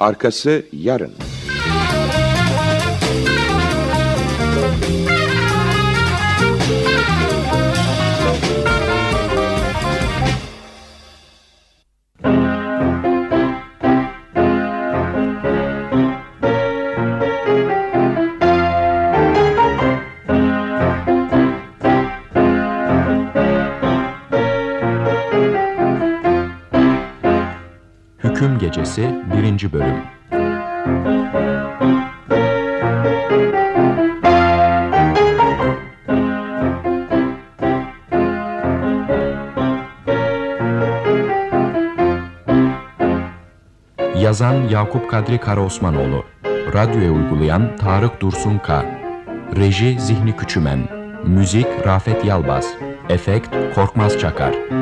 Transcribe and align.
Arkası 0.00 0.62
yarın. 0.72 1.12
1. 29.58 29.72
Bölüm. 29.72 29.94
Yazan 44.20 44.68
Yakup 44.68 45.10
Kadri 45.10 45.40
Karaosmanoğlu. 45.40 46.24
Radyoya 46.74 47.12
uygulayan 47.12 47.76
Tarık 47.76 48.20
Dursun 48.20 48.58
K. 48.58 48.84
Reji 49.56 50.00
Zihni 50.00 50.36
Küçümen. 50.36 50.88
Müzik 51.24 51.66
Rafet 51.86 52.24
Yalbaz. 52.24 52.66
Efekt 53.08 53.48
Korkmaz 53.74 54.18
Çakar 54.18 54.77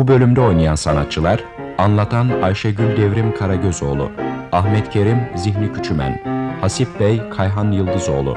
Bu 0.00 0.08
bölümde 0.08 0.40
oynayan 0.40 0.74
sanatçılar 0.74 1.44
Anlatan 1.78 2.30
Ayşegül 2.42 2.96
Devrim 2.96 3.34
Karagözoğlu 3.34 4.10
Ahmet 4.52 4.90
Kerim 4.90 5.18
Zihni 5.36 5.72
Küçümen 5.72 6.20
Hasip 6.60 7.00
Bey 7.00 7.22
Kayhan 7.36 7.72
Yıldızoğlu 7.72 8.36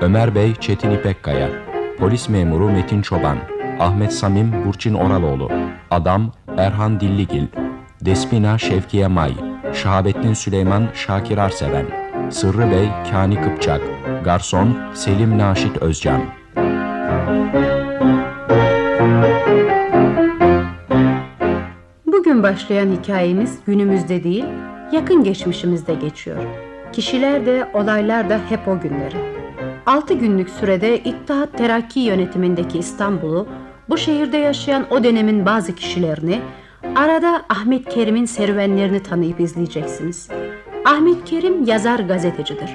Ömer 0.00 0.34
Bey 0.34 0.54
Çetin 0.54 0.90
İpekkaya 0.90 1.48
Polis 1.98 2.28
memuru 2.28 2.70
Metin 2.70 3.02
Çoban 3.02 3.38
Ahmet 3.80 4.12
Samim 4.12 4.64
Burçin 4.64 4.94
Oraloğlu 4.94 5.50
Adam 5.90 6.32
Erhan 6.56 7.00
Dilligil 7.00 7.46
Despina 8.00 8.58
Şevkiye 8.58 9.06
May 9.06 9.34
Şahabettin 9.74 10.34
Süleyman 10.34 10.88
Şakir 10.94 11.38
Arseven 11.38 11.86
Sırrı 12.30 12.70
Bey 12.70 12.88
Kani 13.10 13.40
Kıpçak 13.40 13.80
Garson 14.24 14.78
Selim 14.94 15.38
Naşit 15.38 15.76
Özcan 15.76 16.37
başlayan 22.48 22.92
hikayemiz 22.92 23.58
günümüzde 23.66 24.24
değil, 24.24 24.44
yakın 24.92 25.24
geçmişimizde 25.24 25.94
geçiyor. 25.94 26.36
Kişiler 26.92 27.46
de 27.46 27.68
olaylar 27.74 28.30
da 28.30 28.40
hep 28.48 28.68
o 28.68 28.80
günleri. 28.80 29.16
6 29.86 30.14
günlük 30.14 30.50
sürede 30.50 30.98
İttihat 30.98 31.58
Terakki 31.58 32.00
yönetimindeki 32.00 32.78
İstanbul'u, 32.78 33.48
bu 33.88 33.98
şehirde 33.98 34.36
yaşayan 34.36 34.86
o 34.90 35.04
dönemin 35.04 35.46
bazı 35.46 35.74
kişilerini, 35.74 36.40
arada 36.96 37.42
Ahmet 37.48 37.88
Kerim'in 37.88 38.24
serüvenlerini 38.24 39.02
tanıyıp 39.02 39.40
izleyeceksiniz. 39.40 40.28
Ahmet 40.84 41.24
Kerim 41.24 41.64
yazar 41.64 41.98
gazetecidir. 41.98 42.70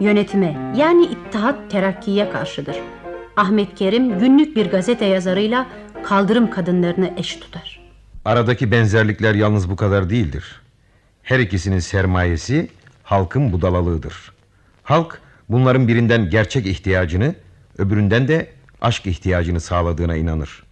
Yönetime 0.00 0.72
yani 0.76 1.04
İttihat 1.04 1.70
Terakki'ye 1.70 2.30
karşıdır. 2.30 2.76
Ahmet 3.36 3.74
Kerim 3.74 4.18
günlük 4.18 4.56
bir 4.56 4.70
gazete 4.70 5.04
yazarıyla 5.04 5.66
kaldırım 6.02 6.50
kadınlarını 6.50 7.10
eş 7.16 7.36
tutar. 7.36 7.67
Aradaki 8.28 8.70
benzerlikler 8.70 9.34
yalnız 9.34 9.70
bu 9.70 9.76
kadar 9.76 10.10
değildir. 10.10 10.60
Her 11.22 11.38
ikisinin 11.38 11.78
sermayesi 11.78 12.68
halkın 13.02 13.52
budalalığıdır. 13.52 14.32
Halk 14.82 15.20
bunların 15.48 15.88
birinden 15.88 16.30
gerçek 16.30 16.66
ihtiyacını, 16.66 17.34
öbüründen 17.78 18.28
de 18.28 18.50
aşk 18.80 19.06
ihtiyacını 19.06 19.60
sağladığına 19.60 20.16
inanır. 20.16 20.62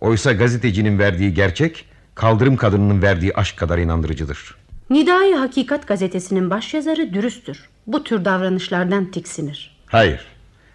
Oysa 0.00 0.32
gazetecinin 0.32 0.98
verdiği 0.98 1.34
gerçek, 1.34 1.84
kaldırım 2.14 2.56
kadınının 2.56 3.02
verdiği 3.02 3.34
aşk 3.34 3.56
kadar 3.56 3.78
inandırıcıdır. 3.78 4.54
Nidai 4.90 5.32
Hakikat 5.32 5.88
gazetesinin 5.88 6.50
başyazarı 6.50 7.14
dürüsttür. 7.14 7.68
Bu 7.86 8.04
tür 8.04 8.24
davranışlardan 8.24 9.10
tiksinir. 9.10 9.76
Hayır, 9.86 10.26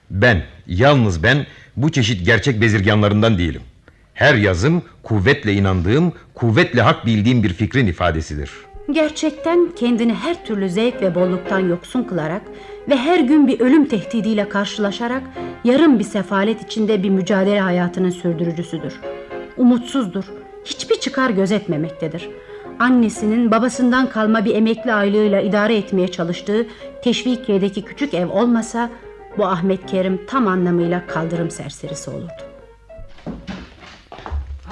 ben, 0.10 0.44
yalnız 0.68 1.24
ben 1.24 1.46
bu 1.76 1.92
çeşit 1.92 2.26
gerçek 2.26 2.62
bezirganlarından 2.62 3.38
değilim. 3.38 3.62
Her 4.20 4.36
yazım 4.36 4.82
kuvvetle 5.04 5.54
inandığım, 5.54 6.14
kuvvetle 6.34 6.82
hak 6.82 7.06
bildiğim 7.06 7.44
bir 7.44 7.54
fikrin 7.54 7.88
ifadesidir. 7.88 8.52
Gerçekten 8.92 9.70
kendini 9.76 10.14
her 10.14 10.46
türlü 10.46 10.70
zevk 10.70 11.02
ve 11.02 11.16
bolluktan 11.16 11.60
yoksun 11.60 12.04
kılarak 12.04 12.42
ve 12.90 12.96
her 12.96 13.20
gün 13.20 13.48
bir 13.48 13.60
ölüm 13.60 13.86
tehdidiyle 13.86 14.50
karşılaşarak 14.50 15.24
yarım 15.64 16.00
bir 16.00 16.04
sefalet 16.04 16.62
içinde 16.62 17.04
bir 17.04 17.10
mücadele 17.10 17.60
hayatının 17.60 18.10
sürdürücüsüdür. 18.10 19.00
Umutsuzdur, 19.58 20.26
hiçbir 20.66 20.96
çıkar 20.96 21.30
gözetmemektedir. 21.30 22.30
Annesinin 22.80 23.52
babasından 23.52 24.10
kalma 24.10 24.46
bir 24.46 24.56
emekli 24.56 24.94
aylığıyla 24.94 25.42
idare 25.42 25.78
etmeye 25.78 26.08
çalıştığı 26.08 26.68
Teşvikiye'deki 27.04 27.82
küçük 27.82 28.14
ev 28.14 28.30
olmasa 28.30 28.90
bu 29.38 29.46
Ahmet 29.46 29.86
Kerim 29.86 30.22
tam 30.28 30.48
anlamıyla 30.48 31.08
kaldırım 31.08 31.52
serserisi 31.52 32.10
olurdu. 32.10 32.49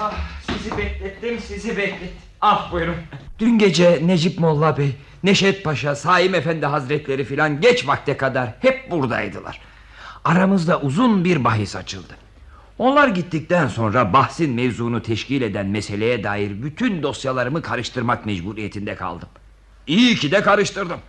Ah, 0.00 0.14
sizi 0.46 0.78
beklettim, 0.78 1.38
sizi 1.40 1.76
beklettim. 1.76 2.10
Ah 2.40 2.72
buyurun. 2.72 2.94
Dün 3.38 3.58
gece 3.58 4.00
Necip 4.06 4.38
Molla 4.38 4.78
Bey, 4.78 4.90
Neşet 5.22 5.64
Paşa, 5.64 5.96
Saim 5.96 6.34
Efendi 6.34 6.66
Hazretleri 6.66 7.24
filan 7.24 7.60
geç 7.60 7.86
vakte 7.86 8.16
kadar 8.16 8.48
hep 8.60 8.90
buradaydılar. 8.90 9.60
Aramızda 10.24 10.80
uzun 10.80 11.24
bir 11.24 11.44
bahis 11.44 11.76
açıldı. 11.76 12.16
Onlar 12.78 13.08
gittikten 13.08 13.68
sonra 13.68 14.12
bahsin 14.12 14.54
mevzunu 14.54 15.02
teşkil 15.02 15.42
eden 15.42 15.66
meseleye 15.66 16.24
dair 16.24 16.62
bütün 16.62 17.02
dosyalarımı 17.02 17.62
karıştırmak 17.62 18.26
mecburiyetinde 18.26 18.94
kaldım. 18.94 19.28
İyi 19.86 20.16
ki 20.16 20.30
de 20.30 20.42
karıştırdım. 20.42 21.00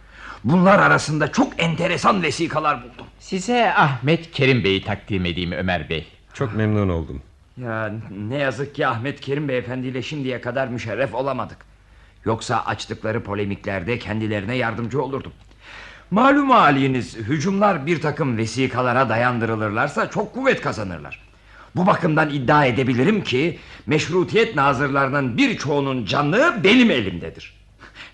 Bunlar 0.44 0.80
arasında 0.80 1.32
çok 1.32 1.62
enteresan 1.64 2.24
vesikalar 2.24 2.84
buldum. 2.84 3.06
Size 3.20 3.74
Ahmet 3.74 4.32
Kerim 4.32 4.64
Bey'i 4.64 4.84
takdim 4.84 5.26
edeyim 5.26 5.52
Ömer 5.52 5.90
Bey. 5.90 6.08
Çok 6.34 6.56
memnun 6.56 6.90
oldum. 6.90 7.22
Ya 7.64 7.92
ne 8.30 8.38
yazık 8.38 8.76
ki 8.76 8.88
Ahmet 8.88 9.22
Kerim 9.22 9.48
beyefendiyle 9.48 10.02
şimdiye 10.02 10.42
kadar 10.42 10.68
müşerref 10.68 11.16
olamadık. 11.16 11.58
Yoksa 12.26 12.64
açtıkları 12.66 13.24
polemiklerde 13.24 14.00
kendilerine 14.00 14.56
yardımcı 14.56 15.02
olurdum. 15.02 15.32
Malum 16.12 16.50
haliniz 16.50 17.18
hücumlar 17.18 17.86
bir 17.86 18.02
takım 18.02 18.38
vesikalara 18.38 19.10
dayandırılırlarsa 19.10 20.10
çok 20.10 20.34
kuvvet 20.34 20.62
kazanırlar. 20.62 21.20
Bu 21.76 21.86
bakımdan 21.88 22.30
iddia 22.30 22.66
edebilirim 22.66 23.24
ki 23.24 23.60
meşrutiyet 23.86 24.56
nazırlarının 24.56 25.38
birçoğunun 25.38 26.06
canlığı 26.06 26.64
benim 26.64 26.92
elimdedir. 26.92 27.54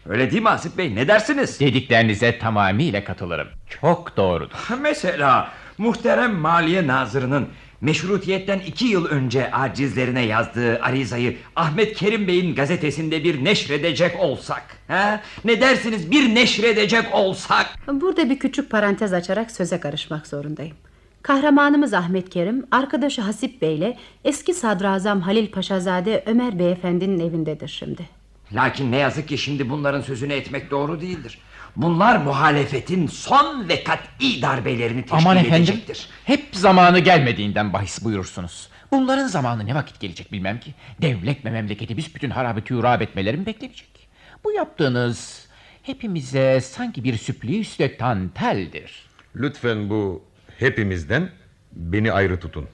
Öyle 0.10 0.32
değil 0.32 0.44
mi 0.44 0.50
Asip 0.50 0.78
Bey 0.78 0.96
ne 0.96 1.08
dersiniz? 1.08 1.60
Dediklerinize 1.60 2.40
tamamıyla 2.40 3.04
katılırım. 3.04 3.48
Çok 3.82 4.18
doğrudur. 4.18 4.56
Mesela 4.82 5.52
muhterem 5.78 6.36
maliye 6.36 6.88
nazırının 6.88 7.48
meşrutiyetten 7.82 8.60
iki 8.60 8.86
yıl 8.86 9.06
önce 9.06 9.52
acizlerine 9.52 10.22
yazdığı 10.22 10.80
arizayı 10.82 11.38
Ahmet 11.56 11.98
Kerim 11.98 12.28
Bey'in 12.28 12.56
gazetesinde 12.56 13.24
bir 13.24 13.44
neşredecek 13.44 14.20
olsak. 14.20 14.64
He? 14.88 15.20
Ne 15.46 15.62
dersiniz 15.62 16.12
bir 16.12 16.36
neşredecek 16.36 17.16
olsak? 17.16 17.76
Burada 17.88 18.30
bir 18.30 18.40
küçük 18.40 18.70
parantez 18.70 19.14
açarak 19.14 19.52
söze 19.52 19.80
karışmak 19.80 20.28
zorundayım. 20.28 20.76
Kahramanımız 21.22 21.94
Ahmet 21.94 22.30
Kerim, 22.30 22.66
arkadaşı 22.72 23.22
Hasip 23.22 23.62
Bey 23.62 23.76
ile 23.76 23.98
eski 24.24 24.54
sadrazam 24.54 25.22
Halil 25.22 25.48
Paşazade 25.48 26.24
Ömer 26.26 26.60
Beyefendi'nin 26.60 27.20
evindedir 27.20 27.68
şimdi. 27.68 28.10
Lakin 28.54 28.92
ne 28.92 28.98
yazık 28.98 29.28
ki 29.28 29.38
şimdi 29.38 29.70
bunların 29.70 30.02
sözünü 30.02 30.34
etmek 30.34 30.72
doğru 30.72 31.02
değildir. 31.02 31.40
Bunlar 31.76 32.18
muhalefetin 32.18 33.08
son 33.08 33.70
ve 33.70 33.84
kat'i 33.84 34.42
darbelerini 34.42 35.02
teşkil 35.02 35.18
Aman 35.18 35.38
efendim 35.38 35.56
edecektir. 35.64 36.10
hep 36.26 36.46
zamanı 36.52 37.00
gelmediğinden 37.00 37.74
bahis 37.74 38.04
buyurursunuz. 38.04 38.70
Bunların 38.92 39.28
zamanı 39.28 39.66
ne 39.66 39.76
vakit 39.76 40.00
gelecek 40.00 40.32
bilmem 40.32 40.60
ki. 40.60 40.74
Devlet 41.02 41.46
ve 41.46 41.50
memleketi 41.50 41.98
büsbütün 41.98 42.30
harabeti 42.30 42.74
yurab 42.74 43.02
etmeleri 43.02 43.38
mi 43.38 43.46
beklemeyecek? 43.46 44.08
Bu 44.44 44.52
yaptığınız 44.52 45.48
hepimize 45.84 46.62
sanki 46.62 47.04
bir 47.04 47.18
süplüsle 47.18 47.98
tanteldir. 47.98 49.06
Lütfen 49.36 49.90
bu 49.90 50.24
hepimizden 50.60 51.30
beni 51.72 52.12
ayrı 52.12 52.40
tutun. 52.40 52.68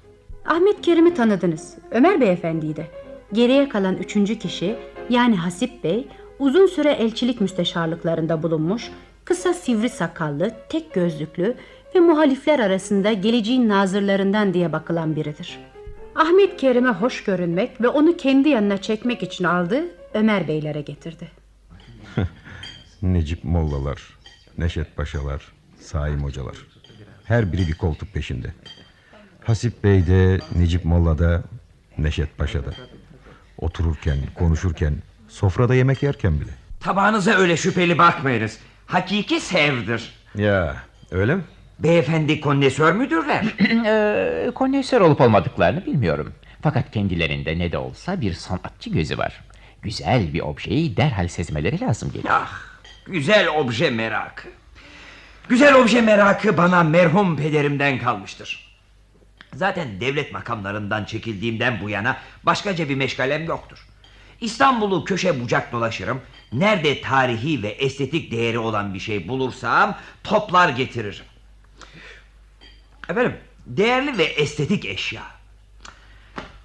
Ahmet 0.46 0.82
Kerim'i 0.82 1.14
tanıdınız. 1.14 1.76
Ömer 1.92 2.22
Beyefendi'yi 2.22 2.76
de. 2.76 2.88
Geriye 3.34 3.70
kalan 3.70 3.98
üçüncü 3.98 4.40
kişi 4.40 4.76
yani 5.10 5.36
Hasip 5.36 5.84
Bey 5.84 6.08
uzun 6.42 6.68
süre 6.68 6.92
elçilik 6.92 7.42
müsteşarlıklarında 7.42 8.44
bulunmuş, 8.44 8.92
kısa 9.26 9.54
sivri 9.54 9.90
sakallı, 9.90 10.52
tek 10.70 10.94
gözlüklü 10.94 11.56
ve 11.96 12.00
muhalifler 12.00 12.60
arasında 12.60 13.14
geleceğin 13.14 13.70
nazırlarından 13.70 14.54
diye 14.54 14.72
bakılan 14.72 15.16
biridir. 15.16 15.60
Ahmet 16.16 16.58
Kerim'e 16.58 16.90
hoş 16.90 17.24
görünmek 17.24 17.82
ve 17.82 17.88
onu 17.88 18.18
kendi 18.18 18.50
yanına 18.50 18.78
çekmek 18.78 19.24
için 19.24 19.44
aldığı 19.44 19.84
Ömer 20.14 20.48
Beylere 20.48 20.82
getirdi. 20.82 21.32
Necip 23.02 23.44
Mollalar, 23.44 24.02
Neşet 24.58 24.96
Paşalar, 24.96 25.52
Saim 25.80 26.24
Hocalar. 26.24 26.56
Her 27.24 27.54
biri 27.54 27.68
bir 27.68 27.78
koltuk 27.78 28.14
peşinde. 28.14 28.54
Hasip 29.44 29.84
Bey 29.84 30.08
de, 30.08 30.40
Necip 30.56 30.86
Molla 30.86 31.20
da, 31.20 31.44
Neşet 31.98 32.38
Paşa 32.38 32.66
da. 32.66 32.72
Otururken, 33.58 34.18
konuşurken, 34.36 34.94
sofrada 35.32 35.76
yemek 35.76 36.04
yerken 36.04 36.42
bile. 36.42 36.52
Tabağınıza 36.80 37.32
öyle 37.32 37.58
şüpheli 37.58 37.98
bakmayınız. 37.98 38.60
Hakiki 38.88 39.40
sevdir. 39.40 40.14
Ya 40.36 40.76
öyle 41.12 41.36
mi? 41.36 41.44
Beyefendi 41.80 42.42
kondesör 42.42 42.94
müdürler? 42.94 43.46
Ee, 43.86 44.52
konnesör 44.56 45.02
olup 45.02 45.22
olmadıklarını 45.22 45.86
bilmiyorum. 45.86 46.34
Fakat 46.64 46.92
kendilerinde 46.92 47.60
ne 47.60 47.72
de 47.72 47.78
olsa 47.78 48.22
bir 48.22 48.34
sanatçı 48.34 48.90
gözü 48.90 49.18
var. 49.18 49.42
Güzel 49.82 50.34
bir 50.34 50.40
objeyi 50.42 50.98
derhal 50.98 51.28
sezmeleri 51.28 51.82
lazım 51.82 52.12
gelir. 52.12 52.26
ah, 52.30 52.62
güzel 53.06 53.48
obje 53.48 53.90
merakı. 53.90 54.48
Güzel 55.50 55.76
obje 55.76 56.02
merakı 56.02 56.58
bana 56.58 56.84
merhum 56.84 57.38
pederimden 57.38 58.00
kalmıştır. 58.00 58.72
Zaten 59.54 60.02
devlet 60.02 60.34
makamlarından 60.34 61.06
çekildiğimden 61.06 61.82
bu 61.82 61.90
yana 61.90 62.18
başkaca 62.44 62.90
bir 62.90 62.96
meşgalem 62.96 63.46
yoktur. 63.46 63.88
İstanbul'u 64.42 65.06
köşe 65.06 65.42
bucak 65.42 65.72
dolaşırım. 65.72 66.22
Nerede 66.54 67.02
tarihi 67.02 67.64
ve 67.64 67.70
estetik 67.70 68.32
değeri 68.32 68.60
olan 68.60 68.94
bir 68.94 69.00
şey 69.00 69.28
bulursam 69.28 69.98
toplar 70.24 70.70
getiririm. 70.70 71.26
Efendim, 73.10 73.36
değerli 73.66 74.18
ve 74.18 74.24
estetik 74.24 74.86
eşya. 74.86 75.24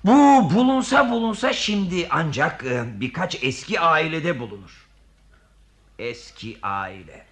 Bu 0.05 0.50
bulunsa 0.55 1.11
bulunsa 1.11 1.52
şimdi 1.52 2.06
ancak 2.11 2.64
e, 2.64 2.84
birkaç 3.00 3.44
eski 3.44 3.81
ailede 3.81 4.40
bulunur. 4.40 4.87
Eski 5.99 6.58
aile. 6.62 7.25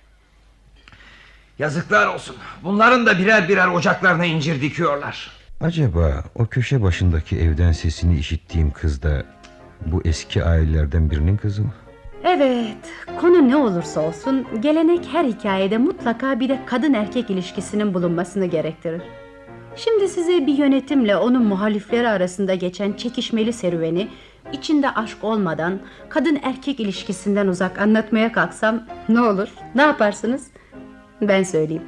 Yazıklar 1.59 2.07
olsun. 2.07 2.37
Bunların 2.63 3.07
da 3.07 3.19
birer 3.19 3.49
birer 3.49 3.67
ocaklarına 3.67 4.25
incir 4.25 4.61
dikiyorlar. 4.61 5.31
Acaba 5.61 6.25
o 6.35 6.47
köşe 6.47 6.83
başındaki 6.83 7.39
evden 7.39 7.73
sesini 7.73 8.19
işittiğim 8.19 8.71
kız 8.71 9.03
da 9.03 9.27
bu 9.87 10.03
eski 10.05 10.45
ailelerden 10.45 11.11
birinin 11.11 11.37
kızı 11.37 11.63
mı? 11.63 11.73
Evet, 12.25 12.77
konu 13.21 13.49
ne 13.49 13.57
olursa 13.57 14.01
olsun 14.01 14.47
gelenek 14.61 15.07
her 15.13 15.25
hikayede 15.25 15.79
mutlaka 15.79 16.41
bir 16.41 16.49
de 16.49 16.59
kadın 16.67 16.95
erkek 16.95 17.31
ilişkisinin 17.31 17.95
bulunmasını 17.95 18.47
gerektirir. 18.47 19.03
Şimdi 19.77 20.09
size 20.09 20.47
bir 20.47 20.59
yönetimle 20.59 21.17
onun 21.17 21.45
muhalifleri 21.45 22.09
arasında 22.09 22.55
geçen 22.55 22.93
çekişmeli 22.93 23.53
serüveni 23.53 24.09
içinde 24.53 24.91
aşk 24.91 25.25
olmadan 25.25 25.79
kadın 26.09 26.39
erkek 26.43 26.81
ilişkisinden 26.81 27.47
uzak 27.47 27.79
anlatmaya 27.79 28.33
kalksam 28.33 28.83
ne 29.09 29.21
olur? 29.21 29.49
Ne 29.75 29.83
yaparsınız? 29.83 30.47
Ben 31.23 31.43
söyleyeyim. 31.43 31.83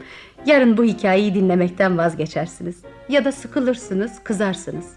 Yarın 0.47 0.77
bu 0.77 0.85
hikayeyi 0.85 1.35
dinlemekten 1.35 1.99
vazgeçersiniz. 1.99 2.83
Ya 3.09 3.25
da 3.25 3.33
sıkılırsınız, 3.33 4.13
kızarsınız. 4.25 4.93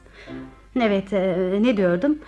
Evet, 0.82 1.14
e, 1.14 1.50
ne 1.62 1.78
diyordum? 1.78 2.20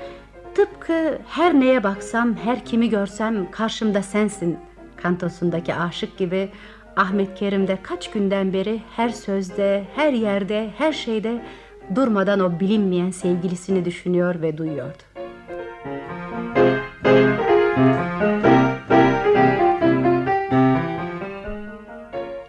Tıpkı 0.56 1.18
her 1.28 1.60
neye 1.60 1.84
baksam, 1.84 2.36
her 2.36 2.66
kimi 2.66 2.90
görsem 2.90 3.52
karşımda 3.52 4.02
sensin 4.02 4.58
kantosundaki 4.96 5.76
aşık 5.76 6.18
gibi 6.18 6.50
Ahmet 6.96 7.36
Kerim'de 7.36 7.78
kaç 7.84 8.12
günden 8.12 8.54
beri 8.54 8.82
her 8.96 9.10
sözde, 9.10 9.84
her 9.96 10.14
yerde, 10.14 10.70
her 10.78 10.94
şeyde 10.94 11.42
durmadan 11.96 12.40
o 12.40 12.60
bilinmeyen 12.60 13.12
sevgilisini 13.12 13.86
düşünüyor 13.86 14.42
ve 14.42 14.58
duyuyordu. 14.58 15.04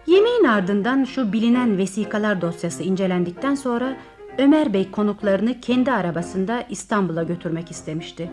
Yemeğin 0.07 0.43
ardından 0.43 1.03
şu 1.03 1.33
bilinen 1.33 1.77
vesikalar 1.77 2.41
dosyası 2.41 2.83
incelendikten 2.83 3.55
sonra 3.55 3.97
Ömer 4.37 4.73
Bey 4.73 4.91
konuklarını 4.91 5.61
kendi 5.61 5.91
arabasında 5.91 6.65
İstanbul'a 6.69 7.23
götürmek 7.23 7.71
istemişti. 7.71 8.31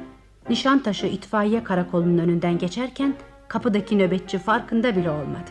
Nişantaşı 0.48 1.06
itfaiye 1.06 1.64
karakolunun 1.64 2.18
önünden 2.18 2.58
geçerken 2.58 3.14
kapıdaki 3.48 3.98
nöbetçi 3.98 4.38
farkında 4.38 4.96
bile 4.96 5.10
olmadı. 5.10 5.50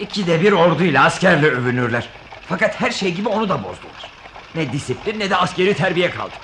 İkide 0.00 0.40
bir 0.42 0.52
orduyla 0.52 1.04
askerle 1.04 1.46
övünürler. 1.50 2.08
Fakat 2.48 2.80
her 2.80 2.90
şey 2.90 3.14
gibi 3.14 3.28
onu 3.28 3.48
da 3.48 3.54
bozdular. 3.64 4.10
Ne 4.54 4.72
disiplin 4.72 5.20
ne 5.20 5.30
de 5.30 5.36
askeri 5.36 5.74
terbiye 5.74 6.10
kaldı. 6.10 6.34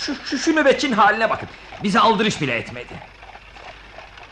Şu, 0.00 0.14
şu, 0.14 0.38
şu 0.38 0.56
nöbetçinin 0.56 0.92
haline 0.92 1.30
bakın. 1.30 1.48
Bize 1.82 2.00
aldırış 2.00 2.40
bile 2.40 2.56
etmedi. 2.56 2.92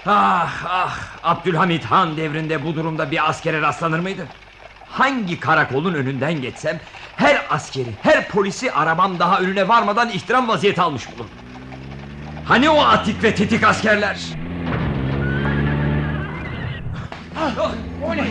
Ah 0.07 0.65
ah 0.69 0.99
Abdülhamit 1.23 1.85
Han 1.85 2.17
devrinde 2.17 2.65
bu 2.65 2.75
durumda 2.75 3.11
bir 3.11 3.29
askere 3.29 3.63
rastlanır 3.63 3.99
mıydı? 3.99 4.27
Hangi 4.91 5.41
karakolun 5.41 5.95
önünden 5.95 6.43
geçsem 6.43 6.81
her 7.17 7.47
askeri, 7.51 7.91
her 8.03 8.29
polisi 8.29 8.73
arabam 8.73 9.19
daha 9.19 9.41
önüne 9.41 9.69
varmadan 9.69 10.09
ihtiram 10.09 10.49
vaziyeti 10.49 10.81
almış 10.81 11.07
bulur. 11.17 11.29
Hani 12.45 12.71
o 12.71 12.81
atik 12.81 13.23
ve 13.23 13.35
tetik 13.35 13.65
askerler? 13.65 14.19
Ah, 17.41 17.71
o 18.07 18.17
ne? 18.17 18.25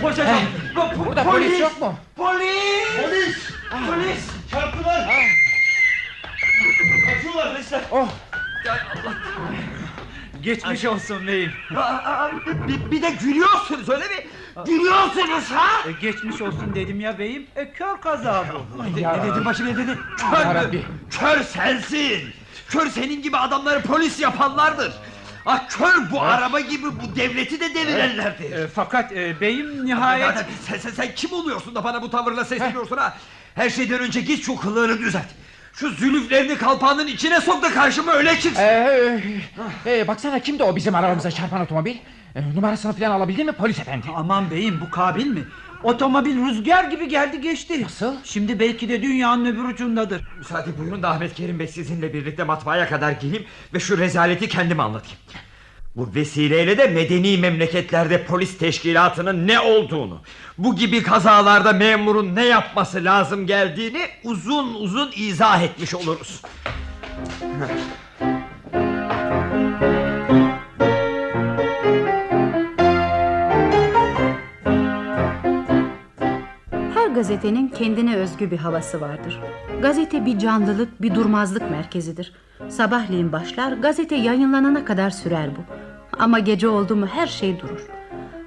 Polis! 0.00 0.18
Burada 1.06 1.24
polis 1.24 1.60
yok 1.60 1.80
mu? 1.80 1.94
Polis! 2.16 2.88
Polis! 3.02 3.36
Polis! 3.86 4.26
Çarptılar. 4.50 5.08
Kaçıyorlar 7.06 7.52
polisler. 7.54 7.80
Oh. 7.90 8.08
Geçmiş 10.48 10.84
olsun 10.84 11.26
beyim. 11.26 11.52
Bir, 12.68 12.90
bir 12.90 13.02
de 13.02 13.10
gülüyorsunuz 13.10 13.88
öyle 13.88 14.04
mi? 14.04 14.26
Gülüyorsunuz 14.66 15.50
ha? 15.50 15.88
E, 15.88 15.92
geçmiş 15.92 16.42
olsun 16.42 16.74
dedim 16.74 17.00
ya 17.00 17.18
beyim. 17.18 17.46
E, 17.56 17.72
kör 17.72 18.00
kaza 18.00 18.44
bu. 18.52 18.82
Ne, 18.84 19.02
ne 19.02 19.22
dedi 19.32 19.44
başım 19.44 19.66
ne 19.66 19.76
dedi? 19.76 19.98
Kör, 20.16 20.70
kör 21.10 21.42
sensin. 21.42 22.20
Kör 22.68 22.90
senin 22.90 23.22
gibi 23.22 23.36
adamları 23.36 23.82
polis 23.82 24.20
yapanlardır. 24.20 24.92
Ah 25.46 25.68
kör 25.68 26.10
bu 26.10 26.22
araba 26.22 26.60
gibi 26.60 26.86
bu 26.86 27.16
devleti 27.16 27.60
de 27.60 27.74
devirenlerdir. 27.74 28.52
E, 28.52 28.68
fakat 28.68 29.12
e, 29.12 29.40
beyim 29.40 29.86
nihayet... 29.86 30.34
sen, 30.66 30.78
sen, 30.78 30.90
sen 30.90 31.14
kim 31.14 31.32
oluyorsun 31.32 31.74
da 31.74 31.84
bana 31.84 32.02
bu 32.02 32.10
tavırla 32.10 32.44
sesleniyorsun 32.44 32.96
ha? 32.96 33.16
Her 33.54 33.70
şeyden 33.70 34.00
önce 34.00 34.20
git 34.20 34.44
şu 34.44 34.56
kılığını 34.56 34.98
düzelt. 34.98 35.28
Şu 35.80 35.90
zülüflerini 35.90 36.58
kalpağının 36.58 37.06
içine 37.06 37.40
sok 37.40 37.62
da 37.62 37.70
karşıma 37.74 38.12
öyle 38.12 38.40
çıksın. 38.40 38.62
Ee, 38.62 39.20
e, 39.86 40.08
baksana 40.08 40.38
kimdi 40.38 40.62
o 40.62 40.76
bizim 40.76 40.94
arabamıza 40.94 41.30
çarpan 41.30 41.60
otomobil? 41.60 41.96
E, 42.34 42.54
numarasını 42.54 42.92
falan 42.92 43.10
alabildin 43.10 43.46
mi 43.46 43.52
polis 43.52 43.80
efendi? 43.80 44.06
Aman 44.16 44.50
beyim 44.50 44.80
bu 44.80 44.90
kabil 44.90 45.26
mi? 45.26 45.44
Otomobil 45.82 46.46
rüzgar 46.46 46.84
gibi 46.84 47.08
geldi 47.08 47.40
geçti. 47.40 47.82
Nasıl? 47.82 48.14
Şimdi 48.24 48.60
belki 48.60 48.88
de 48.88 49.02
dünyanın 49.02 49.46
öbür 49.46 49.64
ucundadır. 49.64 50.22
Müsaade 50.38 50.78
buyurun 50.78 51.02
da 51.02 51.10
Ahmet 51.10 51.34
Kerim 51.34 51.58
Bey 51.58 51.66
sizinle 51.68 52.14
birlikte 52.14 52.44
matbaaya 52.44 52.88
kadar 52.88 53.12
geleyim 53.12 53.44
ve 53.74 53.80
şu 53.80 53.98
rezaleti 53.98 54.48
kendim 54.48 54.80
anlatayım. 54.80 55.18
Bu 55.98 56.08
vesileyle 56.14 56.78
de 56.78 56.86
medeni 56.86 57.38
memleketlerde 57.38 58.24
polis 58.24 58.58
teşkilatının 58.58 59.46
ne 59.48 59.60
olduğunu, 59.60 60.20
bu 60.58 60.76
gibi 60.76 61.02
kazalarda 61.02 61.72
memurun 61.72 62.36
ne 62.36 62.44
yapması 62.44 63.04
lazım 63.04 63.46
geldiğini 63.46 64.00
uzun 64.24 64.74
uzun 64.74 65.10
izah 65.16 65.62
etmiş 65.62 65.94
oluruz. 65.94 66.42
Her 76.94 77.08
gazetenin 77.14 77.68
kendine 77.68 78.16
özgü 78.16 78.50
bir 78.50 78.58
havası 78.58 79.00
vardır. 79.00 79.40
Gazete 79.82 80.26
bir 80.26 80.38
canlılık, 80.38 81.02
bir 81.02 81.14
durmazlık 81.14 81.70
merkezidir. 81.70 82.32
Sabahleyin 82.68 83.32
başlar, 83.32 83.72
gazete 83.72 84.16
yayınlanana 84.16 84.84
kadar 84.84 85.10
sürer 85.10 85.50
bu. 85.56 85.60
Ama 86.18 86.38
gece 86.38 86.68
oldu 86.68 86.96
mu 86.96 87.06
her 87.06 87.26
şey 87.26 87.60
durur. 87.60 87.86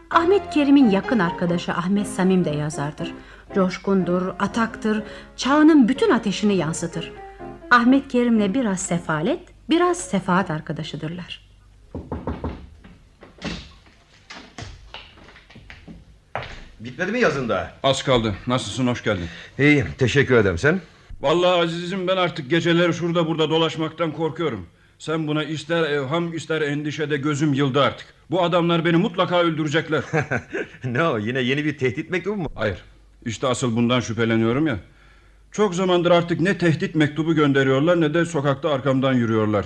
Ahmet 0.09 0.49
Kerim'in 0.49 0.89
yakın 0.89 1.19
arkadaşı 1.19 1.73
Ahmet 1.73 2.07
Samim 2.07 2.45
de 2.45 2.49
yazardır. 2.49 3.13
Coşkundur, 3.55 4.27
ataktır, 4.39 5.03
çağının 5.35 5.87
bütün 5.87 6.11
ateşini 6.11 6.55
yansıtır. 6.55 7.11
Ahmet 7.71 8.07
Kerim'le 8.07 8.53
biraz 8.53 8.79
sefalet, 8.79 9.39
biraz 9.69 9.97
sefaat 9.97 10.51
arkadaşıdırlar. 10.51 11.51
Bitmedi 16.79 17.11
mi 17.11 17.19
yazın 17.19 17.49
daha? 17.49 17.71
Az 17.83 18.03
kaldı. 18.03 18.35
Nasılsın? 18.47 18.87
Hoş 18.87 19.03
geldin. 19.03 19.27
İyiyim 19.59 19.87
teşekkür 19.97 20.35
ederim 20.35 20.57
sen. 20.57 20.81
Vallahi 21.21 21.61
azizim 21.61 22.07
ben 22.07 22.17
artık 22.17 22.49
geceleri 22.49 22.93
şurada 22.93 23.27
burada 23.27 23.49
dolaşmaktan 23.49 24.11
korkuyorum. 24.11 24.65
Sen 24.99 25.27
buna 25.27 25.43
ister 25.43 25.83
evham 25.83 26.33
ister 26.33 26.61
endişede 26.61 27.17
gözüm 27.17 27.53
yıldı 27.53 27.81
artık. 27.81 28.07
Bu 28.31 28.43
adamlar 28.43 28.85
beni 28.85 28.97
mutlaka 28.97 29.41
öldürecekler. 29.41 30.03
ne 30.83 31.03
o 31.03 31.17
yine 31.17 31.39
yeni 31.39 31.65
bir 31.65 31.77
tehdit 31.77 32.09
mektubu 32.09 32.35
mu? 32.35 32.49
Hayır. 32.55 32.77
İşte 33.25 33.47
asıl 33.47 33.75
bundan 33.75 33.99
şüpheleniyorum 33.99 34.67
ya. 34.67 34.79
Çok 35.51 35.75
zamandır 35.75 36.11
artık 36.11 36.41
ne 36.41 36.57
tehdit 36.57 36.95
mektubu 36.95 37.35
gönderiyorlar 37.35 38.01
ne 38.01 38.13
de 38.13 38.25
sokakta 38.25 38.69
arkamdan 38.69 39.13
yürüyorlar. 39.13 39.65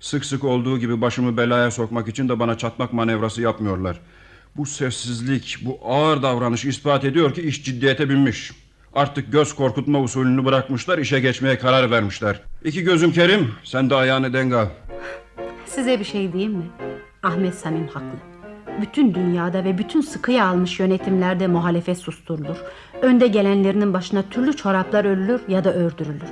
Sık 0.00 0.24
sık 0.24 0.44
olduğu 0.44 0.78
gibi 0.78 1.00
başımı 1.00 1.36
belaya 1.36 1.70
sokmak 1.70 2.08
için 2.08 2.28
de 2.28 2.38
bana 2.38 2.58
çatmak 2.58 2.92
manevrası 2.92 3.42
yapmıyorlar. 3.42 4.00
Bu 4.56 4.66
sessizlik, 4.66 5.58
bu 5.62 5.78
ağır 5.84 6.22
davranış 6.22 6.64
ispat 6.64 7.04
ediyor 7.04 7.34
ki 7.34 7.42
iş 7.42 7.64
ciddiyete 7.64 8.08
binmiş. 8.08 8.52
Artık 8.94 9.32
göz 9.32 9.54
korkutma 9.54 10.00
usulünü 10.00 10.44
bırakmışlar, 10.44 10.98
işe 10.98 11.20
geçmeye 11.20 11.58
karar 11.58 11.90
vermişler. 11.90 12.40
İki 12.64 12.82
gözüm 12.82 13.12
kerim, 13.12 13.52
sen 13.64 13.90
de 13.90 13.94
ayağını 13.94 14.32
denk 14.32 14.54
al. 14.54 14.66
Size 15.66 16.00
bir 16.00 16.04
şey 16.04 16.32
diyeyim 16.32 16.52
mi? 16.52 16.64
Ahmet 17.22 17.54
Samim 17.54 17.88
haklı. 17.88 18.18
Bütün 18.80 19.14
dünyada 19.14 19.64
ve 19.64 19.78
bütün 19.78 20.00
sıkıya 20.00 20.46
almış 20.46 20.80
yönetimlerde 20.80 21.46
muhalefet 21.46 21.98
susturulur. 21.98 22.56
Önde 23.02 23.26
gelenlerinin 23.26 23.94
başına 23.94 24.22
türlü 24.22 24.56
çoraplar 24.56 25.04
örülür 25.04 25.40
ya 25.48 25.64
da 25.64 25.74
ördürülür. 25.74 26.28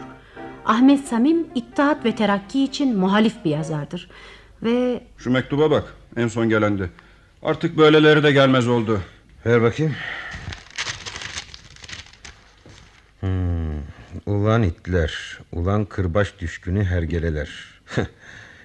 Ahmet 0.64 1.04
Samim 1.04 1.46
İttihat 1.54 2.04
ve 2.04 2.14
Terakki 2.14 2.64
için 2.64 2.98
muhalif 2.98 3.44
bir 3.44 3.50
yazardır. 3.50 4.08
Ve 4.62 5.00
Şu 5.18 5.30
mektuba 5.30 5.70
bak, 5.70 5.94
en 6.16 6.28
son 6.28 6.48
gelendi. 6.48 6.90
Artık 7.42 7.78
böyleleri 7.78 8.22
de 8.22 8.32
gelmez 8.32 8.68
oldu. 8.68 9.00
Ver 9.46 9.62
bakayım. 9.62 9.94
Hmm, 13.22 13.78
ulan 14.26 14.62
itler, 14.62 15.38
ulan 15.52 15.84
kırbaç 15.84 16.32
düşkünü 16.38 16.84
hergeleler. 16.84 17.50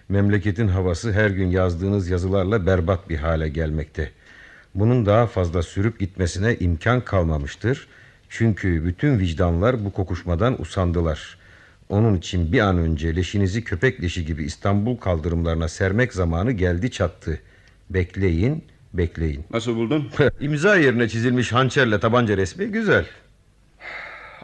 Memleketin 0.10 0.68
havası 0.68 1.12
her 1.12 1.30
gün 1.30 1.48
yazdığınız 1.48 2.10
yazılarla 2.10 2.66
berbat 2.66 3.10
bir 3.10 3.18
hale 3.18 3.50
gelmekte. 3.50 4.12
Bunun 4.76 5.06
daha 5.06 5.28
fazla 5.28 5.64
sürüp 5.64 6.00
gitmesine 6.00 6.56
imkan 6.60 7.02
kalmamıştır. 7.02 7.88
Çünkü 8.30 8.86
bütün 8.86 9.20
vicdanlar 9.20 9.86
bu 9.86 9.92
kokuşmadan 9.94 10.62
usandılar. 10.62 11.38
Onun 11.90 12.16
için 12.16 12.52
bir 12.52 12.60
an 12.60 12.78
önce 12.78 13.16
leşinizi 13.16 13.64
köpek 13.64 14.02
leşi 14.02 14.26
gibi 14.26 14.44
İstanbul 14.44 14.98
kaldırımlarına 14.98 15.68
sermek 15.68 16.14
zamanı 16.14 16.52
geldi 16.52 16.92
çattı. 16.92 17.40
Bekleyin, 17.90 18.64
bekleyin. 18.94 19.46
Nasıl 19.52 19.76
buldun? 19.76 20.10
İmza 20.40 20.76
yerine 20.76 21.10
çizilmiş 21.10 21.54
hançerle 21.54 22.00
tabanca 22.00 22.38
resmi 22.38 22.66
güzel. 22.66 23.06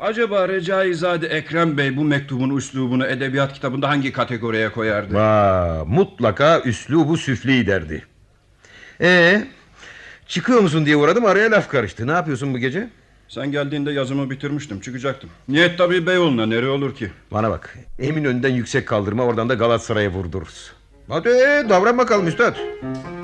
Acaba 0.03 0.47
Recaizade 0.47 1.27
Ekrem 1.27 1.77
Bey 1.77 1.97
bu 1.97 2.03
mektubun 2.03 2.57
üslubunu 2.57 3.05
edebiyat 3.05 3.53
kitabında 3.53 3.89
hangi 3.89 4.11
kategoriye 4.11 4.71
koyardı? 4.71 5.13
Va, 5.13 5.85
mutlaka 5.87 6.61
üslubu 6.61 7.17
süfli 7.17 7.67
derdi. 7.67 8.05
Ee, 9.01 9.47
çıkıyor 10.27 10.59
musun 10.59 10.85
diye 10.85 10.95
uğradım 10.95 11.25
araya 11.25 11.51
laf 11.51 11.69
karıştı. 11.69 12.07
Ne 12.07 12.11
yapıyorsun 12.11 12.53
bu 12.53 12.57
gece? 12.57 12.89
Sen 13.27 13.51
geldiğinde 13.51 13.91
yazımı 13.91 14.29
bitirmiştim, 14.29 14.79
çıkacaktım. 14.79 15.29
Niyet 15.47 15.77
tabii 15.77 16.07
Beyoğlu'na, 16.07 16.45
nereye 16.45 16.69
olur 16.69 16.95
ki? 16.95 17.11
Bana 17.31 17.49
bak. 17.49 17.77
Emin 17.99 18.25
önden 18.25 18.53
yüksek 18.53 18.87
kaldırma 18.87 19.23
oradan 19.23 19.49
da 19.49 19.53
Galatasaray'a 19.53 20.09
vurdururuz. 20.09 20.73
Hadi 21.09 21.29
davran 21.69 21.97
bakalım 21.97 22.27
üstad. 22.27 22.55
Şşt! 22.55 23.22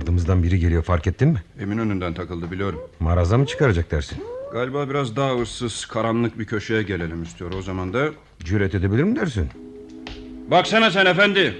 Ardımızdan 0.00 0.42
biri 0.42 0.58
geliyor 0.58 0.82
fark 0.82 1.06
ettin 1.06 1.28
mi? 1.28 1.42
Eminönü'nden 1.60 2.14
takıldı 2.14 2.50
biliyorum. 2.50 2.80
Maraza 3.00 3.38
mı 3.38 3.46
çıkaracak 3.46 3.90
dersin? 3.90 4.18
Galiba 4.52 4.90
biraz 4.90 5.16
daha 5.16 5.36
ıssız, 5.36 5.86
karanlık 5.86 6.38
bir 6.38 6.44
köşeye 6.44 6.82
gelelim 6.82 7.22
istiyor. 7.22 7.52
O 7.52 7.62
zaman 7.62 7.92
da... 7.92 8.08
Cüret 8.44 8.74
edebilir 8.74 9.02
mi 9.02 9.16
dersin? 9.16 9.48
Baksana 10.50 10.90
sen 10.90 11.06
efendi. 11.06 11.54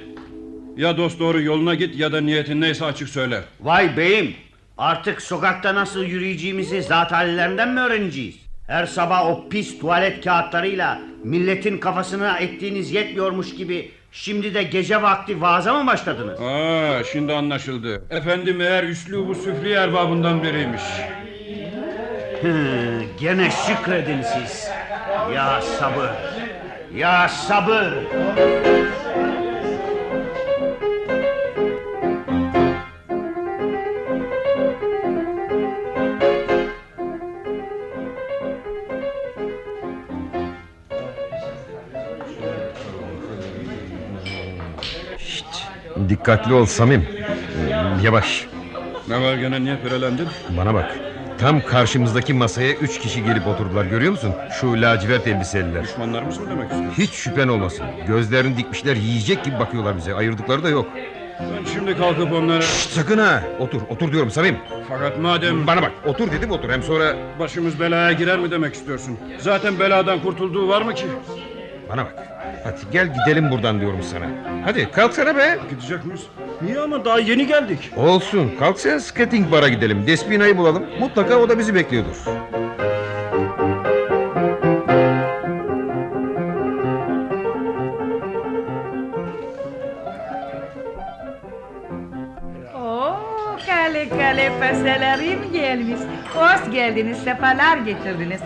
Ya 0.76 0.96
dost 0.96 1.20
doğru 1.20 1.42
yoluna 1.42 1.74
git 1.74 1.96
ya 1.96 2.12
da 2.12 2.20
niyetin 2.20 2.60
neyse 2.60 2.84
açık 2.84 3.08
söyle. 3.08 3.44
Vay 3.60 3.96
beyim 3.96 4.34
artık 4.78 5.22
sokakta 5.22 5.74
nasıl 5.74 6.04
yürüyeceğimizi 6.04 6.82
zat 6.82 7.12
hallerinden 7.12 7.74
mi 7.74 7.80
öğreneceğiz? 7.80 8.34
Her 8.66 8.86
sabah 8.86 9.26
o 9.26 9.48
pis 9.48 9.78
tuvalet 9.78 10.24
kağıtlarıyla 10.24 11.00
milletin 11.24 11.78
kafasına 11.78 12.38
ettiğiniz 12.38 12.92
yetmiyormuş 12.92 13.54
gibi 13.54 13.90
şimdi 14.12 14.54
de 14.54 14.62
gece 14.62 15.02
vakti 15.02 15.40
vaaza 15.40 15.74
mı 15.74 15.86
başladınız? 15.86 16.40
Aa, 16.40 17.04
şimdi 17.12 17.32
anlaşıldı. 17.32 18.02
Efendim 18.10 18.56
meğer 18.56 18.84
üslubu 18.84 19.34
süfli 19.34 19.72
erbabından 19.72 20.42
biriymiş. 20.42 20.82
Hı, 22.42 22.52
Gene 23.20 23.50
şükredin 23.50 24.22
siz. 24.22 24.68
Ya 25.34 25.60
sabır. 25.62 26.10
Ya 26.94 27.28
sabır. 27.28 27.92
Dikkatli 46.20 46.54
ol 46.54 46.66
Samim. 46.66 47.08
Yavaş. 48.02 48.46
Ne 49.08 49.22
var 49.22 49.34
gene 49.34 49.64
niye 49.64 49.76
pirelendin? 49.76 50.28
Bana 50.56 50.74
bak. 50.74 50.98
Tam 51.38 51.60
karşımızdaki 51.60 52.34
masaya 52.34 52.72
üç 52.72 52.98
kişi 52.98 53.24
gelip 53.24 53.46
oturdular 53.46 53.84
görüyor 53.84 54.12
musun? 54.12 54.32
Şu 54.60 54.72
lacivert 54.82 55.26
elbiseliler. 55.26 55.82
Düşmanlarımız 55.84 56.38
mı 56.38 56.50
demek 56.50 56.70
istiyorsun? 56.72 57.02
Hiç 57.02 57.10
şüphen 57.10 57.48
olmasın. 57.48 57.86
Gözlerini 58.06 58.56
dikmişler 58.56 58.96
yiyecek 58.96 59.44
gibi 59.44 59.58
bakıyorlar 59.58 59.96
bize. 59.96 60.14
Ayırdıkları 60.14 60.62
da 60.62 60.68
yok. 60.68 60.88
Ben 61.40 61.64
şimdi 61.74 61.96
kalkıp 61.96 62.32
onlara... 62.32 62.62
Şşt, 62.62 62.90
sakın 62.90 63.18
ha. 63.18 63.42
Otur, 63.58 63.80
otur 63.88 64.12
diyorum 64.12 64.30
Samim. 64.30 64.56
Fakat 64.88 65.18
madem 65.18 65.66
Bana 65.66 65.82
bak. 65.82 65.92
Otur 66.06 66.32
dedim 66.32 66.50
otur. 66.50 66.70
Hem 66.70 66.82
sonra 66.82 67.16
başımız 67.38 67.80
belaya 67.80 68.12
girer 68.12 68.38
mi 68.38 68.50
demek 68.50 68.74
istiyorsun? 68.74 69.18
Zaten 69.38 69.78
beladan 69.78 70.22
kurtulduğu 70.22 70.68
var 70.68 70.82
mı 70.82 70.94
ki? 70.94 71.06
bana 71.88 72.04
bak. 72.04 72.29
Hadi 72.64 72.76
gel 72.92 73.14
gidelim 73.14 73.50
buradan 73.50 73.80
diyorum 73.80 74.02
sana. 74.02 74.26
Hadi 74.64 74.90
kalksana 74.90 75.36
be. 75.36 75.58
Gidecek 75.70 76.04
miyiz? 76.04 76.26
Niye 76.62 76.80
ama 76.80 77.04
daha 77.04 77.18
yeni 77.18 77.46
geldik. 77.46 77.90
Olsun. 77.96 78.50
Kalk 78.58 78.80
sen 78.80 78.98
skating 78.98 79.52
bara 79.52 79.68
gidelim. 79.68 80.06
Despina'yı 80.06 80.58
bulalım. 80.58 80.84
Mutlaka 81.00 81.36
o 81.36 81.48
da 81.48 81.58
bizi 81.58 81.74
bekliyordur. 81.74 82.16
Oo, 92.74 93.16
kale 93.66 94.08
kale 94.08 94.52
paselerim 94.60 95.52
gelmiş. 95.52 96.00
Hoş 96.34 96.72
geldiniz, 96.72 97.18
sefalar 97.18 97.78
getirdiniz. 97.78 98.40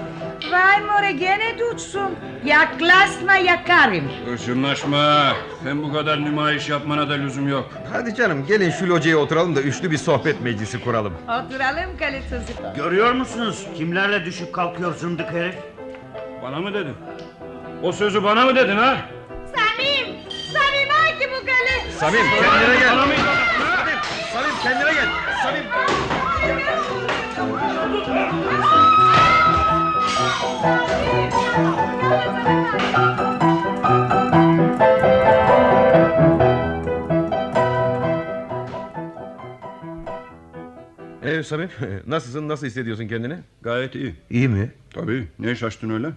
Vay 0.54 0.80
more 0.80 1.12
gene 1.12 1.56
tutsun. 1.56 2.10
Yaklaşma 2.44 3.36
yakarım. 3.36 4.10
Işınlaşma. 4.34 5.32
Hem 5.64 5.82
bu 5.82 5.92
kadar 5.92 6.24
nümayiş 6.24 6.68
yapmana 6.68 7.08
da 7.08 7.12
lüzum 7.14 7.48
yok. 7.48 7.70
Hadi 7.92 8.14
canım 8.14 8.46
gelin 8.46 8.70
şu 8.70 8.88
locaya 8.88 9.16
oturalım 9.16 9.56
da 9.56 9.60
üçlü 9.60 9.90
bir 9.90 9.96
sohbet 9.98 10.40
meclisi 10.40 10.84
kuralım. 10.84 11.14
Oturalım 11.24 11.96
çocuk. 12.30 12.76
Görüyor 12.76 13.12
musunuz 13.12 13.66
kimlerle 13.76 14.24
düşüp 14.24 14.52
kalkıyor 14.52 14.94
zındık 14.94 15.30
herif? 15.30 15.54
Bana 16.42 16.58
mı 16.58 16.74
dedin? 16.74 16.94
O 17.82 17.92
sözü 17.92 18.24
bana 18.24 18.44
mı 18.44 18.56
dedin 18.56 18.76
ha? 18.76 18.96
Samim! 19.54 20.16
Samim 20.52 20.88
ay 21.04 21.18
ki 21.18 21.30
bu 21.30 21.46
kale! 21.46 21.90
Samim 21.98 22.20
kendine 22.40 22.78
gel. 22.78 22.88
Samim, 22.88 23.16
Samim 24.32 24.54
kendine 24.62 24.92
gel. 24.92 25.08
Samim. 25.42 25.64
Evet 41.22 41.46
Samim 41.46 41.68
nasılsın 42.06 42.48
nasıl 42.48 42.66
hissediyorsun 42.66 43.08
kendini? 43.08 43.38
Gayet 43.62 43.94
iyi. 43.94 44.14
İyi 44.30 44.48
mi? 44.48 44.70
Tabii. 44.90 45.28
Niye 45.38 45.54
şaştın 45.56 45.90
öyle? 45.90 46.12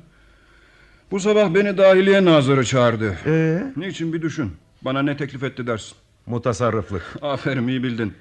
Bu 1.11 1.19
sabah 1.19 1.53
beni 1.53 1.77
dahiliye 1.77 2.25
nazırı 2.25 2.65
çağırdı. 2.65 3.17
Ee? 3.25 3.63
Niçin 3.77 4.13
bir 4.13 4.21
düşün. 4.21 4.51
Bana 4.81 5.01
ne 5.01 5.17
teklif 5.17 5.43
etti 5.43 5.67
dersin. 5.67 5.97
Mutasarrıflık. 6.25 7.03
Aferin 7.21 7.67
iyi 7.67 7.83
bildin. 7.83 8.13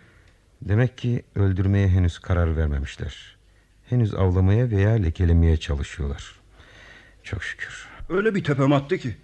Demek 0.63 0.99
ki 0.99 1.23
öldürmeye 1.35 1.89
henüz 1.89 2.19
karar 2.19 2.57
vermemişler. 2.57 3.36
Henüz 3.91 4.15
avlamaya 4.15 4.71
veya 4.71 4.91
lekelemeye 4.91 5.57
çalışıyorlar. 5.57 6.35
Çok 7.23 7.45
şükür. 7.45 7.87
Öyle 8.09 8.35
bir 8.35 8.45
tepem 8.45 8.73
attı 8.73 8.99
ki. 8.99 9.17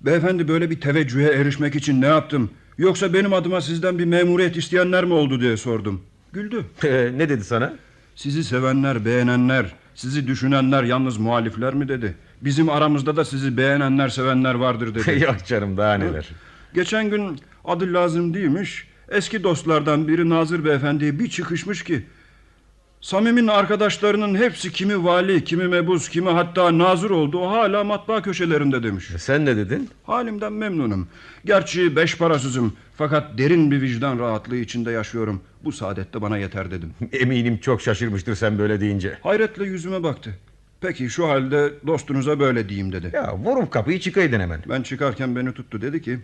Beyefendi 0.00 0.48
böyle 0.48 0.70
bir 0.70 0.80
teveccühe 0.80 1.28
erişmek 1.28 1.74
için 1.74 2.00
ne 2.00 2.06
yaptım? 2.06 2.50
Yoksa 2.78 3.12
benim 3.12 3.32
adıma 3.32 3.60
sizden 3.60 3.98
bir 3.98 4.04
memuriyet 4.04 4.56
isteyenler 4.56 5.04
mi 5.04 5.12
oldu 5.12 5.40
diye 5.40 5.56
sordum. 5.56 6.02
Güldü. 6.32 6.64
ne 7.16 7.28
dedi 7.28 7.44
sana? 7.44 7.74
Sizi 8.16 8.44
sevenler, 8.44 9.04
beğenenler, 9.04 9.74
sizi 9.94 10.26
düşünenler 10.26 10.82
yalnız 10.82 11.16
muhalifler 11.16 11.74
mi 11.74 11.88
dedi. 11.88 12.14
Bizim 12.40 12.68
aramızda 12.68 13.16
da 13.16 13.24
sizi 13.24 13.56
beğenenler 13.56 14.08
sevenler 14.08 14.54
vardır 14.54 14.94
dedi. 14.94 15.20
Yok 15.24 15.36
canım 15.46 15.76
daha 15.76 15.94
neler. 15.94 16.28
Geçen 16.74 17.10
gün 17.10 17.40
adı 17.64 17.92
lazım 17.92 18.34
değilmiş. 18.34 18.88
Eski 19.08 19.42
dostlardan 19.42 20.08
biri 20.08 20.28
Nazır 20.28 20.64
Beyefendi'ye 20.64 21.18
bir 21.18 21.30
çıkışmış 21.30 21.84
ki... 21.84 22.06
Samim'in 23.02 23.46
arkadaşlarının 23.46 24.34
hepsi 24.34 24.72
kimi 24.72 25.04
vali, 25.04 25.44
kimi 25.44 25.68
mebus, 25.68 26.08
kimi 26.08 26.30
hatta 26.30 26.78
nazır 26.78 27.10
oldu. 27.10 27.38
O 27.38 27.50
hala 27.50 27.84
matbaa 27.84 28.22
köşelerinde 28.22 28.82
demiş. 28.82 29.10
E 29.10 29.18
Sen 29.18 29.44
ne 29.46 29.56
dedin? 29.56 29.90
Halimden 30.04 30.52
memnunum. 30.52 31.08
Gerçi 31.44 31.96
beş 31.96 32.18
parasızım. 32.18 32.72
Fakat 32.96 33.38
derin 33.38 33.70
bir 33.70 33.82
vicdan 33.82 34.18
rahatlığı 34.18 34.56
içinde 34.56 34.90
yaşıyorum. 34.90 35.40
Bu 35.64 35.72
saadet 35.72 36.14
de 36.14 36.22
bana 36.22 36.38
yeter 36.38 36.70
dedim. 36.70 36.94
Eminim 37.12 37.58
çok 37.58 37.82
şaşırmıştır 37.82 38.34
sen 38.34 38.58
böyle 38.58 38.80
deyince. 38.80 39.18
Hayretle 39.22 39.64
yüzüme 39.64 40.02
baktı. 40.02 40.38
Peki 40.80 41.10
şu 41.10 41.28
halde 41.28 41.72
dostunuza 41.86 42.40
böyle 42.40 42.68
diyeyim 42.68 42.92
dedi. 42.92 43.10
Ya 43.14 43.36
vurup 43.36 43.70
kapıyı 43.70 44.00
çıkaydın 44.00 44.40
hemen. 44.40 44.60
Ben 44.68 44.82
çıkarken 44.82 45.36
beni 45.36 45.52
tuttu 45.52 45.82
dedi 45.82 46.02
ki... 46.02 46.18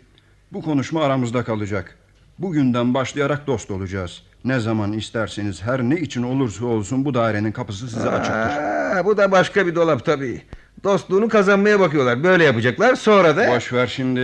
Bu 0.53 0.63
konuşma 0.63 1.05
aramızda 1.05 1.45
kalacak. 1.45 1.99
Bugünden 2.39 2.95
başlayarak 2.95 3.47
dost 3.47 3.71
olacağız. 3.71 4.23
Ne 4.45 4.61
zaman 4.61 4.93
isterseniz 4.93 5.63
her 5.63 5.83
ne 5.83 6.01
için 6.01 6.23
olursa 6.23 6.67
olsun 6.67 7.05
bu 7.05 7.15
dairenin 7.15 7.53
kapısı 7.53 7.89
size 7.89 8.09
açıktır. 8.11 8.63
Aa, 8.97 9.05
bu 9.05 9.17
da 9.17 9.33
başka 9.33 9.67
bir 9.67 9.75
dolap 9.75 10.05
tabii. 10.05 10.43
Dostluğunu 10.85 11.29
kazanmaya 11.29 11.81
bakıyorlar. 11.81 12.25
Böyle 12.25 12.45
yapacaklar 12.45 12.95
sonra 12.95 13.37
da... 13.37 13.49
Boş 13.57 13.73
ver 13.73 13.87
şimdi 13.87 14.21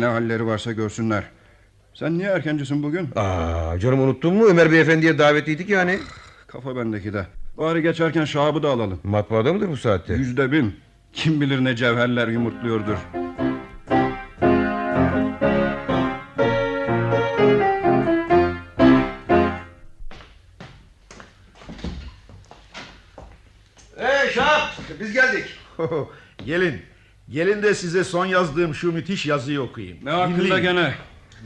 ne 0.00 0.06
halleri 0.06 0.46
varsa 0.46 0.72
görsünler. 0.72 1.24
Sen 1.94 2.18
niye 2.18 2.28
erkencisin 2.28 2.82
bugün? 2.82 3.08
Aa, 3.16 3.78
canım 3.78 4.00
unuttun 4.00 4.34
mu 4.34 4.44
Ömer 4.46 4.72
Beyefendi'ye 4.72 5.18
davetliydik 5.18 5.68
yani. 5.70 5.98
Kafa 6.46 6.76
bendeki 6.76 7.12
de. 7.12 7.26
Bari 7.58 7.82
geçerken 7.82 8.24
şahabı 8.24 8.62
da 8.62 8.68
alalım. 8.70 9.00
Matbaada 9.04 9.52
mıdır 9.52 9.68
bu 9.68 9.76
saatte? 9.76 10.14
Yüzde 10.14 10.52
bin. 10.52 10.76
Kim 11.12 11.40
bilir 11.40 11.64
ne 11.64 11.76
cevherler 11.76 12.28
yumurtluyordur. 12.28 12.96
Biz 25.00 25.12
geldik. 25.12 25.44
Gelin. 26.46 26.82
Gelin 27.30 27.62
de 27.62 27.74
size 27.74 28.04
son 28.04 28.26
yazdığım 28.26 28.74
şu 28.74 28.92
müthiş 28.92 29.26
yazıyı 29.26 29.60
okuyayım. 29.60 29.98
Ne 30.02 30.10
hakkında 30.10 30.58
gene? 30.58 30.94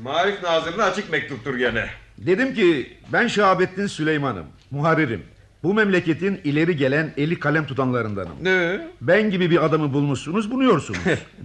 Marif 0.03 0.43
Nazırı'na 0.43 0.85
açık 0.85 1.11
mektuptur 1.13 1.55
gene. 1.57 1.87
Dedim 2.19 2.55
ki 2.55 2.97
ben 3.13 3.27
Şahabettin 3.27 3.87
Süleyman'ım. 3.87 4.47
Muharirim. 4.71 5.23
Bu 5.63 5.75
memleketin 5.75 6.41
ileri 6.45 6.77
gelen 6.77 7.13
eli 7.17 7.41
kalem 7.41 7.67
tutanlarındanım. 7.67 8.33
Ne? 8.43 8.89
Ben 9.01 9.31
gibi 9.31 9.51
bir 9.51 9.65
adamı 9.65 9.93
bulmuşsunuz 9.93 10.51
buluyorsunuz. 10.51 11.01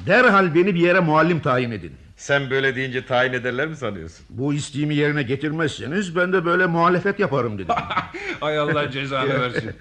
Derhal 0.05 0.55
beni 0.55 0.75
bir 0.75 0.79
yere 0.79 0.99
muallim 0.99 1.39
tayin 1.39 1.71
edin. 1.71 1.91
Sen 2.15 2.49
böyle 2.49 2.75
deyince 2.75 3.05
tayin 3.05 3.33
ederler 3.33 3.67
mi 3.67 3.75
sanıyorsun? 3.75 4.25
Bu 4.29 4.53
isteğimi 4.53 4.95
yerine 4.95 5.23
getirmezseniz 5.23 6.15
ben 6.15 6.33
de 6.33 6.45
böyle 6.45 6.65
muhalefet 6.65 7.19
yaparım 7.19 7.57
dedim. 7.59 7.75
Ay 8.41 8.57
Allah 8.59 8.91
cezanı 8.91 9.29
versin. 9.41 9.71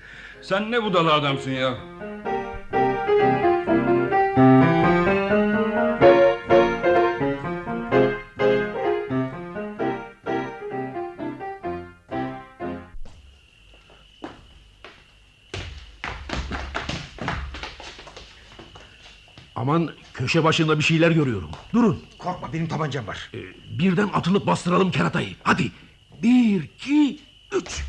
Sen 0.42 0.70
ne 0.70 0.82
budala 0.82 1.12
adamsın 1.12 1.50
ya. 1.50 1.74
Köşe 20.26 20.44
başında 20.44 20.78
bir 20.78 20.84
şeyler 20.84 21.10
görüyorum. 21.10 21.50
Durun. 21.74 22.02
Korkma 22.18 22.52
benim 22.52 22.68
tabancam 22.68 23.06
var. 23.06 23.30
Ee, 23.34 23.38
birden 23.78 24.08
atılıp 24.14 24.46
bastıralım 24.46 24.90
keratayı. 24.90 25.28
Hadi. 25.42 25.70
Bir, 26.22 26.62
iki, 26.62 27.18
üç. 27.52 27.82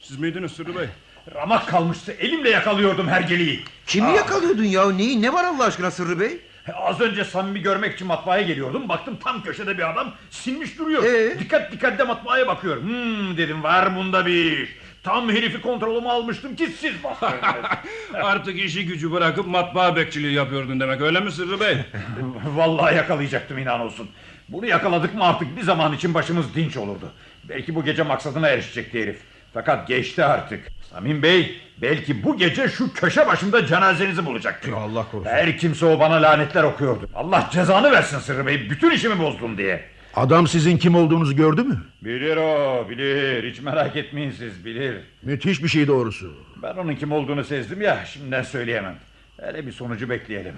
Siz 0.00 0.18
miydiniz 0.18 0.52
Sırrı 0.52 0.76
Bey? 0.76 0.86
Ramak 1.34 1.68
kalmıştı 1.68 2.12
elimle 2.12 2.50
yakalıyordum 2.50 3.08
hergeliği. 3.08 3.64
Kimi 3.86 4.12
yakalıyordun 4.16 4.64
ya? 4.64 4.90
Neyi? 4.90 5.22
Ne 5.22 5.32
var 5.32 5.44
Allah 5.44 5.64
aşkına 5.64 5.90
Sırrı 5.90 6.20
Bey? 6.20 6.40
Az 6.74 7.00
önce 7.00 7.24
samimi 7.24 7.60
görmek 7.60 7.94
için 7.94 8.06
matbaaya 8.06 8.42
geliyordum. 8.42 8.88
Baktım 8.88 9.18
tam 9.24 9.42
köşede 9.42 9.78
bir 9.78 9.90
adam 9.90 10.14
sinmiş 10.30 10.78
duruyor. 10.78 11.04
Ee? 11.04 11.38
Dikkat 11.38 11.72
dikkat 11.72 11.98
de 11.98 12.04
matbaaya 12.04 12.46
bakıyorum. 12.46 12.82
Hmm 12.82 13.36
dedim 13.36 13.62
var 13.62 13.96
bunda 13.96 14.26
bir 14.26 14.62
iş. 14.62 14.70
Tam 15.08 15.30
herifi 15.30 15.60
kontrolüme 15.60 16.08
almıştım 16.08 16.56
ki 16.56 16.66
siz 16.66 17.04
bastırdınız. 17.04 17.66
Artık 18.22 18.58
işi 18.58 18.86
gücü 18.86 19.12
bırakıp 19.12 19.46
matbaa 19.46 19.96
bekçiliği 19.96 20.34
yapıyordun 20.34 20.80
demek 20.80 21.00
öyle 21.00 21.20
mi 21.20 21.32
Sırrı 21.32 21.60
Bey? 21.60 21.76
Vallahi 22.56 22.96
yakalayacaktım 22.96 23.58
inan 23.58 23.80
olsun. 23.80 24.08
Bunu 24.48 24.66
yakaladık 24.66 25.14
mı 25.14 25.24
artık 25.24 25.56
bir 25.56 25.62
zaman 25.62 25.92
için 25.92 26.14
başımız 26.14 26.54
dinç 26.54 26.76
olurdu. 26.76 27.12
Belki 27.48 27.74
bu 27.74 27.84
gece 27.84 28.02
maksadına 28.02 28.48
erişecekti 28.48 29.02
herif. 29.02 29.18
Fakat 29.54 29.88
geçti 29.88 30.24
artık. 30.24 30.68
Samim 30.90 31.22
Bey 31.22 31.60
belki 31.82 32.24
bu 32.24 32.36
gece 32.36 32.68
şu 32.68 32.92
köşe 32.92 33.26
başında 33.26 33.66
cenazenizi 33.66 34.26
bulacaktı. 34.26 34.76
Allah 34.76 35.06
korusun. 35.10 35.30
Her 35.30 35.58
kimse 35.58 35.86
o 35.86 36.00
bana 36.00 36.22
lanetler 36.22 36.62
okuyordu. 36.62 37.10
Allah 37.14 37.48
cezanı 37.52 37.92
versin 37.92 38.18
Sırrı 38.18 38.46
Bey 38.46 38.70
bütün 38.70 38.90
işimi 38.90 39.18
bozdun 39.18 39.58
diye. 39.58 39.84
Adam 40.14 40.46
sizin 40.46 40.76
kim 40.78 40.94
olduğunuzu 40.94 41.36
gördü 41.36 41.62
mü? 41.62 41.78
Bilir 42.04 42.36
o 42.36 42.86
bilir 42.90 43.50
hiç 43.50 43.60
merak 43.60 43.96
etmeyin 43.96 44.30
siz 44.30 44.64
bilir. 44.64 44.96
Müthiş 45.22 45.62
bir 45.62 45.68
şey 45.68 45.86
doğrusu. 45.86 46.32
Ben 46.62 46.74
onun 46.76 46.94
kim 46.94 47.12
olduğunu 47.12 47.44
sezdim 47.44 47.80
ya 47.82 48.04
şimdiden 48.04 48.42
söyleyemem. 48.42 48.94
Hele 49.40 49.66
bir 49.66 49.72
sonucu 49.72 50.08
bekleyelim. 50.10 50.54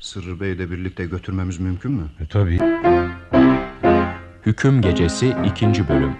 Sırrı 0.00 0.40
Bey'le 0.40 0.70
birlikte 0.70 1.04
götürmemiz 1.04 1.60
mümkün 1.60 1.92
mü? 1.92 2.04
E, 2.20 2.26
tabii. 2.26 2.58
Hüküm 4.46 4.80
Gecesi 4.82 5.34
2. 5.46 5.88
Bölüm 5.88 6.12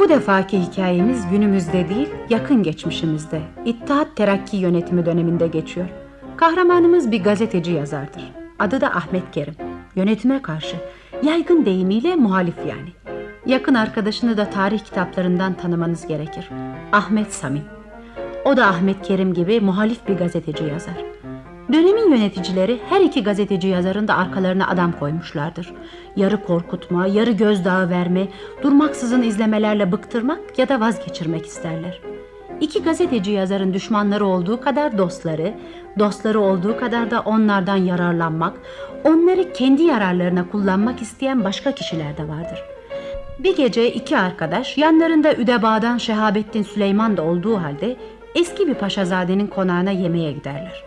Bu 0.00 0.08
defaki 0.08 0.60
hikayemiz 0.60 1.30
günümüzde 1.30 1.88
değil, 1.88 2.08
yakın 2.30 2.62
geçmişimizde, 2.62 3.40
İttihat 3.64 4.16
Terakki 4.16 4.56
yönetimi 4.56 5.06
döneminde 5.06 5.46
geçiyor. 5.46 5.86
Kahramanımız 6.36 7.12
bir 7.12 7.24
gazeteci 7.24 7.72
yazardır. 7.72 8.22
Adı 8.58 8.80
da 8.80 8.94
Ahmet 8.94 9.30
Kerim. 9.32 9.54
Yönetime 9.96 10.42
karşı, 10.42 10.76
yaygın 11.22 11.64
deyimiyle 11.64 12.16
muhalif 12.16 12.58
yani. 12.58 13.18
Yakın 13.46 13.74
arkadaşını 13.74 14.36
da 14.36 14.50
tarih 14.50 14.78
kitaplarından 14.78 15.54
tanımanız 15.54 16.06
gerekir. 16.06 16.48
Ahmet 16.92 17.32
Samim. 17.32 17.64
O 18.44 18.56
da 18.56 18.66
Ahmet 18.66 19.02
Kerim 19.02 19.34
gibi 19.34 19.60
muhalif 19.60 20.08
bir 20.08 20.14
gazeteci 20.14 20.64
yazar. 20.64 21.04
Dönemin 21.72 22.10
yöneticileri 22.10 22.78
her 22.88 23.00
iki 23.00 23.22
gazeteci 23.22 23.68
yazarın 23.68 24.08
da 24.08 24.16
arkalarına 24.16 24.68
adam 24.68 24.92
koymuşlardır. 24.92 25.74
Yarı 26.16 26.44
korkutma, 26.44 27.06
yarı 27.06 27.30
gözdağı 27.30 27.90
verme, 27.90 28.28
durmaksızın 28.62 29.22
izlemelerle 29.22 29.92
bıktırmak 29.92 30.58
ya 30.58 30.68
da 30.68 30.80
vazgeçirmek 30.80 31.46
isterler. 31.46 32.00
İki 32.60 32.82
gazeteci 32.82 33.30
yazarın 33.30 33.74
düşmanları 33.74 34.26
olduğu 34.26 34.60
kadar 34.60 34.98
dostları, 34.98 35.54
dostları 35.98 36.40
olduğu 36.40 36.78
kadar 36.78 37.10
da 37.10 37.20
onlardan 37.20 37.76
yararlanmak, 37.76 38.56
onları 39.04 39.52
kendi 39.52 39.82
yararlarına 39.82 40.48
kullanmak 40.48 41.02
isteyen 41.02 41.44
başka 41.44 41.72
kişiler 41.72 42.16
de 42.16 42.28
vardır. 42.28 42.62
Bir 43.38 43.56
gece 43.56 43.92
iki 43.92 44.18
arkadaş 44.18 44.78
yanlarında 44.78 45.34
Üdeba'dan 45.34 45.98
Şehabettin 45.98 46.62
Süleyman 46.62 47.16
da 47.16 47.22
olduğu 47.22 47.56
halde 47.56 47.96
eski 48.34 48.68
bir 48.68 48.74
paşazadenin 48.74 49.46
konağına 49.46 49.90
yemeğe 49.90 50.32
giderler. 50.32 50.84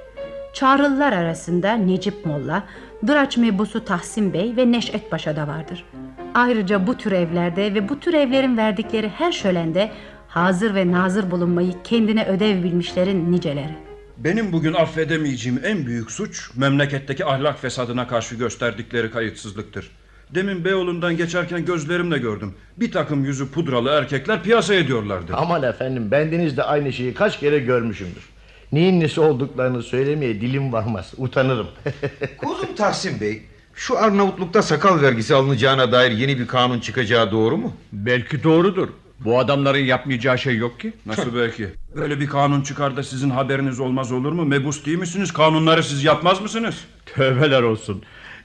Çağrılılar 0.53 1.13
arasında 1.13 1.73
Necip 1.73 2.25
Molla, 2.25 2.63
Dıraç 3.07 3.37
mebusu 3.37 3.85
Tahsin 3.85 4.33
Bey 4.33 4.53
ve 4.57 4.71
Neşet 4.71 5.11
Paşa 5.11 5.35
da 5.35 5.47
vardır. 5.47 5.85
Ayrıca 6.33 6.87
bu 6.87 6.97
tür 6.97 7.11
evlerde 7.11 7.73
ve 7.73 7.89
bu 7.89 7.99
tür 7.99 8.13
evlerin 8.13 8.57
verdikleri 8.57 9.09
her 9.09 9.31
şölende 9.31 9.91
hazır 10.27 10.75
ve 10.75 10.91
nazır 10.91 11.31
bulunmayı 11.31 11.73
kendine 11.83 12.25
ödev 12.25 12.63
bilmişlerin 12.63 13.31
niceleri. 13.31 13.88
Benim 14.23 14.51
bugün 14.51 14.73
affedemeyeceğim 14.73 15.61
en 15.63 15.85
büyük 15.85 16.11
suç 16.11 16.49
memleketteki 16.55 17.25
ahlak 17.25 17.59
fesadına 17.59 18.07
karşı 18.07 18.35
gösterdikleri 18.35 19.11
kayıtsızlıktır. 19.11 19.91
Demin 20.35 20.65
Beyoğlu'ndan 20.65 21.17
geçerken 21.17 21.65
gözlerimle 21.65 22.17
gördüm. 22.17 22.53
Bir 22.77 22.91
takım 22.91 23.25
yüzü 23.25 23.51
pudralı 23.51 23.89
erkekler 23.89 24.43
piyasa 24.43 24.73
ediyorlardı. 24.73 25.33
Aman 25.35 25.63
efendim 25.63 26.11
bendeniz 26.11 26.57
de 26.57 26.63
aynı 26.63 26.93
şeyi 26.93 27.13
kaç 27.13 27.39
kere 27.39 27.59
görmüşümdür. 27.59 28.29
Neyin 28.71 28.99
nesi 28.99 29.21
olduklarını 29.21 29.83
söylemeye 29.83 30.41
dilim 30.41 30.73
varmaz. 30.73 31.13
Utanırım. 31.17 31.67
Kuzum 32.37 32.75
Tahsin 32.75 33.21
Bey, 33.21 33.41
şu 33.73 33.97
Arnavutluk'ta 33.97 34.61
sakal 34.61 35.01
vergisi 35.01 35.35
alınacağına 35.35 35.91
dair 35.91 36.11
yeni 36.11 36.39
bir 36.39 36.47
kanun 36.47 36.79
çıkacağı 36.79 37.31
doğru 37.31 37.57
mu? 37.57 37.73
Belki 37.91 38.43
doğrudur. 38.43 38.89
Bu 39.25 39.39
adamların 39.39 39.79
yapmayacağı 39.79 40.37
şey 40.37 40.57
yok 40.57 40.79
ki. 40.79 40.93
Nasıl 41.05 41.35
belki? 41.35 41.67
Böyle 41.95 42.19
bir 42.19 42.27
kanun 42.27 42.61
çıkar 42.61 42.97
da 42.97 43.03
sizin 43.03 43.29
haberiniz 43.29 43.79
olmaz 43.79 44.11
olur 44.11 44.31
mu? 44.31 44.45
Mebus 44.45 44.85
değil 44.85 44.97
misiniz? 44.97 45.33
Kanunları 45.33 45.83
siz 45.83 46.03
yapmaz 46.03 46.41
mısınız? 46.41 46.85
Tövbeler 47.05 47.61
olsun. 47.61 48.03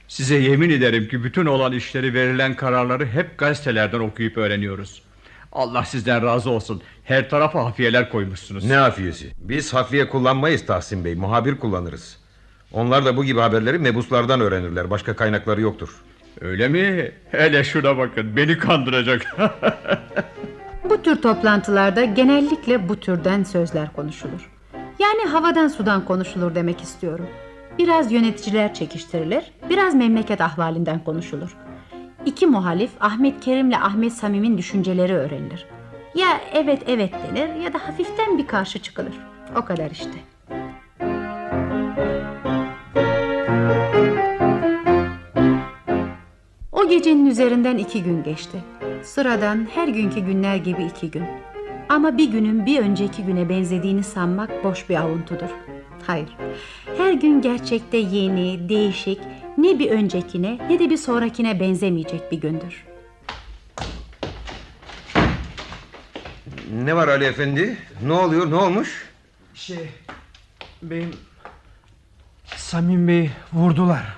Size 0.09 0.35
yemin 0.37 0.71
ederim 0.71 1.09
ki 1.09 1.25
bütün 1.25 1.47
olan 1.47 1.73
işleri 1.73 2.15
verilen 2.15 2.57
kararları 2.57 3.07
hep 3.07 3.39
gazetelerden 3.39 4.01
okuyup 4.01 4.37
öğreniyoruz. 4.37 5.03
Allah 5.53 5.85
sizden 5.85 6.23
razı 6.23 6.51
olsun. 6.51 6.83
Her 7.05 7.31
tarafa 7.31 7.65
hafiyeler 7.65 8.11
koymuşsunuz. 8.11 8.65
Ne 8.65 8.75
hafiyesi? 8.75 9.33
Biz 9.39 9.75
hafiye 9.75 10.09
kullanmayız 10.09 10.67
Tahsin 10.67 11.05
Bey. 11.05 11.15
Muhabir 11.15 11.57
kullanırız. 11.57 12.19
Onlar 12.73 13.05
da 13.05 13.17
bu 13.17 13.25
gibi 13.25 13.41
haberleri 13.41 13.79
mebuslardan 13.79 14.41
öğrenirler. 14.41 14.91
Başka 14.91 15.17
kaynakları 15.17 15.61
yoktur. 15.61 15.89
Öyle 16.41 16.69
mi? 16.69 17.13
Hele 17.31 17.65
şuna 17.65 17.99
bakın. 17.99 18.37
Beni 18.37 18.59
kandıracak. 18.59 19.37
Bu 20.91 21.03
tür 21.03 21.23
toplantılarda 21.23 22.05
genellikle 22.05 22.89
bu 22.89 22.97
türden 22.97 23.43
sözler 23.43 23.93
konuşulur. 23.93 24.51
Yani 24.99 25.23
havadan 25.23 25.69
sudan 25.69 26.05
konuşulur 26.05 26.55
demek 26.55 26.81
istiyorum. 26.81 27.27
Biraz 27.79 28.13
yöneticiler 28.13 28.75
çekiştirilir, 28.75 29.53
biraz 29.71 29.95
memleket 29.95 30.41
ahvalinden 30.41 31.05
konuşulur. 31.05 31.57
İki 32.27 32.47
muhalif 32.47 32.91
Ahmet 33.01 33.41
Kerim'le 33.41 33.73
Ahmet 33.73 34.13
Samim'in 34.13 34.59
düşünceleri 34.59 35.15
öğrenilir. 35.15 35.67
Ya 36.15 36.41
evet 36.53 36.83
evet 36.87 37.13
denir 37.13 37.55
ya 37.55 37.73
da 37.73 37.79
hafiften 37.89 38.39
bir 38.39 38.47
karşı 38.47 38.79
çıkılır. 38.79 39.15
O 39.57 39.65
kadar 39.65 39.91
işte. 39.91 40.19
O 46.73 46.89
gecenin 46.89 47.27
üzerinden 47.27 47.77
iki 47.77 48.03
gün 48.03 48.23
geçti. 48.23 48.59
Sıradan 49.05 49.69
her 49.75 49.89
günkü 49.89 50.21
günler 50.21 50.57
gibi 50.57 50.85
iki 50.85 51.11
gün. 51.11 51.25
Ama 51.89 52.19
bir 52.19 52.31
günün 52.31 52.67
bir 52.67 52.81
önceki 52.81 53.23
güne 53.23 53.49
benzediğini 53.49 54.05
sanmak 54.05 54.65
boş 54.65 54.89
bir 54.89 54.97
avuntudur. 54.97 55.49
Hayır, 56.07 56.29
her 56.97 57.13
gün 57.13 57.43
gerçekte 57.43 57.97
yeni, 57.97 58.69
değişik, 58.69 59.21
ne 59.59 59.79
bir 59.79 59.91
öncekine 59.91 60.59
ne 60.71 60.79
de 60.79 60.91
bir 60.91 60.97
sonrakine 60.97 61.61
benzemeyecek 61.61 62.33
bir 62.33 62.41
gündür. 62.41 62.85
Ne 66.73 66.97
var 66.97 67.09
Ali 67.09 67.25
Efendi? 67.25 67.77
Ne 68.03 68.13
oluyor? 68.13 68.51
Ne 68.51 68.55
olmuş? 68.55 69.09
Şey... 69.55 69.89
Beyim... 70.83 71.11
Samim 72.57 73.09
Bey 73.09 73.31
vurdular. 73.53 74.17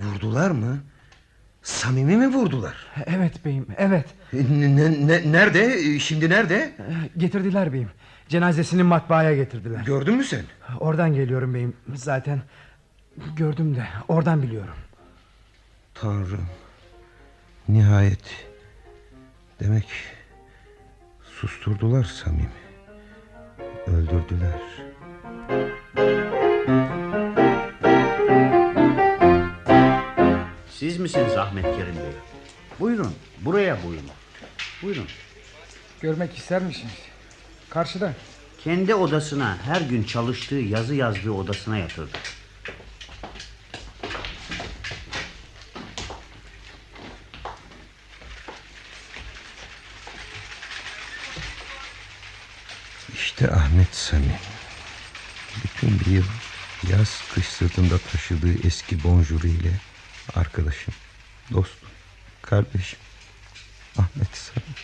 Vurdular 0.00 0.50
mı? 0.50 0.78
Samimi 1.68 2.16
mi 2.16 2.28
vurdular? 2.34 2.74
Evet 3.06 3.44
beyim, 3.44 3.66
evet. 3.76 4.06
Ne, 4.32 4.76
ne- 4.76 5.06
ne- 5.06 5.32
nerede? 5.32 5.98
Şimdi 6.00 6.30
nerede? 6.30 6.72
Getirdiler 7.16 7.72
beyim. 7.72 7.90
Cenazesini 8.28 8.82
matbaaya 8.82 9.34
getirdiler. 9.36 9.80
Gördün 9.84 10.14
mü 10.14 10.24
sen? 10.24 10.42
Oradan 10.80 11.14
geliyorum 11.14 11.54
beyim. 11.54 11.76
Zaten 11.94 12.42
gördüm 13.36 13.76
de 13.76 13.84
oradan 14.08 14.42
biliyorum. 14.42 14.74
Tanrım. 15.94 16.46
Nihayet. 17.68 18.46
Demek 19.60 19.88
susturdular 21.40 22.04
Samimi. 22.04 22.48
Öldürdüler. 23.86 24.60
Siz 30.78 30.98
misiniz 30.98 31.36
Ahmet 31.36 31.64
Kerim 31.64 31.96
Bey? 31.96 32.12
Buyurun 32.80 33.14
buraya 33.40 33.82
buyurun. 33.84 34.10
Buyurun. 34.82 35.06
Görmek 36.00 36.38
ister 36.38 36.62
misiniz? 36.62 36.92
Karşıda. 37.70 38.14
Kendi 38.64 38.94
odasına 38.94 39.58
her 39.64 39.80
gün 39.80 40.02
çalıştığı 40.02 40.54
yazı 40.54 40.94
yazdığı 40.94 41.30
odasına 41.30 41.78
yatırdı. 41.78 42.18
İşte 53.14 53.50
Ahmet 53.50 53.94
Samim. 53.94 54.32
Bütün 55.64 56.00
bir 56.00 56.06
yıl 56.06 56.26
yaz 56.90 57.22
kış 57.34 57.46
sırtında 57.46 57.98
taşıdığı 57.98 58.66
eski 58.66 59.04
bonjuru 59.04 59.46
ile 59.46 59.72
arkadaşım, 60.36 60.94
dostum, 61.52 61.88
kardeşim. 62.42 62.98
Ahmet 63.98 64.36
Samim. 64.36 64.74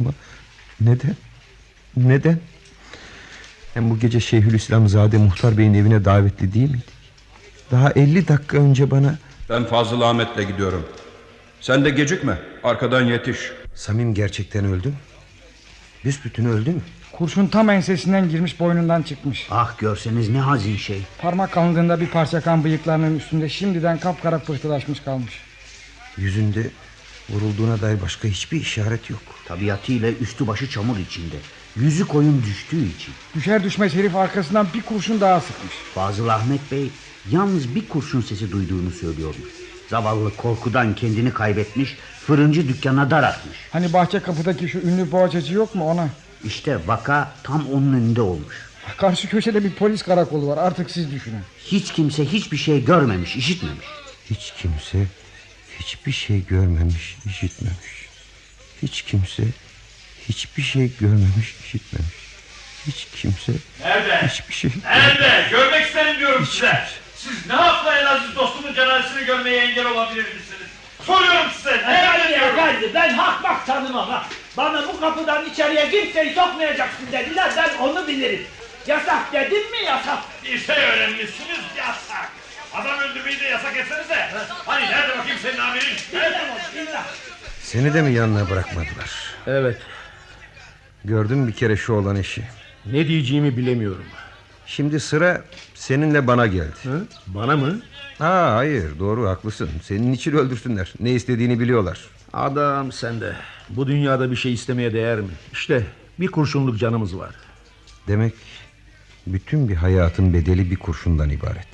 Ama 0.00 0.10
neden? 0.80 1.16
Neden? 1.96 2.40
Hem 3.74 3.90
bu 3.90 3.98
gece 3.98 4.20
Şeyhülislamzade 4.20 5.18
Muhtar 5.18 5.58
Bey'in 5.58 5.74
evine 5.74 6.04
davetli 6.04 6.52
değil 6.54 6.70
miydik? 6.70 6.88
Daha 7.70 7.90
50 7.90 8.28
dakika 8.28 8.56
önce 8.58 8.90
bana... 8.90 9.18
Ben 9.48 9.64
Fazıl 9.64 10.00
Ahmet'le 10.00 10.48
gidiyorum. 10.48 10.86
Sen 11.60 11.84
de 11.84 11.90
gecikme. 11.90 12.38
Arkadan 12.64 13.00
yetiş. 13.02 13.38
Samim 13.74 14.14
gerçekten 14.14 14.64
öldü 14.64 14.88
mü? 14.88 14.94
Büsbütün 16.04 16.44
öldü 16.44 16.70
mü? 16.70 16.80
Kurşun 17.20 17.46
tam 17.46 17.70
ensesinden 17.70 18.28
girmiş 18.28 18.60
boynundan 18.60 19.02
çıkmış. 19.02 19.46
Ah 19.50 19.78
görseniz 19.78 20.28
ne 20.28 20.40
hazin 20.40 20.76
şey. 20.76 21.02
Parmak 21.18 21.52
kalınlığında 21.52 22.00
bir 22.00 22.06
parça 22.06 22.40
kan 22.40 22.64
bıyıklarının 22.64 23.18
üstünde 23.18 23.48
şimdiden 23.48 23.98
kapkara 23.98 24.38
pıhtılaşmış 24.38 25.00
kalmış. 25.00 25.40
Yüzünde 26.16 26.70
vurulduğuna 27.30 27.80
dair 27.80 28.02
başka 28.02 28.28
hiçbir 28.28 28.60
işaret 28.60 29.10
yok. 29.10 29.20
Tabiatıyla 29.48 30.10
üstü 30.10 30.46
başı 30.46 30.70
çamur 30.70 30.98
içinde. 30.98 31.36
Yüzü 31.76 32.06
koyun 32.06 32.42
düştüğü 32.42 32.84
için. 32.84 33.14
Düşer 33.34 33.64
düşmez 33.64 33.94
herif 33.94 34.16
arkasından 34.16 34.66
bir 34.74 34.82
kurşun 34.82 35.20
daha 35.20 35.40
sıkmış. 35.40 35.74
Fazıl 35.94 36.28
Ahmet 36.28 36.72
Bey 36.72 36.90
yalnız 37.30 37.74
bir 37.74 37.88
kurşun 37.88 38.20
sesi 38.20 38.52
duyduğunu 38.52 38.90
söylüyormuş. 38.90 39.50
Zavallı 39.90 40.36
korkudan 40.36 40.94
kendini 40.94 41.32
kaybetmiş, 41.32 41.96
fırıncı 42.26 42.68
dükkana 42.68 43.10
dar 43.10 43.22
atmış. 43.22 43.56
Hani 43.72 43.92
bahçe 43.92 44.20
kapıdaki 44.20 44.68
şu 44.68 44.78
ünlü 44.78 45.12
boğaçacı 45.12 45.54
yok 45.54 45.74
mu 45.74 45.90
ona? 45.90 46.08
İşte 46.44 46.78
vaka 46.86 47.32
tam 47.42 47.66
onun 47.72 47.92
önünde 47.92 48.20
olmuş. 48.20 48.56
Karşı 48.96 49.28
köşede 49.28 49.64
bir 49.64 49.72
polis 49.72 50.02
karakolu 50.02 50.46
var 50.48 50.58
artık 50.58 50.90
siz 50.90 51.12
düşünün. 51.12 51.42
Hiç 51.64 51.92
kimse 51.92 52.24
hiçbir 52.24 52.56
şey 52.56 52.84
görmemiş, 52.84 53.36
işitmemiş. 53.36 53.86
Hiç 54.30 54.52
kimse 54.58 55.06
hiçbir 55.80 56.12
şey 56.12 56.46
görmemiş, 56.46 57.16
işitmemiş. 57.26 58.08
Hiç 58.82 59.02
kimse 59.02 59.42
hiçbir 60.28 60.62
şey 60.62 60.90
görmemiş, 61.00 61.54
işitmemiş. 61.64 62.14
Hiç 62.86 63.06
kimse 63.16 63.52
Nerede? 63.84 64.26
hiçbir 64.28 64.54
şey... 64.54 64.70
Nerede? 64.84 65.48
Görmek 65.50 65.86
isterim 65.86 66.18
diyorum 66.18 66.46
size. 66.46 66.84
Siz 67.16 67.46
ne 67.46 67.54
yapla 67.54 67.98
en 67.98 68.04
aziz 68.06 68.36
dostumun 68.36 68.74
cenazesini 68.74 69.24
görmeye 69.26 69.56
engel 69.64 69.86
olabilir 69.86 70.24
misiniz? 70.24 70.70
Soruyorum 71.06 71.50
size. 71.56 71.70
Nerede? 71.76 72.34
Efendi 72.34 72.94
ben 72.94 73.14
hak 73.14 73.42
bak 73.44 73.66
tanımam 73.66 74.08
ha. 74.08 74.26
Bana 74.56 74.88
bu 74.88 75.00
kapıdan 75.00 75.44
içeriye 75.50 75.90
kimseyi 75.90 76.34
sokmayacaksın 76.34 77.06
dediler 77.12 77.52
ben 77.56 77.78
onu 77.78 78.06
bilirim. 78.08 78.46
Yasak 78.86 79.32
dedim 79.32 79.70
mi 79.70 79.84
yasak. 79.86 80.18
Şey 80.44 80.76
öğrenmişsiniz 80.84 81.58
yasak. 81.78 82.30
Adam 82.74 82.98
öldürmeyi 82.98 83.40
de 83.40 83.44
yasak 83.44 83.76
etsenize. 83.76 84.28
Hani 84.66 84.84
nerede 84.86 85.18
bakayım 85.18 85.38
senin 85.42 85.58
amirin? 85.58 85.96
Seni 87.62 87.94
de 87.94 88.02
mi 88.02 88.12
yanına 88.12 88.50
bırakmadılar? 88.50 89.10
Evet. 89.46 89.78
Gördün 91.04 91.48
bir 91.48 91.52
kere 91.52 91.76
şu 91.76 91.92
olan 91.92 92.16
işi. 92.16 92.42
Ne 92.86 93.08
diyeceğimi 93.08 93.56
bilemiyorum. 93.56 94.04
Şimdi 94.66 95.00
sıra 95.00 95.42
seninle 95.74 96.26
bana 96.26 96.46
geldi. 96.46 96.76
Hı? 96.82 97.04
Bana 97.26 97.56
mı? 97.56 97.80
Ha 98.20 98.54
hayır 98.56 98.98
doğru 98.98 99.28
haklısın. 99.28 99.70
Senin 99.82 100.12
için 100.12 100.32
öldürsünler. 100.32 100.94
Ne 101.00 101.10
istediğini 101.10 101.60
biliyorlar. 101.60 102.08
Adam 102.32 102.92
sen 102.92 103.20
de. 103.20 103.36
Bu 103.70 103.86
dünyada 103.86 104.30
bir 104.30 104.36
şey 104.36 104.54
istemeye 104.54 104.92
değer 104.92 105.20
mi? 105.20 105.28
İşte 105.52 105.86
bir 106.20 106.26
kurşunluk 106.28 106.78
canımız 106.78 107.18
var. 107.18 107.34
Demek 108.08 108.34
bütün 109.26 109.68
bir 109.68 109.76
hayatın 109.76 110.34
bedeli 110.34 110.70
bir 110.70 110.76
kurşundan 110.76 111.30
ibaret. 111.30 111.68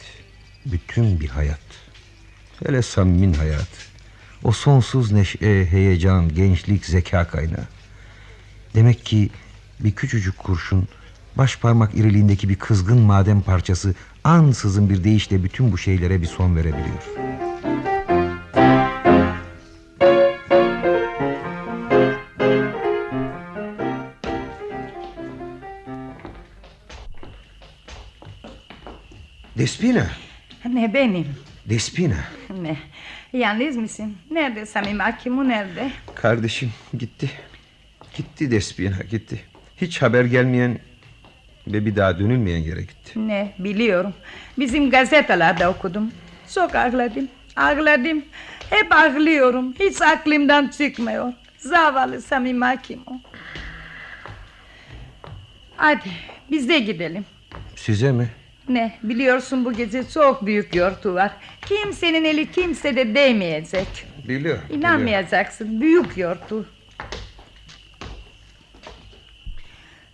Bütün 0.67 1.21
bir 1.21 1.29
hayat. 1.29 1.61
Hele 2.67 2.83
Samim'in 2.83 3.35
hayatı. 3.35 3.81
O 4.45 4.53
sonsuz 4.53 5.13
neşe, 5.13 5.67
heyecan, 5.67 6.35
gençlik, 6.35 6.87
zeka 6.87 7.29
kaynağı. 7.29 7.67
Demek 8.75 9.05
ki 9.05 9.31
bir 9.81 9.93
küçücük 9.93 10.39
kurşun 10.39 10.89
baş 11.37 11.59
parmak 11.59 11.95
iriliğindeki 11.95 12.49
bir 12.49 12.57
kızgın 12.57 13.01
maden 13.01 13.41
parçası 13.41 13.95
ansızın 14.27 14.91
bir 14.91 15.05
deyişle 15.05 15.45
bütün 15.45 15.73
bu 15.73 15.79
şeylere 15.79 16.21
bir 16.23 16.27
son 16.27 16.57
verebiliyor. 16.57 17.03
Despina, 29.59 30.07
Ne 30.73 30.95
benim? 30.95 31.27
Despina. 31.67 32.25
Ne? 32.61 32.77
Yalnız 33.33 33.77
mısın? 33.77 34.17
Nerede 34.31 34.67
Samim 34.67 35.01
Akimu 35.01 35.49
nerede? 35.49 35.91
Kardeşim 36.15 36.73
gitti. 36.99 37.31
Gitti 38.15 38.51
Despina 38.51 38.97
gitti. 39.11 39.41
Hiç 39.81 40.03
haber 40.03 40.25
gelmeyen 40.25 40.79
ve 41.67 41.87
bir 41.87 41.97
daha 41.97 42.19
dönülmeyen 42.19 42.59
yere 42.59 42.81
gitti. 42.81 43.29
Ne 43.29 43.55
biliyorum. 43.59 44.15
Bizim 44.59 44.91
gazetelerde 44.91 45.69
okudum. 45.69 46.13
Çok 46.55 46.75
ağladım. 46.75 47.29
Ağladım. 47.57 48.25
Hep 48.71 48.93
ağlıyorum. 48.93 49.75
Hiç 49.81 50.03
aklımdan 50.03 50.69
çıkmıyor. 50.69 51.33
Zavallı 51.59 52.23
Samim 52.23 52.63
Hakim 52.63 53.01
o. 53.07 53.13
Hadi 55.77 56.11
biz 56.51 56.69
de 56.69 56.79
gidelim. 56.79 57.25
Size 57.77 58.13
mi? 58.13 58.29
Ne 58.69 58.93
biliyorsun 59.03 59.65
bu 59.65 59.73
gece 59.73 60.09
çok 60.09 60.47
büyük 60.47 60.75
yortu 60.75 61.15
var. 61.15 61.33
Kimsenin 61.67 62.25
eli 62.25 62.51
kimse 62.51 62.97
de 62.97 63.15
değmeyecek. 63.15 64.07
Biliyor. 64.29 64.59
İnanmayacaksın 64.71 65.81
büyük 65.81 66.19
yortu. 66.19 66.67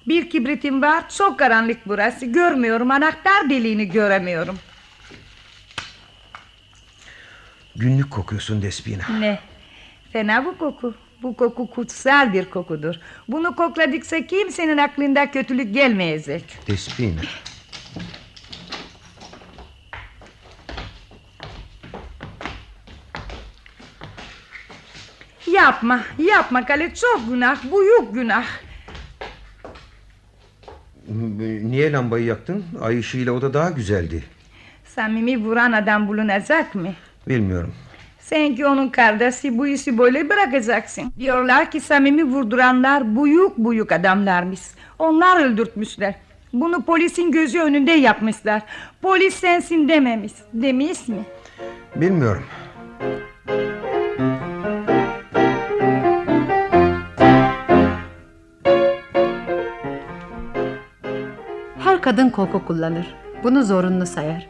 Bir 0.09 0.31
kibritim 0.31 0.83
var 0.83 1.09
çok 1.09 1.39
karanlık 1.39 1.79
burası 1.87 2.27
görmüyorum 2.27 2.91
anahtar 2.91 3.51
deliğini 3.51 3.89
göremiyorum. 3.89 4.59
Günlük 7.77 8.11
kokuyorsun 8.11 8.63
Despina. 8.63 9.03
Ne? 9.21 9.39
Fena 10.13 10.45
bu 10.45 10.59
koku. 10.59 10.95
Bu 11.23 11.37
koku 11.37 11.71
kutsal 11.71 12.33
bir 12.33 12.45
kokudur. 12.45 12.95
Bunu 13.29 13.57
kokladıkça 13.57 14.27
kimsenin 14.27 14.79
aklında 14.79 15.31
kötülük 15.31 15.75
gelmeyecek. 15.75 16.45
Despina. 16.69 17.21
Yapma, 25.53 26.01
yapma 26.19 26.67
Kale 26.67 26.95
çok 26.95 27.29
günah, 27.29 27.63
büyük 27.63 28.15
günah. 28.15 28.47
Niye 31.63 31.93
lambayı 31.93 32.25
yaktın? 32.25 32.65
Ay 32.81 32.99
ışığıyla 32.99 33.33
o 33.33 33.43
da 33.43 33.55
daha 33.55 33.71
güzeldi. 33.71 34.25
Samimi 34.85 35.45
vuran 35.45 35.73
adam 35.73 36.09
bulunacak 36.09 36.75
mı? 36.75 36.89
Bilmiyorum. 37.29 37.73
Sen 38.21 38.55
ki 38.55 38.67
onun 38.67 38.89
kardeşi 38.89 39.59
bu 39.59 39.67
işi 39.67 39.99
böyle 39.99 40.29
bırakacaksın. 40.31 41.13
Diyorlar 41.19 41.71
ki 41.71 41.81
Samimi 41.81 42.25
vurduranlar 42.25 43.17
büyük 43.17 43.59
büyük 43.59 43.93
adamlarmış. 43.93 44.61
Onlar 44.99 45.45
öldürtmüşler. 45.45 46.15
Bunu 46.53 46.83
polisin 46.83 47.33
gözü 47.33 47.59
önünde 47.61 47.93
yapmışlar. 47.93 48.63
Polis 49.03 49.35
sensin 49.35 49.89
dememiş. 49.89 50.33
Demiş 50.53 51.09
mi? 51.09 51.25
Bilmiyorum. 51.97 52.43
Kadın 62.03 62.31
koku 62.31 62.65
kullanır. 62.67 63.15
Bunu 63.45 63.65
zorunlu 63.65 64.07
sayar. 64.07 64.49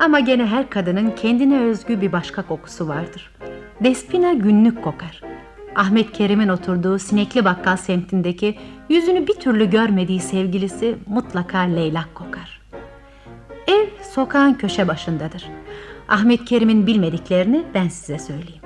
Ama 0.00 0.20
gene 0.20 0.46
her 0.46 0.70
kadının 0.70 1.10
kendine 1.10 1.60
özgü 1.60 2.00
bir 2.00 2.12
başka 2.12 2.42
kokusu 2.42 2.88
vardır. 2.88 3.30
Despina 3.80 4.32
günlük 4.32 4.84
kokar. 4.84 5.22
Ahmet 5.74 6.12
Kerim'in 6.12 6.48
oturduğu 6.48 6.98
sinekli 6.98 7.44
bakkal 7.44 7.76
semtindeki 7.76 8.58
yüzünü 8.88 9.26
bir 9.26 9.34
türlü 9.34 9.70
görmediği 9.70 10.20
sevgilisi 10.20 10.96
mutlaka 11.06 11.58
leylak 11.58 12.14
kokar. 12.14 12.60
Ev 13.66 13.86
sokağın 14.14 14.54
köşe 14.54 14.88
başındadır. 14.88 15.44
Ahmet 16.08 16.44
Kerim'in 16.44 16.86
bilmediklerini 16.86 17.64
ben 17.74 17.88
size 17.88 18.18
söyleyeyim. 18.18 18.62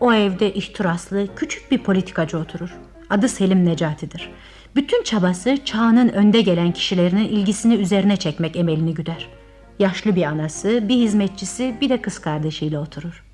O 0.00 0.12
evde 0.12 0.54
ihtiraslı 0.54 1.26
küçük 1.36 1.70
bir 1.70 1.78
politikacı 1.78 2.38
oturur. 2.38 2.70
Adı 3.10 3.28
Selim 3.28 3.64
Necati'dir. 3.64 4.30
Bütün 4.76 5.02
çabası 5.02 5.64
çağının 5.64 6.08
önde 6.08 6.40
gelen 6.40 6.72
kişilerinin 6.72 7.24
ilgisini 7.24 7.74
üzerine 7.74 8.16
çekmek 8.16 8.56
emelini 8.56 8.94
güder. 8.94 9.28
Yaşlı 9.78 10.16
bir 10.16 10.22
anası, 10.22 10.88
bir 10.88 10.94
hizmetçisi, 10.94 11.74
bir 11.80 11.88
de 11.88 12.02
kız 12.02 12.18
kardeşiyle 12.18 12.78
oturur. 12.78 13.24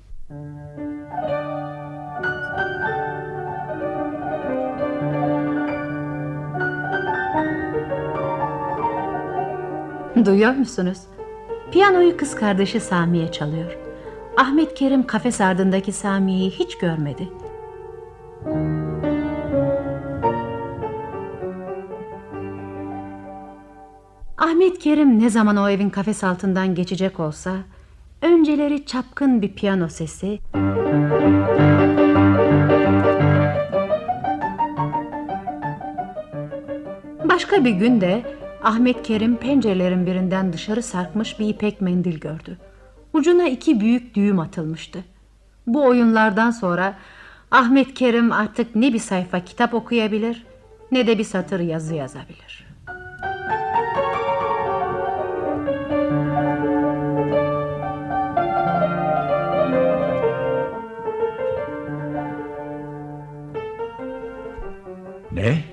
Duyuyor 10.25 10.53
musunuz? 10.53 10.97
Piyanoyu 11.71 12.17
kız 12.17 12.35
kardeşi 12.35 12.79
Samiye 12.79 13.31
çalıyor. 13.31 13.77
Ahmet 14.37 14.73
Kerim 14.73 15.07
kafes 15.07 15.41
ardındaki 15.41 15.91
Samiye'yi 15.91 16.51
hiç 16.51 16.77
görmedi. 16.77 17.29
Ahmet 24.43 24.79
Kerim 24.79 25.19
ne 25.19 25.29
zaman 25.29 25.57
o 25.57 25.69
evin 25.69 25.89
kafes 25.89 26.23
altından 26.23 26.75
geçecek 26.75 27.19
olsa 27.19 27.55
önceleri 28.21 28.85
çapkın 28.85 29.41
bir 29.41 29.53
piyano 29.53 29.89
sesi 29.89 30.39
Başka 37.29 37.65
bir 37.65 37.71
gün 37.71 38.01
de 38.01 38.37
Ahmet 38.63 39.03
Kerim 39.03 39.37
pencerelerin 39.37 40.05
birinden 40.05 40.53
dışarı 40.53 40.83
sarkmış 40.83 41.39
bir 41.39 41.47
ipek 41.49 41.81
mendil 41.81 42.19
gördü. 42.19 42.57
Ucuna 43.13 43.47
iki 43.47 43.79
büyük 43.79 44.15
düğüm 44.15 44.39
atılmıştı. 44.39 45.03
Bu 45.67 45.85
oyunlardan 45.85 46.51
sonra 46.51 46.97
Ahmet 47.51 47.93
Kerim 47.93 48.31
artık 48.31 48.75
ne 48.75 48.93
bir 48.93 48.99
sayfa 48.99 49.39
kitap 49.39 49.73
okuyabilir 49.73 50.45
ne 50.91 51.07
de 51.07 51.17
bir 51.17 51.23
satır 51.23 51.59
yazı 51.59 51.95
yazabilir. 51.95 52.52
Ne? 65.33 65.63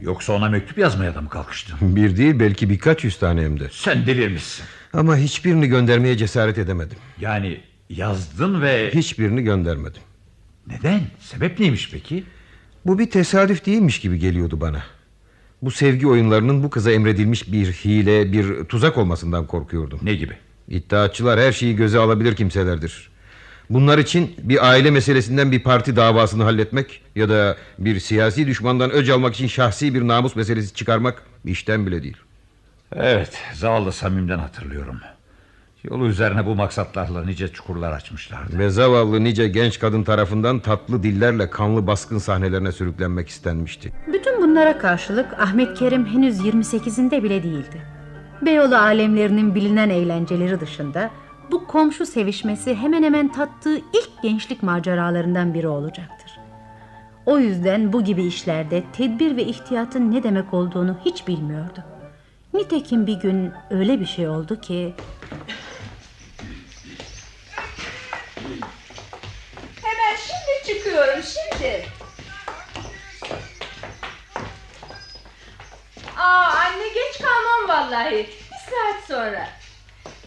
Yoksa 0.00 0.32
ona 0.32 0.48
mektup 0.48 0.78
yazmaya 0.78 1.14
da 1.14 1.20
mı 1.20 1.28
kalkıştın? 1.28 1.76
Bir 1.96 2.16
değil 2.16 2.40
belki 2.40 2.70
birkaç 2.70 3.04
yüz 3.04 3.18
tane 3.18 3.42
hem 3.42 3.60
de. 3.60 3.68
Sen 3.72 4.06
delirmişsin. 4.06 4.64
Ama 4.92 5.16
hiçbirini 5.16 5.66
göndermeye 5.66 6.16
cesaret 6.16 6.58
edemedim. 6.58 6.98
Yani 7.20 7.60
yazdın 7.90 8.62
ve... 8.62 8.90
Hiçbirini 8.94 9.42
göndermedim. 9.42 10.02
Neden? 10.66 11.00
Sebep 11.20 11.58
neymiş 11.60 11.90
peki? 11.92 12.24
Bu 12.86 12.98
bir 12.98 13.10
tesadüf 13.10 13.66
değilmiş 13.66 14.00
gibi 14.00 14.18
geliyordu 14.18 14.60
bana. 14.60 14.82
Bu 15.62 15.70
sevgi 15.70 16.06
oyunlarının 16.06 16.62
bu 16.62 16.70
kıza 16.70 16.90
emredilmiş 16.92 17.52
bir 17.52 17.72
hile, 17.72 18.32
bir 18.32 18.64
tuzak 18.64 18.98
olmasından 18.98 19.46
korkuyordum. 19.46 20.00
Ne 20.02 20.14
gibi? 20.14 20.36
İddiatçılar 20.68 21.40
her 21.40 21.52
şeyi 21.52 21.76
göze 21.76 21.98
alabilir 21.98 22.36
kimselerdir. 22.36 23.10
Bunlar 23.70 23.98
için 23.98 24.34
bir 24.38 24.68
aile 24.70 24.90
meselesinden 24.90 25.52
bir 25.52 25.62
parti 25.62 25.96
davasını 25.96 26.42
halletmek 26.42 27.02
ya 27.16 27.28
da 27.28 27.56
bir 27.78 28.00
siyasi 28.00 28.46
düşmandan 28.46 28.90
öc 28.90 29.12
almak 29.12 29.34
için 29.34 29.46
şahsi 29.46 29.94
bir 29.94 30.08
namus 30.08 30.36
meselesi 30.36 30.74
çıkarmak 30.74 31.22
işten 31.44 31.86
bile 31.86 32.02
değil. 32.02 32.16
Evet, 32.96 33.38
zavallı 33.54 33.92
Samim'den 33.92 34.38
hatırlıyorum. 34.38 35.00
Yolu 35.90 36.06
üzerine 36.06 36.46
bu 36.46 36.54
maksatlarla 36.54 37.24
nice 37.24 37.48
çukurlar 37.48 37.92
açmışlardı. 37.92 38.58
Ve 38.58 38.70
zavallı 38.70 39.24
nice 39.24 39.48
genç 39.48 39.78
kadın 39.78 40.02
tarafından 40.02 40.58
tatlı 40.58 41.02
dillerle 41.02 41.50
kanlı 41.50 41.86
baskın 41.86 42.18
sahnelerine 42.18 42.72
sürüklenmek 42.72 43.28
istenmişti. 43.28 43.92
Bütün 44.12 44.42
bunlara 44.42 44.78
karşılık 44.78 45.40
Ahmet 45.40 45.78
Kerim 45.78 46.06
henüz 46.06 46.40
28'inde 46.40 47.22
bile 47.22 47.42
değildi. 47.42 47.82
Beyoğlu 48.42 48.76
alemlerinin 48.76 49.54
bilinen 49.54 49.90
eğlenceleri 49.90 50.60
dışında 50.60 51.10
bu 51.50 51.66
komşu 51.66 52.06
sevişmesi 52.06 52.74
hemen 52.74 53.02
hemen 53.02 53.32
tattığı 53.32 53.76
ilk 53.76 54.22
gençlik 54.22 54.62
maceralarından 54.62 55.54
biri 55.54 55.68
olacaktır. 55.68 56.38
O 57.26 57.38
yüzden 57.38 57.92
bu 57.92 58.04
gibi 58.04 58.24
işlerde 58.24 58.84
tedbir 58.92 59.36
ve 59.36 59.44
ihtiyatın 59.44 60.12
ne 60.12 60.22
demek 60.22 60.54
olduğunu 60.54 60.96
hiç 61.04 61.28
bilmiyordu. 61.28 61.84
Nitekim 62.54 63.06
bir 63.06 63.20
gün 63.20 63.52
öyle 63.70 64.00
bir 64.00 64.06
şey 64.06 64.28
oldu 64.28 64.60
ki 64.60 64.94
Hemen 69.82 70.16
şimdi 70.16 70.78
çıkıyorum 70.78 71.20
şimdi. 71.22 71.84
Aa 76.16 76.46
anne 76.46 76.88
geç 76.88 77.22
kalmam 77.22 77.68
vallahi. 77.68 78.14
Bir 78.14 78.26
saat 78.70 79.04
sonra. 79.08 79.48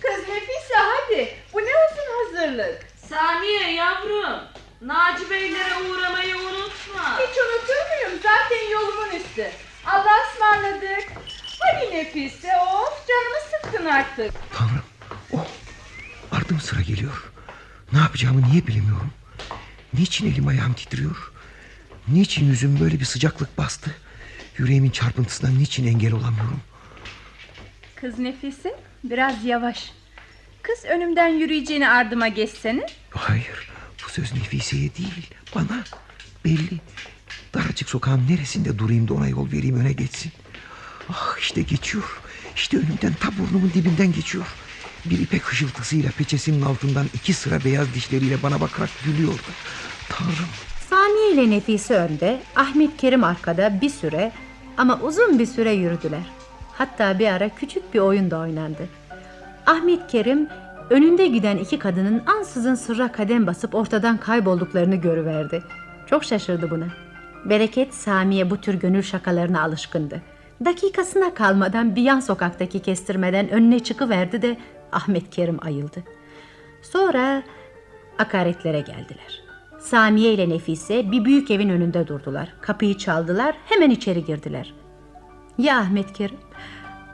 Kız 0.01 0.29
Nefise 0.29 0.75
hadi. 0.75 1.29
Bu 1.53 1.57
ne 1.57 1.71
uzun 1.85 2.39
hazırlık. 2.39 2.85
Saniye 3.09 3.71
yavrum. 3.73 4.39
Naci 4.81 5.29
Beylere 5.29 5.75
uğramayı 5.89 6.35
unutma. 6.37 7.19
Hiç 7.19 7.37
unutur 7.37 7.75
muyum? 7.89 8.19
Zaten 8.23 8.71
yolumun 8.71 9.15
üstü. 9.15 9.51
Allah'a 9.85 10.27
ısmarladık. 10.33 11.11
Hadi 11.59 11.91
Nefise 11.95 12.51
of 12.57 13.07
canımı 13.07 13.39
sıktın 13.51 13.85
artık. 13.85 14.33
Ardım 16.31 16.59
sıra 16.59 16.81
geliyor. 16.81 17.31
Ne 17.93 17.99
yapacağımı 17.99 18.41
niye 18.51 18.67
bilemiyorum. 18.67 19.11
Niçin 19.93 20.31
elim 20.33 20.47
ayağım 20.47 20.73
titriyor? 20.73 21.31
Niçin 22.07 22.45
yüzüm 22.45 22.79
böyle 22.79 22.99
bir 22.99 23.05
sıcaklık 23.05 23.57
bastı? 23.57 23.95
Yüreğimin 24.57 24.89
çarpıntısına 24.89 25.49
niçin 25.49 25.87
engel 25.87 26.13
olamıyorum? 26.13 26.61
Kız 27.95 28.19
Nefise 28.19 28.75
biraz 29.03 29.45
yavaş. 29.45 29.91
Kız 30.61 30.85
önümden 30.85 31.27
yürüyeceğini 31.27 31.89
ardıma 31.89 32.27
geçsene. 32.27 32.85
Hayır 33.09 33.69
bu 34.05 34.09
söz 34.09 34.33
Nefise'ye 34.33 34.95
değil 34.95 35.29
bana. 35.55 35.83
belli. 36.45 36.77
Daracık 37.53 37.89
sokağın 37.89 38.21
neresinde 38.29 38.79
durayım 38.79 39.07
da 39.07 39.13
ona 39.13 39.27
yol 39.27 39.51
vereyim 39.51 39.79
öne 39.79 39.91
geçsin. 39.93 40.31
Ah 41.09 41.37
işte 41.39 41.61
geçiyor. 41.61 42.21
İşte 42.55 42.77
önümden 42.77 43.13
ta 43.19 43.29
burnumun 43.37 43.71
dibinden 43.73 44.11
geçiyor. 44.11 44.45
Bir 45.05 45.19
ipek 45.19 45.43
hışıltısıyla 45.43 46.11
peçesinin 46.11 46.61
altından 46.61 47.05
iki 47.13 47.33
sıra 47.33 47.63
beyaz 47.65 47.93
dişleriyle 47.93 48.43
bana 48.43 48.61
bakarak 48.61 48.89
gülüyordu. 49.05 49.41
Tanrım 50.09 50.47
Saniye 50.89 51.31
ile 51.33 51.49
Nefise 51.49 51.93
önde, 51.95 52.41
Ahmet 52.55 52.97
Kerim 52.97 53.23
arkada 53.23 53.81
bir 53.81 53.89
süre 53.89 54.31
ama 54.77 54.99
uzun 55.01 55.39
bir 55.39 55.45
süre 55.45 55.71
yürüdüler. 55.73 56.23
Hatta 56.77 57.19
bir 57.19 57.27
ara 57.27 57.49
küçük 57.49 57.93
bir 57.93 57.99
oyun 57.99 58.31
da 58.31 58.39
oynandı. 58.39 58.87
Ahmet 59.65 60.07
Kerim 60.07 60.47
önünde 60.89 61.27
giden 61.27 61.57
iki 61.57 61.79
kadının 61.79 62.21
ansızın 62.25 62.75
sırra 62.75 63.11
kadem 63.11 63.47
basıp 63.47 63.75
ortadan 63.75 64.17
kaybolduklarını 64.17 64.95
görüverdi. 64.95 65.63
Çok 66.07 66.23
şaşırdı 66.23 66.71
buna. 66.71 66.87
Bereket 67.45 67.93
Sami'ye 67.93 68.49
bu 68.49 68.61
tür 68.61 68.73
gönül 68.73 69.01
şakalarına 69.01 69.61
alışkındı. 69.61 70.21
Dakikasına 70.65 71.33
kalmadan 71.33 71.95
bir 71.95 72.01
yan 72.01 72.19
sokaktaki 72.19 72.79
kestirmeden 72.79 73.49
önüne 73.49 73.79
çıkıverdi 73.79 74.41
de 74.41 74.57
Ahmet 74.91 75.29
Kerim 75.29 75.57
ayıldı. 75.61 76.03
Sonra 76.81 77.43
akaretlere 78.19 78.79
geldiler. 78.79 79.41
Samiye 79.79 80.33
ile 80.33 80.49
Nefise 80.49 81.11
bir 81.11 81.25
büyük 81.25 81.51
evin 81.51 81.69
önünde 81.69 82.07
durdular. 82.07 82.53
Kapıyı 82.61 82.97
çaldılar, 82.97 83.55
hemen 83.65 83.89
içeri 83.89 84.25
girdiler. 84.25 84.73
Ya 85.57 85.77
Ahmet 85.77 86.13
Kerim? 86.13 86.37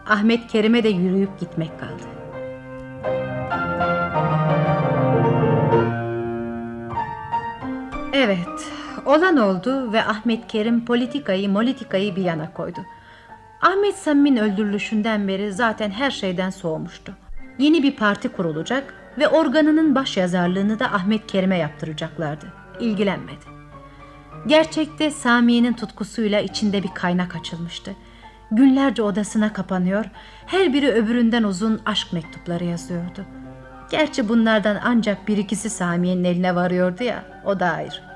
Ahmet 0.06 0.48
Kerim'e 0.48 0.84
de 0.84 0.90
yürüyüp 0.90 1.40
gitmek 1.40 1.80
kaldı. 1.80 2.04
Evet, 8.14 8.72
olan 9.06 9.38
oldu 9.38 9.94
ve 9.94 10.06
Ahmet 10.06 10.48
Kerim 10.48 10.86
politikayı 10.86 11.50
molitikayı 11.50 12.16
bir 12.16 12.22
yana 12.22 12.54
koydu. 12.54 12.80
Ahmet 13.62 13.96
Samim'in 13.96 14.38
öldürülüşünden 14.38 15.28
beri 15.28 15.54
zaten 15.54 15.92
her 15.92 16.12
şeyden 16.12 16.50
soğumuştu. 16.50 17.14
Yeni 17.60 17.84
bir 17.84 17.96
parti 17.96 18.30
kurulacak 18.30 18.94
ve 19.18 19.28
organının 19.28 19.96
baş 19.96 20.18
yazarlığını 20.18 20.80
da 20.80 20.86
Ahmet 20.86 21.28
Kerim'e 21.28 21.58
yaptıracaklardı. 21.58 22.46
İlgilenmedi. 22.80 23.46
Gerçekte 24.48 25.12
Samiye'nin 25.12 25.74
tutkusuyla 25.74 26.42
içinde 26.42 26.84
bir 26.84 26.94
kaynak 26.96 27.36
açılmıştı. 27.36 27.96
Günlerce 28.56 29.02
odasına 29.02 29.54
kapanıyor, 29.54 30.06
her 30.46 30.74
biri 30.74 30.92
öbüründen 30.92 31.44
uzun 31.44 31.82
aşk 31.86 32.14
mektupları 32.14 32.64
yazıyordu. 32.64 33.26
Gerçi 33.92 34.30
bunlardan 34.30 34.80
ancak 34.84 35.28
bir 35.28 35.38
ikisi 35.38 35.70
Samiye'nin 35.70 36.24
eline 36.24 36.56
varıyordu 36.56 37.04
ya, 37.04 37.42
o 37.46 37.60
da 37.60 37.72
ayrı. 37.72 38.14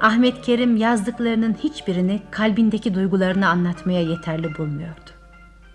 Ahmet 0.00 0.42
Kerim 0.42 0.76
yazdıklarının 0.76 1.54
hiçbirini 1.54 2.22
kalbindeki 2.30 2.94
duygularını 2.94 3.48
anlatmaya 3.48 4.00
yeterli 4.00 4.58
bulmuyordu. 4.58 5.10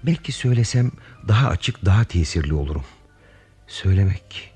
Belki 0.04 0.32
söylesem 0.32 0.92
daha 1.28 1.50
açık 1.50 1.86
daha 1.86 2.04
tesirli 2.04 2.54
olurum. 2.54 2.84
Söylemek 3.68 4.52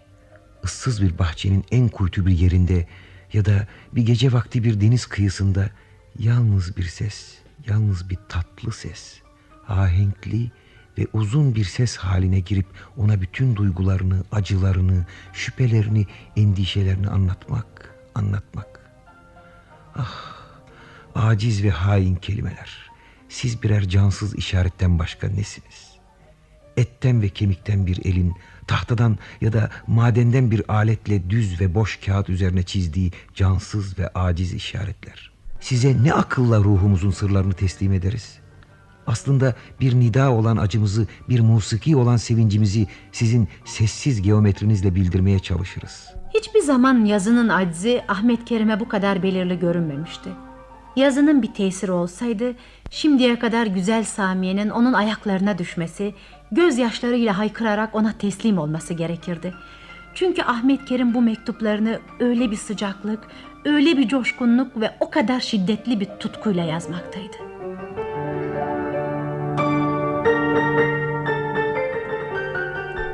ıssız 0.64 1.02
bir 1.02 1.20
bahçenin 1.20 1.66
en 1.72 1.90
kuytu 1.90 2.26
bir 2.26 2.38
yerinde 2.38 2.88
ya 3.34 3.46
da 3.46 3.68
bir 3.92 4.02
gece 4.02 4.34
vakti 4.34 4.64
bir 4.64 4.82
deniz 4.82 5.06
kıyısında 5.06 5.70
yalnız 6.20 6.78
bir 6.78 6.84
ses, 6.84 7.37
yalnız 7.70 8.10
bir 8.10 8.18
tatlı 8.30 8.72
ses, 8.72 9.22
ahenkli 9.68 10.52
ve 10.98 11.08
uzun 11.14 11.56
bir 11.56 11.66
ses 11.66 11.98
haline 11.98 12.40
girip 12.40 12.66
ona 12.98 13.22
bütün 13.22 13.56
duygularını, 13.56 14.24
acılarını, 14.32 15.06
şüphelerini, 15.34 16.08
endişelerini 16.36 17.08
anlatmak, 17.08 17.96
anlatmak. 18.16 18.92
Ah, 19.96 20.36
aciz 21.16 21.64
ve 21.64 21.70
hain 21.70 22.16
kelimeler. 22.16 22.92
Siz 23.30 23.64
birer 23.64 23.90
cansız 23.90 24.36
işaretten 24.36 25.00
başka 25.00 25.28
nesiniz? 25.28 25.98
Etten 26.78 27.22
ve 27.22 27.30
kemikten 27.30 27.88
bir 27.88 28.06
elin, 28.06 28.36
tahtadan 28.68 29.18
ya 29.42 29.54
da 29.54 29.70
madenden 29.88 30.52
bir 30.52 30.72
aletle 30.72 31.30
düz 31.30 31.62
ve 31.62 31.76
boş 31.76 32.00
kağıt 32.06 32.30
üzerine 32.30 32.64
çizdiği 32.64 33.12
cansız 33.36 34.00
ve 34.00 34.08
aciz 34.08 34.54
işaretler. 34.54 35.37
Size 35.60 35.96
ne 36.04 36.14
akılla 36.14 36.58
ruhumuzun 36.58 37.12
sırlarını 37.12 37.54
teslim 37.54 37.94
ederiz? 37.94 38.40
Aslında 39.08 39.56
bir 39.82 40.00
nida 40.00 40.32
olan 40.32 40.58
acımızı, 40.58 41.08
bir 41.30 41.40
musiki 41.40 41.96
olan 41.96 42.18
sevincimizi 42.18 42.88
sizin 43.12 43.48
sessiz 43.66 44.22
geometrinizle 44.22 44.96
bildirmeye 44.96 45.40
çalışırız. 45.40 46.08
Hiçbir 46.34 46.60
zaman 46.60 47.06
yazının 47.06 47.50
aczi 47.50 48.02
Ahmet 48.08 48.46
Kerim'e 48.46 48.80
bu 48.80 48.88
kadar 48.90 49.24
belirli 49.24 49.60
görünmemişti. 49.60 50.30
Yazının 50.96 51.42
bir 51.42 51.54
tesiri 51.54 51.92
olsaydı 51.92 52.56
şimdiye 52.90 53.40
kadar 53.40 53.68
güzel 53.68 54.04
Samiye'nin 54.04 54.70
onun 54.70 54.94
ayaklarına 54.94 55.58
düşmesi, 55.58 56.14
gözyaşlarıyla 56.52 57.38
haykırarak 57.38 57.96
ona 57.96 58.14
teslim 58.14 58.58
olması 58.58 58.94
gerekirdi. 58.94 59.54
Çünkü 60.14 60.42
Ahmet 60.42 60.86
Kerim 60.86 61.14
bu 61.14 61.22
mektuplarını 61.22 62.00
öyle 62.20 62.52
bir 62.52 62.56
sıcaklık, 62.56 63.20
öyle 63.66 63.98
bir 63.98 64.08
coşkunluk 64.08 64.82
ve 64.82 64.92
o 65.00 65.10
kadar 65.10 65.40
şiddetli 65.40 66.00
bir 66.00 66.06
tutkuyla 66.06 66.64
yazmaktaydı. 66.64 67.38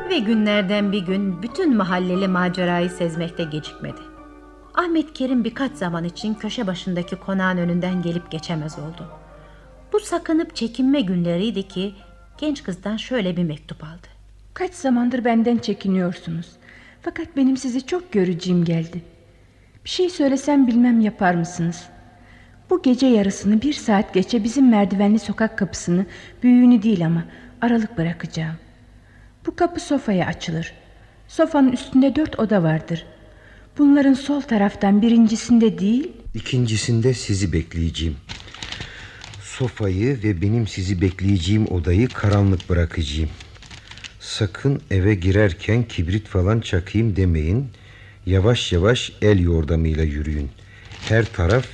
Ve 0.10 0.19
günlerden 0.19 0.91
bir 0.91 1.06
gün 1.06 1.41
bütün 1.43 1.77
mahalleli 1.77 2.27
macerayı 2.27 2.89
sezmekte 2.89 3.43
gecikmedi. 3.43 4.01
Ahmet 4.73 5.13
Kerim 5.13 5.43
birkaç 5.43 5.71
zaman 5.71 6.03
için 6.03 6.34
köşe 6.34 6.67
başındaki 6.67 7.15
konağın 7.15 7.58
önünden 7.58 8.01
gelip 8.01 8.32
geçemez 8.32 8.79
oldu. 8.79 9.08
Bu 9.93 9.99
sakınıp 9.99 10.56
çekinme 10.56 11.01
günleriydi 11.01 11.67
ki 11.67 11.93
genç 12.38 12.63
kızdan 12.63 12.97
şöyle 12.97 13.38
bir 13.38 13.43
mektup 13.43 13.84
aldı. 13.84 14.08
Kaç 14.53 14.73
zamandır 14.73 15.25
benden 15.25 15.58
çekiniyorsunuz. 15.58 16.47
Fakat 17.01 17.27
benim 17.38 17.58
sizi 17.58 17.86
çok 17.86 18.12
göreceğim 18.12 18.65
geldi. 18.65 19.12
Bir 19.85 19.89
şey 19.89 20.09
söylesem 20.09 20.67
bilmem 20.67 21.01
yapar 21.01 21.35
mısınız? 21.35 21.83
Bu 22.69 22.81
gece 22.81 23.07
yarısını 23.07 23.61
bir 23.61 23.73
saat 23.73 24.13
geçe 24.13 24.43
bizim 24.43 24.69
merdivenli 24.69 25.19
sokak 25.19 25.57
kapısını 25.57 26.05
büyüğünü 26.43 26.83
değil 26.83 27.05
ama 27.05 27.23
aralık 27.61 27.97
bırakacağım. 27.97 28.55
Bu 29.45 29.55
kapı 29.55 29.79
sofaya 29.79 30.27
açılır. 30.27 30.73
Sofanın 31.27 31.71
üstünde 31.71 32.15
dört 32.15 32.39
oda 32.39 32.63
vardır. 32.63 33.05
Bunların 33.77 34.13
sol 34.13 34.41
taraftan 34.41 35.01
birincisinde 35.01 35.79
değil... 35.79 36.11
İkincisinde 36.33 37.13
sizi 37.13 37.53
bekleyeceğim. 37.53 38.15
Sofayı 39.41 40.23
ve 40.23 40.41
benim 40.41 40.67
sizi 40.67 41.01
bekleyeceğim 41.01 41.67
odayı 41.67 42.07
karanlık 42.07 42.69
bırakacağım. 42.69 43.29
Sakın 44.19 44.81
eve 44.91 45.15
girerken 45.15 45.83
kibrit 45.83 46.27
falan 46.27 46.59
çakayım 46.59 47.15
demeyin. 47.15 47.67
Yavaş 48.25 48.71
yavaş 48.73 49.12
el 49.21 49.39
yordamıyla 49.39 50.03
yürüyün. 50.03 50.49
Her 51.09 51.25
taraf 51.25 51.65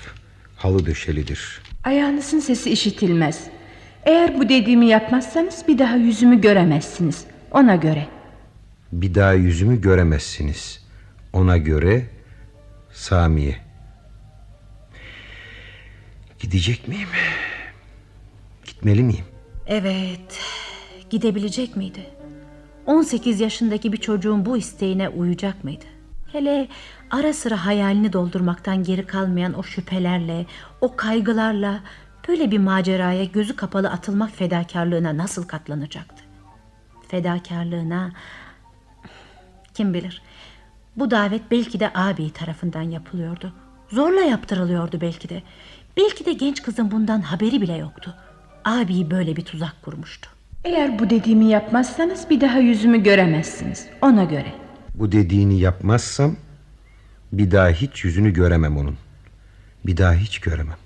halı 0.56 0.86
döşelidir. 0.86 1.62
Ayağınızın 1.84 2.40
sesi 2.40 2.72
işitilmez. 2.72 3.44
Eğer 4.06 4.40
bu 4.40 4.50
dediğimi 4.50 4.86
yapmazsanız 4.88 5.64
bir 5.68 5.80
daha 5.80 5.96
yüzümü 5.96 6.42
göremezsiniz. 6.42 7.26
Ona 7.52 7.76
göre. 7.76 8.08
Bir 8.92 9.16
daha 9.16 9.34
yüzümü 9.34 9.82
göremezsiniz. 9.82 10.84
Ona 11.34 11.58
göre 11.58 12.06
Samiye. 12.94 13.56
Gidecek 16.40 16.88
miyim? 16.88 17.08
Gitmeli 18.66 19.04
miyim? 19.04 19.26
Evet, 19.68 20.40
gidebilecek 21.10 21.76
miydi? 21.76 22.06
18 22.86 23.40
yaşındaki 23.40 23.94
bir 23.94 23.98
çocuğun 23.98 24.46
bu 24.46 24.58
isteğine 24.58 25.10
uyacak 25.10 25.64
mıydı? 25.64 25.86
Hele 26.32 26.68
ara 27.12 27.34
sıra 27.34 27.66
hayalini 27.66 28.14
doldurmaktan 28.14 28.84
geri 28.84 29.08
kalmayan 29.08 29.54
o 29.54 29.64
şüphelerle, 29.64 30.46
o 30.82 30.96
kaygılarla 30.96 31.80
böyle 32.28 32.52
bir 32.52 32.58
maceraya 32.58 33.24
gözü 33.24 33.56
kapalı 33.56 33.90
atılmak 33.90 34.32
fedakarlığına 34.32 35.18
nasıl 35.18 35.48
katlanacaktı? 35.48 36.24
Fedakarlığına 37.08 38.12
kim 39.74 39.94
bilir. 39.94 40.22
Bu 40.96 41.12
davet 41.12 41.42
belki 41.52 41.80
de 41.80 41.92
abi 41.96 42.34
tarafından 42.34 42.82
yapılıyordu. 42.82 43.54
Zorla 43.90 44.22
yaptırılıyordu 44.22 45.02
belki 45.02 45.30
de. 45.30 45.44
Belki 45.98 46.26
de 46.26 46.34
genç 46.34 46.62
kızın 46.62 46.92
bundan 46.92 47.22
haberi 47.22 47.62
bile 47.62 47.78
yoktu. 47.78 48.16
Abi 48.66 49.12
böyle 49.12 49.36
bir 49.36 49.46
tuzak 49.46 49.82
kurmuştu. 49.82 50.30
Eğer 50.64 51.00
bu 51.00 51.10
dediğimi 51.10 51.46
yapmazsanız 51.46 52.30
bir 52.30 52.42
daha 52.42 52.60
yüzümü 52.60 53.04
göremezsiniz. 53.04 53.88
Ona 54.02 54.24
göre. 54.24 54.69
Bu 55.00 55.12
dediğini 55.12 55.60
yapmazsam 55.60 56.36
bir 57.32 57.52
daha 57.52 57.70
hiç 57.70 58.04
yüzünü 58.04 58.34
göremem 58.34 58.78
onun. 58.78 58.98
Bir 59.86 59.98
daha 59.98 60.14
hiç 60.14 60.40
göremem. 60.40 60.78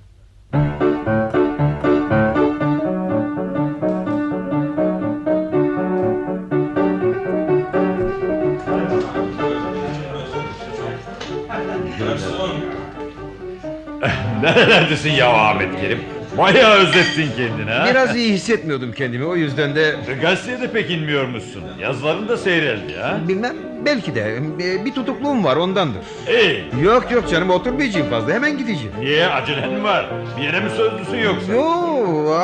Nerelerdesin 14.41 15.11
ya 15.11 15.33
Ahmet 15.33 15.81
Kerim? 15.81 15.99
Bayağı 16.37 16.75
özlettin 16.75 17.27
kendini 17.37 17.71
ha. 17.71 17.85
Biraz 17.89 18.15
iyi 18.15 18.33
hissetmiyordum 18.33 18.91
kendimi 18.91 19.25
o 19.25 19.35
yüzden 19.35 19.75
de... 19.75 19.95
Gazeteye 20.21 20.61
de 20.61 20.71
pek 20.71 20.91
inmiyor 20.91 21.25
musun? 21.27 21.63
Yazıların 21.79 22.27
da 22.29 22.37
seyreldi 22.37 22.95
ha. 22.95 23.19
Bilmem 23.27 23.55
belki 23.85 24.15
de 24.15 24.41
e, 24.63 24.85
bir 24.85 24.93
tutukluğum 24.93 25.43
var 25.43 25.55
ondandır. 25.55 26.01
İyi. 26.29 26.65
Yok 26.83 27.11
yok 27.11 27.29
canım 27.29 27.49
oturmayacağım 27.49 28.09
fazla 28.09 28.33
hemen 28.33 28.57
gideceğim. 28.57 28.91
Niye 28.99 29.27
acelen 29.27 29.73
mi 29.73 29.83
var? 29.83 30.05
Bir 30.37 30.43
yere 30.43 30.59
mi 30.59 30.69
sözlüsün 30.77 31.17
yoksa? 31.17 31.53
Yo 31.53 31.65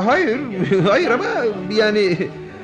hayır 0.05 0.39
hayır 0.89 1.11
ama 1.11 1.25
yani... 1.71 2.17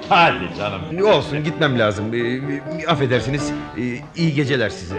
Hadi 0.10 0.36
canım. 0.58 1.08
Olsun 1.08 1.44
gitmem 1.44 1.80
lazım. 1.80 2.14
E, 2.14 2.18
e, 2.18 2.88
affedersiniz 2.88 3.52
e, 3.78 3.82
iyi 4.16 4.34
geceler 4.34 4.70
size. 4.70 4.96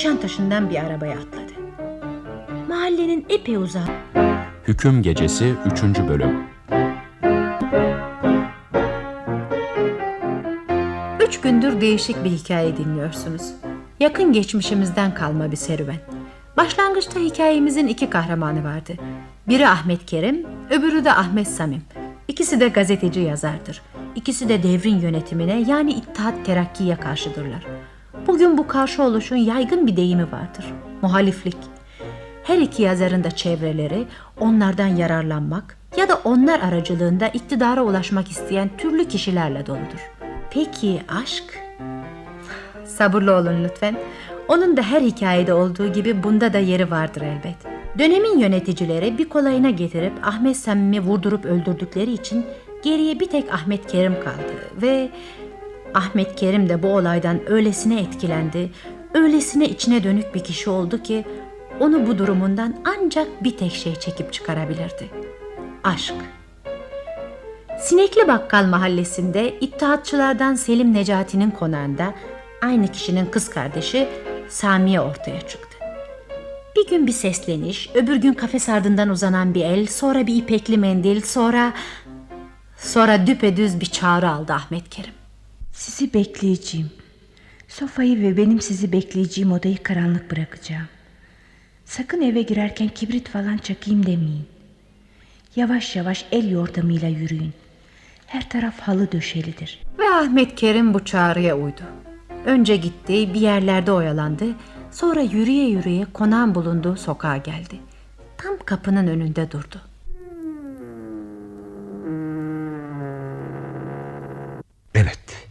Nişantaşı'ndan 0.00 0.70
bir 0.70 0.76
arabaya 0.76 1.12
atladı. 1.12 1.52
Mahallenin 2.68 3.26
epey 3.28 3.56
uzağı. 3.56 3.86
Hüküm 4.68 5.02
Gecesi 5.02 5.54
3. 5.72 5.82
Bölüm 5.82 6.42
Üç 11.26 11.40
gündür 11.40 11.80
değişik 11.80 12.24
bir 12.24 12.30
hikaye 12.30 12.76
dinliyorsunuz. 12.76 13.42
Yakın 14.00 14.32
geçmişimizden 14.32 15.14
kalma 15.14 15.50
bir 15.50 15.56
serüven. 15.56 16.00
Başlangıçta 16.56 17.20
hikayemizin 17.20 17.86
iki 17.86 18.10
kahramanı 18.10 18.64
vardı. 18.64 18.92
Biri 19.48 19.68
Ahmet 19.68 20.06
Kerim, 20.06 20.46
öbürü 20.70 21.04
de 21.04 21.12
Ahmet 21.12 21.48
Samim. 21.48 21.82
İkisi 22.28 22.60
de 22.60 22.68
gazeteci 22.68 23.20
yazardır. 23.20 23.82
İkisi 24.14 24.48
de 24.48 24.62
devrin 24.62 25.00
yönetimine 25.00 25.64
yani 25.68 25.92
İttihat 25.92 26.46
Terakki'ye 26.46 26.96
karşıdırlar. 26.96 27.66
Bugün 28.26 28.58
bu 28.58 28.66
karşı 28.66 29.02
oluşun 29.02 29.36
yaygın 29.36 29.86
bir 29.86 29.96
deyimi 29.96 30.32
vardır. 30.32 30.64
Muhaliflik. 31.02 31.56
Her 32.44 32.58
iki 32.58 32.82
yazarın 32.82 33.24
da 33.24 33.30
çevreleri 33.30 34.06
onlardan 34.40 34.86
yararlanmak 34.86 35.76
ya 35.96 36.08
da 36.08 36.20
onlar 36.24 36.60
aracılığında 36.60 37.28
iktidara 37.28 37.82
ulaşmak 37.82 38.30
isteyen 38.30 38.70
türlü 38.78 39.08
kişilerle 39.08 39.66
doludur. 39.66 40.10
Peki 40.50 41.00
aşk? 41.22 41.44
Sabırlı 42.84 43.34
olun 43.36 43.64
lütfen. 43.64 43.96
Onun 44.48 44.76
da 44.76 44.82
her 44.82 45.00
hikayede 45.00 45.54
olduğu 45.54 45.92
gibi 45.92 46.22
bunda 46.22 46.52
da 46.52 46.58
yeri 46.58 46.90
vardır 46.90 47.20
elbet. 47.20 47.56
Dönemin 47.98 48.38
yöneticileri 48.38 49.18
bir 49.18 49.28
kolayına 49.28 49.70
getirip 49.70 50.12
Ahmet 50.22 50.56
Samim'i 50.56 51.00
vurdurup 51.00 51.44
öldürdükleri 51.44 52.12
için 52.12 52.46
geriye 52.82 53.20
bir 53.20 53.26
tek 53.26 53.54
Ahmet 53.54 53.86
Kerim 53.86 54.14
kaldı 54.14 54.82
ve 54.82 55.10
Ahmet 55.94 56.36
Kerim 56.36 56.68
de 56.68 56.82
bu 56.82 56.88
olaydan 56.88 57.50
öylesine 57.50 58.00
etkilendi, 58.00 58.70
öylesine 59.14 59.68
içine 59.68 60.04
dönük 60.04 60.34
bir 60.34 60.44
kişi 60.44 60.70
oldu 60.70 61.02
ki 61.02 61.24
onu 61.80 62.06
bu 62.06 62.18
durumundan 62.18 62.76
ancak 62.84 63.44
bir 63.44 63.56
tek 63.56 63.72
şey 63.72 63.94
çekip 63.94 64.32
çıkarabilirdi. 64.32 65.10
Aşk. 65.84 66.14
Sinekli 67.80 68.28
Bakkal 68.28 68.64
mahallesinde 68.64 69.58
İttihatçılardan 69.60 70.54
Selim 70.54 70.94
Necati'nin 70.94 71.50
konağında 71.50 72.14
aynı 72.62 72.88
kişinin 72.88 73.26
kız 73.26 73.50
kardeşi 73.50 74.08
Samiye 74.48 75.00
ortaya 75.00 75.40
çıktı. 75.40 75.76
Bir 76.76 76.88
gün 76.88 77.06
bir 77.06 77.12
sesleniş, 77.12 77.90
öbür 77.94 78.16
gün 78.16 78.34
kafes 78.34 78.68
ardından 78.68 79.08
uzanan 79.08 79.54
bir 79.54 79.64
el, 79.64 79.86
sonra 79.86 80.26
bir 80.26 80.34
ipekli 80.36 80.78
mendil, 80.78 81.20
sonra... 81.20 81.72
Sonra 82.76 83.26
düpedüz 83.26 83.80
bir 83.80 83.86
çağrı 83.86 84.30
aldı 84.30 84.52
Ahmet 84.52 84.88
Kerim. 84.88 85.19
Sizi 85.72 86.14
bekleyeceğim. 86.14 86.90
Sofayı 87.68 88.22
ve 88.22 88.36
benim 88.36 88.60
sizi 88.60 88.92
bekleyeceğim 88.92 89.52
odayı 89.52 89.82
karanlık 89.82 90.30
bırakacağım. 90.30 90.88
Sakın 91.84 92.20
eve 92.20 92.42
girerken 92.42 92.88
kibrit 92.88 93.28
falan 93.28 93.56
çakayım 93.56 94.06
demeyin. 94.06 94.46
Yavaş 95.56 95.96
yavaş 95.96 96.24
el 96.32 96.50
yordamıyla 96.50 97.08
yürüyün. 97.08 97.52
Her 98.26 98.48
taraf 98.50 98.80
halı 98.80 99.12
döşelidir. 99.12 99.82
Ve 99.98 100.10
Ahmet 100.10 100.54
Kerim 100.54 100.94
bu 100.94 101.04
çağrıya 101.04 101.56
uydu. 101.56 101.82
Önce 102.44 102.76
gitti, 102.76 103.34
bir 103.34 103.40
yerlerde 103.40 103.92
oyalandı. 103.92 104.44
Sonra 104.90 105.20
yürüye 105.20 105.68
yürüye 105.68 106.06
konağın 106.12 106.54
bulunduğu 106.54 106.96
sokağa 106.96 107.36
geldi. 107.36 107.80
Tam 108.38 108.58
kapının 108.64 109.06
önünde 109.06 109.50
durdu. 109.50 109.80
Evet. 114.94 115.49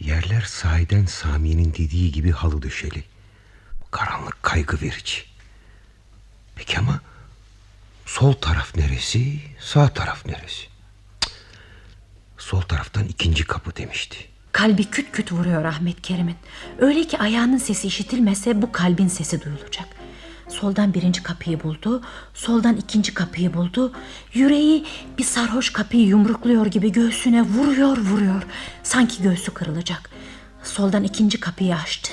Yerler 0.00 0.40
sahiden 0.40 1.04
Sami'nin 1.06 1.72
dediği 1.74 2.12
gibi 2.12 2.30
halı 2.30 2.62
döşeli. 2.62 3.04
Karanlık 3.90 4.42
kaygı 4.42 4.80
verici. 4.80 5.22
Peki 6.56 6.78
ama 6.78 7.00
sol 8.06 8.32
taraf 8.32 8.76
neresi, 8.76 9.38
sağ 9.60 9.88
taraf 9.88 10.26
neresi? 10.26 10.66
Sol 12.38 12.60
taraftan 12.60 13.04
ikinci 13.04 13.44
kapı 13.44 13.76
demişti. 13.76 14.16
Kalbi 14.52 14.84
küt 14.84 15.12
küt 15.12 15.32
vuruyor 15.32 15.64
Ahmet 15.64 16.02
Kerim'in. 16.02 16.36
Öyle 16.78 17.06
ki 17.06 17.18
ayağının 17.18 17.58
sesi 17.58 17.86
işitilmese 17.86 18.62
bu 18.62 18.72
kalbin 18.72 19.08
sesi 19.08 19.44
duyulacak. 19.44 19.88
Soldan 20.48 20.94
birinci 20.94 21.22
kapıyı 21.22 21.62
buldu, 21.62 22.02
soldan 22.34 22.76
ikinci 22.76 23.14
kapıyı 23.14 23.54
buldu. 23.54 23.92
Yüreği 24.34 24.86
bir 25.18 25.24
sarhoş 25.24 25.72
kapıyı 25.72 26.06
yumrukluyor 26.06 26.66
gibi 26.66 26.92
göğsüne 26.92 27.42
vuruyor 27.42 27.96
vuruyor. 27.98 28.42
Sanki 28.82 29.22
göğsü 29.22 29.54
kırılacak. 29.54 30.10
Soldan 30.62 31.04
ikinci 31.04 31.40
kapıyı 31.40 31.76
açtı. 31.76 32.12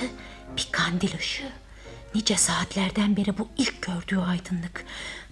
Bir 0.58 0.68
kandil 0.72 1.18
ışığı. 1.18 1.52
Nice 2.16 2.38
saatlerden 2.38 3.18
beri 3.18 3.38
bu 3.38 3.48
ilk 3.58 3.82
gördüğü 3.82 4.18
aydınlık. 4.18 4.86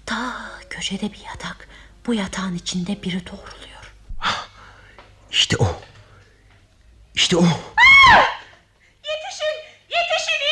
Ta 0.05 0.35
köşede 0.69 1.13
bir 1.13 1.21
yatak. 1.27 1.67
Bu 2.07 2.13
yatağın 2.13 2.55
içinde 2.55 3.03
biri 3.03 3.21
doğruluyor. 3.25 3.93
İşte 5.31 5.57
o. 5.59 5.81
İşte 7.15 7.37
o. 7.37 7.45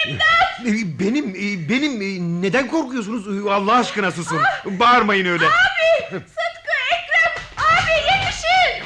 İmdat! 0.08 0.80
Benim, 1.00 1.30
e, 1.30 1.70
benim 1.70 2.02
e, 2.02 2.42
neden 2.42 2.68
korkuyorsunuz? 2.68 3.48
Allah 3.48 3.74
aşkına 3.76 4.12
susun. 4.12 4.40
Bağırmayın 4.66 5.26
öyle. 5.26 5.46
Abi! 5.46 6.14
Sıtkı, 6.14 6.72
Ekrem! 6.92 7.44
Abi 7.58 7.92
yetişin! 7.92 8.86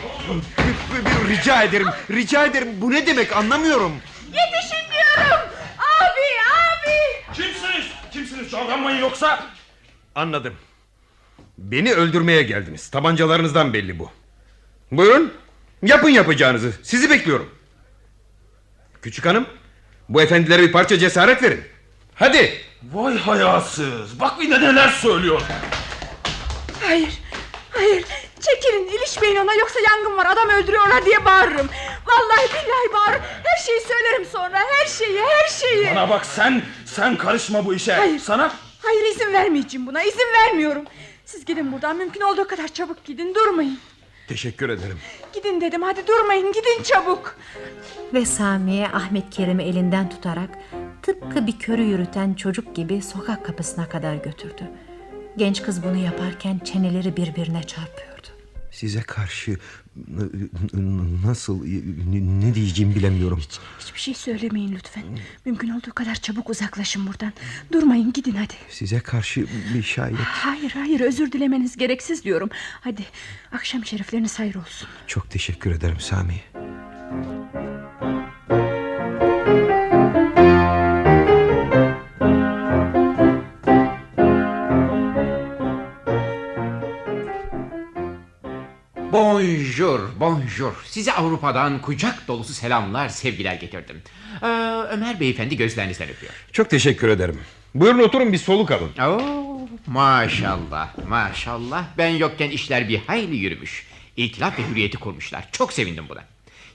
Rica 1.30 1.64
ederim, 1.64 1.88
rica 2.12 2.46
ederim. 2.46 2.70
Bu 2.82 2.92
ne 2.92 3.08
demek 3.08 3.38
anlamıyorum. 3.38 3.92
Yetişin 4.26 4.92
diyorum! 4.92 5.40
Abi! 5.78 6.26
Abi! 6.52 7.34
Kimsiniz? 7.34 7.86
Kimsiniz? 8.12 8.52
Davranmayın 8.52 9.00
yoksa... 9.00 9.46
Anladım. 10.16 10.54
Beni 11.58 11.94
öldürmeye 11.94 12.44
geldiniz. 12.44 12.90
Tabancalarınızdan 12.90 13.74
belli 13.74 14.00
bu. 14.00 14.12
Buyurun. 14.92 15.34
Yapın 15.84 16.10
yapacağınızı. 16.10 16.74
Sizi 16.84 17.10
bekliyorum. 17.10 17.50
Küçük 19.02 19.26
hanım, 19.26 19.48
bu 20.10 20.22
efendilere 20.22 20.62
bir 20.62 20.72
parça 20.72 20.98
cesaret 21.00 21.44
verin. 21.44 21.62
Hadi. 22.16 22.62
Vay 22.94 23.18
hayasız. 23.18 24.20
Bak 24.20 24.40
bir 24.40 24.52
de 24.52 24.62
neler 24.62 24.90
söylüyor. 24.90 25.42
Hayır, 26.84 27.14
hayır. 27.72 28.06
Çekilin, 28.42 28.88
ilişmeyin 28.88 29.36
ona 29.36 29.54
yoksa 29.54 29.80
yangın 29.80 30.18
var, 30.18 30.26
adam 30.26 30.50
öldürüyorlar 30.50 31.06
diye 31.06 31.26
bağırırım. 31.26 31.70
Vallahi 32.06 32.48
billahi 32.50 32.94
bağırırım. 32.94 33.22
Her 33.44 33.64
şeyi 33.66 33.82
söylerim 33.82 34.26
sonra, 34.32 34.60
her 34.60 34.86
şeyi, 34.86 35.20
her 35.22 35.50
şeyi. 35.50 35.88
Bana 35.96 36.10
bak 36.10 36.26
sen, 36.26 36.62
sen 36.86 37.18
karışma 37.18 37.66
bu 37.66 37.74
işe. 37.74 37.94
Hayır. 37.94 38.20
Sana 38.20 38.52
Hayır 38.84 39.16
izin 39.16 39.34
vermeyeceğim 39.34 39.88
buna, 39.88 40.04
izin 40.04 40.34
vermiyorum. 40.34 40.84
Siz 41.26 41.46
gidin 41.46 41.72
buradan, 41.72 41.96
mümkün 41.98 42.22
olduğu 42.22 42.48
kadar 42.48 42.68
çabuk 42.68 43.06
gidin, 43.06 43.36
durmayın. 43.36 43.80
Teşekkür 44.28 44.70
ederim. 44.70 45.00
Gidin 45.36 45.62
dedim, 45.62 45.82
hadi 45.82 46.08
durmayın, 46.08 46.52
gidin 46.52 46.84
çabuk. 46.84 47.38
Ve 48.14 48.26
Samiye 48.26 48.88
Ahmet 48.88 49.30
Kerim'i 49.30 49.64
elinden 49.64 50.10
tutarak 50.10 50.50
tıpkı 51.02 51.48
bir 51.48 51.60
körü 51.60 51.84
yürüten 51.84 52.34
çocuk 52.34 52.76
gibi 52.76 53.02
sokak 53.02 53.46
kapısına 53.46 53.90
kadar 53.90 54.16
götürdü. 54.16 54.64
Genç 55.38 55.64
kız 55.64 55.84
bunu 55.84 55.98
yaparken 55.98 56.60
çeneleri 56.60 57.18
birbirine 57.18 57.64
çarpıyordu. 57.64 58.15
Size 58.76 59.02
karşı 59.02 59.58
nasıl 61.26 61.66
ne 62.42 62.56
diyeceğimi 62.56 62.96
bilemiyorum. 62.96 63.42
Hiçbir 63.80 64.00
şey 64.00 64.14
söylemeyin 64.14 64.76
lütfen. 64.76 65.04
Mümkün 65.46 65.70
olduğu 65.70 65.94
kadar 65.94 66.16
çabuk 66.16 66.50
uzaklaşın 66.50 67.08
buradan. 67.08 67.34
Durmayın 67.72 68.14
gidin 68.14 68.36
hadi. 68.36 68.54
Size 68.70 69.00
karşı 69.00 69.46
bir 69.74 69.84
şayet 69.84 70.20
Hayır 70.20 70.72
hayır 70.72 71.00
özür 71.00 71.32
dilemeniz 71.32 71.78
gereksiz 71.78 72.24
diyorum. 72.24 72.50
Hadi 72.82 73.06
akşam 73.52 73.86
şerifleriniz 73.86 74.40
hayır 74.40 74.56
olsun. 74.56 74.88
çok 75.08 75.30
teşekkür 75.32 75.72
ederim 75.72 76.00
Sami. 76.00 76.42
Bonjour, 89.16 90.00
bonjour. 90.20 90.74
Size 90.86 91.14
Avrupa'dan 91.14 91.82
kucak 91.82 92.28
dolusu 92.28 92.54
selamlar, 92.54 93.10
sevgiler 93.10 93.54
getirdim. 93.54 94.02
Ee, 94.42 94.46
Ömer 94.92 95.20
beyefendi 95.20 95.58
gözlerinizden 95.58 96.10
öpüyor. 96.10 96.34
Çok 96.52 96.70
teşekkür 96.70 97.10
ederim. 97.10 97.40
Buyurun 97.76 98.00
oturun 98.00 98.34
bir 98.34 98.38
soluk 98.38 98.72
alın. 98.72 98.90
Oo, 99.08 99.68
maşallah, 99.88 101.08
maşallah. 101.08 101.86
Ben 101.98 102.10
yokken 102.10 102.50
işler 102.50 102.90
bir 102.90 102.98
hayli 102.98 103.36
yürümüş. 103.36 103.88
İtilaf 104.18 104.60
ve 104.60 104.64
hürriyeti 104.72 104.98
kurmuşlar. 104.98 105.48
Çok 105.52 105.74
sevindim 105.74 106.06
buna. 106.10 106.24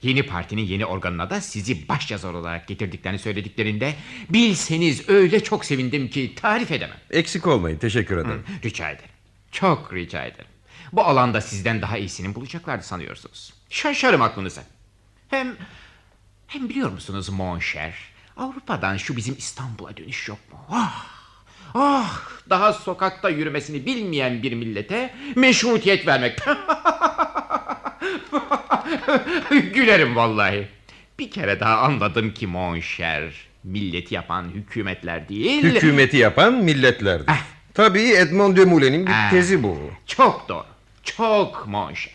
Yeni 0.03 0.23
partinin 0.23 0.63
yeni 0.63 0.87
organına 0.87 1.31
da 1.31 1.41
sizi 1.41 1.89
başyazar 1.89 2.35
olarak 2.35 2.69
getirdiklerini 2.69 3.19
söylediklerinde... 3.19 3.95
...bilseniz 4.31 5.09
öyle 5.09 5.43
çok 5.43 5.65
sevindim 5.65 6.09
ki 6.09 6.35
tarif 6.37 6.73
edemem. 6.73 6.99
Eksik 7.11 7.47
olmayın 7.47 7.79
teşekkür 7.79 8.19
ederim. 8.19 8.45
Hı, 8.47 8.69
rica 8.69 8.91
ederim. 8.91 9.11
Çok 9.53 9.95
rica 9.95 10.25
ederim. 10.25 10.50
Bu 10.93 11.03
alanda 11.05 11.41
sizden 11.41 11.83
daha 11.83 11.99
iyisini 11.99 12.35
bulacaklardı 12.35 12.83
sanıyorsunuz. 12.85 13.53
Şaşarım 13.71 14.23
aklınıza. 14.23 14.63
Hem 15.29 15.57
hem 16.47 16.69
biliyor 16.69 16.91
musunuz 16.91 17.29
Monşer? 17.29 17.95
Avrupa'dan 18.37 18.97
şu 18.97 19.17
bizim 19.17 19.35
İstanbul'a 19.39 19.97
dönüş 19.97 20.29
yok 20.29 20.39
mu? 20.53 20.59
Ah! 20.71 21.07
Ah! 21.75 22.21
Daha 22.51 22.73
sokakta 22.73 23.31
yürümesini 23.31 23.87
bilmeyen 23.87 24.43
bir 24.43 24.53
millete 24.53 25.15
meşrutiyet 25.37 26.07
vermek. 26.07 26.39
Gülerim 29.75 30.17
vallahi. 30.17 30.69
Bir 31.19 31.31
kere 31.31 31.61
daha 31.61 31.79
anladım 31.79 32.35
ki 32.35 32.47
Monşer 32.47 33.33
milleti 33.65 34.15
yapan 34.15 34.45
hükümetler 34.49 35.29
değil. 35.29 35.63
Hükümeti 35.65 36.17
yapan 36.17 36.55
milletlerdir. 36.55 37.27
Tabii 37.75 38.03
Edmond 38.13 38.57
de 38.57 38.65
Moulin'in 38.65 39.07
bir 39.07 39.13
Ah. 39.13 39.31
tezi 39.31 39.63
bu. 39.63 39.79
Çok 40.07 40.49
doğru. 40.49 40.67
Çok 41.03 41.67
monşer. 41.67 42.13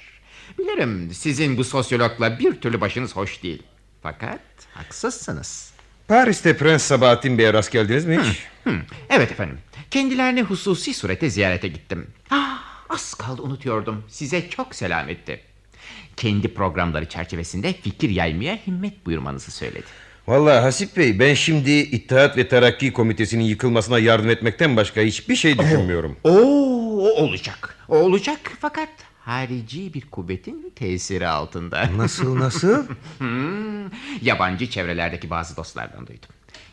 Bilirim 0.57 1.11
sizin 1.13 1.57
bu 1.57 1.63
sosyologla 1.63 2.39
bir 2.39 2.61
türlü 2.61 2.81
başınız 2.81 3.15
hoş 3.15 3.43
değil. 3.43 3.63
Fakat 4.03 4.39
haksızsınız. 4.73 5.73
Paris'te 6.07 6.57
Prens 6.57 6.83
Sabahattin 6.83 7.37
Bey'e 7.37 7.53
rast 7.53 7.71
geldiniz 7.71 8.05
mi 8.05 8.19
hiç? 8.23 8.43
Hı, 8.63 8.73
evet 9.09 9.31
efendim. 9.31 9.59
Kendilerini 9.91 10.41
hususi 10.41 10.93
surete 10.93 11.29
ziyarete 11.29 11.67
gittim. 11.67 12.07
Ah, 12.29 12.63
az 12.89 13.13
kaldı 13.13 13.41
unutuyordum. 13.41 14.03
Size 14.07 14.49
çok 14.49 14.75
selam 14.75 15.09
etti. 15.09 15.41
Kendi 16.17 16.53
programları 16.53 17.09
çerçevesinde 17.09 17.73
fikir 17.73 18.09
yaymaya 18.09 18.55
himmet 18.67 19.05
buyurmanızı 19.05 19.51
söyledi. 19.51 19.85
Vallahi 20.27 20.59
Hasip 20.59 20.97
Bey 20.97 21.19
ben 21.19 21.33
şimdi 21.33 21.71
İttihat 21.71 22.37
ve 22.37 22.47
Terakki 22.47 22.93
Komitesi'nin 22.93 23.43
yıkılmasına 23.43 23.99
yardım 23.99 24.29
etmekten 24.29 24.75
başka 24.77 25.01
hiçbir 25.01 25.35
şey 25.35 25.57
düşünmüyorum. 25.59 26.17
Oo, 26.23 26.31
o 26.99 27.09
olacak. 27.23 27.77
O 27.89 27.97
olacak 27.97 28.39
fakat 28.59 28.89
harici 29.21 29.93
bir 29.93 30.01
kuvvetin 30.01 30.73
tesiri 30.75 31.27
altında. 31.27 31.89
Nasıl, 31.97 32.39
nasıl? 32.39 32.83
Hmm, 33.17 33.85
yabancı 34.21 34.69
çevrelerdeki 34.69 35.29
bazı 35.29 35.57
dostlardan 35.57 36.07
duydum. 36.07 36.29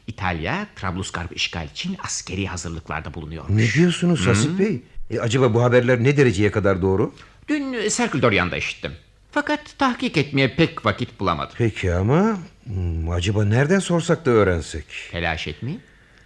İtalya 0.06 0.66
Trablusgarp'ı 0.76 1.34
işgal 1.34 1.66
için 1.68 1.96
askeri 2.04 2.46
hazırlıklarda 2.46 3.14
bulunuyor. 3.14 3.44
Ne 3.48 3.68
diyorsunuz 3.72 4.26
Hasip 4.26 4.50
Hmm. 4.50 4.58
Bey? 4.58 4.80
E, 5.10 5.20
acaba 5.20 5.54
bu 5.54 5.62
haberler 5.62 6.04
ne 6.04 6.16
dereceye 6.16 6.50
kadar 6.50 6.82
doğru? 6.82 7.14
Dün 7.48 7.88
Serkül 7.88 8.22
Doryan'da 8.22 8.56
işittim. 8.56 8.92
Fakat 9.32 9.60
tahkik 9.78 10.16
etmeye 10.16 10.54
pek 10.54 10.86
vakit 10.86 11.20
bulamadım. 11.20 11.54
Peki 11.58 11.94
ama 11.94 12.38
hmm, 12.64 13.10
acaba 13.10 13.44
nereden 13.44 13.78
sorsak 13.78 14.26
da 14.26 14.30
öğrensek? 14.30 14.84
Telaş 15.10 15.48
etmeyin. 15.48 15.80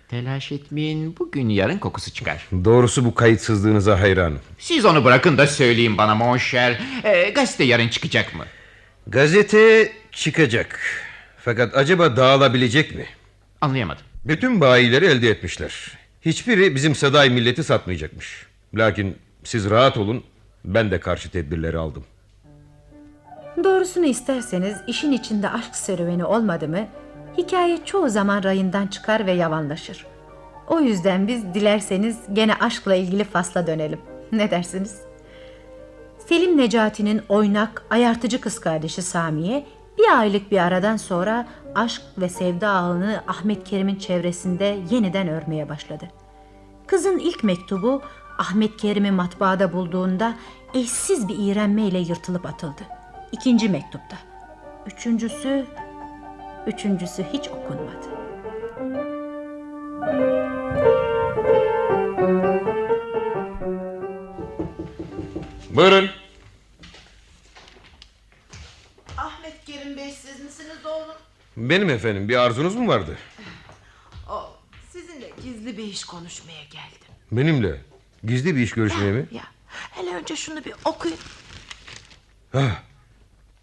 Telaş 0.08 0.52
etmeyin. 0.52 1.16
Bugün 1.18 1.48
yarın 1.48 1.78
kokusu 1.78 2.12
çıkar. 2.12 2.46
Doğrusu 2.64 3.04
bu 3.04 3.14
kayıtsızlığınıza 3.14 4.00
hayranım. 4.00 4.40
Siz 4.58 4.84
onu 4.84 5.04
bırakın 5.04 5.38
da 5.38 5.46
söyleyin 5.46 5.98
bana 5.98 6.14
monşer. 6.14 6.80
Ee, 7.04 7.30
gazete 7.30 7.64
yarın 7.64 7.88
çıkacak 7.88 8.34
mı? 8.34 8.44
Gazete 9.06 9.92
çıkacak. 10.12 10.80
Fakat 11.38 11.76
acaba 11.76 12.16
dağılabilecek 12.16 12.94
mi? 12.94 13.06
Anlayamadım. 13.60 14.04
Bütün 14.24 14.60
bayileri 14.60 15.04
elde 15.06 15.30
etmişler. 15.30 15.98
Hiçbiri 16.22 16.74
bizim 16.74 16.94
saday 16.94 17.30
milleti 17.30 17.64
satmayacakmış. 17.64 18.46
Lakin 18.74 19.16
siz 19.44 19.70
rahat 19.70 19.96
olun. 19.96 20.24
Ben 20.64 20.90
de 20.90 21.00
karşı 21.00 21.30
tedbirleri 21.30 21.78
aldım. 21.78 22.04
Doğrusunu 23.64 24.06
isterseniz 24.06 24.76
işin 24.86 25.12
içinde 25.12 25.50
aşk 25.50 25.76
serüveni 25.76 26.24
olmadı 26.24 26.68
mı 26.68 26.86
hikaye 27.38 27.84
çoğu 27.84 28.08
zaman 28.08 28.42
rayından 28.42 28.86
çıkar 28.86 29.26
ve 29.26 29.32
yavanlaşır. 29.32 30.06
O 30.68 30.80
yüzden 30.80 31.28
biz 31.28 31.54
dilerseniz 31.54 32.18
gene 32.32 32.54
aşkla 32.54 32.94
ilgili 32.94 33.24
fasla 33.24 33.66
dönelim. 33.66 34.00
Ne 34.32 34.50
dersiniz? 34.50 35.00
Selim 36.28 36.56
Necati'nin 36.56 37.22
oynak, 37.28 37.84
ayartıcı 37.90 38.40
kız 38.40 38.60
kardeşi 38.60 39.02
Samiye 39.02 39.66
bir 39.98 40.18
aylık 40.18 40.50
bir 40.50 40.58
aradan 40.58 40.96
sonra 40.96 41.46
aşk 41.74 42.02
ve 42.18 42.28
sevda 42.28 42.68
ağını 42.68 43.22
Ahmet 43.26 43.64
Kerim'in 43.64 43.96
çevresinde 43.96 44.78
yeniden 44.90 45.28
örmeye 45.28 45.68
başladı. 45.68 46.04
Kızın 46.86 47.18
ilk 47.18 47.44
mektubu 47.44 48.02
Ahmet 48.38 48.76
Kerim'i 48.76 49.10
matbaada 49.10 49.72
bulduğunda 49.72 50.34
eşsiz 50.74 51.28
bir 51.28 51.36
iğrenmeyle 51.38 51.98
yırtılıp 51.98 52.46
atıldı. 52.46 52.82
İkinci 53.32 53.68
mektupta. 53.68 54.18
Üçüncüsü, 54.86 55.66
üçüncüsü 56.66 57.24
hiç 57.32 57.48
okunmadı. 57.48 58.06
Buyurun. 65.70 66.10
Ahmet 69.16 69.64
Kerim 69.64 69.96
Bey 69.96 70.10
siz 70.12 70.40
misiniz 70.40 70.86
oğlum? 70.86 71.14
Benim 71.56 71.90
efendim 71.90 72.28
bir 72.28 72.36
arzunuz 72.36 72.74
mu 72.76 72.88
vardı? 72.88 73.18
O, 74.30 74.50
sizinle 74.92 75.30
gizli 75.42 75.76
bir 75.78 75.84
iş 75.84 76.04
konuşmaya 76.04 76.64
geldim. 76.64 77.14
Benimle. 77.32 77.80
Gizli 78.24 78.56
bir 78.56 78.60
iş 78.60 78.70
görüşmeye 78.72 79.12
mi? 79.12 79.26
Ya 79.30 79.42
hele 79.90 80.10
önce 80.14 80.36
şunu 80.36 80.64
bir 80.64 80.74
okuyun. 80.84 81.18
Ha. 82.52 82.82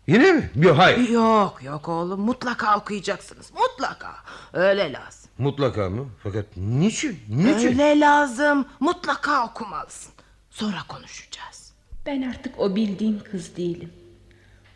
Yine 0.07 0.31
mi? 0.31 0.49
Bir 0.55 0.69
hayır. 0.69 1.09
Yok 1.09 1.63
yok 1.63 1.89
oğlum 1.89 2.21
mutlaka 2.21 2.77
okuyacaksınız. 2.77 3.51
Mutlaka. 3.53 4.15
Öyle 4.53 4.93
lazım. 4.93 5.29
Mutlaka 5.37 5.89
mı? 5.89 6.05
Fakat 6.23 6.45
niçin? 6.57 7.19
Niçin? 7.29 7.67
Öyle 7.67 7.99
lazım. 7.99 8.65
Mutlaka 8.79 9.45
okumalısın. 9.45 10.13
Sonra 10.49 10.77
konuşacağız. 10.87 11.73
Ben 12.05 12.21
artık 12.21 12.59
o 12.59 12.75
bildiğin 12.75 13.19
kız 13.19 13.57
değilim. 13.57 13.91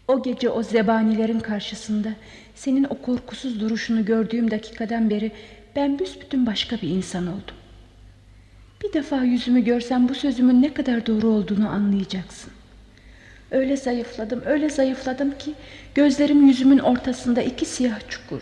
O 0.07 0.23
gece 0.23 0.49
o 0.49 0.63
zebanilerin 0.63 1.39
karşısında 1.39 2.09
senin 2.55 2.84
o 2.89 3.01
korkusuz 3.01 3.59
duruşunu 3.59 4.05
gördüğüm 4.05 4.51
dakikadan 4.51 5.09
beri 5.09 5.32
ben 5.75 5.99
büsbütün 5.99 6.45
başka 6.45 6.75
bir 6.75 6.89
insan 6.89 7.28
oldum. 7.28 7.55
Bir 8.84 8.93
defa 8.93 9.23
yüzümü 9.23 9.63
görsen 9.63 10.09
bu 10.09 10.15
sözümün 10.15 10.61
ne 10.61 10.73
kadar 10.73 11.05
doğru 11.05 11.28
olduğunu 11.28 11.69
anlayacaksın. 11.69 12.53
Öyle 13.52 13.78
zayıfladım, 13.78 14.41
öyle 14.45 14.70
zayıfladım 14.70 15.38
ki 15.38 15.54
gözlerim 15.95 16.48
yüzümün 16.48 16.80
ortasında 16.80 17.41
iki 17.41 17.66
siyah 17.66 18.00
çukur. 18.10 18.41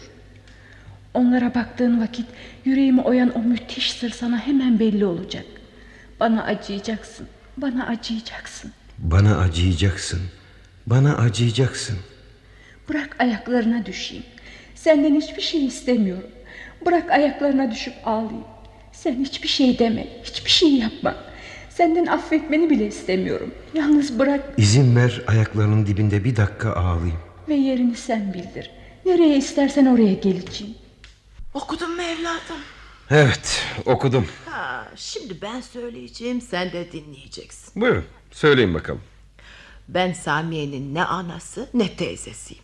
Onlara 1.13 1.55
baktığın 1.55 2.01
vakit 2.01 2.25
yüreğimi 2.65 3.01
oyan 3.01 3.37
o 3.37 3.39
müthiş 3.43 3.91
sır 3.91 4.09
sana 4.09 4.47
hemen 4.47 4.79
belli 4.79 5.05
olacak. 5.05 5.45
Bana 6.19 6.43
acıyacaksın, 6.43 7.27
bana 7.57 7.87
acıyacaksın. 7.87 8.71
Bana 8.97 9.37
acıyacaksın. 9.37 10.21
Bana 10.87 11.17
acıyacaksın. 11.17 11.97
Bırak 12.89 13.15
ayaklarına 13.19 13.85
düşeyim. 13.85 14.23
Senden 14.75 15.15
hiçbir 15.15 15.41
şey 15.41 15.65
istemiyorum. 15.65 16.29
Bırak 16.85 17.11
ayaklarına 17.11 17.71
düşüp 17.71 17.93
ağlayayım. 18.05 18.43
Sen 18.91 19.15
hiçbir 19.15 19.47
şey 19.47 19.79
deme, 19.79 20.07
hiçbir 20.23 20.49
şey 20.49 20.69
yapma. 20.69 21.15
Senden 21.77 22.05
affetmeni 22.05 22.69
bile 22.69 22.87
istemiyorum. 22.87 23.53
Yalnız 23.73 24.19
bırak 24.19 24.43
İzin 24.57 24.95
ver 24.95 25.21
ayaklarının 25.27 25.85
dibinde 25.85 26.23
bir 26.23 26.35
dakika 26.35 26.73
ağlayayım. 26.73 27.19
ve 27.49 27.53
yerini 27.53 27.95
sen 27.95 28.33
bildir. 28.33 28.71
Nereye 29.05 29.37
istersen 29.37 29.85
oraya 29.85 30.13
geleceğim. 30.13 30.73
Okudun 31.53 31.95
mu 31.95 32.01
evladım? 32.01 32.61
Evet 33.11 33.63
okudum. 33.85 34.27
Ha, 34.49 34.87
şimdi 34.95 35.41
ben 35.41 35.61
söyleyeceğim 35.61 36.41
sen 36.41 36.71
de 36.71 36.91
dinleyeceksin. 36.91 37.81
Buyurun 37.81 38.05
söyleyin 38.31 38.73
bakalım. 38.73 39.01
Ben 39.87 40.13
Samiye'nin 40.13 40.95
ne 40.95 41.03
anası 41.05 41.69
ne 41.73 41.95
teyzesiyim. 41.95 42.63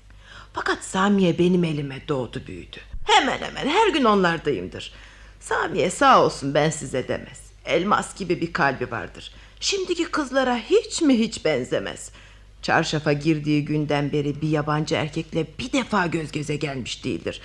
Fakat 0.54 0.84
Samiye 0.84 1.40
benim 1.40 1.64
elime 1.64 2.08
doğdu 2.08 2.42
büyüdü. 2.48 2.78
Hemen 3.06 3.38
hemen 3.38 3.68
her 3.68 3.90
gün 3.94 4.04
onlardayımdır. 4.04 4.94
Samiye 5.40 5.90
sağ 5.90 6.24
olsun 6.26 6.54
ben 6.54 6.70
size 6.70 7.08
demez. 7.08 7.51
Elmas 7.66 8.16
gibi 8.16 8.42
bir 8.42 8.54
kalbi 8.54 8.92
vardır. 8.92 9.32
Şimdiki 9.60 10.04
kızlara 10.06 10.58
hiç 10.58 11.02
mi 11.02 11.20
hiç 11.20 11.46
benzemez. 11.46 12.12
Çarşafa 12.62 13.14
girdiği 13.14 13.66
günden 13.66 14.12
beri 14.12 14.42
bir 14.42 14.50
yabancı 14.50 14.96
erkekle 14.96 15.48
bir 15.60 15.72
defa 15.72 16.08
göz 16.08 16.32
göze 16.32 16.56
gelmiş 16.56 17.06
değildir. 17.06 17.42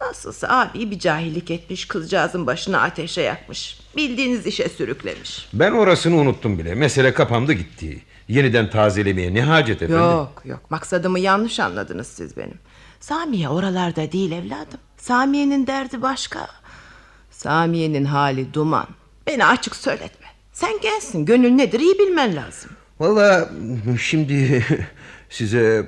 Nasılsa 0.00 0.48
abi 0.48 0.90
bir 0.90 0.98
cahillik 0.98 1.50
etmiş 1.50 1.88
kızcağızın 1.88 2.46
başına 2.46 2.80
ateşe 2.80 3.20
yakmış. 3.22 3.78
Bildiğiniz 3.96 4.46
işe 4.46 4.68
sürüklemiş. 4.68 5.48
Ben 5.52 5.72
orasını 5.72 6.16
unuttum 6.16 6.58
bile. 6.58 6.74
Mesele 6.74 7.14
kapandı 7.14 7.52
gitti. 7.52 8.02
Yeniden 8.28 8.70
tazelemeye 8.70 9.34
ne 9.34 9.42
hacet 9.42 9.82
efendim? 9.82 10.02
Yok 10.02 10.42
yok 10.44 10.70
maksadımı 10.70 11.18
yanlış 11.18 11.60
anladınız 11.60 12.06
siz 12.06 12.36
benim. 12.36 12.58
Samiye 13.00 13.48
oralarda 13.48 14.12
değil 14.12 14.32
evladım. 14.32 14.80
Samiye'nin 14.96 15.66
derdi 15.66 16.02
başka. 16.02 16.48
Samiye'nin 17.30 18.04
hali 18.04 18.54
duman. 18.54 18.86
Beni 19.26 19.44
açık 19.46 19.76
söyletme. 19.76 20.26
Sen 20.52 20.80
gençsin 20.82 21.24
gönül 21.24 21.50
nedir 21.50 21.80
iyi 21.80 21.98
bilmen 21.98 22.36
lazım. 22.36 22.70
Valla 23.00 23.50
şimdi 24.00 24.64
size 25.30 25.86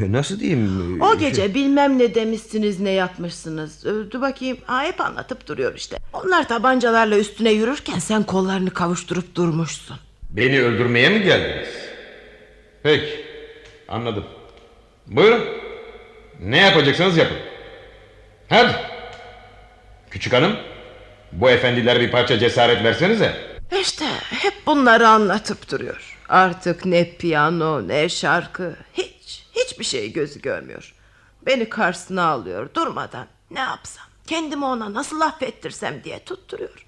nasıl 0.00 0.40
diyeyim? 0.40 1.00
O 1.02 1.18
gece 1.18 1.54
bilmem 1.54 1.98
ne 1.98 2.14
demişsiniz 2.14 2.80
ne 2.80 2.90
yapmışsınız. 2.90 3.84
Dur 3.84 4.20
bakayım 4.20 4.58
ha, 4.66 4.82
hep 4.84 5.00
anlatıp 5.00 5.46
duruyor 5.46 5.74
işte. 5.74 5.96
Onlar 6.12 6.48
tabancalarla 6.48 7.18
üstüne 7.18 7.50
yürürken 7.52 7.98
sen 7.98 8.22
kollarını 8.22 8.70
kavuşturup 8.70 9.34
durmuşsun. 9.34 9.96
Beni 10.30 10.62
öldürmeye 10.62 11.08
mi 11.08 11.22
geldiniz? 11.22 11.68
Peki 12.82 13.24
anladım. 13.88 14.24
Buyurun. 15.06 15.44
Ne 16.40 16.58
yapacaksanız 16.58 17.16
yapın. 17.16 17.36
Hadi. 18.48 18.72
Küçük 20.10 20.32
hanım 20.32 20.56
bu 21.40 21.50
efendiler 21.50 22.00
bir 22.00 22.10
parça 22.10 22.38
cesaret 22.38 22.84
versenize. 22.84 23.36
İşte 23.80 24.04
hep 24.30 24.54
bunları 24.66 25.08
anlatıp 25.08 25.70
duruyor. 25.70 26.18
Artık 26.28 26.84
ne 26.86 27.16
piyano 27.16 27.88
ne 27.88 28.08
şarkı 28.08 28.76
hiç 28.94 29.46
hiçbir 29.52 29.84
şey 29.84 30.12
gözü 30.12 30.40
görmüyor. 30.40 30.94
Beni 31.46 31.68
karşısına 31.68 32.24
alıyor 32.24 32.68
durmadan 32.74 33.26
ne 33.50 33.60
yapsam 33.60 34.04
kendimi 34.26 34.64
ona 34.64 34.94
nasıl 34.94 35.20
affettirsem 35.20 36.04
diye 36.04 36.24
tutturuyor. 36.24 36.86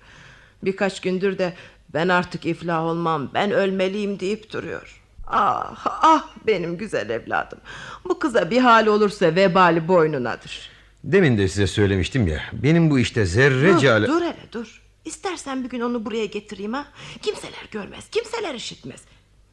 Birkaç 0.62 1.00
gündür 1.00 1.38
de 1.38 1.52
ben 1.94 2.08
artık 2.08 2.46
iflah 2.46 2.82
olmam 2.82 3.30
ben 3.34 3.50
ölmeliyim 3.50 4.20
deyip 4.20 4.52
duruyor. 4.52 5.02
Ah 5.26 5.86
ah 5.86 6.28
benim 6.46 6.78
güzel 6.78 7.10
evladım. 7.10 7.58
Bu 8.04 8.18
kıza 8.18 8.50
bir 8.50 8.60
hal 8.60 8.86
olursa 8.86 9.34
vebali 9.34 9.88
boynunadır. 9.88 10.70
Demin 11.04 11.38
de 11.38 11.48
size 11.48 11.66
söylemiştim 11.66 12.26
ya. 12.26 12.42
Benim 12.52 12.90
bu 12.90 12.98
işte 12.98 13.24
zerrece 13.26 13.88
Dur, 14.02 14.06
dur 14.08 14.22
hele 14.22 14.36
dur. 14.52 14.82
İstersen 15.04 15.64
bir 15.64 15.68
gün 15.68 15.80
onu 15.80 16.04
buraya 16.04 16.26
getireyim 16.26 16.72
ha. 16.72 16.86
Kimseler 17.22 17.68
görmez, 17.70 18.08
kimseler 18.10 18.54
işitmez. 18.54 19.00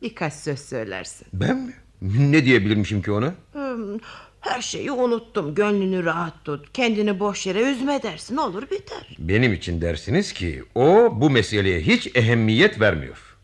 Birkaç 0.02 0.34
söz 0.34 0.60
söylersin. 0.60 1.28
Ben 1.34 1.58
mi? 1.58 1.74
Ne 2.02 2.46
diyebilirmişim 2.46 3.02
ki 3.02 3.12
ona? 3.12 3.34
Hmm, 3.54 3.98
her 4.42 4.62
şeyi 4.62 4.92
unuttum. 4.92 5.56
Gönlünü 5.56 6.06
rahat 6.06 6.46
tut. 6.46 6.74
Kendini 6.74 7.20
boş 7.20 7.48
yere 7.48 7.72
üzme 7.72 8.04
dersin. 8.04 8.38
Olur 8.38 8.64
biter. 8.72 9.16
Benim 9.20 9.54
için 9.54 9.82
dersiniz 9.82 10.34
ki 10.34 10.64
o 10.76 11.10
bu 11.22 11.30
meseleye 11.30 11.82
hiç 11.82 12.16
ehemmiyet 12.16 12.80
vermiyor. 12.82 13.38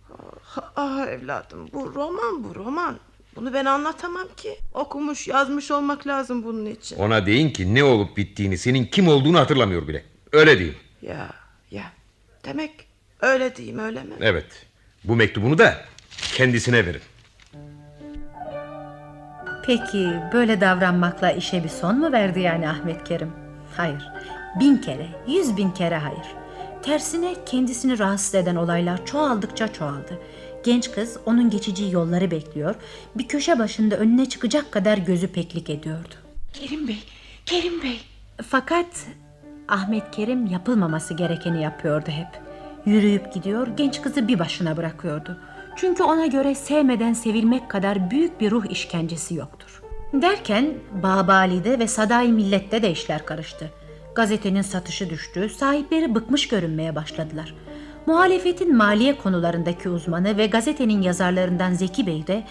Ah 0.76 1.08
evladım 1.08 1.70
bu 1.74 1.94
roman 1.96 2.44
bu 2.44 2.56
roman. 2.56 2.98
Bunu 3.36 3.54
ben 3.54 3.66
anlatamam 3.66 4.28
ki. 4.38 4.58
Okumuş 4.74 5.28
yazmış 5.28 5.72
olmak 5.72 6.08
lazım 6.08 6.44
bunun 6.44 6.66
için. 6.66 6.98
Ona 6.98 7.26
deyin 7.26 7.50
ki 7.50 7.76
ne 7.76 7.84
olup 7.84 8.18
bittiğini 8.18 8.58
senin 8.58 8.86
kim 8.86 9.08
olduğunu 9.08 9.40
hatırlamıyor 9.40 9.88
bile. 9.88 10.04
Öyle 10.32 10.60
deyin. 10.60 10.76
Ya 11.02 11.30
ya 11.72 11.84
demek 12.46 12.72
öyle 13.22 13.56
diyeyim 13.56 13.80
öyle 13.80 14.04
mi? 14.04 14.14
Evet. 14.22 14.46
Bu 15.04 15.16
mektubunu 15.16 15.58
da 15.58 15.78
kendisine 16.36 16.86
verin. 16.86 17.02
Peki 19.66 20.14
böyle 20.34 20.62
davranmakla 20.62 21.32
işe 21.32 21.64
bir 21.64 21.70
son 21.70 22.00
mu 22.00 22.12
verdi 22.12 22.40
yani 22.40 22.70
Ahmet 22.70 23.04
Kerim? 23.04 23.32
Hayır. 23.78 24.04
Bin 24.60 24.78
kere, 24.78 25.08
yüz 25.28 25.58
bin 25.58 25.72
kere 25.72 25.98
hayır. 25.98 26.26
Tersine 26.84 27.36
kendisini 27.46 28.00
rahatsız 28.00 28.36
eden 28.36 28.56
olaylar 28.56 29.06
çoğaldıkça 29.06 29.74
çoğaldı. 29.74 30.20
Genç 30.64 30.92
kız 30.92 31.18
onun 31.26 31.50
geçici 31.50 31.90
yolları 31.92 32.32
bekliyor. 32.32 32.76
Bir 33.16 33.28
köşe 33.28 33.60
başında 33.60 33.98
önüne 33.98 34.30
çıkacak 34.30 34.72
kadar 34.72 34.98
gözü 34.98 35.28
peklik 35.28 35.70
ediyordu. 35.70 36.14
Kerim 36.54 36.88
Bey, 36.88 37.04
Kerim 37.46 37.84
Bey. 37.84 38.00
Fakat 38.48 39.06
Ahmet 39.68 40.12
Kerim 40.12 40.46
yapılmaması 40.46 41.14
gerekeni 41.14 41.64
yapıyordu 41.64 42.10
hep. 42.10 42.42
Yürüyüp 42.86 43.34
gidiyor, 43.34 43.68
genç 43.68 44.02
kızı 44.02 44.28
bir 44.28 44.40
başına 44.40 44.78
bırakıyordu. 44.78 45.38
Çünkü 45.76 46.04
ona 46.04 46.26
göre 46.26 46.56
sevmeden 46.56 47.14
sevilmek 47.14 47.70
kadar 47.70 48.12
büyük 48.12 48.42
bir 48.42 48.52
ruh 48.52 48.66
işkencesi 48.70 49.36
yoktur. 49.36 49.82
Derken 50.14 50.74
Babali'de 51.04 51.80
ve 51.80 51.88
Saday 51.88 52.28
Millet'te 52.28 52.82
de 52.82 52.92
işler 52.92 53.26
karıştı. 53.26 53.72
Gazetenin 54.16 54.62
satışı 54.62 55.10
düştü, 55.10 55.50
sahipleri 55.50 56.16
bıkmış 56.16 56.48
görünmeye 56.48 56.96
başladılar. 56.96 57.54
Muhalefetin 58.06 58.78
maliye 58.78 59.18
konularındaki 59.18 59.90
uzmanı 59.90 60.38
ve 60.38 60.48
gazetenin 60.48 61.02
yazarlarından 61.02 61.74
Zeki 61.74 62.08
Bey 62.08 62.28
de 62.28 62.44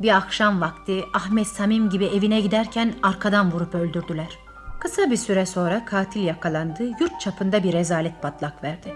bir 0.00 0.16
akşam 0.16 0.60
vakti 0.60 1.04
Ahmet 1.14 1.46
Samim 1.46 1.90
gibi 1.90 2.04
evine 2.04 2.40
giderken 2.40 2.94
arkadan 3.02 3.52
vurup 3.52 3.74
öldürdüler. 3.74 4.38
Kısa 4.80 5.10
bir 5.10 5.16
süre 5.16 5.46
sonra 5.46 5.84
katil 5.84 6.24
yakalandı, 6.24 6.84
yurt 7.00 7.20
çapında 7.20 7.62
bir 7.62 7.72
rezalet 7.72 8.22
patlak 8.22 8.64
verdi. 8.64 8.94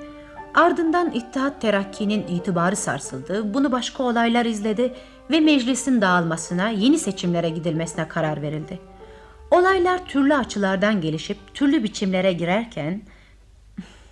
Ardından 0.54 1.10
İttihat 1.10 1.60
Terakki'nin 1.60 2.26
itibarı 2.26 2.76
sarsıldı, 2.76 3.54
bunu 3.54 3.72
başka 3.72 4.02
olaylar 4.02 4.46
izledi 4.46 4.94
ve 5.30 5.40
meclisin 5.40 6.00
dağılmasına, 6.00 6.68
yeni 6.68 6.98
seçimlere 6.98 7.50
gidilmesine 7.50 8.08
karar 8.08 8.42
verildi. 8.42 8.78
Olaylar 9.50 10.06
türlü 10.06 10.34
açılardan 10.34 11.00
gelişip 11.00 11.54
türlü 11.54 11.82
biçimlere 11.82 12.32
girerken... 12.32 13.02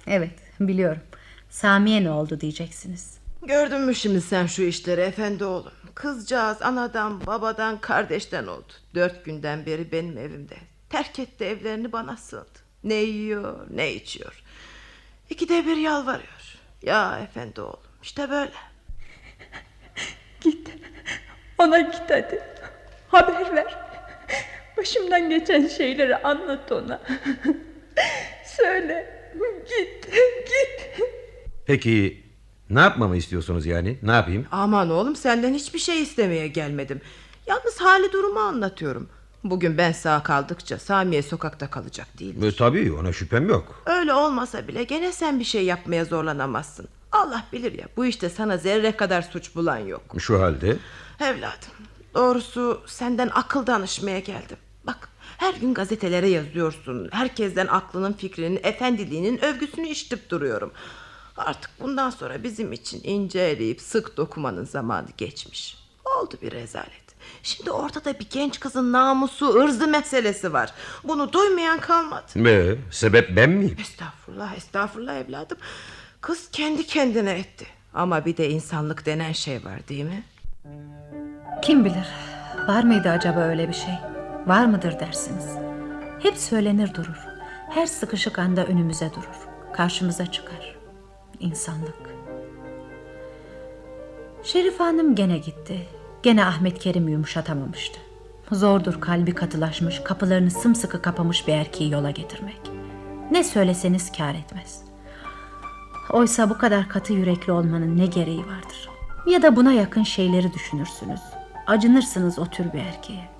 Evet, 0.06 0.30
biliyorum. 0.60 1.02
Samiye 1.50 2.04
ne 2.04 2.10
oldu 2.10 2.40
diyeceksiniz. 2.40 3.18
Gördün 3.42 3.80
mü 3.80 3.94
şimdi 3.94 4.20
sen 4.20 4.46
şu 4.46 4.62
işleri 4.62 5.00
efendi 5.00 5.44
oğlum? 5.44 5.72
Kızcağız 5.94 6.62
anadan, 6.62 7.26
babadan, 7.26 7.80
kardeşten 7.80 8.46
oldu. 8.46 8.72
Dört 8.94 9.24
günden 9.24 9.66
beri 9.66 9.92
benim 9.92 10.18
evimde. 10.18 10.56
Terk 10.90 11.18
etti 11.18 11.44
evlerini 11.44 11.92
bana 11.92 12.16
sığındı. 12.16 12.58
Ne 12.84 12.94
yiyor, 12.94 13.66
ne 13.70 13.92
içiyor. 13.92 14.42
İkide 15.30 15.66
bir 15.66 15.76
yalvarıyor. 15.76 16.58
Ya 16.82 17.18
efendi 17.18 17.60
oğlum, 17.60 17.80
işte 18.02 18.30
böyle. 18.30 18.52
Git. 20.40 20.68
Ona 21.58 21.78
git 21.80 22.02
hadi. 22.08 22.42
Haber 23.08 23.56
ver. 23.56 23.76
Başımdan 24.76 25.30
geçen 25.30 25.66
şeyleri 25.66 26.16
anlat 26.16 26.72
ona. 26.72 27.02
Söyle. 28.44 29.18
Git. 29.68 30.12
Git. 30.46 31.00
Peki 31.68 32.22
ne 32.70 32.80
yapmamı 32.80 33.16
istiyorsunuz 33.16 33.66
yani? 33.66 33.98
Ne 34.02 34.12
yapayım? 34.12 34.46
Aman 34.50 34.90
oğlum 34.90 35.16
senden 35.16 35.54
hiçbir 35.54 35.78
şey 35.78 36.02
istemeye 36.02 36.48
gelmedim. 36.48 37.00
Yalnız 37.46 37.80
hali 37.80 38.12
durumu 38.12 38.38
anlatıyorum. 38.40 39.08
Bugün 39.44 39.78
ben 39.78 39.92
sağ 39.92 40.22
kaldıkça 40.22 40.78
Samiye 40.78 41.22
sokakta 41.22 41.70
kalacak 41.70 42.06
değil. 42.18 42.42
E, 42.42 42.56
tabii 42.56 42.92
ona 42.92 43.12
şüphem 43.12 43.48
yok. 43.48 43.82
Öyle 43.86 44.12
olmasa 44.12 44.68
bile 44.68 44.84
gene 44.84 45.12
sen 45.12 45.40
bir 45.40 45.44
şey 45.44 45.64
yapmaya 45.64 46.04
zorlanamazsın. 46.04 46.88
Allah 47.12 47.44
bilir 47.52 47.72
ya 47.72 47.88
bu 47.96 48.06
işte 48.06 48.28
sana 48.28 48.56
zerre 48.56 48.96
kadar 48.96 49.22
suç 49.22 49.54
bulan 49.54 49.78
yok. 49.78 50.02
Şu 50.18 50.42
halde 50.42 50.76
Evladım 51.20 51.72
doğrusu 52.14 52.82
senden 52.86 53.30
akıl 53.34 53.66
danışmaya 53.66 54.18
geldim. 54.18 54.56
Bak 54.86 55.08
her 55.38 55.54
gün 55.54 55.74
gazetelere 55.74 56.28
yazıyorsun. 56.28 57.08
Herkesten 57.12 57.66
aklının 57.66 58.12
fikrinin 58.12 58.60
efendiliğinin 58.62 59.44
övgüsünü 59.44 59.88
işitip 59.88 60.30
duruyorum. 60.30 60.72
Artık 61.38 61.70
bundan 61.80 62.10
sonra 62.10 62.42
bizim 62.42 62.72
için 62.72 63.00
ince 63.04 63.40
eleyip 63.40 63.80
sık 63.80 64.16
dokumanın 64.16 64.64
zamanı 64.64 65.08
geçmiş. 65.16 65.76
Oldu 66.04 66.34
bir 66.42 66.52
rezalet. 66.52 67.08
Şimdi 67.42 67.70
ortada 67.70 68.18
bir 68.18 68.26
genç 68.30 68.60
kızın 68.60 68.92
namusu, 68.92 69.54
ırzı 69.54 69.88
meselesi 69.88 70.52
var. 70.52 70.72
Bunu 71.04 71.32
duymayan 71.32 71.80
kalmadı. 71.80 72.26
Ve 72.36 72.78
sebep 72.90 73.36
ben 73.36 73.50
miyim? 73.50 73.76
Estağfurullah, 73.80 74.56
estağfurullah 74.56 75.16
evladım. 75.16 75.58
Kız 76.20 76.48
kendi 76.52 76.86
kendine 76.86 77.30
etti. 77.32 77.66
Ama 77.94 78.24
bir 78.24 78.36
de 78.36 78.50
insanlık 78.50 79.06
denen 79.06 79.32
şey 79.32 79.64
var 79.64 79.88
değil 79.88 80.04
mi? 80.04 80.24
Kim 81.62 81.84
bilir, 81.84 82.06
var 82.68 82.82
mıydı 82.82 83.08
acaba 83.08 83.40
öyle 83.40 83.68
bir 83.68 83.74
şey? 83.74 83.94
Var 84.46 84.64
mıdır 84.66 85.00
dersiniz? 85.00 85.46
Hep 86.22 86.36
söylenir 86.36 86.94
durur. 86.94 87.18
Her 87.70 87.86
sıkışık 87.86 88.38
anda 88.38 88.66
önümüze 88.66 89.10
durur. 89.10 89.48
Karşımıza 89.72 90.26
çıkar. 90.32 90.77
İnsanlık. 91.40 92.18
Şerif 94.42 94.80
Hanım 94.80 95.14
gene 95.14 95.38
gitti. 95.38 95.86
Gene 96.22 96.44
Ahmet 96.44 96.78
Kerim 96.78 97.08
yumuşatamamıştı. 97.08 98.00
Zordur 98.52 99.00
kalbi 99.00 99.34
katılaşmış, 99.34 100.00
kapılarını 100.04 100.50
sımsıkı 100.50 101.02
kapamış 101.02 101.48
bir 101.48 101.52
erkeği 101.52 101.92
yola 101.92 102.10
getirmek. 102.10 102.60
Ne 103.30 103.44
söyleseniz 103.44 104.12
kâr 104.12 104.34
etmez. 104.34 104.82
Oysa 106.12 106.50
bu 106.50 106.58
kadar 106.58 106.88
katı 106.88 107.12
yürekli 107.12 107.52
olmanın 107.52 107.98
ne 107.98 108.06
gereği 108.06 108.40
vardır? 108.40 108.88
Ya 109.26 109.42
da 109.42 109.56
buna 109.56 109.72
yakın 109.72 110.02
şeyleri 110.02 110.52
düşünürsünüz. 110.52 111.20
Acınırsınız 111.66 112.38
o 112.38 112.46
tür 112.46 112.72
bir 112.72 112.78
erkeğe. 112.78 113.30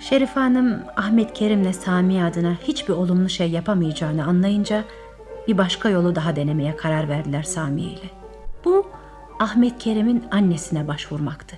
Şerif 0.00 0.36
Hanım 0.36 0.82
Ahmet 0.96 1.32
Kerim'le 1.32 1.72
Sami 1.72 2.24
adına 2.24 2.56
hiçbir 2.62 2.92
olumlu 2.92 3.28
şey 3.28 3.50
yapamayacağını 3.50 4.24
anlayınca 4.24 4.84
bir 5.48 5.58
başka 5.58 5.88
yolu 5.88 6.14
daha 6.14 6.36
denemeye 6.36 6.76
karar 6.76 7.08
verdiler 7.08 7.42
Sami 7.42 7.82
ile. 7.82 8.10
Bu 8.64 8.90
Ahmet 9.38 9.78
Kerim'in 9.78 10.24
annesine 10.30 10.88
başvurmaktı. 10.88 11.56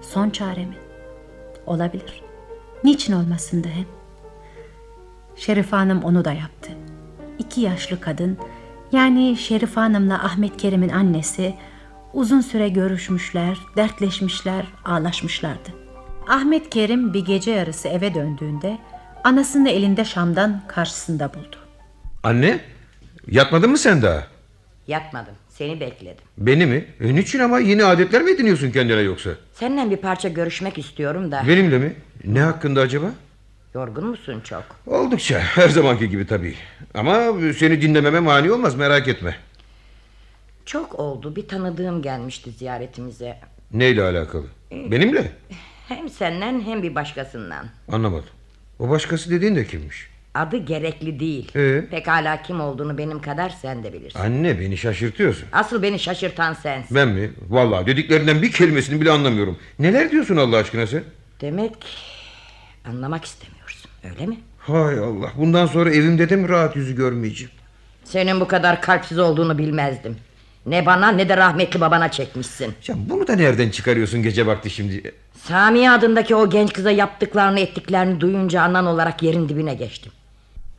Son 0.00 0.30
çare 0.30 0.64
mi? 0.64 0.76
Olabilir. 1.66 2.22
Niçin 2.84 3.12
olmasın 3.12 3.64
da 3.64 3.68
hem? 3.68 3.84
Şerife 5.36 5.76
Hanım 5.76 6.04
onu 6.04 6.24
da 6.24 6.32
yaptı. 6.32 6.70
İki 7.38 7.60
yaşlı 7.60 8.00
kadın, 8.00 8.38
yani 8.92 9.36
Şerife 9.36 9.80
Hanım'la 9.80 10.24
Ahmet 10.24 10.56
Kerim'in 10.56 10.88
annesi 10.88 11.54
uzun 12.12 12.40
süre 12.40 12.68
görüşmüşler, 12.68 13.58
dertleşmişler, 13.76 14.66
ağlaşmışlardı. 14.84 15.70
Ahmet 16.28 16.70
Kerim 16.70 17.14
bir 17.14 17.24
gece 17.24 17.50
yarısı 17.50 17.88
eve 17.88 18.14
döndüğünde 18.14 18.78
anasını 19.24 19.68
elinde 19.68 20.04
şamdan 20.04 20.62
karşısında 20.68 21.34
buldu. 21.34 21.56
Anne 22.22 22.60
yatmadın 23.30 23.70
mı 23.70 23.78
sen 23.78 24.02
daha? 24.02 24.26
Yatmadım. 24.86 25.34
Seni 25.48 25.80
bekledim. 25.80 26.24
Beni 26.38 26.66
mi? 26.66 26.84
E, 27.00 27.14
niçin 27.14 27.38
ama 27.38 27.58
yeni 27.58 27.84
adetler 27.84 28.22
mi 28.22 28.30
ediniyorsun 28.30 28.70
kendine 28.70 29.00
yoksa? 29.00 29.30
Seninle 29.54 29.90
bir 29.90 29.96
parça 29.96 30.28
görüşmek 30.28 30.78
istiyorum 30.78 31.32
da. 31.32 31.44
Benimle 31.48 31.78
mi? 31.78 31.94
Ne 32.24 32.40
hakkında 32.40 32.80
acaba? 32.80 33.06
Yorgun 33.74 34.06
musun 34.06 34.40
çok? 34.44 34.64
Oldukça 34.86 35.38
her 35.38 35.68
zamanki 35.68 36.08
gibi 36.08 36.26
tabii. 36.26 36.54
Ama 36.94 37.32
seni 37.58 37.82
dinlememe 37.82 38.20
mani 38.20 38.52
olmaz 38.52 38.74
merak 38.74 39.08
etme. 39.08 39.36
Çok 40.66 40.94
oldu. 40.98 41.36
Bir 41.36 41.48
tanıdığım 41.48 42.02
gelmişti 42.02 42.50
ziyaretimize. 42.50 43.38
Neyle 43.72 44.02
alakalı? 44.02 44.44
Benimle? 44.70 45.32
Hem 45.88 46.08
senden 46.08 46.60
hem 46.60 46.82
bir 46.82 46.94
başkasından. 46.94 47.66
Anlamadım. 47.92 48.28
O 48.78 48.88
başkası 48.88 49.30
dediğin 49.30 49.56
de 49.56 49.66
kimmiş? 49.66 50.10
Adı 50.38 50.56
gerekli 50.56 51.20
değil. 51.20 51.52
Ee? 51.56 51.84
Pekala 51.90 52.42
kim 52.42 52.60
olduğunu 52.60 52.98
benim 52.98 53.20
kadar 53.20 53.50
sen 53.62 53.84
de 53.84 53.92
bilirsin. 53.92 54.18
Anne 54.18 54.60
beni 54.60 54.76
şaşırtıyorsun. 54.76 55.44
Asıl 55.52 55.82
beni 55.82 55.98
şaşırtan 55.98 56.54
sensin. 56.54 56.96
Ben 56.96 57.08
mi? 57.08 57.30
Vallahi 57.48 57.86
dediklerinden 57.86 58.42
bir 58.42 58.52
kelimesini 58.52 59.00
bile 59.00 59.10
anlamıyorum. 59.10 59.58
Neler 59.78 60.10
diyorsun 60.10 60.36
Allah 60.36 60.56
aşkına 60.56 60.86
sen? 60.86 61.02
Demek 61.40 61.72
anlamak 62.88 63.24
istemiyorsun 63.24 63.90
öyle 64.04 64.26
mi? 64.26 64.36
Hay 64.58 64.98
Allah 64.98 65.32
bundan 65.36 65.66
sonra 65.66 65.90
evimde 65.90 66.28
de 66.28 66.36
mi 66.36 66.48
rahat 66.48 66.76
yüzü 66.76 66.96
görmeyeceğim? 66.96 67.52
Senin 68.04 68.40
bu 68.40 68.48
kadar 68.48 68.82
kalpsiz 68.82 69.18
olduğunu 69.18 69.58
bilmezdim. 69.58 70.16
Ne 70.66 70.86
bana 70.86 71.08
ne 71.12 71.28
de 71.28 71.36
rahmetli 71.36 71.80
babana 71.80 72.10
çekmişsin. 72.10 72.74
Ya 72.88 72.94
bunu 72.98 73.26
da 73.26 73.34
nereden 73.36 73.70
çıkarıyorsun 73.70 74.22
gece 74.22 74.46
vakti 74.46 74.70
şimdi? 74.70 75.12
Samiye 75.44 75.90
adındaki 75.90 76.34
o 76.34 76.50
genç 76.50 76.72
kıza 76.72 76.90
yaptıklarını 76.90 77.60
ettiklerini 77.60 78.20
duyunca 78.20 78.62
anan 78.62 78.86
olarak 78.86 79.22
yerin 79.22 79.48
dibine 79.48 79.74
geçtim. 79.74 80.12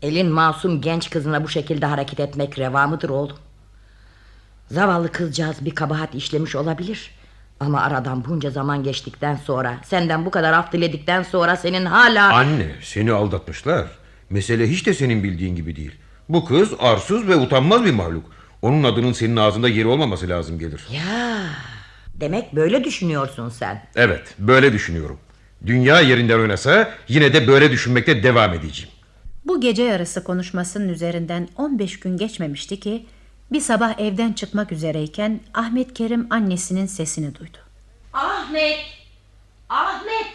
Elin 0.02 0.28
masum 0.30 0.82
genç 0.82 1.10
kızına 1.10 1.44
bu 1.44 1.50
şekilde 1.50 1.86
hareket 1.86 2.20
etmek 2.20 2.60
reva 2.60 2.88
mıdır 2.88 3.10
oğlum? 3.10 3.38
Zavallı 4.72 5.12
kızcağız 5.12 5.66
bir 5.66 5.76
kabahat 5.76 6.16
işlemiş 6.16 6.56
olabilir. 6.56 7.12
Ama 7.60 7.82
aradan 7.82 8.26
bunca 8.26 8.50
zaman 8.50 8.84
geçtikten 8.84 9.36
sonra 9.36 9.78
Senden 9.86 10.26
bu 10.26 10.32
kadar 10.32 10.54
af 10.54 10.72
diledikten 10.72 11.24
sonra 11.24 11.56
Senin 11.56 11.86
hala 11.86 12.34
Anne 12.34 12.76
seni 12.82 13.12
aldatmışlar. 13.12 13.88
Mesele 14.30 14.70
hiç 14.70 14.86
de 14.86 14.94
senin 14.94 15.24
bildiğin 15.24 15.56
gibi 15.56 15.76
değil. 15.76 15.96
Bu 16.30 16.46
kız 16.46 16.74
arsız 16.80 17.28
ve 17.28 17.36
utanmaz 17.36 17.86
bir 17.86 17.94
mahluk. 17.94 18.26
Onun 18.62 18.84
adının 18.84 19.14
senin 19.14 19.36
ağzında 19.36 19.70
yeri 19.70 19.88
olmaması 19.88 20.30
lazım 20.30 20.60
gelir. 20.60 20.82
Ya 20.92 21.42
demek 22.14 22.56
böyle 22.56 22.84
düşünüyorsun 22.84 23.50
sen 23.50 23.86
Evet 23.96 24.36
böyle 24.40 24.74
düşünüyorum. 24.74 25.20
Dünya 25.66 26.02
yerinden 26.02 26.40
oynasa 26.40 26.92
yine 27.08 27.34
de 27.34 27.48
böyle 27.48 27.72
düşünmekte 27.72 28.24
devam 28.24 28.54
edeceğim. 28.54 28.92
Bu 29.50 29.62
gece 29.62 29.84
yarısı 29.84 30.24
konuşmasının 30.24 30.90
üzerinden 30.90 31.48
15 31.58 32.00
gün 32.00 32.18
geçmemişti 32.18 32.80
ki 32.80 33.06
bir 33.52 33.60
sabah 33.60 34.00
evden 34.00 34.34
çıkmak 34.34 34.72
üzereyken 34.72 35.40
Ahmet 35.54 35.94
Kerim 35.94 36.28
annesinin 36.30 36.86
sesini 36.86 37.36
duydu. 37.36 37.58
Ahmet! 38.14 38.80
Ahmet! 39.70 40.28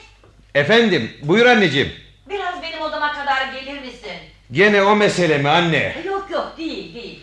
Efendim 0.55 1.11
buyur 1.23 1.47
anneciğim. 1.47 1.93
Biraz 2.29 2.63
benim 2.63 2.81
odama 2.81 3.13
kadar 3.13 3.53
gelir 3.53 3.81
misin? 3.81 4.13
Gene 4.53 4.83
o 4.83 4.97
mesele 4.97 5.39
mi 5.39 5.49
anne? 5.49 6.03
Yok 6.07 6.29
yok 6.31 6.55
değil 6.59 6.95
değil. 6.95 7.23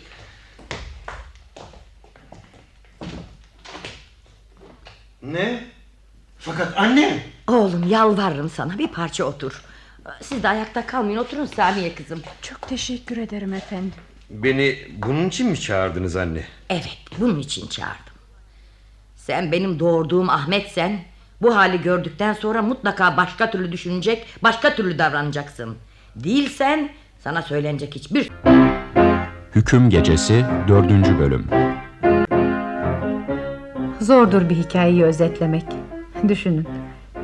Ne? 5.22 5.64
Fakat 6.38 6.78
anne. 6.78 7.22
Oğlum 7.48 7.88
yalvarırım 7.88 8.50
sana 8.50 8.78
bir 8.78 8.88
parça 8.88 9.24
otur 9.24 9.62
Siz 10.20 10.42
de 10.42 10.48
ayakta 10.48 10.86
kalmayın 10.86 11.18
oturun 11.18 11.46
Samiye 11.46 11.94
kızım 11.94 12.22
Çok 12.42 12.68
teşekkür 12.68 13.16
ederim 13.16 13.54
efendim. 13.54 13.92
Beni 14.30 14.78
bunun 14.98 15.28
için 15.28 15.48
mi 15.48 15.60
çağırdınız 15.60 16.16
anne? 16.16 16.44
Evet 16.70 16.98
bunun 17.20 17.38
için 17.38 17.66
çağırdım 17.66 18.14
Sen 19.16 19.52
benim 19.52 19.80
doğurduğum 19.80 20.30
Ahmetsen 20.30 21.00
Bu 21.42 21.56
hali 21.56 21.82
gördükten 21.82 22.32
sonra 22.32 22.62
mutlaka 22.62 23.16
başka 23.16 23.50
türlü 23.50 23.72
düşünecek 23.72 24.26
Başka 24.42 24.74
türlü 24.74 24.98
davranacaksın 24.98 25.76
Değilsen 26.16 26.90
sana 27.24 27.42
söylenecek 27.42 27.94
hiçbir 27.94 28.30
Hüküm 29.54 29.90
Gecesi 29.90 30.44
4. 30.68 31.18
Bölüm 31.18 31.46
Zordur 34.00 34.48
bir 34.48 34.56
hikayeyi 34.56 35.04
özetlemek. 35.04 35.64
Düşünün. 36.28 36.68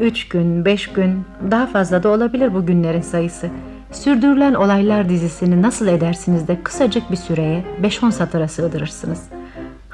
Üç 0.00 0.28
gün, 0.28 0.64
beş 0.64 0.86
gün, 0.86 1.24
daha 1.50 1.66
fazla 1.66 2.02
da 2.02 2.08
olabilir 2.08 2.54
bu 2.54 2.66
günlerin 2.66 3.00
sayısı. 3.00 3.50
Sürdürülen 3.92 4.54
olaylar 4.54 5.08
dizisini 5.08 5.62
nasıl 5.62 5.86
edersiniz 5.86 6.48
de 6.48 6.62
kısacık 6.62 7.10
bir 7.10 7.16
süreye 7.16 7.64
5-10 7.82 8.12
satıra 8.12 8.48
sığdırırsınız. 8.48 9.22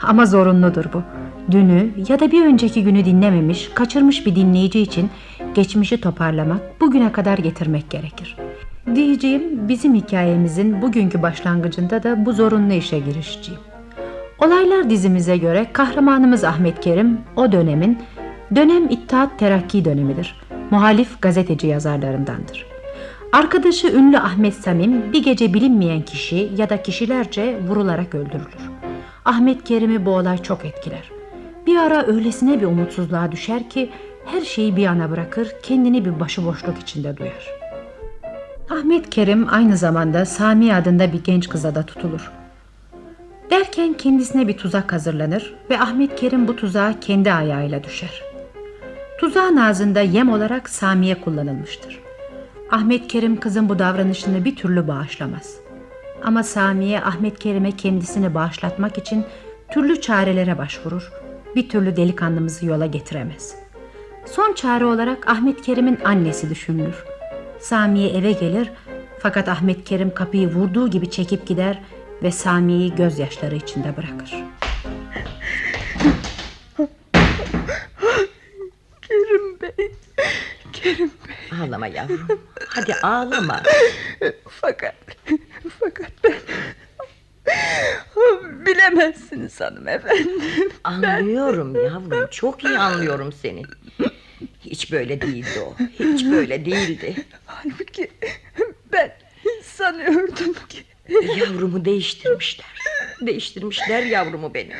Ama 0.02 0.26
zorunludur 0.26 0.84
bu. 0.92 1.02
Dünü 1.50 1.90
ya 2.08 2.20
da 2.20 2.30
bir 2.30 2.46
önceki 2.46 2.84
günü 2.84 3.04
dinlememiş, 3.04 3.70
kaçırmış 3.74 4.26
bir 4.26 4.36
dinleyici 4.36 4.80
için 4.80 5.10
geçmişi 5.54 6.00
toparlamak, 6.00 6.80
bugüne 6.80 7.12
kadar 7.12 7.38
getirmek 7.38 7.90
gerekir. 7.90 8.36
Diyeceğim 8.94 9.68
bizim 9.68 9.94
hikayemizin 9.94 10.82
bugünkü 10.82 11.22
başlangıcında 11.22 12.02
da 12.02 12.26
bu 12.26 12.32
zorunlu 12.32 12.72
işe 12.72 12.98
girişeceğim. 12.98 13.60
Olaylar 14.38 14.90
dizimize 14.90 15.36
göre 15.36 15.66
kahramanımız 15.72 16.44
Ahmet 16.44 16.80
Kerim 16.80 17.18
o 17.36 17.52
dönemin 17.52 17.98
dönem 18.54 18.90
İttihat 18.90 19.38
Terakki 19.38 19.84
dönemidir. 19.84 20.40
Muhalif 20.70 21.22
gazeteci 21.22 21.66
yazarlarındandır. 21.66 22.66
Arkadaşı 23.32 23.88
ünlü 23.88 24.18
Ahmet 24.18 24.54
Samim 24.54 25.12
bir 25.12 25.22
gece 25.22 25.54
bilinmeyen 25.54 26.02
kişi 26.02 26.50
ya 26.56 26.70
da 26.70 26.82
kişilerce 26.82 27.58
vurularak 27.68 28.14
öldürülür. 28.14 28.70
Ahmet 29.24 29.64
Kerim'i 29.64 30.06
bu 30.06 30.10
olay 30.10 30.42
çok 30.42 30.64
etkiler. 30.64 31.10
Bir 31.66 31.76
ara 31.76 32.06
öylesine 32.06 32.60
bir 32.60 32.66
umutsuzluğa 32.66 33.32
düşer 33.32 33.70
ki 33.70 33.90
her 34.24 34.40
şeyi 34.40 34.76
bir 34.76 34.82
yana 34.82 35.10
bırakır, 35.10 35.52
kendini 35.62 36.04
bir 36.04 36.20
başıboşluk 36.20 36.78
içinde 36.78 37.16
duyar. 37.16 37.50
Ahmet 38.70 39.10
Kerim 39.10 39.46
aynı 39.50 39.76
zamanda 39.76 40.26
Sami 40.26 40.74
adında 40.74 41.12
bir 41.12 41.24
genç 41.24 41.48
kıza 41.48 41.74
da 41.74 41.82
tutulur. 41.82 42.32
Derken 43.50 43.92
kendisine 43.92 44.48
bir 44.48 44.56
tuzak 44.56 44.92
hazırlanır 44.92 45.54
ve 45.70 45.80
Ahmet 45.80 46.16
Kerim 46.16 46.48
bu 46.48 46.56
tuzağa 46.56 46.94
kendi 47.00 47.32
ayağıyla 47.32 47.84
düşer. 47.84 48.33
Tuzağın 49.18 49.56
ağzında 49.56 50.00
yem 50.00 50.32
olarak 50.32 50.68
Samiye 50.68 51.20
kullanılmıştır. 51.20 52.00
Ahmet 52.70 53.08
Kerim 53.08 53.40
kızın 53.40 53.68
bu 53.68 53.78
davranışını 53.78 54.44
bir 54.44 54.56
türlü 54.56 54.88
bağışlamaz. 54.88 55.56
Ama 56.24 56.42
Samiye 56.42 57.00
Ahmet 57.00 57.38
Kerim'e 57.38 57.72
kendisini 57.72 58.34
bağışlatmak 58.34 58.98
için 58.98 59.24
türlü 59.70 60.00
çarelere 60.00 60.58
başvurur. 60.58 61.12
Bir 61.56 61.68
türlü 61.68 61.96
delikanlımızı 61.96 62.66
yola 62.66 62.86
getiremez. 62.86 63.54
Son 64.26 64.52
çare 64.52 64.84
olarak 64.84 65.28
Ahmet 65.28 65.62
Kerim'in 65.62 65.98
annesi 66.04 66.50
düşünülür. 66.50 67.04
Samiye 67.60 68.08
eve 68.08 68.32
gelir 68.32 68.70
fakat 69.18 69.48
Ahmet 69.48 69.84
Kerim 69.84 70.14
kapıyı 70.14 70.48
vurduğu 70.48 70.90
gibi 70.90 71.10
çekip 71.10 71.46
gider 71.46 71.82
ve 72.22 72.30
Samiye'yi 72.30 72.94
gözyaşları 72.94 73.54
içinde 73.54 73.96
bırakır. 73.96 74.44
Kerim 79.34 79.60
Bey. 79.60 79.92
Kerim 80.72 81.10
Bey. 81.28 81.58
Ağlama 81.60 81.86
yavrum. 81.86 82.40
Hadi 82.68 82.94
ağlama. 82.94 83.62
Fakat 84.48 84.94
fakat 85.80 86.10
ben 86.24 86.34
bilemezsiniz 88.66 89.60
hanımefendi. 89.60 90.28
Anlıyorum 90.84 91.74
yavrum. 91.84 92.26
Çok 92.30 92.64
iyi 92.64 92.78
anlıyorum 92.78 93.32
seni. 93.32 93.62
Hiç 94.60 94.92
böyle 94.92 95.20
değildi 95.20 95.60
o. 95.60 95.74
Hiç 95.98 96.24
böyle 96.24 96.64
değildi. 96.64 97.14
Halbuki 97.46 98.10
ben 98.92 99.16
sanıyordum 99.62 100.54
ki. 100.68 100.84
Yavrumu 101.36 101.84
değiştirmişler. 101.84 102.66
Değiştirmişler 103.20 104.02
yavrumu 104.02 104.54
benim. 104.54 104.76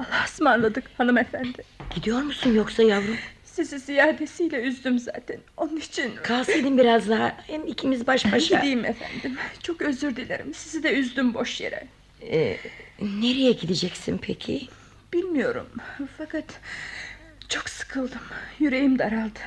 Allah'a 0.00 0.24
ısmarladık 0.24 0.84
hanımefendi. 0.98 1.62
Gidiyor 1.94 2.22
musun 2.22 2.54
yoksa 2.54 2.82
yavrum? 2.82 3.16
Sizi 3.44 3.78
ziyadesiyle 3.78 4.62
üzdüm 4.62 4.98
zaten. 4.98 5.36
Onun 5.56 5.76
için... 5.76 6.14
Kalsaydın 6.22 6.78
biraz 6.78 7.08
daha. 7.08 7.36
Hem 7.46 7.66
ikimiz 7.66 8.06
baş 8.06 8.32
başa. 8.32 8.56
Gideyim 8.56 8.84
efendim. 8.84 9.38
Çok 9.62 9.82
özür 9.82 10.16
dilerim. 10.16 10.54
Sizi 10.54 10.82
de 10.82 10.92
üzdüm 10.94 11.34
boş 11.34 11.60
yere. 11.60 11.86
Ee, 12.22 12.56
nereye 13.00 13.52
gideceksin 13.52 14.18
peki? 14.22 14.68
Bilmiyorum 15.12 15.68
fakat 16.18 16.44
çok 17.48 17.68
sıkıldım. 17.68 18.20
Yüreğim 18.58 18.98
daraldı. 18.98 19.38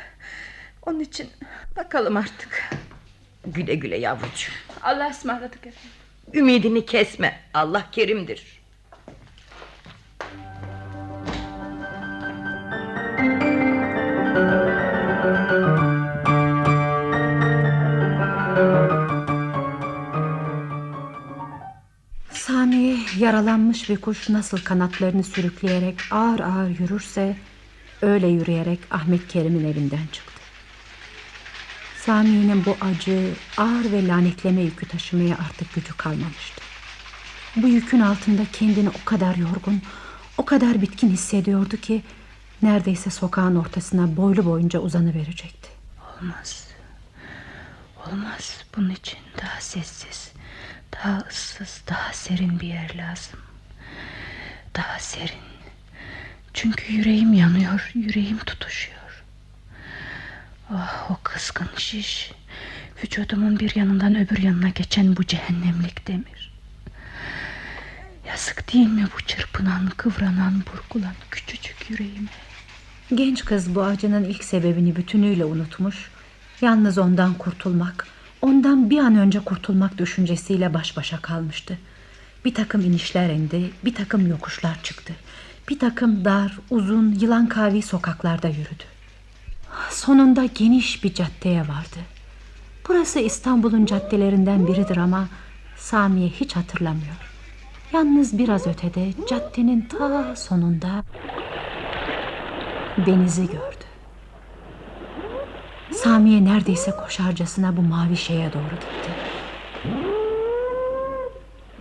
Onun 0.86 0.99
için 0.99 1.28
bakalım 1.76 2.18
artık. 2.18 2.70
Güle 3.45 3.76
güle 3.76 3.97
yavrucuğum. 3.97 4.51
Allah'a 4.82 5.10
ısmarladık 5.10 5.68
efendim. 5.68 5.91
Ümidini 6.34 6.86
kesme. 6.86 7.39
Allah 7.54 7.86
kerimdir. 7.91 8.62
Yaralanmış 23.18 23.90
bir 23.90 23.98
kuş 23.98 24.30
nasıl 24.30 24.58
kanatlarını 24.58 25.24
sürükleyerek 25.24 25.96
ağır 26.12 26.40
ağır 26.40 26.70
yürürse 26.80 27.38
öyle 28.02 28.28
yürüyerek 28.28 28.80
Ahmet 28.92 29.28
Kerim'in 29.28 29.64
evinden 29.72 30.08
çıktı. 30.12 30.34
Sami'nin 31.98 32.66
bu 32.66 32.78
acı, 32.82 33.34
ağır 33.58 33.92
ve 33.92 34.08
lanetleme 34.08 34.62
yükü 34.62 34.88
taşımaya 34.88 35.38
artık 35.38 35.74
gücü 35.74 35.98
kalmamıştı. 35.98 36.62
Bu 37.56 37.68
yükün 37.68 38.00
altında 38.00 38.42
kendini 38.54 38.90
o 38.90 39.06
kadar 39.06 39.36
yorgun, 39.36 39.82
o 40.38 40.46
kadar 40.46 40.82
bitkin 40.82 41.10
hissediyordu 41.10 41.78
ki 41.78 42.04
neredeyse 42.62 43.10
sokağın 43.10 43.56
ortasına 43.56 44.18
boylu 44.18 44.46
boyunca 44.46 44.80
uzanıverecekti. 44.80 45.70
Olmaz. 46.22 46.68
Olmaz. 48.08 48.58
Bunun 48.78 48.90
için 48.90 49.20
daha 49.42 49.62
sessiz, 49.62 50.32
daha 51.04 51.20
ıssız, 51.30 51.82
daha 51.89 52.14
serin 52.14 52.60
bir 52.60 52.68
yer 52.68 52.95
lazım. 52.95 53.39
Daha 54.76 54.99
serin. 54.99 55.43
Çünkü 56.54 56.93
yüreğim 56.93 57.34
yanıyor, 57.34 57.91
yüreğim 57.93 58.38
tutuşuyor. 58.38 59.24
Ah 60.74 61.12
o 61.12 61.18
kızgın 61.24 61.70
şiş. 61.78 62.32
Vücudumun 63.04 63.60
bir 63.60 63.76
yanından 63.76 64.16
öbür 64.16 64.38
yanına 64.38 64.70
geçen 64.70 65.18
bu 65.18 65.24
cehennemlik 65.24 66.08
demir. 66.08 66.54
Yazık 68.28 68.74
değil 68.74 68.88
mi 68.88 69.08
bu 69.18 69.22
çırpınan, 69.22 69.89
kıvranan, 69.97 70.64
burkulan 70.74 71.16
küçücük 71.32 71.89
yüreğime? 71.89 72.30
Genç 73.16 73.45
kız 73.45 73.76
bu 73.76 73.84
acının 73.84 74.24
ilk 74.24 74.43
sebebini 74.43 74.95
bütünüyle 74.95 75.45
unutmuş. 75.45 76.12
Yalnız 76.62 76.97
ondan 76.97 77.34
kurtulmak, 77.34 78.08
ondan 78.44 78.89
bir 78.89 79.00
an 79.00 79.16
önce 79.16 79.39
kurtulmak 79.39 79.98
düşüncesiyle 79.98 80.74
baş 80.74 80.98
başa 80.98 81.22
kalmıştı. 81.22 81.78
Bir 82.46 82.54
takım 82.54 82.82
inişler 82.82 83.30
indi, 83.30 83.72
bir 83.86 83.96
takım 83.96 84.28
yokuşlar 84.28 84.84
çıktı. 84.84 85.14
Bir 85.70 85.80
takım 85.80 86.26
dar, 86.26 86.60
uzun, 86.70 87.12
yılan 87.12 87.48
kavi 87.48 87.82
sokaklarda 87.82 88.48
yürüdü. 88.48 88.84
Sonunda 89.89 90.46
geniş 90.46 91.04
bir 91.04 91.14
caddeye 91.14 91.62
vardı. 91.62 92.00
Burası 92.88 93.20
İstanbul'un 93.20 93.86
caddelerinden 93.86 94.68
biridir 94.68 94.98
ama 94.98 95.28
Samiye 95.78 96.30
hiç 96.30 96.56
hatırlamıyor. 96.56 97.16
Yalnız 97.94 98.38
biraz 98.38 98.68
ötede 98.68 99.14
caddenin 99.30 99.82
ta 99.82 100.36
sonunda 100.36 101.04
denizi 103.06 103.48
gördü. 103.48 103.83
Samiye 105.96 106.46
neredeyse 106.46 106.91
koşarcasına 106.91 107.78
bu 107.78 107.82
mavi 107.82 108.18
şeye 108.18 108.54
doğru 108.54 108.76
gitti. 108.76 109.10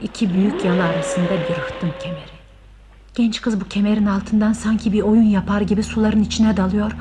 İki 0.02 0.34
büyük 0.34 0.64
yalı 0.64 0.84
arasında 0.84 1.30
bir 1.30 1.54
rıhtım 1.54 1.90
kemeri. 2.02 2.32
Genç 3.14 3.40
kız 3.40 3.60
bu 3.60 3.68
kemerin 3.68 4.06
altından 4.06 4.52
sanki 4.52 4.92
bir 4.92 5.02
oyun 5.02 5.22
yapar 5.22 5.60
gibi 5.60 5.82
suların 5.82 6.22
içine 6.22 6.56
dalıyor 6.56 6.92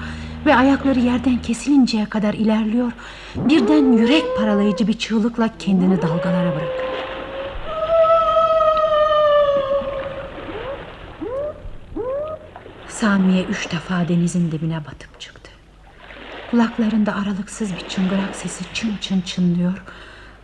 ve 0.45 0.55
ayakları 0.55 0.99
yerden 0.99 1.41
kesilinceye 1.41 2.05
kadar 2.05 2.33
ilerliyor. 2.33 2.91
Birden 3.35 3.93
yürek 3.93 4.23
paralayıcı 4.37 4.87
bir 4.87 4.93
çığlıkla 4.93 5.49
kendini 5.59 6.01
dalgalara 6.01 6.55
bırakır. 6.55 6.85
Samiye 12.87 13.43
üç 13.43 13.71
defa 13.71 14.07
denizin 14.07 14.51
dibine 14.51 14.85
batıp 14.85 15.19
çıktı. 15.19 15.40
Kulaklarında 16.51 17.15
aralıksız 17.15 17.75
bir 17.75 17.89
çıngırak 17.89 18.35
sesi 18.35 18.63
çın 18.73 18.97
çın 19.01 19.21
çınlıyor. 19.21 19.83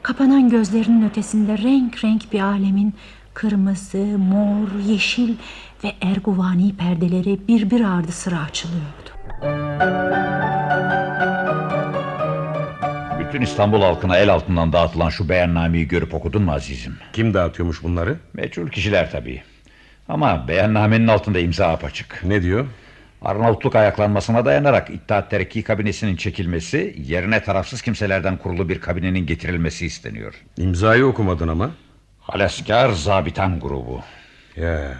Kapanan 0.02 0.50
gözlerinin 0.50 1.10
ötesinde 1.10 1.58
renk 1.58 2.04
renk 2.04 2.34
bir 2.34 2.40
alemin 2.40 2.96
kırmızı, 3.34 3.98
mor, 3.98 4.68
yeşil 4.88 5.36
ve 5.84 5.94
erguvani 6.02 6.76
perdeleri 6.76 7.48
birbir 7.48 7.82
ardı 7.82 8.12
sıra 8.12 8.40
açılıyordu. 8.40 9.10
Bütün 13.20 13.42
İstanbul 13.42 13.82
halkına 13.82 14.18
el 14.18 14.34
altından 14.34 14.74
dağıtılan 14.74 15.10
şu 15.10 15.30
beyannameyi 15.30 15.88
görüp 15.88 16.14
okudun 16.14 16.42
mu 16.42 16.52
azizim? 16.52 16.98
Kim 17.14 17.34
dağıtıyormuş 17.34 17.84
bunları? 17.84 18.20
Meçhul 18.34 18.70
kişiler 18.70 19.12
tabii. 19.12 19.44
Ama 20.10 20.48
beyannamenin 20.48 21.08
altında 21.08 21.40
imza 21.40 21.68
apaçık. 21.68 22.24
Ne 22.24 22.42
diyor? 22.42 22.66
Arnavutluk 23.28 23.76
ayaklanmasına 23.76 24.46
dayanarak 24.46 24.90
İttihat 24.90 25.30
Terakki 25.30 25.64
kabinesinin 25.64 26.16
çekilmesi... 26.16 26.96
...yerine 26.98 27.44
tarafsız 27.44 27.82
kimselerden 27.82 28.38
kurulu 28.38 28.70
bir 28.70 28.80
kabinenin 28.80 29.26
getirilmesi 29.26 29.86
isteniyor. 29.86 30.34
İmzayı 30.58 31.06
okumadın 31.06 31.48
ama. 31.48 31.72
Halaskar 32.22 32.90
Zabitan 32.90 33.60
grubu. 33.60 34.02
Ya. 34.56 34.98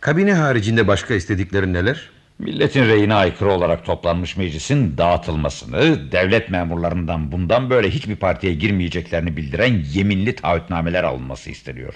Kabine 0.00 0.34
haricinde 0.34 0.86
başka 0.86 1.14
istedikleri 1.14 1.72
neler? 1.72 2.10
Milletin 2.38 2.88
reyine 2.88 3.14
aykırı 3.14 3.50
olarak 3.50 3.84
toplanmış 3.84 4.36
meclisin 4.36 4.98
dağıtılmasını... 4.98 6.12
...devlet 6.12 6.50
memurlarından 6.50 7.32
bundan 7.32 7.70
böyle 7.70 7.90
hiçbir 7.90 8.16
partiye 8.16 8.54
girmeyeceklerini 8.54 9.36
bildiren... 9.36 9.84
...yeminli 9.92 10.34
taahhütnameler 10.34 11.04
alınması 11.04 11.50
isteniyor. 11.50 11.94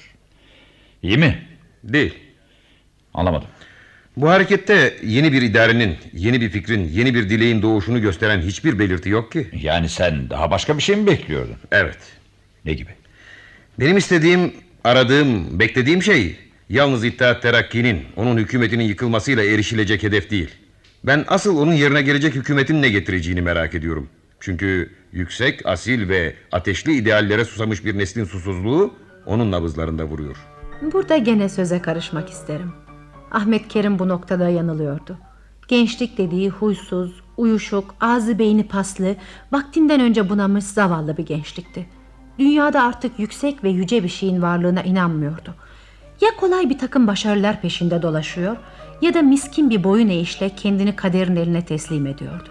İyi 1.02 1.18
mi? 1.18 1.46
Değil. 1.84 2.14
Anlamadım. 3.14 3.48
Bu 4.18 4.30
harekette 4.30 4.96
yeni 5.02 5.32
bir 5.32 5.42
idarenin, 5.42 5.96
yeni 6.12 6.40
bir 6.40 6.50
fikrin, 6.50 6.88
yeni 6.88 7.14
bir 7.14 7.30
dileğin 7.30 7.62
doğuşunu 7.62 8.00
gösteren 8.00 8.40
hiçbir 8.40 8.78
belirti 8.78 9.08
yok 9.08 9.32
ki. 9.32 9.46
Yani 9.62 9.88
sen 9.88 10.30
daha 10.30 10.50
başka 10.50 10.76
bir 10.76 10.82
şey 10.82 10.96
mi 10.96 11.06
bekliyordun? 11.06 11.56
Evet. 11.70 11.98
Ne 12.64 12.72
gibi? 12.72 12.90
Benim 13.80 13.96
istediğim, 13.96 14.52
aradığım, 14.84 15.60
beklediğim 15.60 16.02
şey 16.02 16.36
yalnız 16.68 17.04
İttihat 17.04 17.42
Terakki'nin, 17.42 18.04
onun 18.16 18.36
hükümetinin 18.36 18.84
yıkılmasıyla 18.84 19.44
erişilecek 19.44 20.02
hedef 20.02 20.30
değil. 20.30 20.50
Ben 21.04 21.24
asıl 21.28 21.58
onun 21.58 21.72
yerine 21.72 22.02
gelecek 22.02 22.34
hükümetin 22.34 22.82
ne 22.82 22.88
getireceğini 22.88 23.42
merak 23.42 23.74
ediyorum. 23.74 24.08
Çünkü 24.40 24.90
yüksek, 25.12 25.66
asil 25.66 26.08
ve 26.08 26.34
ateşli 26.52 26.94
ideallere 26.96 27.44
susamış 27.44 27.84
bir 27.84 27.98
neslin 27.98 28.24
susuzluğu 28.24 28.94
onun 29.26 29.52
nabızlarında 29.52 30.04
vuruyor. 30.04 30.36
Burada 30.92 31.16
gene 31.16 31.48
söze 31.48 31.82
karışmak 31.82 32.30
isterim. 32.30 32.72
Ahmet 33.30 33.68
Kerim 33.68 33.98
bu 33.98 34.08
noktada 34.08 34.48
yanılıyordu. 34.48 35.16
Gençlik 35.68 36.18
dediği 36.18 36.50
huysuz, 36.50 37.20
uyuşuk, 37.36 37.94
ağzı 38.00 38.38
beyni 38.38 38.68
paslı, 38.68 39.16
vaktinden 39.52 40.00
önce 40.00 40.30
bunamış 40.30 40.64
zavallı 40.64 41.16
bir 41.16 41.26
gençlikti. 41.26 41.86
Dünyada 42.38 42.82
artık 42.82 43.18
yüksek 43.18 43.64
ve 43.64 43.68
yüce 43.68 44.04
bir 44.04 44.08
şeyin 44.08 44.42
varlığına 44.42 44.82
inanmıyordu. 44.82 45.54
Ya 46.20 46.28
kolay 46.40 46.70
bir 46.70 46.78
takım 46.78 47.06
başarılar 47.06 47.60
peşinde 47.60 48.02
dolaşıyor 48.02 48.56
ya 49.02 49.14
da 49.14 49.22
miskin 49.22 49.70
bir 49.70 49.84
boyun 49.84 50.08
eğişle 50.08 50.48
kendini 50.48 50.96
kaderin 50.96 51.36
eline 51.36 51.64
teslim 51.64 52.06
ediyordu. 52.06 52.48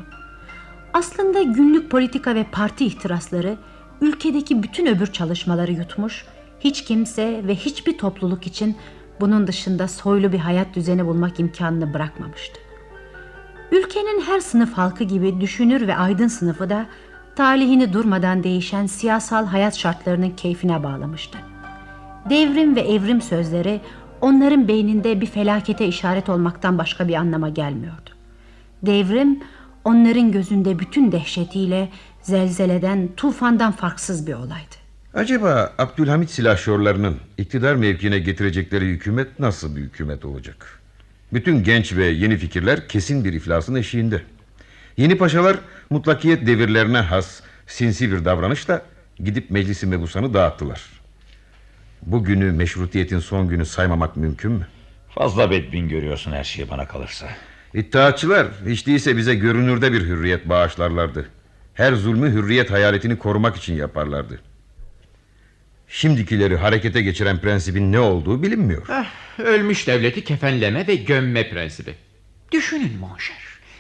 Aslında 0.94 1.42
günlük 1.42 1.92
politika 1.92 2.36
ve 2.36 2.46
parti 2.52 2.86
ihtirasları 2.86 3.58
ülkedeki 4.02 4.64
bütün 4.64 4.86
öbür 4.86 5.08
çalışmaları 5.08 5.72
yutmuş, 5.72 6.26
hiç 6.60 6.84
kimse 6.84 7.42
ve 7.48 7.56
hiçbir 7.56 7.98
topluluk 7.98 8.48
için 8.48 8.78
bunun 9.20 9.48
dışında 9.48 9.88
soylu 9.88 10.32
bir 10.32 10.40
hayat 10.40 10.76
düzeni 10.76 11.06
bulmak 11.06 11.40
imkanını 11.40 11.94
bırakmamıştı. 11.94 12.60
Ülkenin 13.72 14.22
her 14.22 14.40
sınıf 14.40 14.74
halkı 14.74 15.04
gibi 15.04 15.42
düşünür 15.42 15.88
ve 15.88 15.96
aydın 15.96 16.28
sınıfı 16.28 16.70
da 16.70 16.86
talihini 17.36 17.94
durmadan 17.94 18.44
değişen 18.44 18.86
siyasal 18.86 19.46
hayat 19.46 19.78
şartlarının 19.78 20.30
keyfine 20.30 20.84
bağlamıştı. 20.84 21.38
Devrim 22.30 22.76
ve 22.76 22.82
evrim 22.82 23.22
sözleri 23.22 23.82
onların 24.22 24.68
beyninde 24.68 25.22
bir 25.22 25.26
felakete 25.26 25.88
işaret 25.88 26.30
olmaktan 26.30 26.78
başka 26.78 27.08
bir 27.08 27.14
anlama 27.14 27.50
gelmiyordu. 27.50 28.10
Devrim 28.82 29.40
onların 29.86 30.32
gözünde 30.32 30.80
bütün 30.80 31.12
dehşetiyle 31.12 31.90
zelzeleden, 32.22 33.10
tufandan 33.18 33.72
farksız 33.72 34.28
bir 34.28 34.34
olaydı. 34.34 34.87
Acaba 35.14 35.74
Abdülhamit 35.78 36.30
silahşorlarının 36.30 37.18
iktidar 37.38 37.76
mevkiine 37.76 38.20
getirecekleri 38.20 38.86
hükümet 38.86 39.40
nasıl 39.40 39.76
bir 39.76 39.82
hükümet 39.82 40.26
olacak? 40.26 40.80
Bütün 41.34 41.64
genç 41.64 41.96
ve 41.96 42.06
yeni 42.06 42.38
fikirler 42.38 42.88
kesin 42.88 43.26
bir 43.26 43.34
iflasın 43.34 43.76
eşiğinde. 43.76 44.22
Yeni 44.98 45.18
paşalar 45.18 45.58
mutlakiyet 45.90 46.48
devirlerine 46.48 46.98
has 46.98 47.42
sinsi 47.68 48.12
bir 48.12 48.26
davranışla 48.26 48.82
gidip 49.20 49.52
meclisi 49.52 49.88
mebusanı 49.88 50.34
dağıttılar. 50.34 50.82
Bugünü 52.02 52.52
meşrutiyetin 52.52 53.20
son 53.20 53.48
günü 53.48 53.66
saymamak 53.66 54.18
mümkün 54.18 54.52
mü? 54.52 54.68
Fazla 55.10 55.52
bedbin 55.52 55.90
görüyorsun 55.90 56.32
her 56.32 56.44
şeyi 56.44 56.70
bana 56.70 56.88
kalırsa. 56.88 57.28
İttihatçılar 57.74 58.48
hiç 58.66 58.88
değilse 58.88 59.18
bize 59.18 59.36
görünürde 59.36 59.94
bir 59.94 60.02
hürriyet 60.02 60.50
bağışlarlardı. 60.50 61.26
Her 61.74 61.94
zulmü 61.94 62.32
hürriyet 62.32 62.72
hayaletini 62.72 63.18
korumak 63.18 63.56
için 63.56 63.76
yaparlardı. 63.76 64.40
Şimdikileri 65.90 66.58
harekete 66.58 67.02
geçiren 67.02 67.42
prensibin 67.42 67.92
ne 67.92 68.00
olduğu 68.00 68.44
bilinmiyor. 68.44 68.88
Eh, 68.90 69.06
ölmüş 69.40 69.88
devleti 69.88 70.24
kefenleme 70.24 70.88
ve 70.88 70.96
gömme 70.96 71.50
prensibi. 71.50 71.94
Düşünün 72.52 72.98
monşer. 73.00 73.38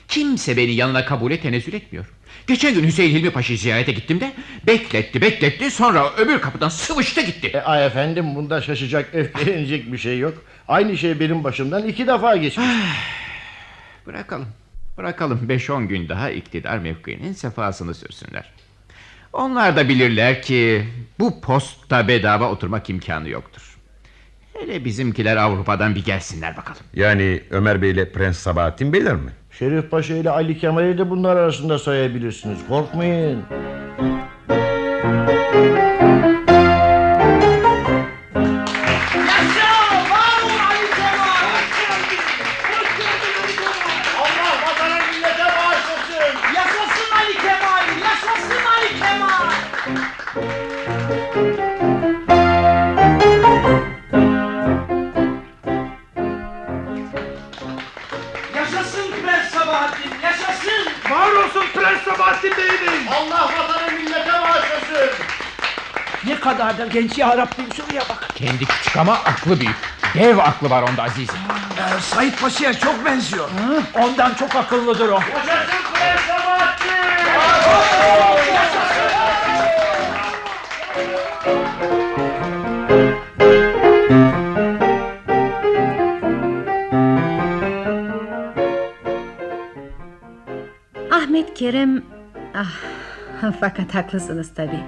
Kimse 0.08 0.58
beni 0.58 0.72
yanına 0.72 1.06
kabule 1.06 1.40
tenezzül 1.40 1.74
etmiyor. 1.74 2.06
Geçen 2.48 2.74
gün 2.74 2.84
Hüseyin 2.84 3.16
Hilmi 3.16 3.30
Paşa'yı 3.32 3.60
ziyarete 3.60 3.92
gittim 3.92 4.20
de 4.20 4.34
bekletti 4.68 5.22
bekletti 5.22 5.72
sonra 5.72 6.14
öbür 6.18 6.42
kapıdan 6.42 6.70
sıvıştı 6.70 7.22
gitti. 7.22 7.48
E, 7.48 7.60
ay 7.62 7.86
efendim 7.86 8.36
bunda 8.36 8.62
şaşacak 8.62 9.10
öfkelenecek 9.14 9.92
bir 9.92 9.98
şey 9.98 10.20
yok. 10.20 10.44
Aynı 10.68 10.98
şey 10.98 11.20
benim 11.20 11.44
başımdan 11.44 11.88
iki 11.88 12.08
defa 12.08 12.38
geçmiş. 12.38 12.68
Bırakalım. 14.06 14.48
Bırakalım 14.98 15.48
5-10 15.50 15.88
gün 15.88 16.10
daha 16.10 16.30
iktidar 16.30 16.78
mevkiinin 16.78 17.34
sefasını 17.34 17.94
sürsünler. 17.94 18.52
Onlar 19.38 19.76
da 19.76 19.90
bilirler 19.90 20.42
ki 20.42 20.84
bu 21.20 21.42
postta 21.42 22.08
bedava 22.08 22.52
oturmak 22.52 22.90
imkanı 22.90 23.30
yoktur. 23.30 23.78
Hele 24.54 24.86
bizimkiler 24.86 25.38
Avrupa'dan 25.38 25.96
bir 25.96 26.06
gelsinler 26.06 26.58
bakalım. 26.58 26.82
Yani 26.94 27.42
Ömer 27.52 27.82
Bey 27.82 27.92
ile 27.92 28.12
Prens 28.12 28.38
Sabahattin 28.38 28.94
Beyler 28.94 29.16
mi? 29.16 29.32
Şerif 29.52 29.92
Paşa 29.92 30.16
ile 30.16 30.30
Ali 30.30 30.58
Kemal'i 30.58 30.98
de 30.98 31.10
bunlar 31.10 31.36
arasında 31.36 31.80
sayabilirsiniz. 31.80 32.60
Korkmayın. 32.68 33.44
Allah 35.04 36.27
Sabahattin 62.28 62.52
Bey'imiz. 62.58 63.08
Allah 63.12 63.42
vatana 63.58 63.92
millete 63.92 64.34
bağışlasın. 64.34 65.10
Ne 66.26 66.40
kadar 66.40 66.78
da 66.78 66.86
genç 66.86 67.18
ya 67.18 67.38
Rabbim 67.38 67.74
şuraya 67.76 68.02
bak. 68.02 68.30
Kendi 68.36 68.66
küçük 68.66 68.98
ama 68.98 69.14
aklı 69.14 69.60
büyük. 69.60 69.76
Dev 70.14 70.38
aklı 70.38 70.70
var 70.70 70.84
onda 70.84 71.04
azizim. 71.04 71.36
Ee, 71.78 72.02
Sait 72.02 72.42
Paşa'ya 72.42 72.74
çok 72.74 73.06
benziyor. 73.06 73.50
Ondan 73.94 74.34
çok 74.34 74.56
akıllıdır 74.56 75.10
o. 75.10 75.20
Yaşasın 75.20 75.84
Prens 75.94 76.22
Sabahattin. 76.28 76.88
Ahmet 91.12 91.54
Kerim... 91.54 92.17
Ah, 92.60 92.72
fakat 93.60 93.96
haklısınız 93.96 94.52
tabii. 94.56 94.84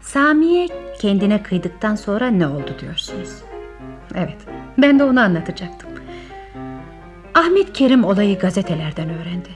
Samiye 0.00 0.68
kendine 1.00 1.42
kıydıktan 1.42 1.94
sonra 1.94 2.26
ne 2.26 2.46
oldu 2.46 2.74
diyorsunuz. 2.80 3.28
Evet, 4.14 4.36
ben 4.78 4.98
de 4.98 5.04
onu 5.04 5.20
anlatacaktım. 5.20 5.90
Ahmet 7.34 7.72
Kerim 7.72 8.04
olayı 8.04 8.38
gazetelerden 8.38 9.08
öğrendi. 9.08 9.48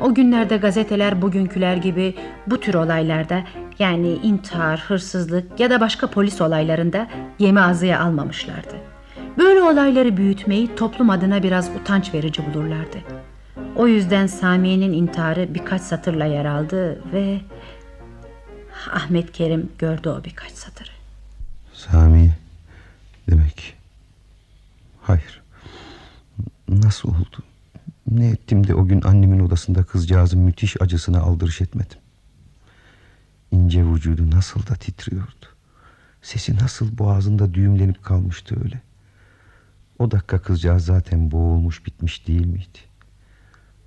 O 0.00 0.14
günlerde 0.14 0.56
gazeteler 0.56 1.22
bugünküler 1.22 1.76
gibi 1.76 2.14
bu 2.46 2.60
tür 2.60 2.74
olaylarda 2.74 3.44
yani 3.78 4.08
intihar, 4.08 4.80
hırsızlık 4.88 5.60
ya 5.60 5.70
da 5.70 5.80
başka 5.80 6.06
polis 6.06 6.40
olaylarında 6.40 7.06
yemi 7.38 7.60
ağzıya 7.60 8.00
almamışlardı. 8.00 8.76
Böyle 9.38 9.62
olayları 9.62 10.16
büyütmeyi 10.16 10.74
toplum 10.74 11.10
adına 11.10 11.42
biraz 11.42 11.70
utanç 11.80 12.14
verici 12.14 12.42
bulurlardı. 12.46 12.98
O 13.76 13.86
yüzden 13.86 14.26
Samiye'nin 14.26 14.92
intiharı 14.92 15.54
birkaç 15.54 15.82
satırla 15.82 16.24
yer 16.24 16.44
aldı 16.44 17.12
ve 17.12 17.40
Ahmet 18.92 19.32
Kerim 19.32 19.72
gördü 19.78 20.08
o 20.08 20.24
birkaç 20.24 20.52
satırı. 20.52 20.90
Sami 21.72 22.34
demek. 23.30 23.74
Hayır. 25.02 25.42
Nasıl 26.68 27.08
oldu? 27.08 27.36
Ne 28.10 28.28
ettim 28.28 28.66
de 28.66 28.74
o 28.74 28.86
gün 28.86 29.02
annemin 29.02 29.40
odasında 29.40 29.84
kızcağızın 29.84 30.40
müthiş 30.40 30.82
acısına 30.82 31.20
aldırış 31.20 31.60
etmedim. 31.60 31.98
İnce 33.50 33.86
vücudu 33.86 34.30
nasıl 34.30 34.66
da 34.66 34.74
titriyordu. 34.74 35.46
Sesi 36.22 36.56
nasıl 36.56 36.98
boğazında 36.98 37.54
düğümlenip 37.54 38.04
kalmıştı 38.04 38.56
öyle. 38.64 38.80
O 39.98 40.10
dakika 40.10 40.38
kızcağız 40.38 40.84
zaten 40.84 41.30
boğulmuş 41.30 41.86
bitmiş 41.86 42.28
değil 42.28 42.46
miydi? 42.46 42.78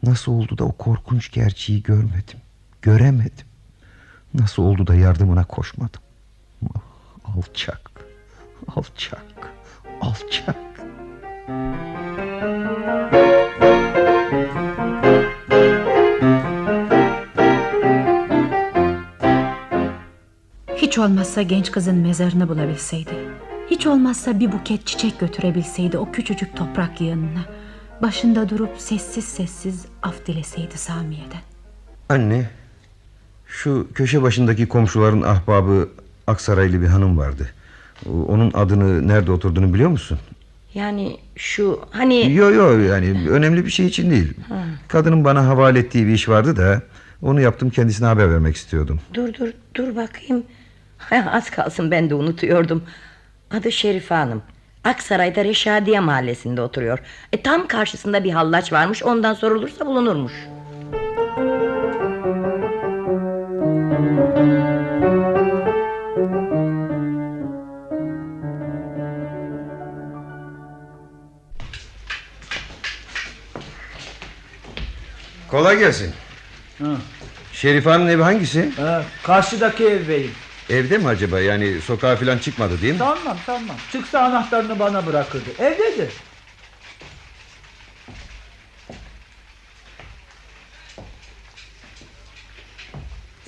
Nasıl 0.04 0.32
oldu 0.32 0.58
da 0.58 0.64
o 0.64 0.72
korkunç 0.72 1.32
gerçeği 1.32 1.84
görmedim, 1.84 2.40
göremedim? 2.82 3.48
Nasıl 4.34 4.64
oldu 4.64 4.88
da 4.88 4.96
yardımına 4.96 5.44
koşmadım? 5.46 6.02
Ah, 6.76 6.82
Alçak, 7.38 7.92
alçak, 8.76 9.54
alçak. 10.02 10.56
Hiç 20.76 20.98
olmazsa 20.98 21.42
genç 21.42 21.72
kızın 21.72 21.96
mezarını 21.96 22.50
bulabilseydi. 22.50 23.12
Hiç 23.72 23.88
olmazsa 23.88 24.40
bir 24.40 24.52
buket 24.52 24.88
çiçek 24.88 25.20
götürebilseydi 25.20 25.98
o 25.98 26.12
küçücük 26.12 26.58
toprak 26.58 27.02
yığınına. 27.02 27.59
Başında 28.02 28.50
durup 28.50 28.70
sessiz 28.78 29.26
sessiz 29.26 29.86
af 30.04 30.26
dileseydi 30.26 30.78
Samiye'den. 30.78 31.42
Anne, 32.10 32.50
şu 33.48 33.88
köşe 33.94 34.22
başındaki 34.22 34.68
komşuların 34.68 35.22
ahbabı 35.22 35.90
Aksaraylı 36.28 36.82
bir 36.82 36.88
hanım 36.88 37.18
vardı. 37.18 37.50
Onun 38.28 38.52
adını 38.54 39.08
nerede 39.08 39.32
oturduğunu 39.32 39.74
biliyor 39.74 39.90
musun? 39.90 40.20
Yani 40.74 41.18
şu 41.36 41.80
hani... 41.92 42.34
Yok 42.34 42.56
yok 42.56 42.72
yani 42.90 43.30
önemli 43.30 43.66
bir 43.66 43.72
şey 43.72 43.86
için 43.86 44.12
değil. 44.12 44.34
Ha. 44.50 44.66
Kadının 44.88 45.24
bana 45.24 45.48
havale 45.48 45.80
ettiği 45.80 46.08
bir 46.08 46.12
iş 46.12 46.30
vardı 46.30 46.58
da 46.58 46.82
onu 47.22 47.42
yaptım 47.42 47.70
kendisine 47.70 48.08
haber 48.08 48.32
vermek 48.32 48.56
istiyordum. 48.56 49.00
Dur 49.14 49.34
dur 49.34 49.50
dur 49.76 49.96
bakayım. 49.96 50.44
Az 51.32 51.50
kalsın 51.50 51.92
ben 51.92 52.10
de 52.10 52.16
unutuyordum. 52.16 52.84
Adı 53.52 53.72
Şerife 53.72 54.16
Hanım. 54.16 54.42
Aksaray'da 54.84 55.44
Reşadiye 55.44 56.00
mahallesinde 56.00 56.62
oturuyor. 56.62 57.00
E, 57.34 57.42
tam 57.42 57.68
karşısında 57.68 58.24
bir 58.24 58.32
hallaç 58.32 58.74
varmış 58.74 59.04
ondan 59.04 59.34
sorulursa 59.34 59.86
bulunurmuş. 59.86 60.34
Kolay 75.52 75.80
gelsin. 75.80 76.14
Ha. 76.80 76.86
Şerife 77.54 77.90
Hanım'ın 77.90 78.10
evi 78.10 78.22
hangisi? 78.22 78.72
Ha, 78.78 79.04
karşıdaki 79.24 79.84
ev 79.86 80.08
beyim. 80.08 80.32
Evde 80.70 80.98
mi 80.98 81.08
acaba 81.08 81.40
yani 81.40 81.82
sokağa 81.82 82.16
falan 82.16 82.38
çıkmadı 82.38 82.82
değil 82.82 82.94
mi? 82.94 83.00
Tamam 83.00 83.38
tamam. 83.46 83.76
Çıksa 83.92 84.20
anahtarını 84.20 84.80
bana 84.80 85.06
bırakırdı. 85.06 85.50
Evdedir. 85.60 86.10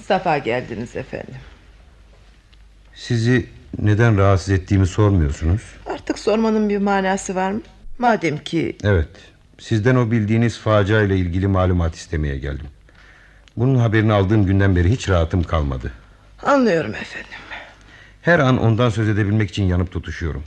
Safa 0.07 0.37
geldiniz 0.37 0.95
efendim. 0.95 1.35
Sizi 2.93 3.49
neden 3.79 4.17
rahatsız 4.17 4.49
ettiğimi 4.49 4.87
sormuyorsunuz. 4.87 5.61
Artık 5.85 6.19
sormanın 6.19 6.69
bir 6.69 6.77
manası 6.77 7.35
var 7.35 7.51
mı? 7.51 7.61
Madem 7.99 8.37
ki 8.37 8.77
Evet. 8.83 9.09
Sizden 9.59 9.95
o 9.95 10.11
bildiğiniz 10.11 10.57
facia 10.57 11.01
ile 11.01 11.17
ilgili 11.17 11.47
malumat 11.47 11.95
istemeye 11.95 12.37
geldim. 12.37 12.67
Bunun 13.57 13.75
haberini 13.75 14.13
aldığım 14.13 14.45
günden 14.45 14.75
beri 14.75 14.89
hiç 14.91 15.09
rahatım 15.09 15.43
kalmadı. 15.43 15.91
Anlıyorum 16.43 16.95
efendim. 16.95 17.31
Her 18.21 18.39
an 18.39 18.57
ondan 18.57 18.89
söz 18.89 19.09
edebilmek 19.09 19.49
için 19.49 19.63
yanıp 19.63 19.91
tutuşuyorum. 19.91 20.43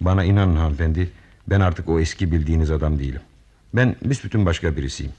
Bana 0.00 0.24
inanın 0.24 0.56
hanımefendi, 0.56 1.10
ben 1.46 1.60
artık 1.60 1.88
o 1.88 2.00
eski 2.00 2.32
bildiğiniz 2.32 2.70
adam 2.70 2.98
değilim. 2.98 3.20
Ben 3.74 3.96
büsbütün 4.04 4.46
başka 4.46 4.76
birisiyim. 4.76 5.12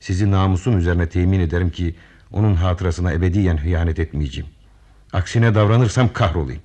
Sizi 0.00 0.30
namusum 0.30 0.78
üzerine 0.78 1.08
temin 1.08 1.40
ederim 1.40 1.70
ki 1.70 1.94
onun 2.32 2.54
hatırasına 2.54 3.12
ebediyen 3.12 3.56
hıyanet 3.56 3.98
etmeyeceğim. 3.98 4.50
Aksine 5.12 5.54
davranırsam 5.54 6.12
kahrolayım. 6.12 6.62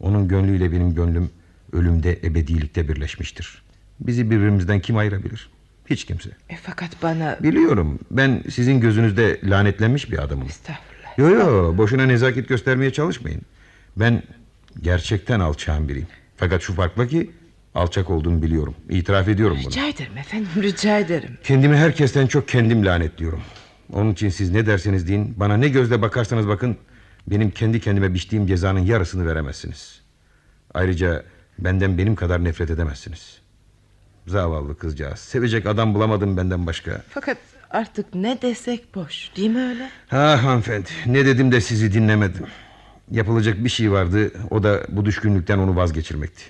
Onun 0.00 0.28
gönlüyle 0.28 0.72
benim 0.72 0.94
gönlüm 0.94 1.30
ölümde 1.72 2.12
ebedilikte 2.24 2.88
birleşmiştir. 2.88 3.62
Bizi 4.00 4.30
birbirimizden 4.30 4.80
kim 4.80 4.96
ayırabilir? 4.96 5.50
Hiç 5.86 6.04
kimse. 6.04 6.30
E, 6.48 6.56
fakat 6.56 7.02
bana... 7.02 7.38
Biliyorum 7.42 7.98
ben 8.10 8.42
sizin 8.50 8.80
gözünüzde 8.80 9.40
lanetlenmiş 9.44 10.10
bir 10.10 10.18
adamım. 10.18 10.46
Estağfurullah. 10.46 10.89
Yo 11.20 11.28
yo 11.28 11.78
boşuna 11.78 12.06
nezaket 12.06 12.48
göstermeye 12.48 12.92
çalışmayın. 12.92 13.42
Ben 13.96 14.22
gerçekten 14.82 15.40
alçağın 15.40 15.88
biriyim. 15.88 16.06
Fakat 16.36 16.62
şu 16.62 16.74
farkla 16.74 17.06
ki 17.06 17.30
alçak 17.74 18.10
olduğumu 18.10 18.42
biliyorum. 18.42 18.74
İtiraf 18.88 19.28
ediyorum 19.28 19.58
bunu. 19.64 19.70
Rica 19.70 19.88
ederim 19.88 20.18
efendim 20.18 20.48
rica 20.62 20.98
ederim. 20.98 21.38
Kendimi 21.44 21.76
herkesten 21.76 22.26
çok 22.26 22.48
kendim 22.48 22.86
lanetliyorum. 22.86 23.40
Onun 23.92 24.12
için 24.12 24.28
siz 24.28 24.50
ne 24.50 24.66
derseniz 24.66 25.08
deyin 25.08 25.34
bana 25.36 25.56
ne 25.56 25.68
gözle 25.68 26.02
bakarsanız 26.02 26.48
bakın 26.48 26.76
benim 27.26 27.50
kendi 27.50 27.80
kendime 27.80 28.14
biçtiğim 28.14 28.46
cezanın 28.46 28.80
yarısını 28.80 29.26
veremezsiniz. 29.26 30.00
Ayrıca 30.74 31.24
benden 31.58 31.98
benim 31.98 32.14
kadar 32.14 32.44
nefret 32.44 32.70
edemezsiniz. 32.70 33.38
Zavallı 34.26 34.78
kızcağız. 34.78 35.18
Sevecek 35.18 35.66
adam 35.66 35.94
bulamadım 35.94 36.36
benden 36.36 36.66
başka. 36.66 37.02
Fakat 37.08 37.38
artık 37.70 38.14
ne 38.14 38.42
desek 38.42 38.94
boş 38.94 39.30
değil 39.36 39.50
mi 39.50 39.60
öyle? 39.60 39.90
Ha 40.08 40.44
hanımefendi 40.44 40.88
ne 41.06 41.26
dedim 41.26 41.52
de 41.52 41.60
sizi 41.60 41.92
dinlemedim. 41.92 42.46
Yapılacak 43.10 43.64
bir 43.64 43.68
şey 43.68 43.92
vardı 43.92 44.32
o 44.50 44.62
da 44.62 44.80
bu 44.88 45.04
düşkünlükten 45.04 45.58
onu 45.58 45.76
vazgeçirmekti. 45.76 46.42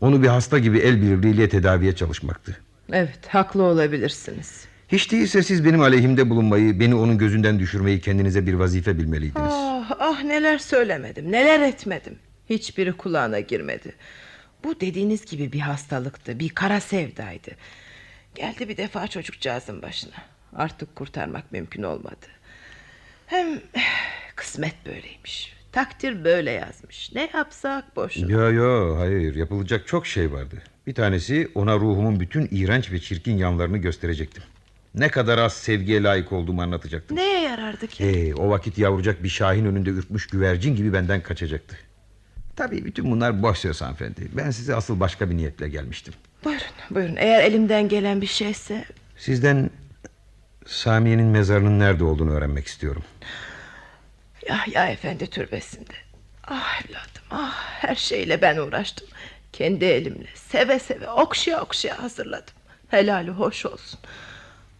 Onu 0.00 0.22
bir 0.22 0.28
hasta 0.28 0.58
gibi 0.58 0.78
el 0.78 1.02
birliğiyle 1.02 1.48
tedaviye 1.48 1.94
çalışmaktı. 1.96 2.56
Evet 2.92 3.26
haklı 3.28 3.62
olabilirsiniz. 3.62 4.64
Hiç 4.88 5.12
değilse 5.12 5.42
siz 5.42 5.64
benim 5.64 5.80
aleyhimde 5.80 6.30
bulunmayı, 6.30 6.80
beni 6.80 6.94
onun 6.94 7.18
gözünden 7.18 7.58
düşürmeyi 7.58 8.00
kendinize 8.00 8.46
bir 8.46 8.54
vazife 8.54 8.98
bilmeliydiniz. 8.98 9.52
Ah, 9.52 9.90
ah 9.98 10.22
neler 10.22 10.58
söylemedim 10.58 11.32
neler 11.32 11.60
etmedim. 11.60 12.18
Hiçbiri 12.50 12.92
kulağına 12.92 13.40
girmedi. 13.40 13.92
Bu 14.64 14.80
dediğiniz 14.80 15.24
gibi 15.24 15.52
bir 15.52 15.60
hastalıktı 15.60 16.38
bir 16.38 16.48
kara 16.48 16.80
sevdaydı. 16.80 17.50
Geldi 18.34 18.68
bir 18.68 18.76
defa 18.76 19.06
çocukcağızın 19.06 19.82
başına. 19.82 20.14
Artık 20.56 20.96
kurtarmak 20.96 21.52
mümkün 21.52 21.82
olmadı. 21.82 22.26
Hem 23.26 23.60
kısmet 24.36 24.86
böyleymiş. 24.86 25.56
Takdir 25.72 26.24
böyle 26.24 26.50
yazmış. 26.50 27.12
Ne 27.14 27.30
yapsak 27.34 27.96
boşuna. 27.96 28.32
Yo 28.32 28.52
yo 28.52 28.98
hayır 28.98 29.34
yapılacak 29.34 29.86
çok 29.86 30.06
şey 30.06 30.32
vardı. 30.32 30.56
Bir 30.86 30.94
tanesi 30.94 31.48
ona 31.54 31.76
ruhumun 31.76 32.20
bütün 32.20 32.48
iğrenç 32.50 32.92
ve 32.92 33.00
çirkin 33.00 33.36
yanlarını 33.36 33.78
gösterecektim. 33.78 34.42
Ne 34.94 35.08
kadar 35.08 35.38
az 35.38 35.52
sevgiye 35.52 36.02
layık 36.02 36.32
olduğumu 36.32 36.62
anlatacaktım. 36.62 37.16
Neye 37.16 37.40
yarardı 37.40 37.86
ki? 37.86 38.04
Hey, 38.04 38.34
o 38.34 38.48
vakit 38.50 38.78
yavrucak 38.78 39.22
bir 39.22 39.28
şahin 39.28 39.64
önünde 39.64 39.90
ürkmüş 39.90 40.26
güvercin 40.26 40.76
gibi 40.76 40.92
benden 40.92 41.22
kaçacaktı. 41.22 41.76
Tabii 42.56 42.84
bütün 42.84 43.10
bunlar 43.10 43.42
boş 43.42 43.58
söz 43.58 43.80
hanımefendi. 43.82 44.28
Ben 44.32 44.50
size 44.50 44.74
asıl 44.74 45.00
başka 45.00 45.30
bir 45.30 45.36
niyetle 45.36 45.68
gelmiştim. 45.68 46.14
Buyurun 46.44 46.62
buyurun 46.90 47.16
eğer 47.16 47.44
elimden 47.44 47.88
gelen 47.88 48.20
bir 48.20 48.26
şeyse. 48.26 48.84
Sizden 49.16 49.70
Samiye'nin 50.66 51.26
mezarının 51.26 51.78
nerede 51.78 52.04
olduğunu 52.04 52.30
öğrenmek 52.30 52.66
istiyorum. 52.66 53.02
Yahya 54.48 54.88
Efendi 54.88 55.26
türbesinde. 55.30 55.92
Ah 56.46 56.80
evladım 56.84 57.22
ah 57.30 57.54
her 57.80 57.94
şeyle 57.94 58.42
ben 58.42 58.56
uğraştım. 58.56 59.08
Kendi 59.52 59.84
elimle 59.84 60.28
seve 60.34 60.78
seve 60.78 61.10
okşaya 61.10 61.60
okşaya 61.62 62.02
hazırladım. 62.02 62.54
Helali 62.88 63.30
hoş 63.30 63.66
olsun. 63.66 64.00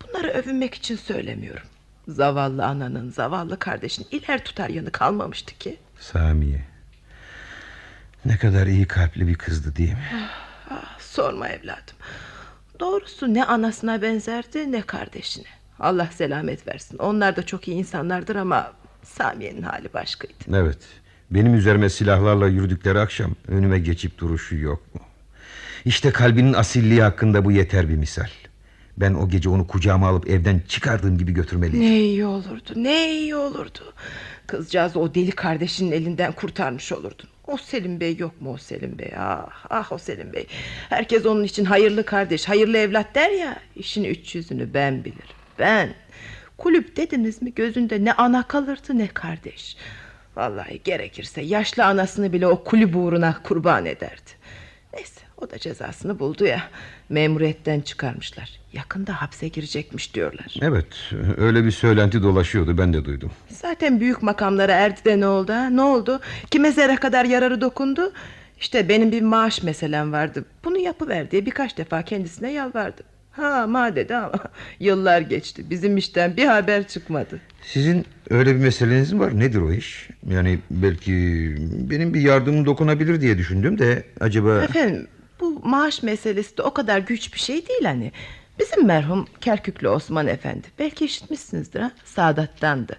Bunları 0.02 0.28
övünmek 0.28 0.74
için 0.74 0.96
söylemiyorum. 0.96 1.66
Zavallı 2.08 2.64
ananın 2.66 3.10
zavallı 3.10 3.58
kardeşin 3.58 4.06
iler 4.10 4.44
tutar 4.44 4.68
yanı 4.68 4.90
kalmamıştı 4.92 5.58
ki. 5.58 5.76
Samiye. 6.00 6.64
Ne 8.24 8.36
kadar 8.38 8.66
iyi 8.66 8.86
kalpli 8.86 9.28
bir 9.28 9.34
kızdı 9.34 9.76
değil 9.76 9.92
mi? 9.92 10.28
Ah, 10.70 10.98
sorma 10.98 11.48
evladım. 11.48 11.96
Doğrusu 12.80 13.34
ne 13.34 13.44
anasına 13.44 14.02
benzerdi 14.02 14.72
ne 14.72 14.82
kardeşine. 14.82 15.46
Allah 15.80 16.06
selamet 16.06 16.68
versin. 16.68 16.98
Onlar 16.98 17.36
da 17.36 17.46
çok 17.46 17.68
iyi 17.68 17.76
insanlardır 17.76 18.36
ama 18.36 18.72
Samiye'nin 19.02 19.62
hali 19.62 19.92
başkaydı. 19.94 20.34
Evet. 20.54 20.78
Benim 21.30 21.54
üzerime 21.54 21.88
silahlarla 21.88 22.48
yürüdükleri 22.48 22.98
akşam 22.98 23.30
önüme 23.48 23.78
geçip 23.78 24.18
duruşu 24.18 24.56
yok 24.56 24.94
mu? 24.94 25.00
İşte 25.84 26.10
kalbinin 26.10 26.52
asilliği 26.52 27.02
hakkında 27.02 27.44
bu 27.44 27.52
yeter 27.52 27.88
bir 27.88 27.96
misal. 27.96 28.28
Ben 28.96 29.14
o 29.14 29.28
gece 29.28 29.48
onu 29.48 29.66
kucağıma 29.66 30.08
alıp 30.08 30.30
evden 30.30 30.62
çıkardığım 30.68 31.18
gibi 31.18 31.32
götürmeliydim. 31.32 31.80
Ne 31.80 32.00
iyi 32.00 32.26
olurdu, 32.26 32.72
ne 32.76 33.12
iyi 33.12 33.36
olurdu. 33.36 33.94
Kızcağız 34.46 34.96
o 34.96 35.14
deli 35.14 35.30
kardeşinin 35.30 35.92
elinden 35.92 36.32
kurtarmış 36.32 36.92
olurdun. 36.92 37.28
O 37.46 37.56
Selim 37.56 38.00
Bey 38.00 38.16
yok 38.16 38.40
mu 38.40 38.52
o 38.52 38.56
Selim 38.56 38.98
Bey? 38.98 39.12
Ah, 39.18 39.46
ah 39.70 39.92
o 39.92 39.98
Selim 39.98 40.32
Bey. 40.32 40.46
Herkes 40.88 41.26
onun 41.26 41.44
için 41.44 41.64
hayırlı 41.64 42.04
kardeş, 42.04 42.48
hayırlı 42.48 42.78
evlat 42.78 43.14
der 43.14 43.30
ya. 43.30 43.56
İşin 43.76 44.04
üç 44.04 44.34
yüzünü 44.34 44.74
ben 44.74 45.04
bilirim. 45.04 45.39
Ben. 45.60 45.94
Kulüp 46.58 46.96
dediniz 46.96 47.42
mi 47.42 47.54
gözünde 47.54 48.04
ne 48.04 48.12
ana 48.12 48.42
kalırdı 48.42 48.98
ne 48.98 49.08
kardeş. 49.08 49.76
Vallahi 50.36 50.80
gerekirse 50.84 51.40
yaşlı 51.40 51.84
anasını 51.84 52.32
bile 52.32 52.46
o 52.46 52.64
kulüp 52.64 52.96
uğruna 52.96 53.42
kurban 53.42 53.86
ederdi. 53.86 54.30
Neyse 54.94 55.20
o 55.36 55.50
da 55.50 55.58
cezasını 55.58 56.18
buldu 56.18 56.44
ya. 56.44 56.62
Memuriyetten 57.08 57.80
çıkarmışlar. 57.80 58.50
Yakında 58.72 59.22
hapse 59.22 59.48
girecekmiş 59.48 60.14
diyorlar. 60.14 60.54
Evet 60.62 60.86
öyle 61.36 61.64
bir 61.64 61.70
söylenti 61.70 62.22
dolaşıyordu 62.22 62.78
ben 62.78 62.92
de 62.92 63.04
duydum. 63.04 63.30
Zaten 63.48 64.00
büyük 64.00 64.22
makamlara 64.22 64.72
erdi 64.72 65.04
de 65.04 65.20
ne 65.20 65.26
oldu 65.26 65.52
ha? 65.52 65.70
Ne 65.70 65.82
oldu? 65.82 66.20
Kime 66.50 66.72
zerre 66.72 66.96
kadar 66.96 67.24
yararı 67.24 67.60
dokundu? 67.60 68.12
İşte 68.60 68.88
benim 68.88 69.12
bir 69.12 69.22
maaş 69.22 69.62
meselem 69.62 70.12
vardı. 70.12 70.44
Bunu 70.64 70.78
yapıver 70.78 71.30
diye 71.30 71.46
birkaç 71.46 71.78
defa 71.78 72.02
kendisine 72.02 72.52
yalvardım. 72.52 73.06
Ha 73.32 73.66
ma 73.66 73.96
dedi 73.96 74.16
ama 74.16 74.32
yıllar 74.80 75.20
geçti. 75.20 75.70
Bizim 75.70 75.96
işten 75.96 76.36
bir 76.36 76.46
haber 76.46 76.88
çıkmadı. 76.88 77.40
Sizin 77.62 78.06
öyle 78.30 78.54
bir 78.54 78.60
meseleniz 78.60 79.12
mi 79.12 79.20
var? 79.20 79.38
Nedir 79.38 79.60
o 79.60 79.72
iş? 79.72 80.08
Yani 80.30 80.58
belki 80.70 81.12
benim 81.90 82.14
bir 82.14 82.20
yardımım 82.20 82.66
dokunabilir 82.66 83.20
diye 83.20 83.38
düşündüm 83.38 83.78
de 83.78 84.04
acaba... 84.20 84.62
Efendim 84.62 85.06
bu 85.40 85.60
maaş 85.64 86.02
meselesi 86.02 86.56
de 86.56 86.62
o 86.62 86.74
kadar 86.74 86.98
güç 86.98 87.34
bir 87.34 87.38
şey 87.38 87.68
değil 87.68 87.84
hani. 87.84 88.12
Bizim 88.58 88.86
merhum 88.86 89.26
Kerküklü 89.40 89.88
Osman 89.88 90.26
Efendi. 90.26 90.66
Belki 90.78 91.04
işitmişsinizdir 91.04 91.80
ha. 91.80 91.90
Sadat'tandı. 92.04 92.96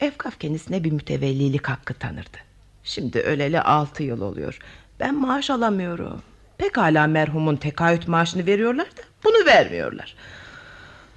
Evkaf 0.00 0.40
kendisine 0.40 0.84
bir 0.84 0.92
mütevellilik 0.92 1.66
hakkı 1.66 1.94
tanırdı. 1.94 2.38
Şimdi 2.84 3.20
öleli 3.20 3.60
altı 3.60 4.02
yıl 4.02 4.20
oluyor. 4.20 4.58
Ben 5.00 5.14
maaş 5.14 5.50
alamıyorum. 5.50 6.22
Pekala 6.58 7.06
merhumun 7.06 7.56
tekahüt 7.56 8.08
maaşını 8.08 8.46
veriyorlar 8.46 8.86
da 8.86 9.02
bunu 9.24 9.46
vermiyorlar. 9.46 10.14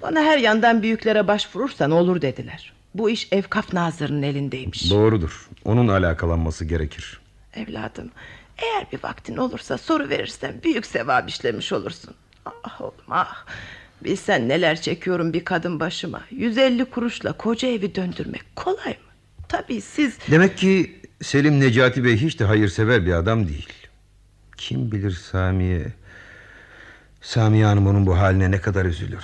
Bana 0.01 0.21
her 0.21 0.37
yandan 0.37 0.83
büyüklere 0.83 1.27
başvurursan 1.27 1.91
olur 1.91 2.21
dediler. 2.21 2.73
Bu 2.95 3.09
iş 3.09 3.27
Evkaf 3.31 3.73
Nazırı'nın 3.73 4.21
elindeymiş. 4.21 4.91
Doğrudur. 4.91 5.49
Onun 5.65 5.87
alakalanması 5.87 6.65
gerekir. 6.65 7.21
Evladım 7.55 8.11
eğer 8.61 8.85
bir 8.91 9.03
vaktin 9.03 9.37
olursa 9.37 9.77
soru 9.77 10.09
verirsen 10.09 10.55
büyük 10.63 10.85
sevap 10.85 11.29
işlemiş 11.29 11.73
olursun. 11.73 12.13
Ah 12.45 12.81
oğlum 12.81 12.93
ah. 13.09 13.45
Bilsen 14.03 14.49
neler 14.49 14.81
çekiyorum 14.81 15.33
bir 15.33 15.45
kadın 15.45 15.79
başıma. 15.79 16.21
150 16.31 16.85
kuruşla 16.85 17.33
koca 17.33 17.67
evi 17.67 17.95
döndürmek 17.95 18.55
kolay 18.55 18.91
mı? 18.91 19.11
Tabii 19.47 19.81
siz... 19.81 20.17
Demek 20.31 20.57
ki 20.57 20.99
Selim 21.21 21.59
Necati 21.59 22.03
Bey 22.03 22.17
hiç 22.17 22.39
de 22.39 22.45
hayırsever 22.45 23.05
bir 23.05 23.13
adam 23.13 23.47
değil. 23.47 23.69
Kim 24.57 24.91
bilir 24.91 25.11
Samiye... 25.11 25.93
Samiye 27.21 27.65
Hanım 27.65 27.87
onun 27.87 28.05
bu 28.05 28.17
haline 28.17 28.51
ne 28.51 28.61
kadar 28.61 28.85
üzülürdü. 28.85 29.23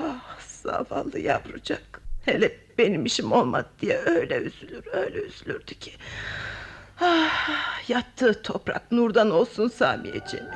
Ah, 0.00 0.40
zavallı 0.40 1.18
yavrucak. 1.18 2.00
Hele 2.24 2.52
benim 2.78 3.06
işim 3.06 3.32
olmadı 3.32 3.68
diye 3.80 3.98
öyle 3.98 4.36
üzülür, 4.36 4.84
öyle 4.92 5.18
üzülürdü 5.18 5.74
ki. 5.74 5.92
Ah, 7.00 7.88
yattığı 7.88 8.42
toprak 8.42 8.92
nurdan 8.92 9.30
olsun 9.30 9.68
Samiyeciğim. 9.68 10.46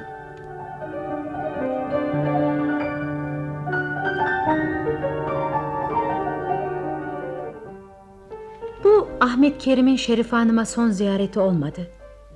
Bu 8.85 9.09
Ahmet 9.21 9.59
Kerim'in 9.59 9.97
Şerif 9.97 10.33
Hanım'a 10.33 10.67
son 10.67 10.91
ziyareti 10.91 11.41
olmadı. 11.41 11.91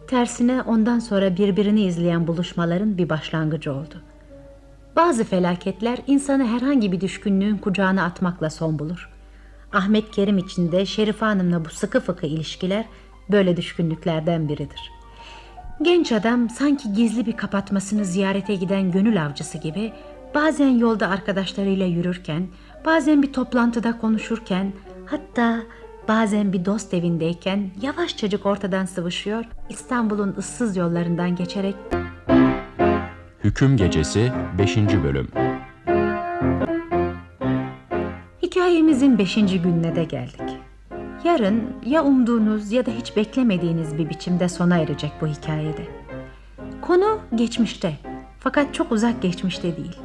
Tersine 0.09 0.62
ondan 0.62 0.98
sonra 0.98 1.36
birbirini 1.36 1.85
izleyen 1.85 2.27
buluşmaların 2.27 2.98
bir 2.98 3.09
başlangıcı 3.09 3.73
oldu. 3.73 4.02
Bazı 4.98 5.24
felaketler 5.24 5.98
insanı 6.06 6.46
herhangi 6.46 6.92
bir 6.92 7.00
düşkünlüğün 7.00 7.56
kucağına 7.56 8.04
atmakla 8.04 8.50
son 8.50 8.78
bulur. 8.78 9.10
Ahmet 9.72 10.10
Kerim 10.10 10.38
için 10.38 10.72
de 10.72 10.86
Şerif 10.86 11.22
Hanım'la 11.22 11.64
bu 11.64 11.68
sıkı 11.68 12.00
fıkı 12.00 12.26
ilişkiler 12.26 12.84
böyle 13.30 13.56
düşkünlüklerden 13.56 14.48
biridir. 14.48 14.92
Genç 15.82 16.12
adam 16.12 16.50
sanki 16.50 16.92
gizli 16.92 17.26
bir 17.26 17.36
kapatmasını 17.36 18.04
ziyarete 18.04 18.54
giden 18.54 18.92
gönül 18.92 19.26
avcısı 19.26 19.58
gibi 19.58 19.92
bazen 20.34 20.78
yolda 20.78 21.08
arkadaşlarıyla 21.08 21.86
yürürken, 21.86 22.48
bazen 22.84 23.22
bir 23.22 23.32
toplantıda 23.32 23.98
konuşurken, 23.98 24.72
hatta 25.06 25.62
bazen 26.08 26.52
bir 26.52 26.64
dost 26.64 26.94
evindeyken 26.94 27.70
yavaşçacık 27.82 28.46
ortadan 28.46 28.84
sıvışıyor, 28.84 29.44
İstanbul'un 29.68 30.34
ıssız 30.38 30.76
yollarından 30.76 31.36
geçerek 31.36 31.74
Hüküm 33.44 33.77
Gecesi 33.77 34.32
5. 34.59 34.77
Bölüm 34.77 35.28
Hikayemizin 38.43 39.19
beşinci 39.19 39.62
gününe 39.62 39.97
de 39.97 40.05
geldik. 40.05 40.56
Yarın 41.24 41.62
ya 41.86 42.05
umduğunuz 42.05 42.73
ya 42.73 42.86
da 42.86 42.90
hiç 42.90 43.16
beklemediğiniz 43.16 43.98
bir 43.98 44.09
biçimde 44.10 44.48
sona 44.48 44.78
erecek 44.78 45.12
bu 45.20 45.27
hikayede. 45.27 45.86
Konu 46.81 47.19
geçmişte 47.35 47.93
fakat 48.40 48.74
çok 48.74 48.93
uzak 48.93 49.23
geçmişte 49.23 49.77
değil. 49.77 49.97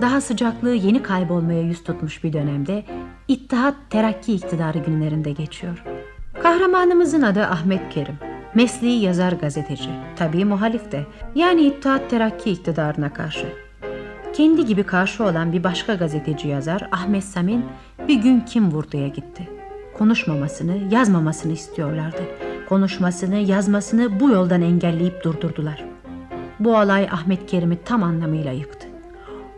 Daha 0.00 0.20
sıcaklığı 0.20 0.74
yeni 0.74 1.02
kaybolmaya 1.02 1.62
yüz 1.62 1.84
tutmuş 1.84 2.24
bir 2.24 2.32
dönemde 2.32 2.84
İttihat 3.28 3.74
Terakki 3.90 4.34
iktidarı 4.34 4.78
günlerinde 4.78 5.32
geçiyor. 5.32 5.84
Kahramanımızın 6.42 7.22
adı 7.22 7.44
Ahmet 7.46 7.94
Kerim. 7.94 8.31
Mesleği 8.54 9.02
yazar 9.02 9.32
gazeteci. 9.32 9.90
Tabii 10.16 10.44
muhalif 10.44 10.92
de. 10.92 11.06
Yani 11.34 11.62
İttihat 11.62 12.10
Terakki 12.10 12.50
iktidarına 12.50 13.12
karşı. 13.12 13.46
Kendi 14.32 14.66
gibi 14.66 14.82
karşı 14.82 15.24
olan 15.24 15.52
bir 15.52 15.64
başka 15.64 15.94
gazeteci 15.94 16.48
yazar 16.48 16.88
Ahmet 16.92 17.24
Samin 17.24 17.64
bir 18.08 18.14
gün 18.14 18.40
kim 18.40 18.70
vurduya 18.70 19.08
gitti. 19.08 19.48
Konuşmamasını, 19.98 20.94
yazmamasını 20.94 21.52
istiyorlardı. 21.52 22.22
Konuşmasını, 22.68 23.36
yazmasını 23.36 24.20
bu 24.20 24.30
yoldan 24.30 24.62
engelleyip 24.62 25.24
durdurdular. 25.24 25.84
Bu 26.60 26.76
olay 26.76 27.04
Ahmet 27.04 27.46
Kerim'i 27.46 27.76
tam 27.84 28.02
anlamıyla 28.02 28.52
yıktı. 28.52 28.88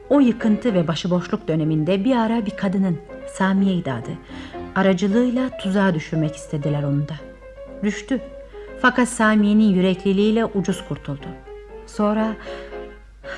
O 0.08 0.20
yıkıntı 0.20 0.74
ve 0.74 0.88
başıboşluk 0.88 1.48
döneminde 1.48 2.04
bir 2.04 2.16
ara 2.16 2.46
bir 2.46 2.56
kadının, 2.56 2.98
Samiye'ydi 3.26 3.92
adı, 3.92 4.10
aracılığıyla 4.74 5.50
tuzağa 5.58 5.94
düşürmek 5.94 6.36
istediler 6.36 6.82
onu 6.82 7.08
da. 7.08 7.14
Düştü. 7.82 8.20
Fakat 8.85 9.09
Samiye'nin 9.09 9.74
yürekliliğiyle 9.74 10.44
ucuz 10.44 10.85
kurtuldu. 10.89 11.27
Sonra 11.86 12.36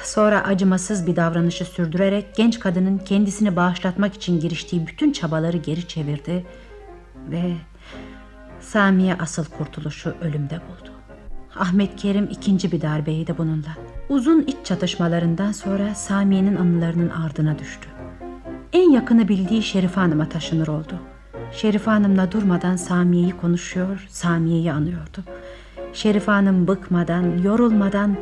Sonra 0.02 0.44
acımasız 0.44 1.06
bir 1.06 1.16
davranışı 1.16 1.64
sürdürerek 1.64 2.34
genç 2.36 2.58
kadının 2.58 2.98
kendisini 2.98 3.56
bağışlatmak 3.56 4.14
için 4.14 4.40
giriştiği 4.40 4.86
bütün 4.86 5.12
çabaları 5.12 5.56
geri 5.56 5.88
çevirdi 5.88 6.46
ve 7.30 7.52
Samiye 8.60 9.16
asıl 9.20 9.44
kurtuluşu 9.44 10.14
ölümde 10.20 10.54
buldu. 10.54 10.90
Ahmet 11.56 11.96
Kerim 11.96 12.28
ikinci 12.30 12.72
bir 12.72 12.80
darbeydi 12.80 13.38
bununla. 13.38 13.76
Uzun 14.08 14.42
iç 14.42 14.56
çatışmalarından 14.64 15.52
sonra 15.52 15.94
Samiye'nin 15.94 16.56
anılarının 16.56 17.08
ardına 17.08 17.58
düştü. 17.58 17.88
En 18.72 18.90
yakını 18.90 19.28
bildiği 19.28 19.62
Şerife 19.62 20.00
Hanım'a 20.00 20.28
taşınır 20.28 20.68
oldu. 20.68 21.00
Şerife 21.52 21.90
Hanım'la 21.90 22.32
durmadan 22.32 22.76
Samiye'yi 22.76 23.36
konuşuyor, 23.36 24.06
Samiye'yi 24.10 24.72
anıyordu. 24.72 25.24
Şerife 25.92 26.32
Hanım 26.32 26.68
bıkmadan, 26.68 27.38
yorulmadan 27.38 28.16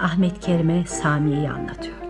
Ahmet 0.00 0.40
Kerim'e 0.40 0.84
Samiye'yi 0.86 1.50
anlatıyordu. 1.50 2.00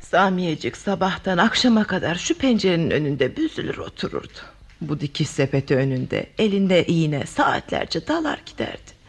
Samiyecik 0.00 0.76
sabahtan 0.76 1.38
akşama 1.38 1.84
kadar 1.84 2.14
şu 2.14 2.38
pencerenin 2.38 2.90
önünde 2.90 3.36
büzülür 3.36 3.78
otururdu. 3.78 4.38
Bu 4.80 5.00
dikiş 5.00 5.28
sepeti 5.28 5.76
önünde 5.76 6.26
elinde 6.38 6.86
iğne 6.86 7.26
saatlerce 7.26 8.06
dalar 8.06 8.42
giderdi. 8.46 8.99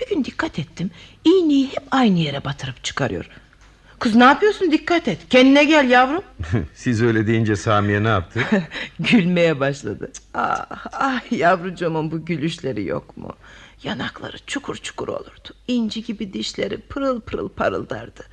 Bir 0.00 0.14
gün 0.14 0.24
dikkat 0.24 0.58
ettim 0.58 0.90
iğneyi 1.24 1.68
hep 1.68 1.82
aynı 1.90 2.18
yere 2.18 2.44
batırıp 2.44 2.84
çıkarıyor. 2.84 3.26
Kız 3.98 4.14
ne 4.14 4.24
yapıyorsun 4.24 4.72
dikkat 4.72 5.08
et 5.08 5.18
kendine 5.30 5.64
gel 5.64 5.90
yavrum. 5.90 6.22
Siz 6.74 7.02
öyle 7.02 7.26
deyince 7.26 7.56
Samiye 7.56 8.04
ne 8.04 8.08
yaptı? 8.08 8.40
Gülmeye 9.00 9.60
başladı. 9.60 10.12
Ah, 10.34 10.66
ah 10.92 11.32
yavrucuğumun 11.32 12.10
bu 12.10 12.24
gülüşleri 12.24 12.84
yok 12.84 13.16
mu? 13.16 13.32
Yanakları 13.82 14.36
çukur 14.46 14.76
çukur 14.76 15.08
olurdu. 15.08 15.48
İnci 15.68 16.04
gibi 16.04 16.32
dişleri 16.32 16.78
pırıl 16.80 17.20
pırıl 17.20 17.48
parıldardı. 17.48 18.24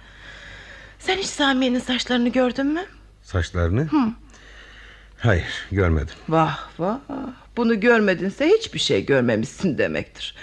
Sen 1.00 1.18
hiç 1.18 1.26
Samiye'nin 1.26 1.80
saçlarını 1.80 2.30
gördün 2.30 2.68
mü? 2.68 2.86
Saçlarını? 3.24 3.82
Hı. 3.82 3.98
Hayır 5.20 5.68
görmedim. 5.72 6.16
Vah 6.30 6.70
vah 6.80 7.00
bunu 7.58 7.80
görmedinse 7.80 8.48
hiçbir 8.48 8.80
şey 8.80 9.06
görmemişsin 9.06 9.78
demektir. 9.78 10.36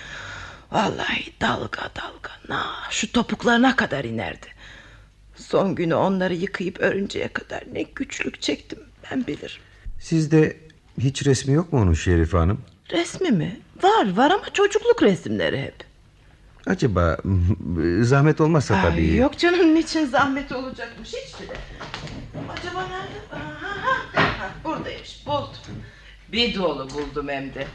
Vallahi 0.75 1.33
dalga 1.41 1.91
dalga 1.97 2.31
na 2.49 2.67
şu 2.91 3.13
topuklarına 3.13 3.77
kadar 3.77 4.05
inerdi. 4.05 4.47
Son 5.37 5.75
günü 5.75 5.95
onları 5.95 6.35
yıkayıp 6.35 6.81
örünceye 6.81 7.29
kadar 7.29 7.63
ne 7.73 7.83
güçlük 7.83 8.43
çektim 8.43 8.79
ben 9.11 9.27
bilirim. 9.27 9.63
Sizde 10.01 10.57
hiç 10.99 11.27
resmi 11.27 11.55
yok 11.55 11.73
mu 11.73 11.81
onun 11.81 11.95
Şerife 11.95 12.37
Hanım? 12.39 12.61
Resmi 12.93 13.31
mi? 13.31 13.61
Var 13.83 14.17
var 14.17 14.31
ama 14.31 14.51
çocukluk 14.53 15.03
resimleri 15.03 15.63
hep. 15.63 15.75
Acaba 16.67 17.17
zahmet 18.01 18.41
olmazsa 18.41 18.75
Ay, 18.75 18.83
tabii. 18.83 19.17
Yok 19.17 19.39
canım 19.39 19.75
niçin 19.75 20.07
zahmet 20.07 20.53
olacakmış 20.53 21.09
hiç 21.09 21.41
bile. 21.41 21.57
Acaba 22.53 22.87
nerede? 22.87 23.45
Aha, 23.45 23.97
aha, 24.17 24.51
buradaymış 24.65 25.23
buldum. 25.27 25.83
Bir 26.33 26.55
dolu 26.55 26.89
buldum 26.91 27.29
hem 27.29 27.55
de. 27.55 27.67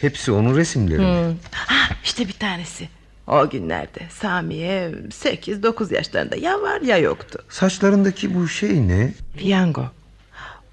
Hepsi 0.00 0.32
onun 0.32 0.56
resimleri. 0.56 0.98
mi? 0.98 1.06
Hmm. 1.06 1.34
Ha, 1.52 1.94
işte 2.04 2.28
bir 2.28 2.32
tanesi. 2.32 2.88
O 3.26 3.50
günlerde 3.50 4.00
Samiye 4.10 4.90
8-9 5.08 5.94
yaşlarında 5.94 6.36
ya 6.36 6.62
var 6.62 6.80
ya 6.80 6.96
yoktu. 6.98 7.44
Saçlarındaki 7.48 8.34
bu 8.34 8.48
şey 8.48 8.88
ne? 8.88 9.12
Piyango. 9.36 9.84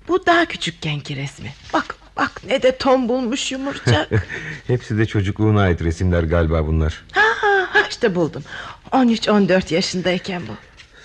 Bu 0.07 0.25
daha 0.25 0.45
küçükkenki 0.45 1.15
resmi. 1.15 1.53
Bak 1.73 1.95
bak 2.17 2.41
ne 2.47 2.61
de 2.63 2.77
ton 2.77 3.09
bulmuş 3.09 3.51
yumurcak. 3.51 4.09
Hepsi 4.67 4.97
de 4.97 5.05
çocukluğuna 5.05 5.61
ait 5.61 5.81
resimler 5.81 6.23
galiba 6.23 6.67
bunlar. 6.67 7.03
ha, 7.11 7.21
ha, 7.41 7.67
ha, 7.69 7.79
işte 7.89 8.15
buldum. 8.15 8.43
13-14 8.91 9.73
yaşındayken 9.73 10.41
bu. 10.47 10.51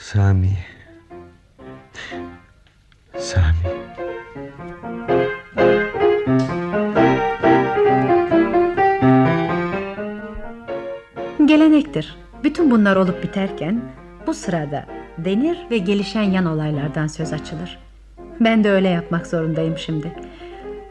Sami. 0.03 0.59
Sami. 3.19 3.78
Gelenektir. 11.49 12.16
Bütün 12.45 12.70
bunlar 12.70 12.97
olup 12.97 13.23
biterken 13.23 13.83
bu 14.27 14.35
sırada 14.35 14.87
denir 15.19 15.59
ve 15.70 15.79
gelişen 15.79 16.23
yan 16.23 16.47
olaylardan 16.47 17.07
söz 17.07 17.33
açılır. 17.33 17.79
Ben 18.41 18.65
de 18.65 18.70
öyle 18.70 18.89
yapmak 18.89 19.27
zorundayım 19.27 19.79
şimdi. 19.79 20.12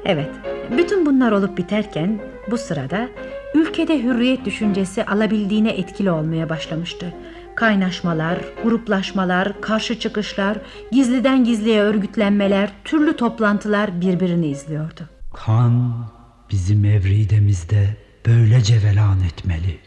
Evet, 0.05 0.29
bütün 0.77 1.05
bunlar 1.05 1.31
olup 1.31 1.57
biterken 1.57 2.19
bu 2.51 2.57
sırada 2.57 3.09
ülkede 3.55 4.03
hürriyet 4.03 4.45
düşüncesi 4.45 5.05
alabildiğine 5.05 5.69
etkili 5.69 6.11
olmaya 6.11 6.49
başlamıştı. 6.49 7.13
Kaynaşmalar, 7.55 8.37
gruplaşmalar, 8.63 9.61
karşı 9.61 9.99
çıkışlar, 9.99 10.57
gizliden 10.91 11.43
gizliye 11.43 11.81
örgütlenmeler, 11.81 12.69
türlü 12.83 13.15
toplantılar 13.15 14.01
birbirini 14.01 14.47
izliyordu. 14.47 15.01
Kan 15.33 16.05
bizim 16.51 16.85
evridemizde 16.85 17.97
böylece 18.25 18.83
velan 18.83 19.23
etmeli. 19.23 19.86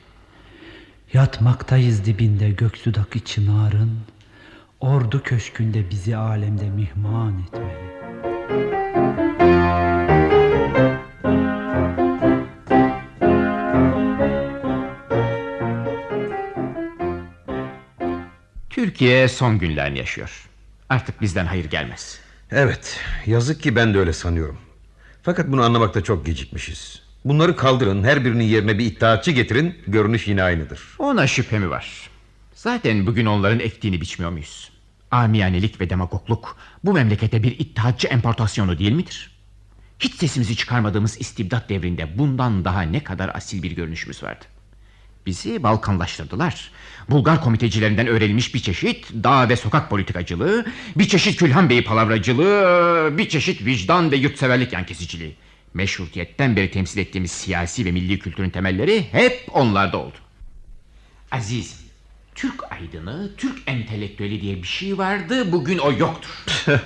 Yatmaktayız 1.13 2.05
dibinde 2.05 2.51
göksudaki 2.51 3.25
çınarın, 3.25 3.99
ordu 4.81 5.23
köşkünde 5.23 5.91
bizi 5.91 6.17
alemde 6.17 6.71
mihman 6.71 7.43
etmeli. 7.43 7.91
Türkiye 18.71 19.29
son 19.29 19.59
günlerini 19.59 19.99
yaşıyor. 19.99 20.49
Artık 20.89 21.21
bizden 21.21 21.47
hayır 21.47 21.65
gelmez. 21.65 22.21
Evet 22.51 23.01
yazık 23.27 23.63
ki 23.63 23.77
ben 23.77 23.95
de 23.95 23.99
öyle 23.99 24.13
sanıyorum. 24.13 24.59
Fakat 25.23 25.49
bunu 25.49 25.63
anlamakta 25.63 26.05
çok 26.05 26.27
gecikmişiz. 26.27 27.10
Bunları 27.25 27.57
kaldırın 27.57 28.05
her 28.05 28.25
birinin 28.25 28.45
yerine 28.45 28.79
bir 28.79 28.85
iddiatçı 28.85 29.31
getirin 29.31 29.79
görünüş 29.87 30.29
yine 30.29 30.43
aynıdır. 30.43 30.81
Ona 30.99 31.27
şüphemi 31.27 31.71
var. 31.71 32.11
Zaten 32.55 33.07
bugün 33.07 33.27
onların 33.27 33.61
ektiğini 33.61 34.01
biçmiyor 34.01 34.31
muyuz? 34.31 34.71
Amiyanelik 35.11 35.81
ve 35.81 35.91
demagogluk 35.91 36.57
bu 36.85 36.93
memlekete 36.93 37.43
bir 37.43 37.59
ittihatçı 37.59 38.09
emportasyonu 38.09 38.79
değil 38.79 38.93
midir? 38.93 39.31
Hiç 39.99 40.15
sesimizi 40.15 40.57
çıkarmadığımız 40.57 41.21
istibdat 41.21 41.69
devrinde 41.69 42.19
bundan 42.19 42.65
daha 42.65 42.83
ne 42.83 43.05
kadar 43.05 43.31
asil 43.35 43.63
bir 43.63 43.73
görünüşümüz 43.73 44.23
vardı. 44.23 44.45
Bizi 45.27 45.63
Balkanlaştırdılar. 45.63 46.71
Bulgar 47.11 47.41
komitecilerinden 47.41 48.07
öğrenilmiş 48.07 48.55
bir 48.55 48.61
çeşit 48.61 49.11
dağ 49.13 49.49
ve 49.49 49.57
sokak 49.57 49.91
politikacılığı, 49.91 50.67
bir 50.97 51.09
çeşit 51.09 51.39
Külhan 51.39 51.71
Bey 51.71 51.85
palavracılığı, 51.85 53.19
bir 53.19 53.29
çeşit 53.29 53.65
vicdan 53.65 54.11
ve 54.11 54.17
yurtseverlik 54.17 54.73
yan 54.73 54.87
kesiciliği. 54.87 55.37
Meşrutiyetten 55.75 56.57
beri 56.57 56.71
temsil 56.71 56.99
ettiğimiz 56.99 57.31
siyasi 57.31 57.85
ve 57.85 57.93
milli 57.93 58.19
kültürün 58.19 58.51
temelleri 58.51 59.13
hep 59.13 59.49
onlarda 59.53 59.99
oldu. 59.99 60.17
Aziz, 61.31 61.85
Türk 62.35 62.73
aydını, 62.73 63.31
Türk 63.37 63.59
entelektüeli 63.67 64.41
diye 64.41 64.57
bir 64.57 64.69
şey 64.69 64.99
vardı, 64.99 65.53
bugün 65.53 65.79
o 65.79 65.93
yoktur. 65.93 66.31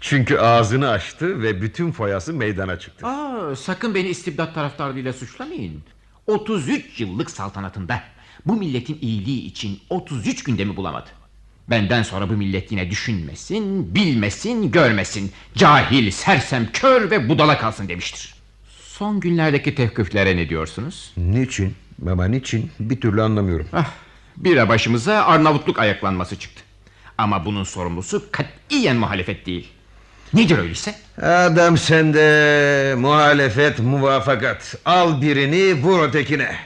Çünkü 0.00 0.38
ağzını 0.38 0.88
açtı 0.88 1.42
ve 1.42 1.62
bütün 1.62 1.92
foyası 1.92 2.32
meydana 2.32 2.78
çıktı. 2.78 3.06
Aa, 3.06 3.56
sakın 3.56 3.94
beni 3.94 4.08
istibdat 4.08 4.54
taraftarlığıyla 4.54 5.12
suçlamayın. 5.12 5.82
33 6.26 7.00
yıllık 7.00 7.30
saltanatında 7.30 8.02
bu 8.46 8.56
milletin 8.56 8.98
iyiliği 9.00 9.44
için 9.46 9.80
33 9.90 10.44
günde 10.44 10.64
mi 10.64 10.76
bulamadı? 10.76 11.10
Benden 11.70 12.02
sonra 12.02 12.28
bu 12.28 12.32
millet 12.32 12.72
yine 12.72 12.90
düşünmesin, 12.90 13.94
bilmesin, 13.94 14.70
görmesin. 14.70 15.32
Cahil, 15.54 16.10
sersem, 16.10 16.68
kör 16.72 17.10
ve 17.10 17.28
budala 17.28 17.58
kalsın 17.58 17.88
demiştir. 17.88 18.34
Son 18.82 19.20
günlerdeki 19.20 19.74
tevkiflere 19.74 20.36
ne 20.36 20.48
diyorsunuz? 20.48 21.12
Niçin? 21.16 21.74
Ama 22.10 22.26
niçin? 22.26 22.70
Bir 22.80 23.00
türlü 23.00 23.22
anlamıyorum. 23.22 23.66
Ah, 23.72 23.90
bira 24.36 24.68
başımıza 24.68 25.14
Arnavutluk 25.24 25.78
ayaklanması 25.78 26.36
çıktı. 26.38 26.62
Ama 27.18 27.44
bunun 27.44 27.64
sorumlusu 27.64 28.24
katiyen 28.32 28.96
muhalefet 28.96 29.46
değil. 29.46 29.68
Nedir 30.34 30.58
öyleyse? 30.58 30.94
Adam 31.22 31.78
sende 31.78 32.94
muhalefet 32.98 33.78
muvafakat. 33.78 34.74
Al 34.84 35.22
birini 35.22 35.74
vur 35.82 36.02
ötekine. 36.08 36.56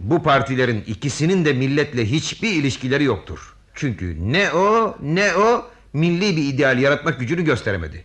Bu 0.00 0.22
partilerin 0.22 0.84
ikisinin 0.86 1.44
de 1.44 1.52
milletle 1.52 2.06
hiçbir 2.10 2.50
ilişkileri 2.50 3.04
yoktur. 3.04 3.51
Çünkü 3.74 4.32
ne 4.32 4.52
o 4.52 4.96
ne 5.02 5.34
o 5.34 5.66
milli 5.92 6.36
bir 6.36 6.54
ideal 6.54 6.78
yaratmak 6.78 7.20
gücünü 7.20 7.44
gösteremedi. 7.44 8.04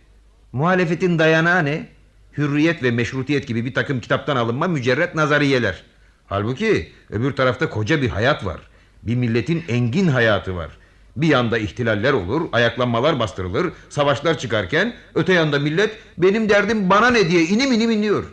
Muhalefetin 0.52 1.18
dayanağı 1.18 1.64
ne? 1.64 1.88
Hürriyet 2.36 2.82
ve 2.82 2.90
meşrutiyet 2.90 3.46
gibi 3.46 3.64
bir 3.64 3.74
takım 3.74 4.00
kitaptan 4.00 4.36
alınma 4.36 4.68
mücerret 4.68 5.14
nazariyeler. 5.14 5.82
Halbuki 6.26 6.92
öbür 7.10 7.32
tarafta 7.32 7.70
koca 7.70 8.02
bir 8.02 8.08
hayat 8.08 8.44
var. 8.44 8.60
Bir 9.02 9.14
milletin 9.14 9.64
engin 9.68 10.08
hayatı 10.08 10.56
var. 10.56 10.70
Bir 11.16 11.26
yanda 11.26 11.58
ihtilaller 11.58 12.12
olur, 12.12 12.48
ayaklanmalar 12.52 13.18
bastırılır, 13.18 13.72
savaşlar 13.88 14.38
çıkarken 14.38 14.94
öte 15.14 15.32
yanda 15.32 15.58
millet 15.58 15.98
benim 16.18 16.48
derdim 16.48 16.90
bana 16.90 17.10
ne 17.10 17.30
diye 17.30 17.42
inim 17.42 17.72
inim 17.72 17.90
inliyor. 17.90 18.24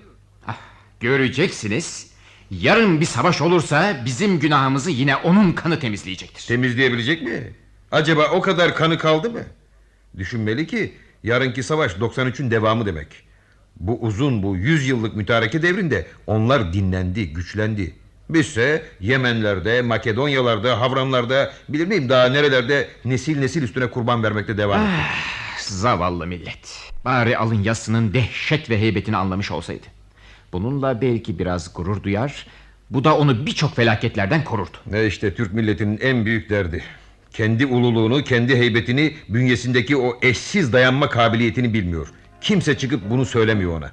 Göreceksiniz. 1.00 2.15
Yarın 2.52 3.02
bir 3.02 3.06
savaş 3.06 3.42
olursa 3.42 4.02
bizim 4.06 4.40
günahımızı 4.40 4.92
yine 4.92 5.16
onun 5.16 5.52
kanı 5.52 5.80
temizleyecektir. 5.80 6.48
Temizleyebilecek 6.48 7.22
mi? 7.22 7.54
Acaba 7.92 8.28
o 8.32 8.42
kadar 8.42 8.76
kanı 8.76 8.98
kaldı 8.98 9.30
mı? 9.30 9.42
Düşünmeli 10.18 10.68
ki 10.68 10.94
yarınki 11.24 11.64
savaş 11.64 11.92
93'ün 11.94 12.52
devamı 12.52 12.86
demek. 12.86 13.08
Bu 13.80 14.00
uzun 14.02 14.44
bu 14.44 14.56
100 14.56 14.88
yıllık 14.88 15.16
mütareke 15.16 15.62
devrinde 15.62 16.08
onlar 16.28 16.74
dinlendi, 16.74 17.34
güçlendi. 17.34 17.96
Bizse 18.30 18.86
Yemenlerde, 19.00 19.82
Makedonyalarda, 19.82 20.80
Havranlarda, 20.82 21.54
bilir 21.70 21.88
miyim 21.88 22.10
daha 22.10 22.30
nerelerde 22.30 22.88
nesil 23.06 23.40
nesil 23.40 23.64
üstüne 23.64 23.90
kurban 23.90 24.24
vermekte 24.24 24.58
devam 24.58 24.82
etti. 24.82 25.02
Zavallı 25.60 26.28
millet. 26.28 26.92
Bari 27.06 27.38
alın 27.38 27.64
yasının 27.64 28.14
dehşet 28.14 28.70
ve 28.70 28.82
heybetini 28.82 29.18
anlamış 29.18 29.52
olsaydı. 29.52 29.95
Bununla 30.56 31.02
belki 31.02 31.40
biraz 31.40 31.74
gurur 31.74 32.04
duyar. 32.04 32.46
Bu 32.90 33.04
da 33.04 33.18
onu 33.18 33.46
birçok 33.46 33.76
felaketlerden 33.76 34.44
korurdu. 34.44 34.78
Ne 34.86 35.06
işte 35.06 35.34
Türk 35.34 35.54
milletinin 35.54 36.00
en 36.02 36.26
büyük 36.26 36.50
derdi. 36.50 36.84
Kendi 37.32 37.66
ululuğunu, 37.66 38.24
kendi 38.24 38.56
heybetini, 38.56 39.14
bünyesindeki 39.30 39.98
o 39.98 40.18
eşsiz 40.22 40.74
dayanma 40.74 41.10
kabiliyetini 41.10 41.74
bilmiyor. 41.74 42.08
Kimse 42.42 42.78
çıkıp 42.78 43.10
bunu 43.10 43.26
söylemiyor 43.26 43.78
ona. 43.78 43.92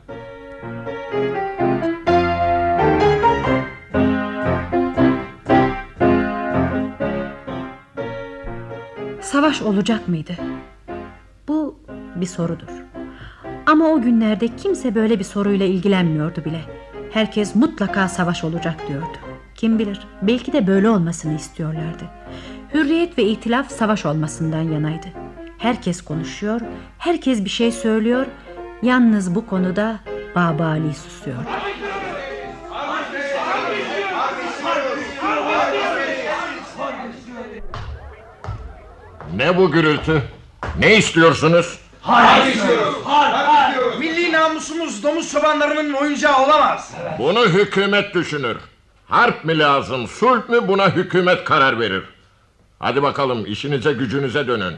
Savaş 9.20 9.62
olacak 9.62 10.08
mıydı? 10.08 10.32
Bu 11.48 11.78
bir 12.16 12.26
sorudur. 12.26 12.91
Ama 13.66 13.84
o 13.88 14.02
günlerde 14.02 14.48
kimse 14.56 14.94
böyle 14.94 15.18
bir 15.18 15.24
soruyla 15.24 15.66
ilgilenmiyordu 15.66 16.44
bile. 16.44 16.60
Herkes 17.12 17.54
mutlaka 17.54 18.08
savaş 18.08 18.44
olacak 18.44 18.88
diyordu. 18.88 19.18
Kim 19.54 19.78
bilir 19.78 20.00
belki 20.22 20.52
de 20.52 20.66
böyle 20.66 20.88
olmasını 20.88 21.36
istiyorlardı. 21.36 22.04
Hürriyet 22.74 23.18
ve 23.18 23.22
itilaf 23.22 23.70
savaş 23.70 24.06
olmasından 24.06 24.62
yanaydı. 24.62 25.06
Herkes 25.58 26.02
konuşuyor, 26.02 26.60
herkes 26.98 27.44
bir 27.44 27.50
şey 27.50 27.72
söylüyor. 27.72 28.26
Yalnız 28.82 29.34
bu 29.34 29.46
konuda 29.46 30.00
Baba 30.36 30.64
Ali 30.64 30.94
susuyordu. 30.94 31.42
Ne 39.36 39.56
bu 39.56 39.70
gürültü? 39.70 40.22
Ne 40.78 40.96
istiyorsunuz? 40.96 41.78
Hayır 42.00 42.54
istiyoruz. 42.54 42.94
Milli 43.06 43.51
namusumuz 44.62 45.02
domuz 45.02 45.32
çobanlarının 45.32 45.92
oyuncağı 45.92 46.44
olamaz. 46.44 46.92
Bunu 47.18 47.46
hükümet 47.46 48.14
düşünür. 48.14 48.56
Harp 49.08 49.44
mi 49.44 49.58
lazım, 49.58 50.08
sulh 50.08 50.48
mü 50.48 50.68
buna 50.68 50.88
hükümet 50.88 51.44
karar 51.44 51.80
verir. 51.80 52.02
Hadi 52.78 53.02
bakalım 53.02 53.46
işinize 53.46 53.92
gücünüze 53.92 54.46
dönün. 54.46 54.74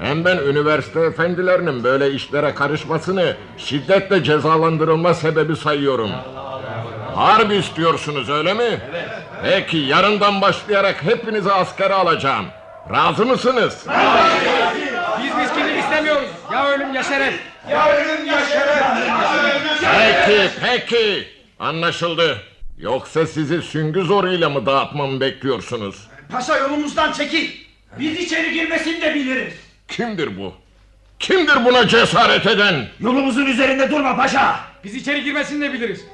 Hem 0.00 0.24
ben 0.24 0.36
üniversite 0.36 1.00
efendilerinin 1.00 1.84
böyle 1.84 2.10
işlere 2.10 2.54
karışmasını 2.54 3.36
şiddetle 3.58 4.24
cezalandırılma 4.24 5.14
sebebi 5.14 5.56
sayıyorum. 5.56 6.10
Harp 7.14 7.52
istiyorsunuz 7.52 8.30
öyle 8.30 8.54
mi? 8.54 8.80
Peki 9.42 9.76
yarından 9.76 10.40
başlayarak 10.40 11.04
hepinizi 11.04 11.52
askere 11.52 11.94
alacağım. 11.94 12.46
Razı 12.92 13.26
mısınız? 13.26 13.74
İstemiyoruz. 13.74 14.87
Ya 16.52 16.68
ölüm 16.68 16.94
ya 16.94 17.02
şeref. 17.02 17.34
Ya 17.70 17.92
ölüm 17.96 18.26
ya 18.26 18.38
şeref. 18.46 18.82
Peki 19.82 20.50
peki 20.60 21.28
anlaşıldı. 21.58 22.42
Yoksa 22.78 23.26
sizi 23.26 23.62
süngü 23.62 24.02
zoruyla 24.02 24.48
mı 24.50 24.66
dağıtmamı 24.66 25.20
bekliyorsunuz? 25.20 26.08
Paşa 26.32 26.56
yolumuzdan 26.56 27.12
çekil. 27.12 27.50
Biz 27.98 28.18
içeri 28.20 28.52
girmesini 28.52 29.02
de 29.02 29.14
biliriz. 29.14 29.52
Kimdir 29.88 30.38
bu? 30.38 30.54
Kimdir 31.18 31.64
buna 31.64 31.88
cesaret 31.88 32.46
eden? 32.46 32.86
Yolumuzun 33.00 33.46
üzerinde 33.46 33.90
durma 33.90 34.16
paşa. 34.16 34.56
Biz 34.84 34.94
içeri 34.94 35.24
girmesini 35.24 35.60
de 35.60 35.72
biliriz. 35.72 36.04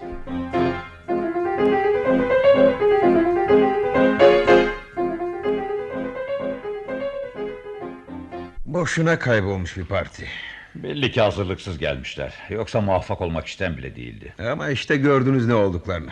Boşuna 8.75 9.19
kaybolmuş 9.19 9.77
bir 9.77 9.85
parti. 9.85 10.27
Belli 10.75 11.13
ki 11.13 11.21
hazırlıksız 11.21 11.79
gelmişler. 11.79 12.35
Yoksa 12.51 12.81
muvaffak 12.81 13.21
olmak 13.21 13.47
isten 13.47 13.77
bile 13.77 13.97
değildi. 13.97 14.35
Ama 14.39 14.71
işte 14.71 14.97
gördünüz 14.97 15.47
ne 15.47 15.55
olduklarını. 15.55 16.11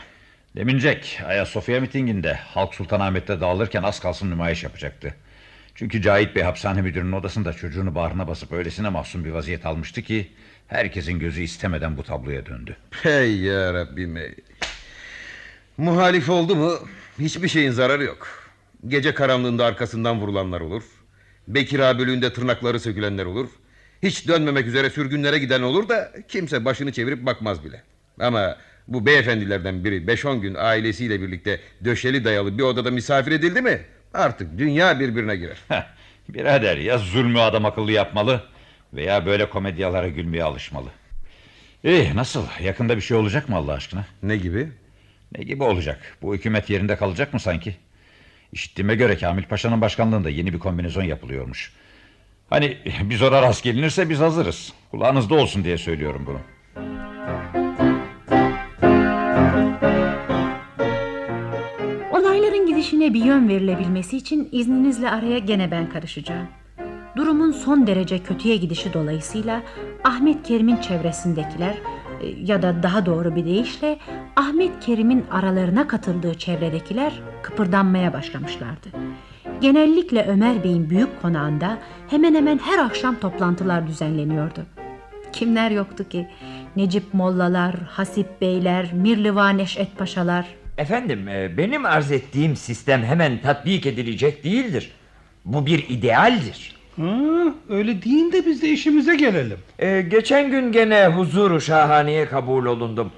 Demincek 0.56 1.20
Ayasofya 1.26 1.80
mitinginde 1.80 2.34
Halk 2.34 2.74
Sultanahmet'te 2.74 3.40
dağılırken 3.40 3.82
az 3.82 4.00
kalsın 4.00 4.30
nümayiş 4.30 4.62
yapacaktı. 4.62 5.14
Çünkü 5.74 6.02
Cahit 6.02 6.36
Bey 6.36 6.42
hapishane 6.42 6.82
müdürünün 6.82 7.12
odasında 7.12 7.52
çocuğunu 7.52 7.94
bağrına 7.94 8.28
basıp 8.28 8.52
öylesine 8.52 8.88
mahzun 8.88 9.24
bir 9.24 9.30
vaziyet 9.30 9.66
almıştı 9.66 10.02
ki... 10.02 10.32
...herkesin 10.68 11.18
gözü 11.18 11.42
istemeden 11.42 11.96
bu 11.96 12.02
tabloya 12.02 12.46
döndü. 12.46 12.76
Hey 12.90 13.40
ya 13.40 13.74
Rabbim 13.74 14.16
ey. 14.16 14.34
Muhalif 15.76 16.30
oldu 16.30 16.56
mu 16.56 16.72
hiçbir 17.18 17.48
şeyin 17.48 17.70
zararı 17.70 18.04
yok. 18.04 18.28
Gece 18.88 19.14
karanlığında 19.14 19.66
arkasından 19.66 20.20
vurulanlar 20.20 20.60
olur. 20.60 20.82
Bekir 21.48 21.78
bölüğünde 21.78 22.32
tırnakları 22.32 22.80
sökülenler 22.80 23.24
olur. 23.26 23.48
Hiç 24.02 24.28
dönmemek 24.28 24.66
üzere 24.66 24.90
sürgünlere 24.90 25.38
giden 25.38 25.62
olur 25.62 25.88
da 25.88 26.12
kimse 26.28 26.64
başını 26.64 26.92
çevirip 26.92 27.26
bakmaz 27.26 27.64
bile. 27.64 27.82
Ama 28.20 28.56
bu 28.88 29.06
beyefendilerden 29.06 29.84
biri 29.84 29.96
5-10 29.96 30.40
gün 30.40 30.54
ailesiyle 30.54 31.20
birlikte 31.20 31.60
döşeli 31.84 32.24
dayalı 32.24 32.58
bir 32.58 32.62
odada 32.62 32.90
misafir 32.90 33.32
edildi 33.32 33.62
mi 33.62 33.80
artık 34.14 34.58
dünya 34.58 35.00
birbirine 35.00 35.36
girer. 35.36 35.58
Birader 36.28 36.76
ya 36.76 36.98
zulmü 36.98 37.40
adam 37.40 37.64
akıllı 37.64 37.92
yapmalı 37.92 38.44
veya 38.94 39.26
böyle 39.26 39.50
komedyalara 39.50 40.08
gülmeye 40.08 40.44
alışmalı. 40.44 40.88
İyi 41.84 42.16
nasıl 42.16 42.46
yakında 42.62 42.96
bir 42.96 43.02
şey 43.02 43.16
olacak 43.16 43.48
mı 43.48 43.56
Allah 43.56 43.72
aşkına? 43.72 44.06
Ne 44.22 44.36
gibi? 44.36 44.68
Ne 45.38 45.44
gibi 45.44 45.62
olacak? 45.62 46.16
Bu 46.22 46.34
hükümet 46.34 46.70
yerinde 46.70 46.96
kalacak 46.96 47.34
mı 47.34 47.40
sanki? 47.40 47.76
İşittiğime 48.52 48.94
göre 48.94 49.16
Kamil 49.16 49.44
Paşa'nın 49.44 49.80
başkanlığında 49.80 50.30
yeni 50.30 50.52
bir 50.52 50.58
kombinezon 50.58 51.02
yapılıyormuş. 51.02 51.72
Hani 52.50 52.78
bir 53.02 53.16
zora 53.16 53.42
rast 53.42 53.64
gelinirse 53.64 54.10
biz 54.10 54.20
hazırız. 54.20 54.72
Kulağınızda 54.90 55.34
olsun 55.34 55.64
diye 55.64 55.78
söylüyorum 55.78 56.26
bunu. 56.26 56.38
Olayların 62.10 62.66
gidişine 62.66 63.14
bir 63.14 63.24
yön 63.24 63.48
verilebilmesi 63.48 64.16
için 64.16 64.48
izninizle 64.52 65.10
araya 65.10 65.38
gene 65.38 65.70
ben 65.70 65.88
karışacağım. 65.88 66.48
Durumun 67.16 67.52
son 67.52 67.86
derece 67.86 68.18
kötüye 68.18 68.56
gidişi 68.56 68.92
dolayısıyla 68.92 69.62
Ahmet 70.04 70.42
Kerim'in 70.42 70.76
çevresindekiler 70.76 71.74
ya 72.44 72.62
da 72.62 72.82
daha 72.82 73.06
doğru 73.06 73.36
bir 73.36 73.44
deyişle 73.44 73.98
Ahmet 74.36 74.80
Kerim'in 74.80 75.24
aralarına 75.30 75.88
katıldığı 75.88 76.34
çevredekiler 76.34 77.12
kıpırdanmaya 77.42 78.12
başlamışlardı. 78.12 78.88
Genellikle 79.60 80.26
Ömer 80.28 80.64
Bey'in 80.64 80.90
büyük 80.90 81.22
konağında 81.22 81.78
hemen 82.08 82.34
hemen 82.34 82.58
her 82.58 82.78
akşam 82.78 83.20
toplantılar 83.20 83.86
düzenleniyordu. 83.86 84.60
Kimler 85.32 85.70
yoktu 85.70 86.08
ki? 86.08 86.28
Necip 86.76 87.14
Mollalar, 87.14 87.74
Hasip 87.74 88.40
Beyler, 88.40 88.92
Mirliva 88.92 89.48
Neşet 89.48 89.98
Paşalar. 89.98 90.46
Efendim 90.78 91.28
e, 91.28 91.56
benim 91.58 91.84
arz 91.84 92.12
ettiğim 92.12 92.56
sistem 92.56 93.02
hemen 93.02 93.38
tatbik 93.42 93.86
edilecek 93.86 94.44
değildir. 94.44 94.92
Bu 95.44 95.66
bir 95.66 95.88
idealdir. 95.88 96.76
Ha, 96.96 97.54
öyle 97.68 98.02
deyin 98.02 98.32
de 98.32 98.46
biz 98.46 98.62
de 98.62 98.68
işimize 98.68 99.16
gelelim. 99.16 99.58
Ee, 99.78 100.02
geçen 100.02 100.50
gün 100.50 100.72
gene 100.72 101.06
huzuru 101.06 101.60
şahaneye 101.60 102.26
kabul 102.26 102.66
olundum. 102.66 103.12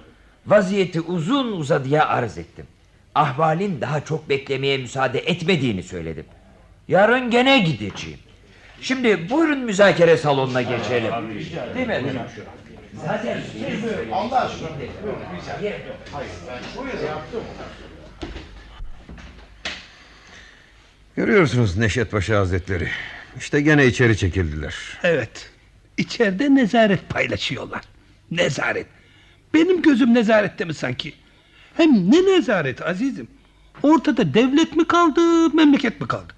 Vaziyeti 0.46 1.00
uzun 1.00 1.52
uzadıya 1.52 2.06
arz 2.08 2.38
ettim. 2.38 2.66
Ahvalin 3.14 3.80
daha 3.80 4.04
çok 4.04 4.28
beklemeye 4.28 4.78
müsaade 4.78 5.18
etmediğini 5.18 5.82
söyledim. 5.82 6.24
Yarın 6.88 7.30
gene 7.30 7.58
gideceğim. 7.58 8.18
Şimdi 8.80 9.30
buyurun 9.30 9.58
müzakere 9.58 10.16
salonuna 10.16 10.62
geçelim. 10.62 11.12
Değil 11.74 11.86
mi? 11.86 12.02
Zaten 13.06 13.40
Allah 14.12 14.40
aşkına. 14.40 14.68
Görüyorsunuz 21.16 21.76
Neşet 21.78 22.10
Paşa 22.10 22.38
Hazretleri. 22.38 22.88
İşte 23.38 23.60
gene 23.60 23.86
içeri 23.86 24.16
çekildiler. 24.16 24.74
Evet. 25.02 25.50
İçeride 25.98 26.54
nezaret 26.54 27.08
paylaşıyorlar. 27.08 27.80
Nezaret. 28.30 28.86
Benim 29.54 29.82
gözüm 29.82 30.14
nezarette 30.14 30.64
mi 30.64 30.74
sanki? 30.74 31.12
Hem 31.76 32.10
ne 32.10 32.36
nezaret 32.36 32.82
azizim? 32.82 33.28
Ortada 33.82 34.34
devlet 34.34 34.76
mi 34.76 34.84
kaldı, 34.84 35.50
memleket 35.50 36.00
mi 36.00 36.08
kaldı? 36.08 36.32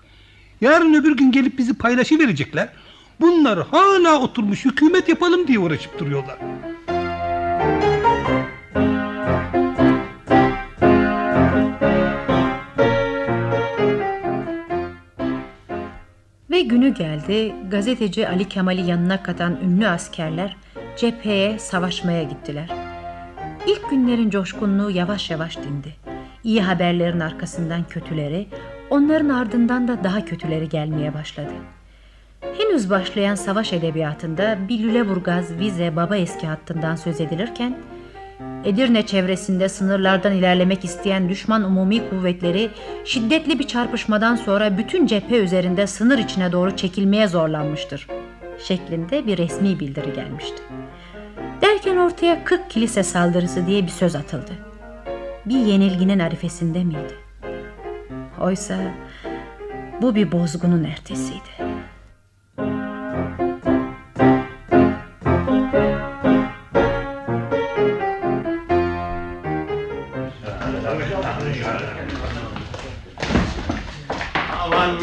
Yarın 0.60 0.94
öbür 0.94 1.16
gün 1.16 1.32
gelip 1.32 1.58
bizi 1.58 1.74
paylaşı 1.74 2.18
verecekler. 2.18 2.68
Bunlar 3.20 3.66
hala 3.68 4.20
oturmuş 4.20 4.64
hükümet 4.64 5.08
yapalım 5.08 5.48
diye 5.48 5.58
uğraşıp 5.58 5.98
duruyorlar. 5.98 6.38
Ve 16.56 16.62
günü 16.62 16.94
geldi 16.94 17.54
gazeteci 17.70 18.28
Ali 18.28 18.48
Kemal'i 18.48 18.90
yanına 18.90 19.22
katan 19.22 19.56
ünlü 19.64 19.88
askerler 19.88 20.56
cepheye 20.96 21.58
savaşmaya 21.58 22.22
gittiler. 22.22 22.68
İlk 23.66 23.90
günlerin 23.90 24.30
coşkunluğu 24.30 24.90
yavaş 24.90 25.30
yavaş 25.30 25.56
dindi. 25.56 25.96
İyi 26.44 26.62
haberlerin 26.62 27.20
arkasından 27.20 27.84
kötüleri, 27.84 28.46
onların 28.90 29.28
ardından 29.28 29.88
da 29.88 30.04
daha 30.04 30.24
kötüleri 30.24 30.68
gelmeye 30.68 31.14
başladı. 31.14 31.52
Henüz 32.40 32.90
başlayan 32.90 33.34
savaş 33.34 33.72
edebiyatında 33.72 34.58
bir 34.68 34.78
Lüleburgaz, 34.78 35.58
Vize, 35.58 35.96
Baba 35.96 36.16
Eski 36.16 36.46
hattından 36.46 36.96
söz 36.96 37.20
edilirken 37.20 37.76
Edirne 38.66 39.06
çevresinde 39.06 39.68
sınırlardan 39.68 40.32
ilerlemek 40.32 40.84
isteyen 40.84 41.28
düşman 41.28 41.64
umumi 41.64 42.10
kuvvetleri 42.10 42.70
şiddetli 43.04 43.58
bir 43.58 43.66
çarpışmadan 43.66 44.36
sonra 44.36 44.78
bütün 44.78 45.06
cephe 45.06 45.36
üzerinde 45.36 45.86
sınır 45.86 46.18
içine 46.18 46.52
doğru 46.52 46.76
çekilmeye 46.76 47.28
zorlanmıştır. 47.28 48.08
Şeklinde 48.66 49.26
bir 49.26 49.38
resmi 49.38 49.80
bildiri 49.80 50.12
gelmişti. 50.12 50.62
Derken 51.62 51.96
ortaya 51.96 52.44
40 52.44 52.70
kilise 52.70 53.02
saldırısı 53.02 53.66
diye 53.66 53.82
bir 53.82 53.88
söz 53.88 54.16
atıldı. 54.16 54.52
Bir 55.46 55.58
yenilginin 55.58 56.18
arifesinde 56.18 56.84
miydi? 56.84 57.14
Oysa 58.40 58.76
bu 60.02 60.14
bir 60.14 60.32
bozgunun 60.32 60.84
ertesiydi. 60.84 61.65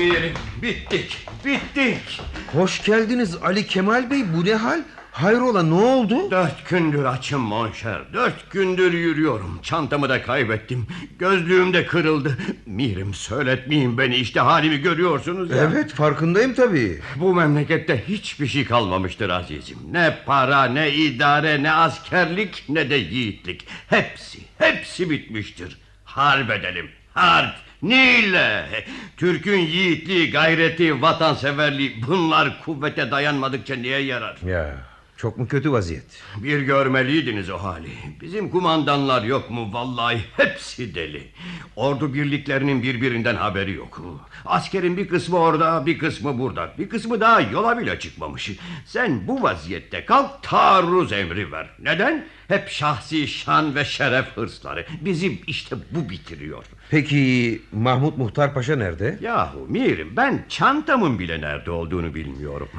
Mirim 0.03 0.33
bittik 0.61 1.17
bittik. 1.45 2.21
Hoş 2.53 2.83
geldiniz 2.83 3.35
Ali 3.35 3.67
Kemal 3.67 4.09
Bey. 4.11 4.23
Bu 4.35 4.45
ne 4.45 4.53
hal? 4.55 4.81
Hayrola 5.11 5.63
ne 5.63 5.73
oldu? 5.73 6.31
Dört 6.31 6.69
gündür 6.69 7.05
açım 7.05 7.41
monşer. 7.41 8.13
Dört 8.13 8.51
gündür 8.51 8.93
yürüyorum. 8.93 9.59
Çantamı 9.61 10.09
da 10.09 10.21
kaybettim. 10.21 10.87
Gözlüğüm 11.19 11.73
de 11.73 11.85
kırıldı. 11.85 12.37
Mirim 12.65 13.13
söyletmeyin 13.13 13.97
beni 13.97 14.15
işte 14.15 14.39
halimi 14.39 14.77
görüyorsunuz 14.77 15.51
ya. 15.51 15.57
Evet 15.57 15.93
farkındayım 15.93 16.53
tabii. 16.53 17.01
Bu 17.15 17.33
memlekette 17.35 18.03
hiçbir 18.07 18.47
şey 18.47 18.65
kalmamıştır 18.65 19.29
azizim. 19.29 19.77
Ne 19.91 20.17
para 20.25 20.63
ne 20.65 20.91
idare 20.91 21.63
ne 21.63 21.71
askerlik 21.71 22.63
ne 22.69 22.89
de 22.89 22.95
yiğitlik. 22.95 23.67
Hepsi 23.89 24.39
hepsi 24.57 25.09
bitmiştir. 25.09 25.77
Harp 26.05 26.51
edelim. 26.51 26.89
Harp. 27.13 27.62
Niyle? 27.83 28.65
Türk'ün 29.17 29.59
yiğitliği, 29.59 30.31
gayreti, 30.31 31.01
vatanseverliği 31.01 32.03
bunlar 32.07 32.61
kuvvete 32.65 33.11
dayanmadıkça 33.11 33.75
niye 33.75 33.99
yarar? 33.99 34.37
Ya 34.45 34.92
çok 35.23 35.37
mu 35.37 35.47
kötü 35.47 35.71
vaziyet? 35.71 36.03
Bir 36.37 36.59
görmeliydiniz 36.59 37.49
o 37.49 37.57
hali. 37.57 37.87
Bizim 38.21 38.49
kumandanlar 38.49 39.23
yok 39.23 39.49
mu 39.49 39.73
vallahi 39.73 40.21
hepsi 40.37 40.95
deli. 40.95 41.27
Ordu 41.75 42.13
birliklerinin 42.13 42.83
birbirinden 42.83 43.35
haberi 43.35 43.71
yok. 43.71 44.01
Askerin 44.45 44.97
bir 44.97 45.07
kısmı 45.07 45.37
orada 45.37 45.85
bir 45.85 45.97
kısmı 45.99 46.39
burada. 46.39 46.73
Bir 46.77 46.89
kısmı 46.89 47.21
daha 47.21 47.41
yola 47.41 47.77
bile 47.77 47.99
çıkmamış. 47.99 48.51
Sen 48.85 49.27
bu 49.27 49.43
vaziyette 49.43 50.05
kalk 50.05 50.43
taarruz 50.43 51.11
emri 51.11 51.51
ver. 51.51 51.69
Neden? 51.79 52.25
Hep 52.47 52.69
şahsi 52.69 53.27
şan 53.27 53.75
ve 53.75 53.85
şeref 53.85 54.37
hırsları. 54.37 54.85
Bizim 55.01 55.39
işte 55.47 55.75
bu 55.91 56.09
bitiriyor. 56.09 56.65
Peki 56.89 57.61
Mahmut 57.71 58.17
Muhtar 58.17 58.53
Paşa 58.53 58.75
nerede? 58.75 59.17
Yahu 59.21 59.65
Mirim 59.69 60.15
ben 60.15 60.45
çantamın 60.49 61.19
bile 61.19 61.41
nerede 61.41 61.71
olduğunu 61.71 62.15
bilmiyorum. 62.15 62.69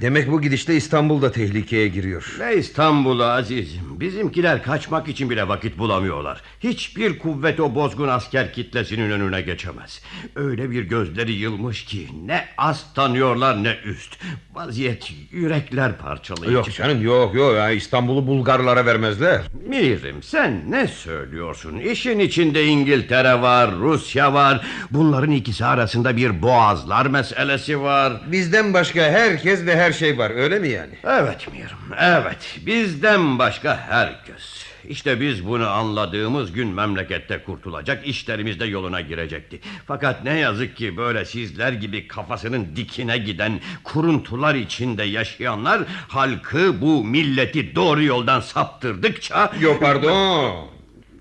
Demek 0.00 0.30
bu 0.30 0.40
gidişle 0.40 0.76
İstanbul 0.76 1.22
da 1.22 1.32
tehlikeye 1.32 1.88
giriyor. 1.88 2.36
Ne 2.40 2.54
İstanbul'u 2.54 3.24
azizim. 3.24 4.00
Bizimkiler 4.00 4.62
kaçmak 4.62 5.08
için 5.08 5.30
bile 5.30 5.48
vakit 5.48 5.78
bulamıyorlar. 5.78 6.40
Hiçbir 6.60 7.18
kuvvet 7.18 7.60
o 7.60 7.74
bozgun 7.74 8.08
asker 8.08 8.52
kitlesinin 8.52 9.10
önüne 9.10 9.40
geçemez. 9.40 10.02
Öyle 10.36 10.70
bir 10.70 10.82
gözleri 10.82 11.32
yılmış 11.32 11.84
ki 11.84 12.08
ne 12.26 12.44
az 12.58 12.94
tanıyorlar 12.94 13.64
ne 13.64 13.76
üst. 13.84 14.16
Vaziyet 14.54 15.12
yürekler 15.30 15.98
parçalayıcı. 15.98 16.52
Yok 16.52 16.72
canım 16.74 17.02
yok 17.02 17.34
yok 17.34 17.54
ya 17.56 17.70
İstanbul'u 17.70 18.26
Bulgarlara 18.26 18.86
vermezler. 18.86 19.40
Mirim 19.68 20.22
sen 20.22 20.70
ne 20.70 20.88
söylüyorsun? 20.88 21.78
İşin 21.78 22.18
içinde 22.18 22.66
İngiltere 22.66 23.42
var, 23.42 23.70
Rusya 23.74 24.34
var. 24.34 24.66
Bunların 24.90 25.30
ikisi 25.30 25.64
arasında 25.64 26.16
bir 26.16 26.42
boğazlar 26.42 27.06
meselesi 27.06 27.80
var. 27.80 28.12
Bizden 28.32 28.74
başka 28.74 29.02
herkes 29.02 29.66
ve 29.66 29.76
her 29.76 29.89
şey 29.92 30.18
var 30.18 30.30
öyle 30.30 30.58
mi 30.58 30.68
yani? 30.68 30.94
Evet 31.04 31.48
Mirim 31.52 31.98
evet 31.98 32.58
bizden 32.66 33.38
başka 33.38 33.76
herkes. 33.76 34.64
İşte 34.88 35.20
biz 35.20 35.46
bunu 35.46 35.68
anladığımız 35.68 36.52
gün 36.52 36.68
memlekette 36.68 37.42
kurtulacak 37.42 38.06
işlerimiz 38.06 38.60
de 38.60 38.64
yoluna 38.66 39.00
girecekti. 39.00 39.60
Fakat 39.86 40.24
ne 40.24 40.38
yazık 40.38 40.76
ki 40.76 40.96
böyle 40.96 41.24
sizler 41.24 41.72
gibi 41.72 42.08
kafasının 42.08 42.68
dikine 42.76 43.18
giden 43.18 43.60
kuruntular 43.84 44.54
içinde 44.54 45.02
yaşayanlar 45.02 45.82
halkı 46.08 46.80
bu 46.80 47.04
milleti 47.04 47.74
doğru 47.74 48.02
yoldan 48.02 48.40
saptırdıkça... 48.40 49.52
Yok 49.60 49.80
pardon. 49.80 50.70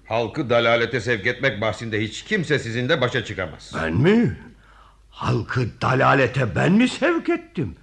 Halkı 0.06 0.50
dalalete 0.50 1.02
sevk 1.02 1.28
etmek 1.28 1.62
bahsinde 1.62 2.02
hiç 2.02 2.24
kimse 2.24 2.60
sizinle 2.60 3.02
başa 3.02 3.26
çıkamaz. 3.26 3.72
Ben 3.84 3.94
mi? 3.94 4.38
Halkı 5.10 5.82
dalalete 5.82 6.56
ben 6.56 6.72
mi 6.72 6.88
sevk 6.88 7.30
ettim? 7.30 7.76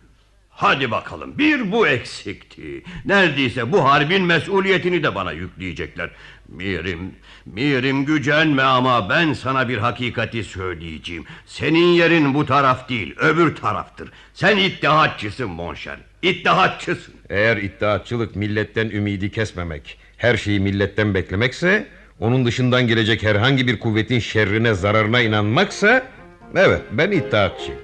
Hadi 0.59 0.91
bakalım 0.91 1.39
bir 1.39 1.73
bu 1.73 1.87
eksikti. 1.89 2.83
Neredeyse 3.05 3.73
bu 3.73 3.85
harbin 3.85 4.23
mesuliyetini 4.23 5.03
de 5.03 5.15
bana 5.15 5.33
yükleyecekler. 5.33 6.11
Mirim, 6.49 7.15
Mirim 7.47 8.05
gücenme 8.05 8.62
ama 8.62 9.09
ben 9.11 9.33
sana 9.33 9.69
bir 9.69 9.78
hakikati 9.78 10.45
söyleyeceğim. 10.45 11.24
Senin 11.47 11.87
yerin 11.87 12.35
bu 12.35 12.47
taraf 12.47 12.89
değil 12.89 13.15
öbür 13.19 13.57
taraftır. 13.57 14.11
Sen 14.35 14.57
iddiatçısın 14.57 15.51
Monşer. 15.51 15.97
İddiatçısın. 16.23 17.15
Eğer 17.31 17.57
iddiatçılık 17.57 18.37
milletten 18.37 18.91
ümidi 18.91 19.31
kesmemek, 19.31 19.99
her 20.16 20.37
şeyi 20.37 20.61
milletten 20.61 21.15
beklemekse, 21.15 21.87
onun 22.20 22.47
dışından 22.47 22.87
gelecek 22.87 23.23
herhangi 23.23 23.66
bir 23.66 23.78
kuvvetin 23.78 24.19
şerrine 24.19 24.74
zararına 24.74 25.20
inanmaksa, 25.20 26.07
evet 26.55 26.83
ben 26.93 27.11
iddiatçıyım. 27.11 27.81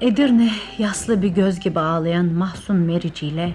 Edirne 0.00 0.50
yaslı 0.78 1.22
bir 1.22 1.28
göz 1.28 1.60
gibi 1.60 1.80
ağlayan 1.80 2.24
mahzun 2.24 2.76
Merici 2.76 3.26
ile 3.26 3.54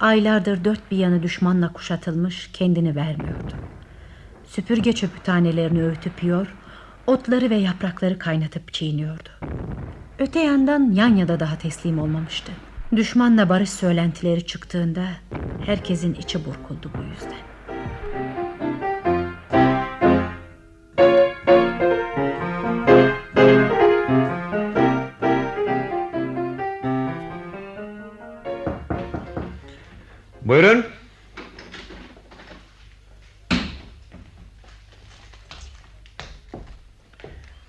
aylardır 0.00 0.64
dört 0.64 0.90
bir 0.90 0.96
yanı 0.96 1.22
düşmanla 1.22 1.72
kuşatılmış 1.72 2.50
kendini 2.52 2.96
vermiyordu. 2.96 3.54
Süpürge 4.44 4.92
çöpü 4.92 5.20
tanelerini 5.20 5.82
öğütüp 5.82 6.22
yiyor, 6.22 6.54
otları 7.06 7.50
ve 7.50 7.54
yaprakları 7.54 8.18
kaynatıp 8.18 8.72
çiğniyordu. 8.72 9.28
Öte 10.18 10.40
yandan 10.40 10.92
Yanya 10.92 11.28
da 11.28 11.40
daha 11.40 11.58
teslim 11.58 11.98
olmamıştı. 11.98 12.52
Düşmanla 12.96 13.48
barış 13.48 13.70
söylentileri 13.70 14.46
çıktığında 14.46 15.04
herkesin 15.66 16.14
içi 16.14 16.38
burkuldu 16.44 16.90
bu 16.98 17.02
yüzden. 17.02 17.53
Buyurun. 30.44 30.84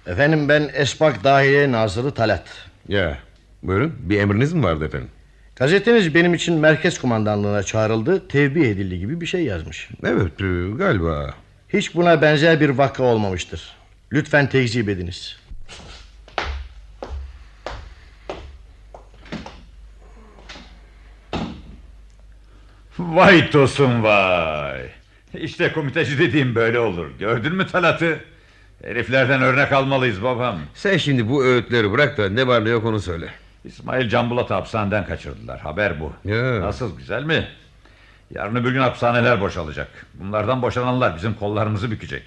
Efendim 0.07 0.49
ben 0.49 0.69
Espak 0.73 1.23
Dahiliye 1.23 1.71
Nazırı 1.71 2.11
Talat. 2.11 2.43
Ya 2.87 3.17
buyurun 3.63 3.95
bir 3.99 4.19
emriniz 4.19 4.53
mi 4.53 4.63
vardı 4.63 4.85
efendim? 4.85 5.09
Gazeteniz 5.55 6.15
benim 6.15 6.33
için 6.33 6.59
merkez 6.59 6.99
kumandanlığına 6.99 7.63
çağrıldı, 7.63 8.27
tevbih 8.27 8.65
edildi 8.69 8.99
gibi 8.99 9.21
bir 9.21 9.25
şey 9.25 9.43
yazmış. 9.43 9.89
Evet 10.03 10.41
e, 10.41 10.71
galiba. 10.77 11.33
Hiç 11.69 11.95
buna 11.95 12.21
benzer 12.21 12.59
bir 12.59 12.69
vaka 12.69 13.03
olmamıştır. 13.03 13.75
Lütfen 14.13 14.49
tekzip 14.49 14.89
ediniz. 14.89 15.37
Vay 22.99 23.49
tosun 23.49 24.03
vay. 24.03 24.81
İşte 25.33 25.71
komiteci 25.71 26.19
dediğim 26.19 26.55
böyle 26.55 26.79
olur. 26.79 27.07
Gördün 27.19 27.55
mü 27.55 27.67
Talat'ı? 27.67 28.19
Heriflerden 28.83 29.41
örnek 29.41 29.71
almalıyız 29.71 30.23
babam. 30.23 30.59
Sen 30.73 30.97
şimdi 30.97 31.29
bu 31.29 31.43
öğütleri 31.45 31.91
bırak 31.91 32.17
da 32.17 32.29
ne 32.29 32.47
var 32.47 32.65
ne 32.65 32.69
yok 32.69 32.85
onu 32.85 32.99
söyle. 32.99 33.29
İsmail 33.65 34.09
Canbulat'ı 34.09 34.53
hapishaneden 34.53 35.05
kaçırdılar. 35.05 35.59
Haber 35.59 35.99
bu. 35.99 36.13
Nasıl 36.61 36.97
güzel 36.97 37.23
mi? 37.23 37.47
Yarın 38.31 38.55
öbür 38.55 38.71
gün 38.71 38.79
hapishaneler 38.79 39.41
boşalacak. 39.41 39.87
Bunlardan 40.13 40.61
boşananlar 40.61 41.15
bizim 41.15 41.33
kollarımızı 41.33 41.91
bükecek. 41.91 42.23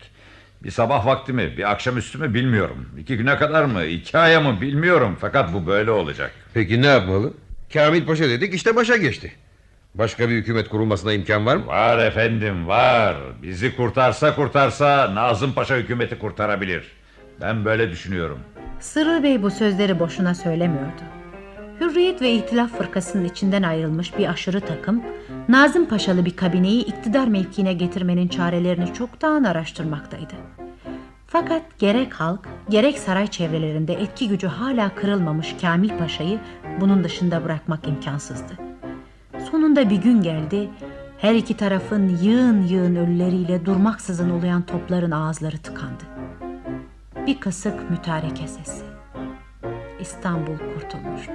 Bir 0.65 0.70
sabah 0.70 1.07
vakti 1.07 1.32
mi, 1.32 1.55
bir 1.57 1.70
akşamüstü 1.70 2.19
mü 2.19 2.35
bilmiyorum. 2.35 2.89
İki 2.99 3.16
güne 3.16 3.36
kadar 3.36 3.65
mı, 3.65 3.85
iki 3.85 4.19
aya 4.19 4.40
mı 4.40 4.61
bilmiyorum. 4.61 5.16
Fakat 5.20 5.53
bu 5.53 5.66
böyle 5.66 5.90
olacak. 5.90 6.31
Peki 6.55 6.82
ne 6.82 6.86
yapmalı? 6.86 7.32
Kamil 7.73 8.07
Paşa 8.07 8.24
dedik 8.28 8.55
işte 8.55 8.77
başa 8.77 8.97
geçti. 8.97 9.32
Başka 9.94 10.28
bir 10.28 10.35
hükümet 10.35 10.69
kurulmasına 10.69 11.12
imkan 11.12 11.47
var 11.47 11.56
mı? 11.56 11.66
Var 11.66 11.98
efendim 11.98 12.69
var. 12.69 13.16
Bizi 13.43 13.77
kurtarsa 13.77 14.35
kurtarsa 14.35 15.15
Nazım 15.15 15.52
Paşa 15.52 15.77
hükümeti 15.77 16.19
kurtarabilir. 16.19 16.93
Ben 17.40 17.65
böyle 17.65 17.90
düşünüyorum. 17.90 18.39
Sırrı 18.81 19.23
Bey 19.23 19.43
bu 19.43 19.51
sözleri 19.51 19.98
boşuna 20.01 20.35
söylemiyordu. 20.35 21.02
Hürriyet 21.81 22.23
ve 22.23 22.32
İhtilaf 22.32 22.78
Fırkası'nın 22.78 23.24
içinden 23.24 23.62
ayrılmış 23.62 24.19
bir 24.19 24.28
aşırı 24.28 24.60
takım, 24.60 25.02
Nazım 25.48 25.86
Paşalı 25.89 26.24
bir 26.24 26.36
kabineyi 26.36 26.85
iktidar 26.85 27.28
mevkiine 27.28 27.73
getirmenin 27.73 28.28
çarelerini 28.28 28.94
çoktan 28.94 29.44
araştırmaktaydı. 29.44 30.35
Fakat 31.27 31.62
gerek 31.78 32.15
halk, 32.15 32.40
gerek 32.70 32.98
saray 32.98 33.27
çevrelerinde 33.27 33.94
etki 33.94 34.28
gücü 34.28 34.47
hala 34.47 34.94
kırılmamış 34.94 35.55
Kamil 35.60 35.90
Paşa'yı 35.98 36.39
bunun 36.81 37.05
dışında 37.05 37.44
bırakmak 37.44 37.89
imkansızdı. 37.89 38.68
Sonunda 39.51 39.91
bir 39.91 39.97
gün 39.97 40.23
geldi, 40.23 40.70
her 41.19 41.35
iki 41.35 41.57
tarafın 41.57 42.09
yığın 42.09 42.62
yığın 42.62 42.97
ölüleriyle 42.97 43.65
durmaksızın 43.66 44.31
uluyan 44.31 44.62
topların 44.62 45.11
ağızları 45.11 45.59
tıkandı. 45.59 46.05
Bir 47.27 47.41
kısık 47.41 47.91
mütareke 47.91 48.49
sesi. 48.49 48.85
İstanbul 50.01 50.57
kurtulmuştu. 50.59 51.33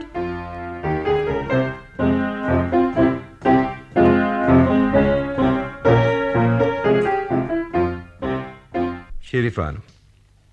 Şerife 9.21 9.61
Hanım. 9.61 9.83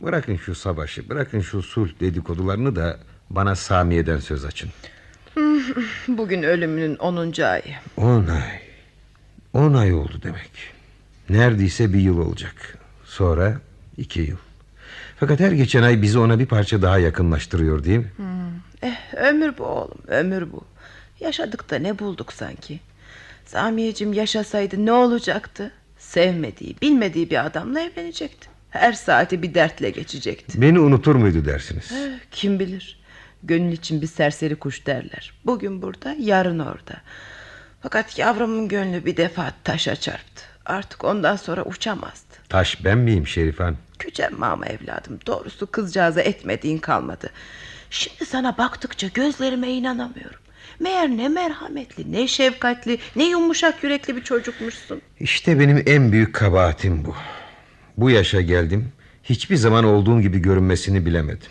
Bırakın 0.00 0.36
şu 0.36 0.54
savaşı, 0.54 1.08
bırakın 1.08 1.40
şu 1.40 1.62
sulh 1.62 1.90
dedikodularını 2.00 2.76
da 2.76 2.98
bana 3.30 3.54
Samiye'den 3.56 4.18
söz 4.18 4.44
açın. 4.44 4.70
Bugün 6.08 6.42
ölümünün 6.42 6.96
10. 6.96 7.42
ayı. 7.42 7.74
On 7.96 8.26
ay. 8.26 8.60
On 9.52 9.74
ay 9.74 9.94
oldu 9.94 10.20
demek. 10.22 10.50
Neredeyse 11.28 11.92
bir 11.92 12.00
yıl 12.00 12.18
olacak. 12.18 12.78
Sonra 13.04 13.60
iki 13.96 14.20
yıl. 14.20 14.36
Fakat 15.20 15.40
her 15.40 15.52
geçen 15.52 15.82
ay 15.82 16.02
bizi 16.02 16.18
ona 16.18 16.38
bir 16.38 16.46
parça 16.46 16.82
daha 16.82 16.98
yakınlaştırıyor 16.98 17.84
değil 17.84 17.98
mi? 17.98 18.10
Hmm. 18.16 18.26
Eh, 18.82 19.14
ömür 19.14 19.58
bu 19.58 19.64
oğlum 19.64 19.98
ömür 20.06 20.52
bu. 20.52 20.64
Yaşadık 21.20 21.70
da 21.70 21.78
ne 21.78 21.98
bulduk 21.98 22.32
sanki. 22.32 22.80
Samiyeciğim 23.46 24.12
yaşasaydı 24.12 24.86
ne 24.86 24.92
olacaktı? 24.92 25.72
Sevmediği, 25.98 26.76
bilmediği 26.82 27.30
bir 27.30 27.46
adamla 27.46 27.80
evlenecekti. 27.80 28.48
Her 28.70 28.92
saati 28.92 29.42
bir 29.42 29.54
dertle 29.54 29.90
geçecekti. 29.90 30.60
Beni 30.60 30.80
unutur 30.80 31.14
muydu 31.14 31.44
dersiniz? 31.44 31.92
Eh, 31.92 32.18
kim 32.30 32.60
bilir. 32.60 32.99
Gönül 33.42 33.72
için 33.72 34.02
bir 34.02 34.06
serseri 34.06 34.56
kuş 34.56 34.86
derler. 34.86 35.32
Bugün 35.46 35.82
burada, 35.82 36.16
yarın 36.18 36.58
orada. 36.58 36.94
Fakat 37.82 38.18
yavrumun 38.18 38.68
gönlü 38.68 39.04
bir 39.04 39.16
defa 39.16 39.52
taşa 39.64 39.96
çarptı. 39.96 40.42
Artık 40.66 41.04
ondan 41.04 41.36
sonra 41.36 41.64
uçamazdı. 41.64 42.34
Taş 42.48 42.84
ben 42.84 42.98
miyim 42.98 43.26
Şerife 43.26 43.64
Hanım? 43.64 43.78
Gücenme 43.98 44.46
ama 44.46 44.66
evladım. 44.66 45.18
Doğrusu 45.26 45.66
kızcağıza 45.66 46.20
etmediğin 46.20 46.78
kalmadı. 46.78 47.30
Şimdi 47.90 48.26
sana 48.26 48.58
baktıkça 48.58 49.06
gözlerime 49.06 49.68
inanamıyorum. 49.68 50.40
Meğer 50.80 51.08
ne 51.08 51.28
merhametli, 51.28 52.12
ne 52.12 52.28
şefkatli, 52.28 52.98
ne 53.16 53.28
yumuşak 53.28 53.84
yürekli 53.84 54.16
bir 54.16 54.22
çocukmuşsun. 54.22 55.02
İşte 55.20 55.60
benim 55.60 55.82
en 55.86 56.12
büyük 56.12 56.34
kabahatim 56.34 57.04
bu. 57.04 57.14
Bu 57.96 58.10
yaşa 58.10 58.40
geldim. 58.40 58.92
Hiçbir 59.24 59.56
zaman 59.56 59.84
olduğum 59.84 60.20
gibi 60.20 60.38
görünmesini 60.38 61.06
bilemedim. 61.06 61.48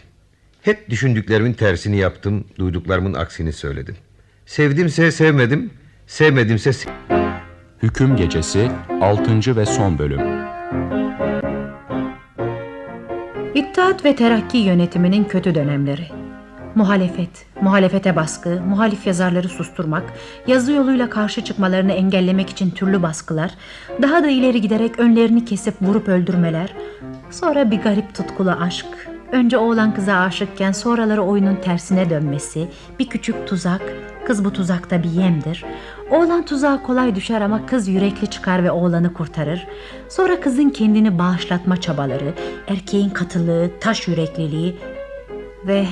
Hep 0.70 0.90
düşündüklerimin 0.90 1.54
tersini 1.54 1.98
yaptım, 1.98 2.46
duyduklarımın 2.60 3.14
aksini 3.14 3.54
söyledim. 3.54 3.96
Sevdimse 4.46 5.12
sevmedim, 5.12 5.72
sevmedimse 6.08 6.70
se- 6.70 6.90
Hüküm 7.84 8.16
Gecesi 8.16 8.72
6. 9.02 9.56
ve 9.56 9.66
son 9.66 10.00
bölüm. 10.00 10.20
İttihat 13.56 14.06
ve 14.06 14.16
Terakki 14.16 14.58
yönetiminin 14.58 15.24
kötü 15.24 15.56
dönemleri. 15.56 16.08
Muhalefet, 16.76 17.46
muhalefete 17.62 18.16
baskı, 18.16 18.62
muhalif 18.68 19.08
yazarları 19.08 19.50
susturmak, 19.50 20.14
yazı 20.48 20.72
yoluyla 20.72 21.10
karşı 21.10 21.44
çıkmalarını 21.44 21.92
engellemek 21.92 22.50
için 22.50 22.72
türlü 22.72 23.02
baskılar, 23.02 23.52
daha 24.02 24.24
da 24.24 24.30
ileri 24.30 24.62
giderek 24.62 25.00
önlerini 25.00 25.46
kesip 25.46 25.82
vurup 25.82 26.08
öldürmeler, 26.08 26.74
sonra 27.32 27.72
bir 27.72 27.78
garip 27.78 28.16
tutkulu 28.16 28.52
aşk, 28.52 29.10
önce 29.32 29.58
oğlan 29.58 29.94
kıza 29.94 30.16
aşıkken 30.16 30.72
sonraları 30.72 31.22
oyunun 31.22 31.56
tersine 31.56 32.10
dönmesi, 32.10 32.68
bir 33.00 33.10
küçük 33.10 33.48
tuzak, 33.48 33.82
kız 34.26 34.46
bu 34.46 34.54
tuzakta 34.54 35.04
bir 35.04 35.10
yemdir. 35.10 35.66
Oğlan 36.12 36.46
tuzağa 36.46 36.84
kolay 36.84 37.16
düşer 37.16 37.42
ama 37.42 37.66
kız 37.66 37.88
yürekli 37.88 38.28
çıkar 38.28 38.64
ve 38.64 38.72
oğlanı 38.72 39.14
kurtarır. 39.14 39.68
Sonra 40.10 40.40
kızın 40.40 40.70
kendini 40.70 41.20
bağışlatma 41.20 41.82
çabaları, 41.82 42.34
erkeğin 42.68 43.10
katılığı, 43.10 43.72
taş 43.80 44.08
yürekliliği 44.08 44.78
ve 45.68 45.86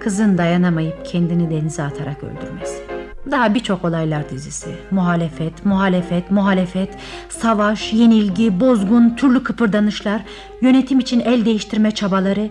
kızın 0.00 0.38
dayanamayıp 0.38 1.04
kendini 1.06 1.50
denize 1.50 1.82
atarak 1.82 2.24
öldürmesi. 2.24 2.85
Daha 3.30 3.54
birçok 3.54 3.84
olaylar 3.84 4.30
dizisi. 4.30 4.70
Muhalefet, 4.90 5.66
muhalefet, 5.66 6.30
muhalefet, 6.30 6.88
savaş, 7.28 7.92
yenilgi, 7.92 8.60
bozgun, 8.60 9.16
türlü 9.16 9.42
kıpırdanışlar, 9.42 10.22
yönetim 10.60 10.98
için 10.98 11.20
el 11.20 11.44
değiştirme 11.44 11.90
çabaları. 11.90 12.50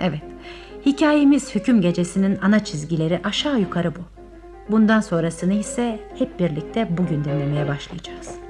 Evet, 0.00 0.22
hikayemiz 0.86 1.54
hüküm 1.54 1.80
gecesinin 1.80 2.38
ana 2.42 2.64
çizgileri 2.64 3.20
aşağı 3.24 3.60
yukarı 3.60 3.96
bu. 3.96 4.00
Bundan 4.70 5.00
sonrasını 5.00 5.54
ise 5.54 6.00
hep 6.18 6.40
birlikte 6.40 6.88
bugün 6.98 7.24
dinlemeye 7.24 7.68
başlayacağız. 7.68 8.47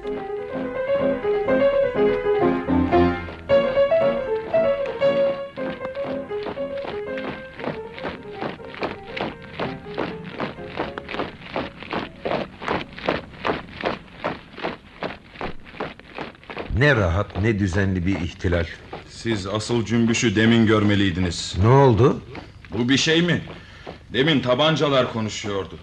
Ne 16.79 16.95
rahat 16.95 17.37
ne 17.41 17.59
düzenli 17.59 18.05
bir 18.05 18.19
ihtilal. 18.19 18.65
Siz 19.09 19.47
asıl 19.47 19.85
cümbüşü 19.85 20.35
demin 20.35 20.65
görmeliydiniz. 20.65 21.55
Ne 21.61 21.67
oldu? 21.67 22.21
Bu 22.71 22.89
bir 22.89 22.97
şey 22.97 23.21
mi? 23.21 23.41
Demin 24.13 24.39
tabancalar 24.39 25.13
konuşuyordu. 25.13 25.75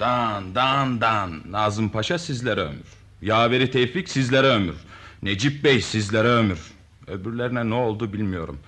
Dan 0.00 0.54
dan 0.54 1.00
dan. 1.00 1.42
Nazım 1.50 1.88
Paşa 1.88 2.18
sizlere 2.18 2.60
ömür. 2.60 2.86
Yaveri 3.22 3.70
Tevfik 3.70 4.08
sizlere 4.08 4.46
ömür. 4.46 4.74
Necip 5.22 5.64
Bey 5.64 5.80
sizlere 5.80 6.28
ömür. 6.28 6.58
Öbürlerine 7.06 7.70
ne 7.70 7.74
oldu 7.74 8.12
bilmiyorum. 8.12 8.58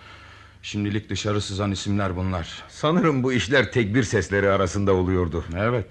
Şimdilik 0.62 1.10
dışarı 1.10 1.40
sızan 1.40 1.70
isimler 1.70 2.16
bunlar. 2.16 2.62
Sanırım 2.68 3.22
bu 3.22 3.32
işler 3.32 3.72
tekbir 3.72 4.02
sesleri 4.02 4.48
arasında 4.48 4.92
oluyordu. 4.92 5.44
Evet. 5.56 5.86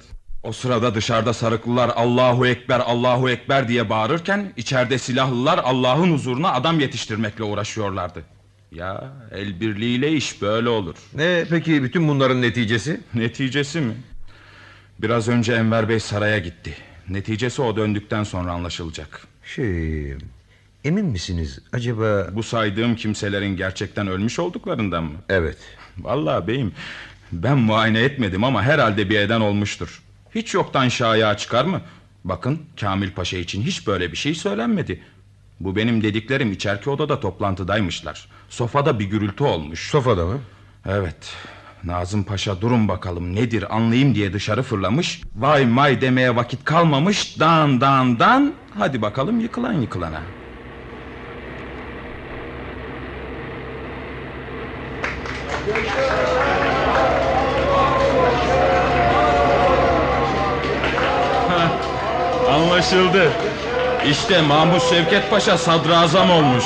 O 0.45 0.51
sırada 0.51 0.95
dışarıda 0.95 1.33
sarıklılar 1.33 1.91
Allahu 1.95 2.47
Ekber 2.47 2.79
Allahu 2.79 3.29
Ekber 3.29 3.67
diye 3.67 3.89
bağırırken 3.89 4.53
içeride 4.57 4.97
silahlılar 4.97 5.57
Allah'ın 5.63 6.13
huzuruna 6.13 6.53
adam 6.53 6.79
yetiştirmekle 6.79 7.43
uğraşıyorlardı. 7.43 8.23
Ya 8.71 9.13
el 9.31 9.59
birliğiyle 9.59 10.11
iş 10.11 10.41
böyle 10.41 10.69
olur. 10.69 10.95
Ne 11.13 11.45
peki 11.49 11.83
bütün 11.83 12.07
bunların 12.07 12.41
neticesi? 12.41 13.01
Neticesi 13.13 13.81
mi? 13.81 13.93
Biraz 14.99 15.27
önce 15.27 15.53
Enver 15.53 15.89
Bey 15.89 15.99
saraya 15.99 16.39
gitti. 16.39 16.73
Neticesi 17.09 17.61
o 17.61 17.75
döndükten 17.75 18.23
sonra 18.23 18.51
anlaşılacak. 18.51 19.27
Şey, 19.43 20.11
emin 20.83 21.05
misiniz 21.05 21.59
acaba... 21.73 22.27
Bu 22.31 22.43
saydığım 22.43 22.95
kimselerin 22.95 23.57
gerçekten 23.57 24.07
ölmüş 24.07 24.39
olduklarından 24.39 25.03
mı? 25.03 25.17
Evet. 25.29 25.57
Vallahi 25.97 26.47
beyim 26.47 26.71
ben 27.31 27.57
muayene 27.57 28.01
etmedim 28.01 28.43
ama 28.43 28.63
herhalde 28.63 29.09
bir 29.09 29.19
eden 29.19 29.41
olmuştur. 29.41 30.04
Hiç 30.35 30.53
yoktan 30.53 30.89
şaya 30.89 31.37
çıkar 31.37 31.65
mı? 31.65 31.81
Bakın 32.23 32.61
Kamil 32.79 33.11
Paşa 33.11 33.37
için 33.37 33.61
hiç 33.61 33.87
böyle 33.87 34.11
bir 34.11 34.17
şey 34.17 34.35
söylenmedi. 34.35 35.01
Bu 35.59 35.75
benim 35.75 36.03
dediklerim 36.03 36.51
içerki 36.51 36.89
odada 36.89 37.19
toplantıdaymışlar. 37.19 38.27
Sofada 38.49 38.99
bir 38.99 39.05
gürültü 39.05 39.43
olmuş. 39.43 39.89
Sofada 39.89 40.25
mı? 40.25 40.39
Evet. 40.85 41.33
Nazım 41.83 42.23
Paşa 42.23 42.61
durun 42.61 42.87
bakalım 42.87 43.35
nedir 43.35 43.75
anlayayım 43.75 44.15
diye 44.15 44.33
dışarı 44.33 44.63
fırlamış. 44.63 45.21
Vay 45.35 45.65
may 45.65 46.01
demeye 46.01 46.35
vakit 46.35 46.63
kalmamış. 46.63 47.39
Dan 47.39 47.81
dan 47.81 48.19
dan. 48.19 48.53
Hadi 48.77 49.01
bakalım 49.01 49.39
yıkılan 49.39 49.73
yıkılana. 49.73 50.21
Anlaşıldı. 62.85 63.31
İşte 64.09 64.41
Mahmut 64.41 64.81
Şevket 64.81 65.29
Paşa 65.29 65.57
sadrazam 65.57 66.31
olmuş. 66.31 66.65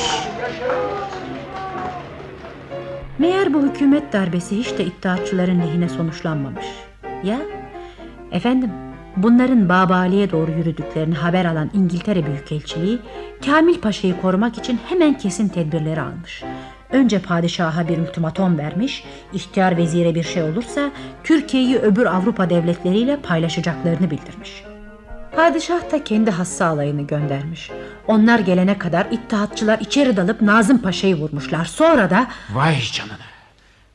Meğer 3.20 3.54
bu 3.54 3.62
hükümet 3.62 4.14
darbesi 4.14 4.58
hiç 4.58 4.78
de 4.78 4.86
iddiatçıların 4.86 5.60
lehine 5.60 5.90
sonuçlanmamış. 5.90 6.66
Ya? 7.24 7.38
Efendim, 8.32 8.72
bunların 9.18 9.70
Babali'ye 9.70 10.32
doğru 10.32 10.52
yürüdüklerini 10.52 11.16
haber 11.16 11.46
alan 11.46 11.70
İngiltere 11.74 12.26
Büyükelçiliği, 12.26 13.00
Kamil 13.46 13.82
Paşa'yı 13.82 14.22
korumak 14.22 14.58
için 14.58 14.80
hemen 14.90 15.18
kesin 15.18 15.48
tedbirleri 15.48 16.02
almış. 16.02 16.44
Önce 16.92 17.20
padişaha 17.20 17.88
bir 17.88 17.98
ultimatom 17.98 18.58
vermiş, 18.58 19.04
ihtiyar 19.34 19.78
vezire 19.78 20.16
bir 20.16 20.24
şey 20.24 20.44
olursa 20.44 20.92
Türkiye'yi 21.24 21.78
öbür 21.78 22.06
Avrupa 22.06 22.50
devletleriyle 22.50 23.18
paylaşacaklarını 23.18 24.12
bildirmiş. 24.12 24.69
Padişah 25.36 25.92
da 25.92 26.04
kendi 26.04 26.32
hassa 26.32 26.66
alayını 26.66 27.02
göndermiş. 27.02 27.72
Onlar 28.08 28.40
gelene 28.40 28.78
kadar 28.78 29.08
ittihatçılar 29.12 29.80
içeri 29.80 30.18
dalıp 30.18 30.42
Nazım 30.42 30.78
Paşa'yı 30.78 31.16
vurmuşlar. 31.16 31.66
Sonra 31.66 32.10
da... 32.10 32.28
Vay 32.54 32.80
canına. 32.94 33.18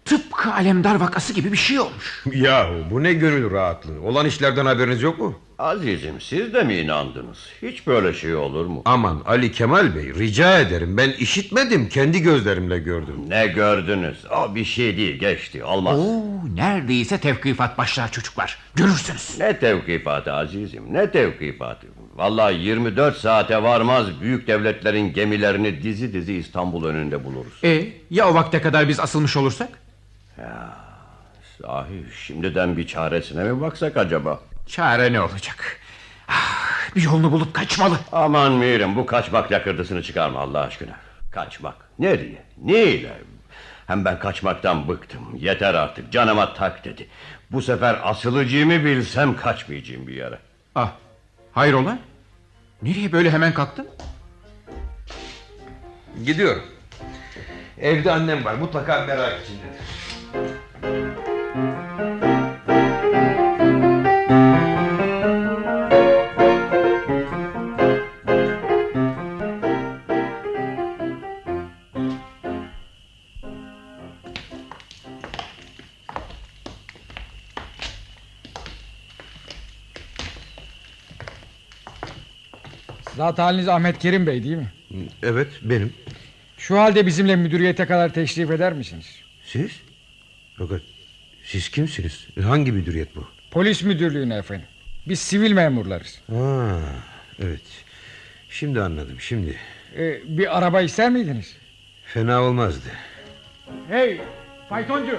Tıpkı 0.04 0.52
Alemdar 0.52 0.94
vakası 0.94 1.32
gibi 1.32 1.52
bir 1.52 1.56
şey 1.56 1.80
olmuş. 1.80 2.24
Yahu 2.32 2.74
bu 2.90 3.02
ne 3.02 3.12
gönül 3.12 3.50
rahatlığı. 3.50 4.00
Olan 4.02 4.26
işlerden 4.26 4.66
haberiniz 4.66 5.02
yok 5.02 5.18
mu? 5.18 5.38
Azizim 5.58 6.20
siz 6.20 6.54
de 6.54 6.62
mi 6.64 6.74
inandınız? 6.74 7.38
Hiç 7.62 7.86
böyle 7.86 8.12
şey 8.14 8.34
olur 8.34 8.66
mu? 8.66 8.82
Aman 8.84 9.22
Ali 9.26 9.52
Kemal 9.52 9.94
Bey 9.96 10.14
rica 10.14 10.58
ederim 10.58 10.96
ben 10.96 11.10
işitmedim 11.10 11.88
kendi 11.88 12.22
gözlerimle 12.22 12.78
gördüm. 12.78 13.14
Ne 13.28 13.46
gördünüz? 13.46 14.18
O 14.30 14.54
bir 14.54 14.64
şey 14.64 14.96
değil 14.96 15.18
geçti 15.18 15.64
olmaz. 15.64 15.98
Oo, 15.98 16.22
neredeyse 16.54 17.18
tevkifat 17.18 17.78
başlar 17.78 18.12
çocuklar. 18.12 18.58
Görürsünüz. 18.74 19.34
Ne 19.38 19.58
tevkifatı 19.58 20.32
azizim 20.32 20.82
ne 20.94 21.10
tevkifatı. 21.10 21.86
Vallahi 22.14 22.54
24 22.56 23.16
saate 23.16 23.62
varmaz 23.62 24.06
büyük 24.20 24.46
devletlerin 24.46 25.12
gemilerini 25.12 25.82
dizi 25.82 26.12
dizi 26.12 26.34
İstanbul 26.34 26.84
önünde 26.84 27.24
buluruz. 27.24 27.52
E, 27.64 27.86
ya 28.10 28.30
o 28.30 28.34
vakte 28.34 28.60
kadar 28.62 28.88
biz 28.88 29.00
asılmış 29.00 29.36
olursak? 29.36 29.83
Ya, 30.38 30.76
sahi 31.62 32.04
şimdiden 32.26 32.76
bir 32.76 32.86
çaresine 32.86 33.44
mi 33.44 33.60
baksak 33.60 33.96
acaba? 33.96 34.40
Çare 34.66 35.12
ne 35.12 35.20
olacak? 35.20 35.80
Ah, 36.28 36.96
bir 36.96 37.02
yolunu 37.02 37.32
bulup 37.32 37.54
kaçmalı. 37.54 37.96
Aman 38.12 38.52
Mirim 38.52 38.96
bu 38.96 39.06
kaçmak 39.06 39.52
lakırdısını 39.52 40.02
çıkarma 40.02 40.40
Allah 40.40 40.60
aşkına. 40.60 40.92
Kaçmak. 41.30 41.74
Nereye? 41.98 42.42
Neyle? 42.64 43.12
Hem 43.86 44.04
ben 44.04 44.18
kaçmaktan 44.18 44.88
bıktım. 44.88 45.36
Yeter 45.36 45.74
artık 45.74 46.12
canıma 46.12 46.54
tak 46.54 46.84
dedi. 46.84 47.08
Bu 47.50 47.62
sefer 47.62 48.00
asılacağımı 48.02 48.84
bilsem 48.84 49.36
kaçmayacağım 49.36 50.06
bir 50.06 50.14
yere. 50.14 50.38
Ah, 50.74 50.92
hayrola? 51.52 51.98
Nereye 52.82 53.12
böyle 53.12 53.30
hemen 53.30 53.54
kalktın? 53.54 53.88
Gidiyorum. 56.26 56.62
Evde 57.80 58.12
annem 58.12 58.44
var 58.44 58.54
mutlaka 58.54 59.04
merak 59.06 59.42
içindedir. 59.44 60.03
Zat 83.16 83.38
haliniz 83.38 83.68
Ahmet 83.68 83.98
Kerim 83.98 84.26
Bey 84.26 84.42
değil 84.44 84.56
mi? 84.56 84.72
Evet 85.22 85.48
benim. 85.62 85.92
Şu 86.58 86.78
halde 86.78 87.06
bizimle 87.06 87.36
müdüriyete 87.36 87.86
kadar 87.86 88.12
teşrif 88.14 88.50
eder 88.50 88.72
misiniz? 88.72 89.06
Siz? 89.44 89.83
Fakat 90.58 90.80
siz 91.44 91.68
kimsiniz? 91.68 92.28
Hangi 92.42 92.72
müdüriyet 92.72 93.16
bu? 93.16 93.28
Polis 93.50 93.82
müdürlüğüne 93.82 94.36
efendim. 94.36 94.66
Biz 95.08 95.18
sivil 95.20 95.52
memurlarız. 95.52 96.20
Ha, 96.30 96.78
evet. 97.38 97.60
Şimdi 98.48 98.80
anladım 98.80 99.16
şimdi. 99.20 99.56
Ee, 99.96 100.20
bir 100.38 100.58
araba 100.58 100.80
ister 100.80 101.10
miydiniz? 101.10 101.56
Fena 102.04 102.42
olmazdı. 102.42 102.88
Hey 103.88 104.20
faytoncu. 104.68 105.18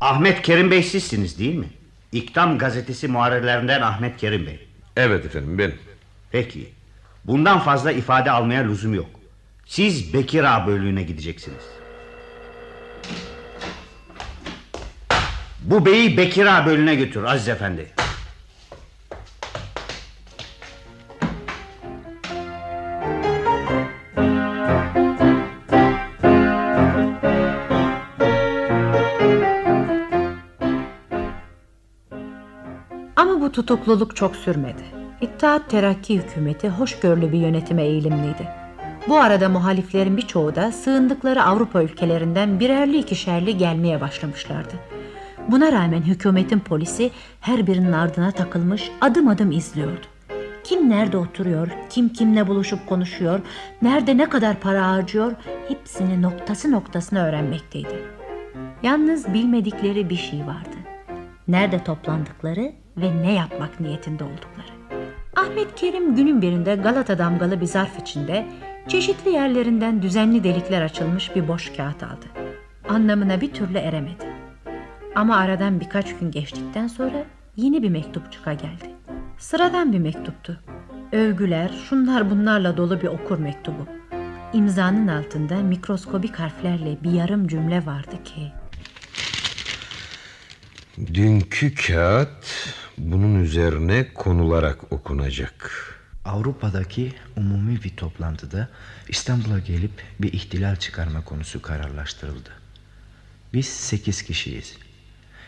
Ahmet 0.00 0.42
Kerim 0.42 0.70
Bey 0.70 0.82
sizsiniz 0.82 1.38
değil 1.38 1.54
mi? 1.54 1.66
İktam 2.12 2.58
gazetesi 2.58 3.08
muharrirlerinden 3.08 3.80
Ahmet 3.80 4.16
Kerim 4.16 4.46
Bey. 4.46 4.68
Evet 4.96 5.26
efendim 5.26 5.58
benim. 5.58 5.78
Peki. 6.30 6.70
Bundan 7.24 7.60
fazla 7.60 7.92
ifade 7.92 8.30
almaya 8.30 8.62
lüzum 8.62 8.94
yok. 8.94 9.10
Siz 9.66 10.14
Bekir 10.14 10.44
Ağa 10.44 10.66
bölüğüne 10.66 11.02
gideceksiniz. 11.02 11.64
Bu 15.60 15.86
beyi 15.86 16.16
Bekir 16.16 16.46
Ağa 16.46 16.66
bölüğüne 16.66 16.94
götür 16.94 17.24
Aziz 17.24 17.48
Efendi. 17.48 17.86
Tutukluluk 33.54 34.16
çok 34.16 34.36
sürmedi. 34.36 34.82
İttihat 35.20 35.70
Terakki 35.70 36.18
hükümeti 36.18 36.68
hoşgörülü 36.68 37.32
bir 37.32 37.38
yönetime 37.38 37.82
eğilimliydi. 37.82 38.48
Bu 39.08 39.16
arada 39.16 39.48
muhaliflerin 39.48 40.16
birçoğu 40.16 40.54
da 40.54 40.72
sığındıkları 40.72 41.42
Avrupa 41.42 41.82
ülkelerinden 41.82 42.60
birerli 42.60 42.98
ikişerli 42.98 43.58
gelmeye 43.58 44.00
başlamışlardı. 44.00 44.74
Buna 45.48 45.72
rağmen 45.72 46.02
hükümetin 46.02 46.60
polisi 46.60 47.10
her 47.40 47.66
birinin 47.66 47.92
ardına 47.92 48.30
takılmış 48.30 48.90
adım 49.00 49.28
adım 49.28 49.52
izliyordu. 49.52 50.06
Kim 50.64 50.90
nerede 50.90 51.16
oturuyor, 51.16 51.68
kim 51.90 52.08
kimle 52.08 52.48
buluşup 52.48 52.86
konuşuyor, 52.86 53.40
nerede 53.82 54.16
ne 54.16 54.28
kadar 54.28 54.60
para 54.60 54.90
harcıyor 54.90 55.32
hepsini 55.68 56.22
noktası 56.22 56.72
noktasına 56.72 57.24
öğrenmekteydi. 57.26 58.02
Yalnız 58.82 59.34
bilmedikleri 59.34 60.10
bir 60.10 60.16
şey 60.16 60.40
vardı. 60.40 60.76
Nerede 61.48 61.84
toplandıkları 61.84 62.83
ve 62.96 63.22
ne 63.22 63.32
yapmak 63.32 63.80
niyetinde 63.80 64.24
oldukları. 64.24 64.74
Ahmet 65.36 65.74
Kerim 65.74 66.14
günün 66.16 66.42
birinde 66.42 66.74
Galata 66.74 67.18
damgalı 67.18 67.60
bir 67.60 67.66
zarf 67.66 67.98
içinde 67.98 68.46
çeşitli 68.88 69.30
yerlerinden 69.30 70.02
düzenli 70.02 70.44
delikler 70.44 70.82
açılmış 70.82 71.36
bir 71.36 71.48
boş 71.48 71.72
kağıt 71.76 72.02
aldı. 72.02 72.26
Anlamına 72.88 73.40
bir 73.40 73.52
türlü 73.52 73.78
eremedi. 73.78 74.24
Ama 75.14 75.36
aradan 75.36 75.80
birkaç 75.80 76.16
gün 76.16 76.30
geçtikten 76.30 76.86
sonra 76.86 77.24
yeni 77.56 77.82
bir 77.82 77.90
mektupçuka 77.90 78.52
geldi. 78.52 78.90
Sıradan 79.38 79.92
bir 79.92 79.98
mektuptu. 79.98 80.60
Övgüler, 81.12 81.70
şunlar 81.88 82.30
bunlarla 82.30 82.76
dolu 82.76 83.00
bir 83.00 83.06
okur 83.06 83.38
mektubu. 83.38 83.86
İmzanın 84.52 85.08
altında 85.08 85.54
mikroskobik 85.54 86.36
harflerle 86.36 87.02
bir 87.02 87.10
yarım 87.12 87.48
cümle 87.48 87.86
vardı 87.86 88.22
ki... 88.24 88.52
Dünkü 91.14 91.74
kağıt 91.74 92.46
bunun 92.98 93.44
üzerine 93.44 94.14
konularak 94.14 94.92
okunacak. 94.92 95.90
Avrupa'daki 96.24 97.12
umumi 97.36 97.82
bir 97.84 97.96
toplantıda 97.96 98.68
İstanbul'a 99.08 99.58
gelip 99.58 100.02
bir 100.20 100.32
ihtilal 100.32 100.76
çıkarma 100.76 101.24
konusu 101.24 101.62
kararlaştırıldı. 101.62 102.50
Biz 103.52 103.66
sekiz 103.66 104.22
kişiyiz. 104.22 104.76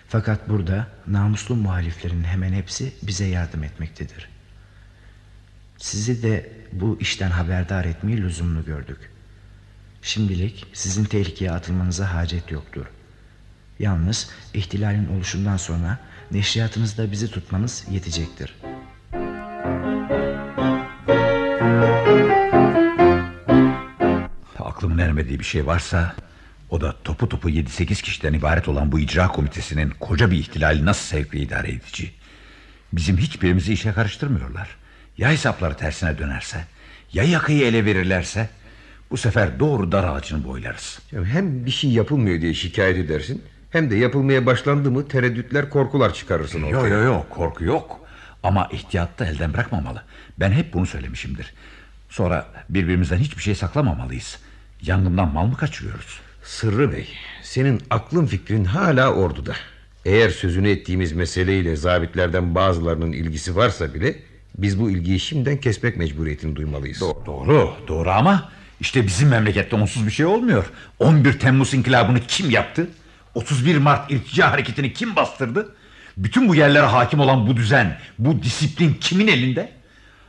Fakat 0.08 0.48
burada 0.48 0.88
namuslu 1.06 1.56
muhaliflerin 1.56 2.24
hemen 2.24 2.52
hepsi 2.52 2.92
bize 3.02 3.24
yardım 3.24 3.64
etmektedir. 3.64 4.28
Sizi 5.78 6.22
de 6.22 6.52
bu 6.72 6.98
işten 7.00 7.30
haberdar 7.30 7.84
etmeyi 7.84 8.22
lüzumlu 8.22 8.64
gördük. 8.64 9.10
Şimdilik 10.02 10.66
sizin 10.72 11.04
tehlikeye 11.04 11.52
atılmanıza 11.52 12.14
hacet 12.14 12.50
yoktur. 12.50 12.86
Yalnız 13.78 14.30
ihtilalin 14.54 15.08
oluşundan 15.08 15.56
sonra 15.56 15.98
neşriyatınızda 16.30 17.12
bizi 17.12 17.30
tutmanız 17.30 17.84
yetecektir. 17.90 18.54
Aklımın 24.58 24.98
ermediği 24.98 25.38
bir 25.38 25.44
şey 25.44 25.66
varsa 25.66 26.14
o 26.70 26.80
da 26.80 26.96
topu 27.04 27.28
topu 27.28 27.50
7-8 27.50 28.02
kişiden 28.02 28.32
ibaret 28.32 28.68
olan 28.68 28.92
bu 28.92 29.00
icra 29.00 29.28
komitesinin 29.28 29.90
koca 30.00 30.30
bir 30.30 30.38
ihtilali 30.38 30.84
nasıl 30.84 31.04
sevk 31.16 31.34
ve 31.34 31.38
idare 31.38 31.68
edici? 31.68 32.10
Bizim 32.92 33.16
hiçbirimizi 33.16 33.72
işe 33.72 33.92
karıştırmıyorlar. 33.92 34.76
Ya 35.18 35.30
hesapları 35.30 35.76
tersine 35.76 36.18
dönerse, 36.18 36.64
ya 37.12 37.24
yakayı 37.24 37.62
ele 37.62 37.84
verirlerse 37.84 38.48
bu 39.10 39.16
sefer 39.16 39.60
doğru 39.60 39.92
dar 39.92 40.04
ağacını 40.04 40.44
boylarız. 40.44 40.98
Ya 41.12 41.24
hem 41.24 41.66
bir 41.66 41.70
şey 41.70 41.90
yapılmıyor 41.90 42.40
diye 42.40 42.54
şikayet 42.54 42.98
edersin 42.98 43.42
hem 43.70 43.90
de 43.90 43.96
yapılmaya 43.96 44.46
başlandı 44.46 44.90
mı 44.90 45.08
tereddütler 45.08 45.70
korkular 45.70 46.14
çıkarırsın 46.14 46.62
ortaya. 46.62 46.80
Yok 46.80 46.90
yok 46.90 47.04
yok 47.04 47.30
korku 47.30 47.64
yok. 47.64 48.00
Ama 48.42 48.68
ihtiyatta 48.72 49.26
elden 49.26 49.52
bırakmamalı. 49.54 50.02
Ben 50.40 50.52
hep 50.52 50.72
bunu 50.72 50.86
söylemişimdir. 50.86 51.54
Sonra 52.08 52.46
birbirimizden 52.68 53.18
hiçbir 53.18 53.42
şey 53.42 53.54
saklamamalıyız. 53.54 54.38
Yangından 54.82 55.32
mal 55.32 55.46
mı 55.46 55.56
kaçırıyoruz? 55.56 56.20
Sırrı 56.42 56.92
Bey, 56.92 57.08
senin 57.42 57.82
aklın 57.90 58.26
fikrin 58.26 58.64
hala 58.64 59.12
orduda. 59.12 59.54
Eğer 60.04 60.30
sözünü 60.30 60.70
ettiğimiz 60.70 61.12
meseleyle 61.12 61.76
zabitlerden 61.76 62.54
bazılarının 62.54 63.12
ilgisi 63.12 63.56
varsa 63.56 63.94
bile 63.94 64.16
biz 64.58 64.80
bu 64.80 64.90
ilgiyi 64.90 65.20
şimdiden 65.20 65.56
kesmek 65.56 65.96
mecburiyetini 65.96 66.56
duymalıyız. 66.56 67.00
Doğru, 67.00 67.74
doğru 67.88 68.10
ama 68.10 68.52
işte 68.80 69.06
bizim 69.06 69.28
memlekette 69.28 69.76
onsuz 69.76 70.06
bir 70.06 70.10
şey 70.10 70.26
olmuyor. 70.26 70.64
11 70.98 71.38
Temmuz 71.38 71.74
inkılabını 71.74 72.20
kim 72.28 72.50
yaptı? 72.50 72.88
31 73.36 73.76
Mart 73.76 74.10
irtica 74.10 74.52
hareketini 74.52 74.92
kim 74.92 75.16
bastırdı? 75.16 75.74
Bütün 76.16 76.48
bu 76.48 76.54
yerlere 76.54 76.86
hakim 76.86 77.20
olan 77.20 77.46
bu 77.46 77.56
düzen, 77.56 77.98
bu 78.18 78.42
disiplin 78.42 78.94
kimin 78.94 79.26
elinde? 79.26 79.72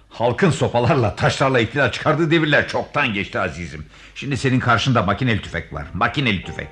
Halkın 0.09 0.51
sopalarla, 0.51 1.15
taşlarla 1.15 1.59
ihtilal 1.59 1.91
çıkardığı 1.91 2.31
devirler 2.31 2.67
çoktan 2.67 3.13
geçti 3.13 3.39
azizim. 3.39 3.85
Şimdi 4.15 4.37
senin 4.37 4.59
karşında 4.59 5.03
makineli 5.03 5.41
tüfek 5.41 5.73
var. 5.73 5.85
Makineli 5.93 6.43
tüfek. 6.43 6.67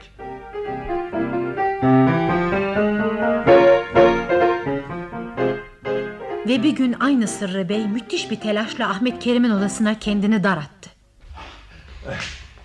Ve 6.47 6.63
bir 6.63 6.71
gün 6.71 6.95
aynı 6.99 7.27
Sırrı 7.27 7.69
Bey 7.69 7.87
müthiş 7.87 8.31
bir 8.31 8.39
telaşla 8.39 8.89
Ahmet 8.89 9.19
Kerim'in 9.23 9.49
odasına 9.49 9.99
kendini 9.99 10.43
dar 10.43 10.57
attı. 10.57 10.89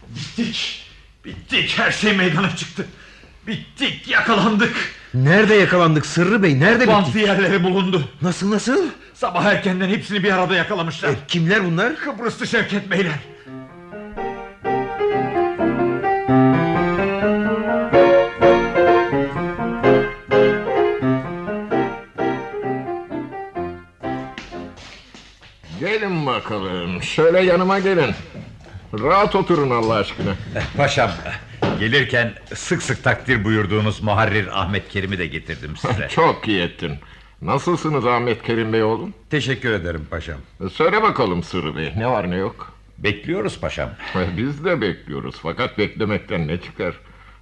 Bittik. 0.09 0.87
Bittik. 1.25 1.79
Her 1.79 1.93
şey 1.93 2.13
meydana 2.13 2.57
çıktı. 2.57 2.87
Bittik. 3.51 4.09
Yakalandık. 4.09 4.77
Nerede 5.15 5.55
yakalandık 5.55 6.07
Sırrı 6.07 6.43
Bey? 6.43 6.61
Nerede 6.61 6.87
Bantlı 6.87 7.09
bittik? 7.15 7.27
yerleri 7.27 7.65
bulundu. 7.65 8.09
Nasıl 8.23 8.51
nasıl? 8.51 8.87
Sabah 9.15 9.45
erkenden 9.45 9.89
hepsini 9.89 10.25
bir 10.25 10.33
arada 10.33 10.57
yakalamışlar. 10.57 11.09
E, 11.09 11.15
kimler 11.29 11.65
bunlar? 11.65 11.97
Kıbrıslı 11.97 12.47
Şevket 12.47 12.91
Beyler. 12.91 13.13
Gelin 25.81 26.27
bakalım. 26.27 27.03
Şöyle 27.03 27.41
yanıma 27.41 27.79
gelin. 27.79 28.15
Rahat 28.95 29.35
oturun 29.35 29.71
Allah 29.71 29.95
aşkına. 29.95 30.35
Paşam 30.77 31.11
gelirken 31.81 32.33
sık 32.55 32.83
sık 32.83 33.05
takdir 33.05 33.45
buyurduğunuz 33.45 34.03
Muharrir 34.03 34.61
Ahmet 34.61 34.89
Kerim'i 34.89 35.19
de 35.19 35.27
getirdim 35.27 35.77
size. 35.77 36.09
Çok 36.09 36.49
iyi 36.49 36.61
ettin. 36.63 36.93
Nasılsınız 37.43 38.07
Ahmet 38.07 38.43
Kerim 38.43 38.73
Bey 38.73 38.83
oğlum? 38.83 39.15
Teşekkür 39.31 39.73
ederim 39.73 40.07
paşam. 40.11 40.39
Söyle 40.73 41.03
bakalım 41.03 41.43
Sırrı 41.43 41.77
Bey 41.77 41.93
ne 41.97 42.07
var 42.07 42.31
ne 42.31 42.37
yok? 42.37 42.73
Bekliyoruz 42.99 43.61
paşam. 43.61 43.91
Biz 44.37 44.65
de 44.65 44.81
bekliyoruz 44.81 45.35
fakat 45.43 45.79
beklemekten 45.79 46.49
ne 46.49 46.61
çıkar? 46.61 46.95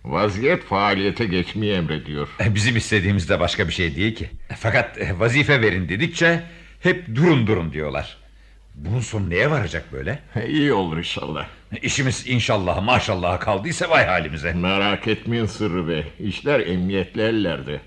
Vaziyet 0.04 0.64
faaliyete 0.64 1.24
geçmeyi 1.24 1.72
emrediyor. 1.72 2.28
Bizim 2.54 2.76
istediğimiz 2.76 3.28
de 3.28 3.40
başka 3.40 3.68
bir 3.68 3.72
şey 3.72 3.96
değil 3.96 4.14
ki. 4.14 4.30
Fakat 4.58 4.98
vazife 5.18 5.62
verin 5.62 5.88
dedikçe 5.88 6.42
hep 6.80 7.14
durun 7.14 7.46
durun 7.46 7.72
diyorlar. 7.72 8.16
Bunun 8.74 9.00
sonu 9.00 9.30
neye 9.30 9.50
varacak 9.50 9.92
böyle? 9.92 10.18
İyi 10.48 10.72
olur 10.72 10.98
inşallah. 10.98 11.46
İşimiz 11.82 12.24
inşallah 12.28 12.82
maşallah 12.84 13.40
kaldıysa 13.40 13.90
vay 13.90 14.06
halimize. 14.06 14.52
Merak 14.52 15.08
etmeyin 15.08 15.46
Sırrı 15.46 15.88
Bey. 15.88 16.04
İşler 16.20 16.60
emniyetli 16.60 17.22
ellerde. 17.22 17.80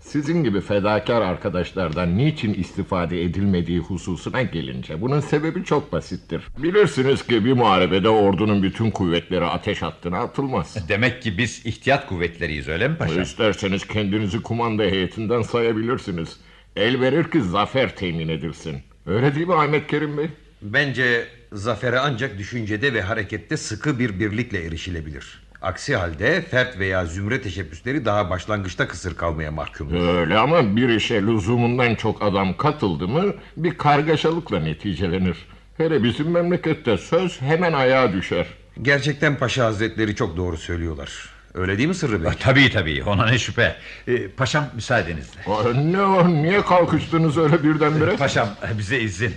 Sizin 0.00 0.44
gibi 0.44 0.60
fedakar 0.60 1.22
arkadaşlardan 1.22 2.18
niçin 2.18 2.54
istifade 2.54 3.22
edilmediği 3.22 3.78
hususuna 3.78 4.42
gelince 4.42 5.00
bunun 5.00 5.20
sebebi 5.20 5.64
çok 5.64 5.92
basittir. 5.92 6.42
Bilirsiniz 6.58 7.26
ki 7.26 7.44
bir 7.44 7.52
muharebede 7.52 8.08
ordunun 8.08 8.62
bütün 8.62 8.90
kuvvetleri 8.90 9.44
ateş 9.44 9.82
hattına 9.82 10.18
atılmaz. 10.18 10.88
Demek 10.88 11.22
ki 11.22 11.38
biz 11.38 11.66
ihtiyat 11.66 12.06
kuvvetleriyiz 12.06 12.68
öyle 12.68 12.88
mi 12.88 12.96
paşam? 12.96 13.22
İsterseniz 13.22 13.86
kendinizi 13.86 14.42
kumanda 14.42 14.82
heyetinden 14.82 15.42
sayabilirsiniz. 15.42 16.40
El 16.76 17.00
verir 17.00 17.30
ki 17.30 17.42
zafer 17.42 17.96
temin 17.96 18.28
edilsin. 18.28 18.78
Öyle 19.06 19.34
değil 19.34 19.46
mi 19.46 19.54
Ahmet 19.54 19.86
Kerim 19.86 20.18
Bey? 20.18 20.26
Bence 20.62 21.28
zafere 21.52 21.98
ancak 21.98 22.38
düşüncede 22.38 22.94
ve 22.94 23.02
harekette 23.02 23.56
sıkı 23.56 23.98
bir 23.98 24.20
birlikle 24.20 24.64
erişilebilir. 24.64 25.40
Aksi 25.62 25.96
halde 25.96 26.42
fert 26.42 26.78
veya 26.78 27.06
zümre 27.06 27.42
teşebbüsleri 27.42 28.04
daha 28.04 28.30
başlangıçta 28.30 28.88
kısır 28.88 29.16
kalmaya 29.16 29.50
mahkumdur. 29.50 30.08
Öyle 30.20 30.38
ama 30.38 30.76
bir 30.76 30.88
işe 30.88 31.22
lüzumundan 31.22 31.94
çok 31.94 32.22
adam 32.22 32.56
katıldı 32.56 33.08
mı 33.08 33.34
bir 33.56 33.78
kargaşalıkla 33.78 34.60
neticelenir. 34.60 35.36
Hele 35.76 36.02
bizim 36.02 36.30
memlekette 36.30 36.96
söz 36.98 37.40
hemen 37.40 37.72
ayağa 37.72 38.12
düşer. 38.12 38.46
Gerçekten 38.82 39.36
Paşa 39.36 39.64
Hazretleri 39.64 40.14
çok 40.14 40.36
doğru 40.36 40.56
söylüyorlar. 40.56 41.28
Öyle 41.54 41.78
değil 41.78 41.88
mi 41.88 41.94
Sırrı 41.94 42.24
Bey? 42.24 42.30
Tabii 42.40 42.70
tabii 42.70 43.02
ona 43.04 43.26
ne 43.26 43.38
şüphe. 43.38 43.76
Ee, 44.08 44.28
paşam 44.28 44.64
müsaadenizle. 44.74 45.40
Aa, 45.46 45.72
ne 45.72 46.02
o 46.02 46.28
niye 46.28 46.62
kalkıştınız 46.62 47.38
öyle 47.38 47.62
birdenbire? 47.62 48.16
Paşam 48.16 48.48
bize 48.78 49.00
izin. 49.00 49.34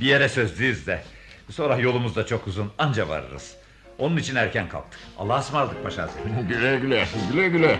Bir 0.00 0.06
yere 0.06 0.28
sözlüyüz 0.28 0.86
de. 0.86 1.02
Sonra 1.50 1.76
yolumuz 1.76 2.16
da 2.16 2.26
çok 2.26 2.46
uzun 2.46 2.72
anca 2.78 3.08
varırız. 3.08 3.56
Onun 3.98 4.16
için 4.16 4.36
erken 4.36 4.68
kalktık. 4.68 5.00
Allah'a 5.18 5.38
ısmarladık 5.38 5.82
Paşa 5.82 6.02
Hazretleri. 6.02 6.48
güle 6.48 6.76
güle 6.78 7.06
güle 7.32 7.48
güle. 7.48 7.78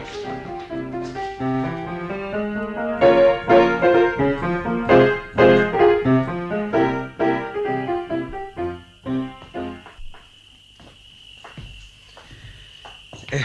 Eh, 13.32 13.42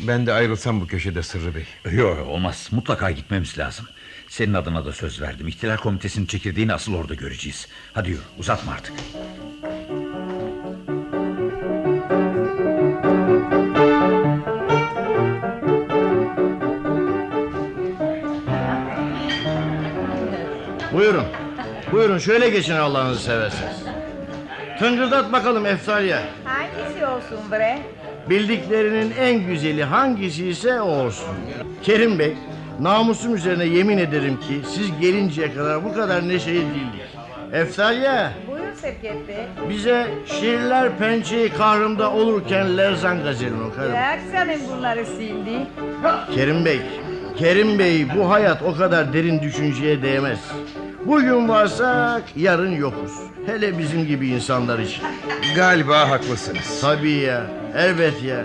ben 0.00 0.26
de 0.26 0.32
ayrılsam 0.32 0.80
bu 0.80 0.86
köşede 0.86 1.22
Sırrı 1.22 1.54
Bey. 1.54 1.66
Yok 1.92 2.26
olmaz 2.26 2.68
mutlaka 2.72 3.10
gitmemiz 3.10 3.58
lazım. 3.58 3.86
Senin 4.30 4.54
adına 4.54 4.84
da 4.84 4.92
söz 4.92 5.20
verdim. 5.20 5.48
İhtilal 5.48 5.76
komitesinin 5.76 6.26
çekirdeğini 6.26 6.74
asıl 6.74 6.94
orada 6.94 7.14
göreceğiz. 7.14 7.68
Hadi 7.92 8.10
yürü 8.10 8.20
uzatma 8.38 8.72
artık. 8.72 8.92
Buyurun. 20.92 21.24
Buyurun 21.92 22.18
şöyle 22.18 22.50
geçin 22.50 22.74
Allah'ınızı 22.74 23.20
seversiniz. 23.22 23.84
Tıngırdat 24.78 25.32
bakalım 25.32 25.66
Eftalya. 25.66 26.22
Hangisi 26.44 27.06
olsun 27.06 27.50
bre? 27.50 27.78
Bildiklerinin 28.30 29.10
en 29.20 29.46
güzeli 29.46 29.84
hangisi 29.84 30.48
ise 30.48 30.80
o 30.80 30.88
olsun. 30.88 31.36
Kerim 31.82 32.18
Bey, 32.18 32.34
namusum 32.80 33.34
üzerine 33.34 33.64
yemin 33.64 33.98
ederim 33.98 34.40
ki 34.40 34.60
siz 34.74 35.00
gelinceye 35.00 35.54
kadar 35.54 35.84
bu 35.84 35.94
kadar 35.94 36.28
neşeli 36.28 36.54
değildik. 36.54 37.10
Eftalya, 37.52 38.32
Buyur 38.50 38.74
Sevket 38.74 39.28
Bey. 39.28 39.36
bize 39.70 40.06
şiirler 40.26 40.96
pençeyi 40.98 41.48
kahrımda 41.48 42.10
olurken 42.12 42.76
Lerzan 42.76 43.22
gazelini 43.22 43.62
okarım. 43.62 43.94
Yak 43.94 44.18
senin 44.32 44.60
bunları 44.68 45.04
şimdi. 45.18 45.50
Kerim 46.34 46.64
Bey, 46.64 46.80
Kerim 47.38 47.78
Bey 47.78 48.06
bu 48.16 48.30
hayat 48.30 48.62
o 48.62 48.76
kadar 48.76 49.12
derin 49.12 49.42
düşünceye 49.42 50.02
değmez. 50.02 50.38
Bugün 51.06 51.48
varsak 51.48 52.22
yarın 52.36 52.70
yokuz. 52.76 53.12
Hele 53.46 53.78
bizim 53.78 54.06
gibi 54.06 54.28
insanlar 54.28 54.78
için. 54.78 55.02
Galiba 55.56 56.10
haklısınız. 56.10 56.80
Tabii 56.80 57.10
ya, 57.12 57.42
elbet 57.76 58.22
ya. 58.22 58.44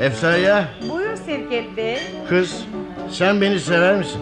Efsaya, 0.00 0.64
Buyur 0.90 1.16
Sevket 1.26 1.76
Bey. 1.76 1.98
kız 2.28 2.64
sen 3.10 3.40
beni 3.40 3.60
sever 3.60 3.96
misin? 3.96 4.20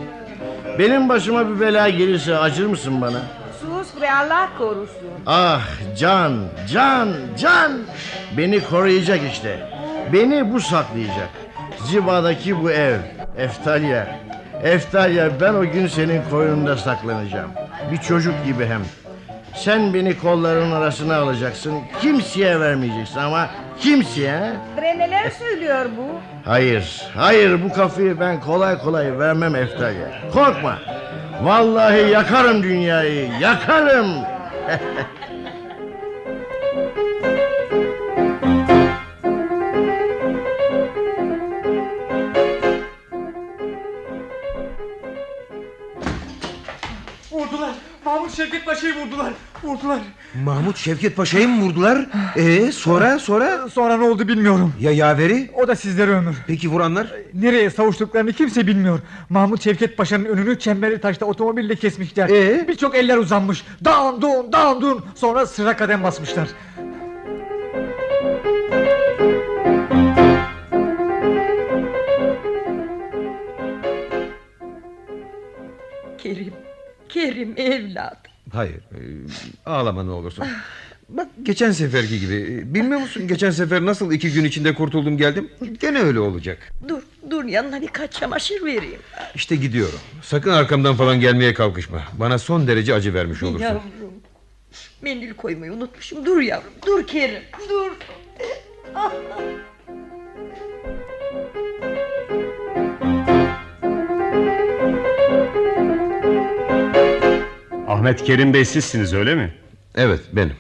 Benim 0.79 1.09
başıma 1.09 1.49
bir 1.49 1.61
bela 1.61 1.89
gelirse 1.89 2.39
acır 2.39 2.67
mısın 2.67 3.01
bana? 3.01 3.19
Sus 3.61 4.01
bre 4.01 4.13
Allah 4.13 4.49
korusun. 4.59 5.09
Ah 5.27 5.63
can, 5.99 6.33
can, 6.73 7.09
can. 7.39 7.73
Beni 8.37 8.65
koruyacak 8.65 9.21
işte. 9.33 9.71
Beni 10.13 10.53
bu 10.53 10.61
saklayacak. 10.61 11.29
Ziba'daki 11.85 12.63
bu 12.63 12.71
ev. 12.71 12.99
Eftalya. 13.39 14.19
Eftalya 14.63 15.41
ben 15.41 15.55
o 15.55 15.63
gün 15.63 15.87
senin 15.87 16.23
koynunda 16.31 16.77
saklanacağım. 16.77 17.51
Bir 17.93 17.97
çocuk 17.97 18.35
gibi 18.45 18.67
hem. 18.67 18.83
Sen 19.55 19.95
beni 19.95 20.19
kollarının 20.19 20.73
arasına 20.73 21.17
alacaksın. 21.17 21.75
Kimseye 22.01 22.61
vermeyeceksin 22.61 23.19
ama 23.19 23.49
kimseye. 23.81 24.53
Bre 24.77 24.99
neler 24.99 25.31
söylüyor 25.31 25.87
bu? 25.97 26.21
Hayır, 26.49 27.07
hayır 27.17 27.63
bu 27.65 27.73
kafayı 27.73 28.21
ben 28.21 28.41
kolay 28.41 28.79
kolay 28.79 29.19
vermem 29.19 29.55
Eftalya. 29.55 30.09
Korkma. 30.33 30.79
Vallahi 31.43 32.11
yakarım 32.11 32.63
dünyayı, 32.63 33.31
yakarım. 33.41 34.09
Vurdular. 47.31 47.75
Mahmut 48.05 48.37
Şevket 48.37 48.65
Paşa'yı 48.67 48.95
vurdular. 48.97 49.33
Vurdular. 49.65 49.99
Mahmut 50.45 50.77
Şevket 50.77 51.17
Paşa'yı 51.17 51.49
mı 51.49 51.63
vurdular? 51.63 52.07
Ee 52.37 52.73
sonra 52.73 53.19
sonra? 53.19 53.69
Sonra 53.69 53.97
ne 53.97 54.05
oldu 54.05 54.29
bilmiyorum. 54.29 54.75
Ya 54.81 54.93
yaveri? 54.93 55.51
O 55.55 55.69
da 55.69 55.77
sizlere 55.77 56.11
ömür. 56.11 56.37
Peki 56.47 56.69
vuranlar? 56.71 57.13
Nereye 57.35 57.71
savuştuklarını 57.71 58.33
kimse 58.33 58.67
bilmiyor. 58.67 59.01
Mahmut 59.31 59.63
Şevket 59.65 59.97
Paşa'nın 59.97 60.25
önünü 60.25 60.59
çemberli 60.59 61.01
taşta 61.01 61.27
otomobille 61.27 61.77
kesmişler. 61.77 62.29
Ee? 62.29 62.69
Birçok 62.69 62.95
eller 62.97 63.17
uzanmış. 63.17 63.65
Dağın 63.85 64.23
dun 64.23 64.53
dağın 64.53 64.81
dun. 64.81 65.05
Sonra 65.15 65.47
sıra 65.47 65.77
kadem 65.77 66.03
basmışlar. 66.05 66.49
Kerim, 76.19 76.55
Kerim 77.09 77.55
evladım. 77.57 78.28
Hayır 78.53 78.75
e, 78.75 79.01
ağlama 79.67 80.03
ne 80.03 80.11
olursun. 80.11 80.45
Bak 81.09 81.27
geçen 81.43 81.71
seferki 81.71 82.21
gibi. 82.21 82.35
e, 82.35 82.75
Bilmiyor 82.75 83.01
musun 83.01 83.29
geçen 83.29 83.51
sefer 83.51 83.85
nasıl 83.87 84.13
iki 84.13 84.33
gün 84.33 84.45
içinde 84.45 84.75
kurtuldum 84.75 85.17
geldim? 85.17 85.51
Gene 85.81 85.99
öyle 85.99 86.21
olacak. 86.21 86.59
Dur, 86.89 87.03
dur 87.31 87.45
yanına 87.45 87.81
birkaç 87.83 88.13
çamaşır 88.13 88.65
vereyim. 88.65 89.01
İşte 89.35 89.57
gidiyorum. 89.57 89.99
Sakın 90.23 90.51
arkamdan 90.51 90.95
falan 90.97 91.21
gelmeye 91.21 91.55
kalkışma. 91.55 92.03
Bana 92.19 92.39
son 92.39 92.67
derece 92.69 92.95
acı 92.95 93.15
vermiş 93.15 93.43
olursun. 93.43 93.65
Yavrum, 93.65 93.83
mendil 95.03 95.35
koymayı 95.35 95.73
unutmuşum. 95.73 96.27
Dur 96.27 96.41
yavrum, 96.41 96.73
dur 96.87 97.07
Kerim, 97.07 97.43
dur. 97.69 97.91
Ahmet 107.89 108.25
Kerim 108.25 108.55
Bey 108.55 108.65
sizsiniz 108.65 109.15
öyle 109.15 109.35
mi? 109.35 109.55
Evet 109.95 110.21
benim. 110.33 110.55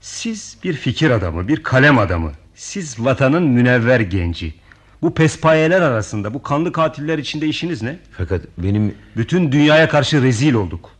Siz 0.00 0.56
bir 0.64 0.72
fikir 0.72 1.10
adamı, 1.10 1.48
bir 1.48 1.62
kalem 1.62 1.98
adamı. 1.98 2.32
Siz 2.54 3.04
vatanın 3.04 3.42
münevver 3.42 4.00
genci. 4.00 4.54
Bu 5.02 5.14
pespayeler 5.14 5.80
arasında, 5.80 6.34
bu 6.34 6.42
kanlı 6.42 6.72
katiller 6.72 7.18
içinde 7.18 7.46
işiniz 7.46 7.82
ne? 7.82 7.98
Fakat 8.10 8.42
benim... 8.58 8.94
Bütün 9.16 9.52
dünyaya 9.52 9.88
karşı 9.88 10.22
rezil 10.22 10.54
olduk. 10.54 10.90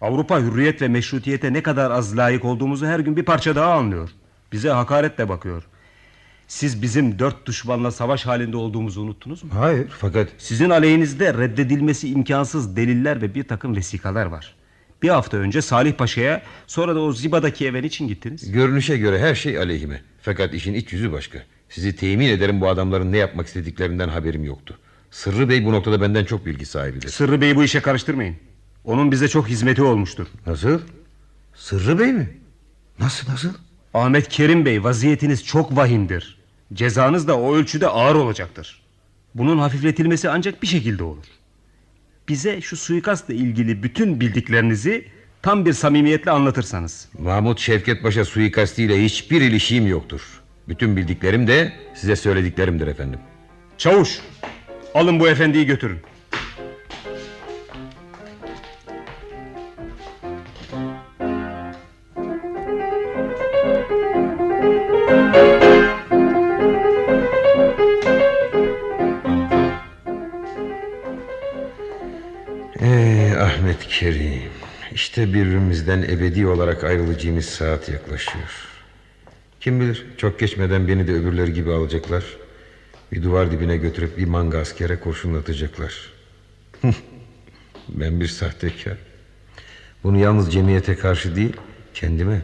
Avrupa 0.00 0.40
hürriyet 0.40 0.82
ve 0.82 0.88
meşrutiyete 0.88 1.52
ne 1.52 1.62
kadar 1.62 1.90
az 1.90 2.16
layık 2.16 2.44
olduğumuzu 2.44 2.86
her 2.86 3.00
gün 3.00 3.16
bir 3.16 3.24
parça 3.24 3.56
daha 3.56 3.72
anlıyor. 3.72 4.10
Bize 4.52 4.70
hakaretle 4.70 5.28
bakıyor. 5.28 5.62
Siz 6.48 6.82
bizim 6.82 7.18
dört 7.18 7.46
düşmanla 7.46 7.90
savaş 7.90 8.26
halinde 8.26 8.56
olduğumuzu 8.56 9.00
unuttunuz 9.00 9.44
mu? 9.44 9.50
Hayır 9.54 9.86
fakat... 9.98 10.28
Sizin 10.38 10.70
aleyhinizde 10.70 11.34
reddedilmesi 11.34 12.08
imkansız 12.08 12.76
deliller 12.76 13.22
ve 13.22 13.34
bir 13.34 13.48
takım 13.48 13.76
vesikalar 13.76 14.26
var. 14.26 14.54
Bir 15.04 15.08
hafta 15.08 15.36
önce 15.36 15.62
Salih 15.62 15.92
Paşa'ya 15.92 16.42
sonra 16.66 16.94
da 16.94 17.00
o 17.00 17.12
Ziba'daki 17.12 17.66
even 17.66 17.82
için 17.82 18.08
gittiniz. 18.08 18.52
Görünüşe 18.52 18.96
göre 18.96 19.18
her 19.18 19.34
şey 19.34 19.58
aleyhime. 19.58 20.00
Fakat 20.22 20.54
işin 20.54 20.74
iç 20.74 20.92
yüzü 20.92 21.12
başka. 21.12 21.38
Sizi 21.68 21.96
temin 21.96 22.28
ederim 22.28 22.60
bu 22.60 22.68
adamların 22.68 23.12
ne 23.12 23.16
yapmak 23.16 23.46
istediklerinden 23.46 24.08
haberim 24.08 24.44
yoktu. 24.44 24.78
Sırrı 25.10 25.48
Bey 25.48 25.64
bu 25.64 25.72
noktada 25.72 26.00
benden 26.00 26.24
çok 26.24 26.46
bilgi 26.46 26.66
sahibidir. 26.66 27.08
Sırrı 27.08 27.40
Bey'i 27.40 27.56
bu 27.56 27.64
işe 27.64 27.80
karıştırmayın. 27.80 28.36
Onun 28.84 29.12
bize 29.12 29.28
çok 29.28 29.48
hizmeti 29.48 29.82
olmuştur. 29.82 30.26
Nasıl? 30.46 30.80
Sırrı 31.54 31.98
Bey 31.98 32.12
mi? 32.12 32.28
Nasıl 32.98 33.32
nasıl? 33.32 33.52
Ahmet 33.94 34.28
Kerim 34.28 34.64
Bey 34.64 34.84
vaziyetiniz 34.84 35.44
çok 35.44 35.76
vahimdir. 35.76 36.38
Cezanız 36.72 37.28
da 37.28 37.38
o 37.38 37.54
ölçüde 37.54 37.88
ağır 37.88 38.14
olacaktır. 38.14 38.82
Bunun 39.34 39.58
hafifletilmesi 39.58 40.30
ancak 40.30 40.62
bir 40.62 40.66
şekilde 40.66 41.04
olur. 41.04 41.24
Bize 42.28 42.60
şu 42.60 42.76
suikastla 42.76 43.34
ilgili 43.34 43.82
bütün 43.82 44.20
bildiklerinizi 44.20 45.04
tam 45.42 45.64
bir 45.66 45.72
samimiyetle 45.72 46.30
anlatırsanız. 46.30 47.08
Mahmut 47.18 47.60
Şevket 47.60 48.02
Paşa 48.02 48.24
suikastiyle 48.24 49.04
hiçbir 49.04 49.40
ilişiğim 49.40 49.86
yoktur. 49.86 50.20
Bütün 50.68 50.96
bildiklerim 50.96 51.46
de 51.46 51.72
size 51.94 52.16
söylediklerimdir 52.16 52.86
efendim. 52.86 53.20
Çavuş 53.78 54.18
alın 54.94 55.20
bu 55.20 55.28
efendiyi 55.28 55.66
götürün. 55.66 55.98
İşte 75.14 75.34
birbirimizden 75.34 76.02
ebedi 76.02 76.46
olarak 76.46 76.84
ayrılacağımız 76.84 77.44
saat 77.44 77.88
yaklaşıyor. 77.88 78.68
Kim 79.60 79.80
bilir 79.80 80.06
çok 80.16 80.40
geçmeden 80.40 80.88
beni 80.88 81.06
de 81.06 81.12
öbürleri 81.12 81.52
gibi 81.52 81.72
alacaklar. 81.72 82.24
Bir 83.12 83.22
duvar 83.22 83.50
dibine 83.50 83.76
götürüp 83.76 84.18
bir 84.18 84.24
manga 84.24 84.58
askere 84.58 85.00
kurşunlatacaklar. 85.00 86.12
ben 87.88 88.20
bir 88.20 88.26
sahtekar. 88.26 88.96
Bunu 90.04 90.18
yalnız 90.18 90.52
cemiyete 90.52 90.96
karşı 90.96 91.36
değil 91.36 91.56
kendime. 91.94 92.42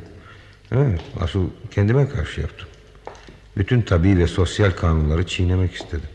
Evet 0.73 1.01
asıl 1.21 1.51
kendime 1.71 2.09
karşı 2.09 2.41
yaptım. 2.41 2.69
Bütün 3.57 3.83
tabi 3.83 4.19
ve 4.19 4.27
sosyal 4.27 4.71
kanunları 4.71 5.27
çiğnemek 5.27 5.75
istedim. 5.75 6.11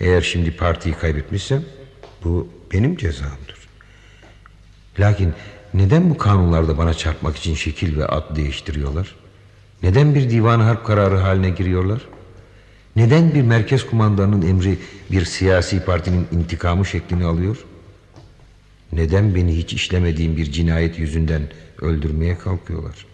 Eğer 0.00 0.20
şimdi 0.20 0.56
partiyi 0.56 0.94
kaybetmişsem 0.94 1.64
bu 2.24 2.48
benim 2.72 2.96
cezamdır. 2.96 3.60
Lakin 4.98 5.34
neden 5.74 6.10
bu 6.10 6.18
kanunlarda 6.18 6.78
bana 6.78 6.94
çarpmak 6.94 7.36
için 7.36 7.54
şekil 7.54 7.96
ve 7.96 8.06
ad 8.06 8.36
değiştiriyorlar? 8.36 9.14
Neden 9.82 10.14
bir 10.14 10.30
divan 10.30 10.60
harp 10.60 10.86
kararı 10.86 11.16
haline 11.16 11.50
giriyorlar? 11.50 12.00
Neden 12.96 13.34
bir 13.34 13.42
merkez 13.42 13.86
kumandanının 13.86 14.42
emri 14.46 14.78
bir 15.10 15.24
siyasi 15.24 15.84
partinin 15.84 16.26
intikamı 16.32 16.86
şeklini 16.86 17.24
alıyor? 17.24 17.64
Neden 18.92 19.34
beni 19.34 19.56
hiç 19.56 19.72
işlemediğim 19.72 20.36
bir 20.36 20.52
cinayet 20.52 20.98
yüzünden 20.98 21.42
öldürmeye 21.80 22.38
kalkıyorlar? 22.38 23.06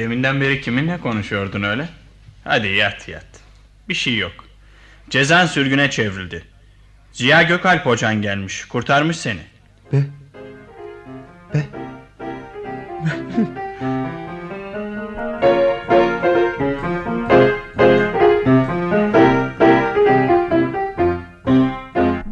Deminden 0.00 0.40
beri 0.40 0.60
kiminle 0.60 0.98
konuşuyordun 0.98 1.62
öyle? 1.62 1.88
Hadi 2.44 2.68
yat 2.68 3.08
yat. 3.08 3.26
Bir 3.88 3.94
şey 3.94 4.16
yok. 4.16 4.32
Cezan 5.10 5.46
sürgüne 5.46 5.90
çevrildi. 5.90 6.44
Ziya 7.12 7.42
Gökalp 7.42 7.86
hocan 7.86 8.22
gelmiş. 8.22 8.64
Kurtarmış 8.64 9.16
seni. 9.16 9.40
Be. 9.92 9.96
Be. 11.54 11.66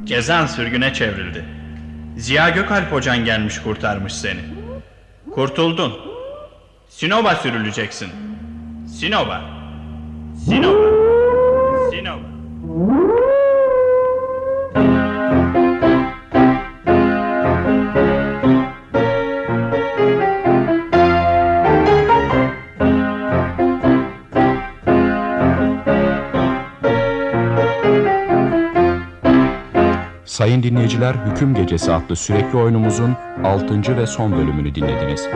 Cezan 0.04 0.46
sürgüne 0.46 0.94
çevrildi. 0.94 1.44
Ziya 2.16 2.48
Gökalp 2.48 2.92
hocan 2.92 3.24
gelmiş 3.24 3.58
kurtarmış 3.58 4.12
seni. 4.12 4.40
Kurtuldun. 5.34 6.07
Sinop'a 6.98 7.34
sürüleceksin. 7.34 8.08
Sinop'a. 9.00 9.40
Sinop'a. 10.44 11.90
Sinop'a. 11.90 12.28
Sayın 30.24 30.62
dinleyiciler 30.62 31.14
Hüküm 31.14 31.54
Gecesi 31.54 31.92
adlı 31.92 32.16
sürekli 32.16 32.58
oyunumuzun 32.58 33.16
6. 33.44 33.96
ve 33.96 34.06
son 34.06 34.32
bölümünü 34.32 34.74
dinlediniz. 34.74 35.28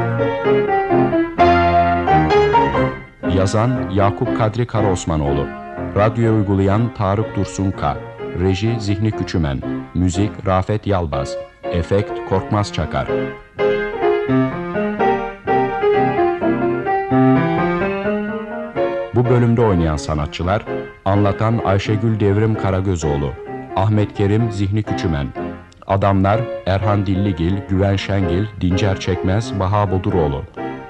Yazan 3.36 3.90
Yakup 3.90 4.38
Kadri 4.38 4.66
Karaosmanoğlu. 4.66 5.46
Radyoya 5.96 6.32
uygulayan 6.32 6.94
Tarık 6.94 7.36
Dursun 7.36 7.70
K. 7.70 7.96
Reji 8.40 8.80
Zihni 8.80 9.10
Küçümen. 9.10 9.62
Müzik 9.94 10.30
Rafet 10.46 10.86
Yalbaz. 10.86 11.36
Efekt 11.62 12.10
Korkmaz 12.28 12.72
Çakar. 12.72 13.08
Bu 19.14 19.24
bölümde 19.30 19.60
oynayan 19.60 19.96
sanatçılar 19.96 20.64
Anlatan 21.04 21.60
Ayşegül 21.64 22.20
Devrim 22.20 22.54
Karagözoğlu 22.54 23.30
Ahmet 23.76 24.14
Kerim 24.14 24.52
Zihni 24.52 24.82
Küçümen 24.82 25.26
Adamlar 25.86 26.40
Erhan 26.66 27.06
Dilligil, 27.06 27.54
Güven 27.68 27.96
Şengil, 27.96 28.46
Dincer 28.60 29.00
Çekmez, 29.00 29.60
Baha 29.60 29.90
Boduroğlu 29.90 30.42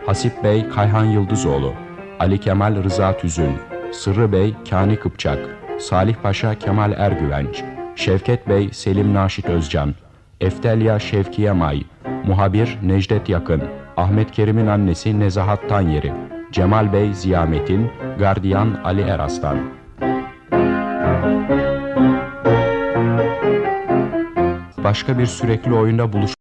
Hasip 0.06 0.44
Bey 0.44 0.69
Kayhan 0.69 1.05
Yıldızoğlu 1.05 1.73
Ali 2.22 2.38
Kemal 2.38 2.84
Rıza 2.84 3.16
Tüzün 3.16 3.58
Sırrı 3.92 4.32
Bey 4.32 4.54
Kani 4.70 4.96
Kıpçak 4.96 5.38
Salih 5.78 6.14
Paşa 6.22 6.54
Kemal 6.54 6.92
Ergüvenç 6.92 7.62
Şevket 7.96 8.48
Bey 8.48 8.68
Selim 8.72 9.14
Naşit 9.14 9.46
Özcan 9.46 9.94
Eftelya 10.40 10.98
Şevkiye 10.98 11.52
May 11.52 11.82
Muhabir 12.26 12.78
Necdet 12.82 13.28
Yakın 13.28 13.62
Ahmet 13.96 14.30
Kerim'in 14.30 14.66
annesi 14.66 15.20
Nezahat 15.20 15.68
Tanyeri 15.68 16.12
Cemal 16.52 16.92
Bey 16.92 17.14
Ziya 17.14 17.46
Metin 17.46 17.90
Gardiyan 18.18 18.80
Ali 18.84 19.00
Eraslan. 19.00 19.58
Başka 24.84 25.18
bir 25.18 25.26
sürekli 25.26 25.74
oyunda 25.74 26.12
buluş 26.12 26.32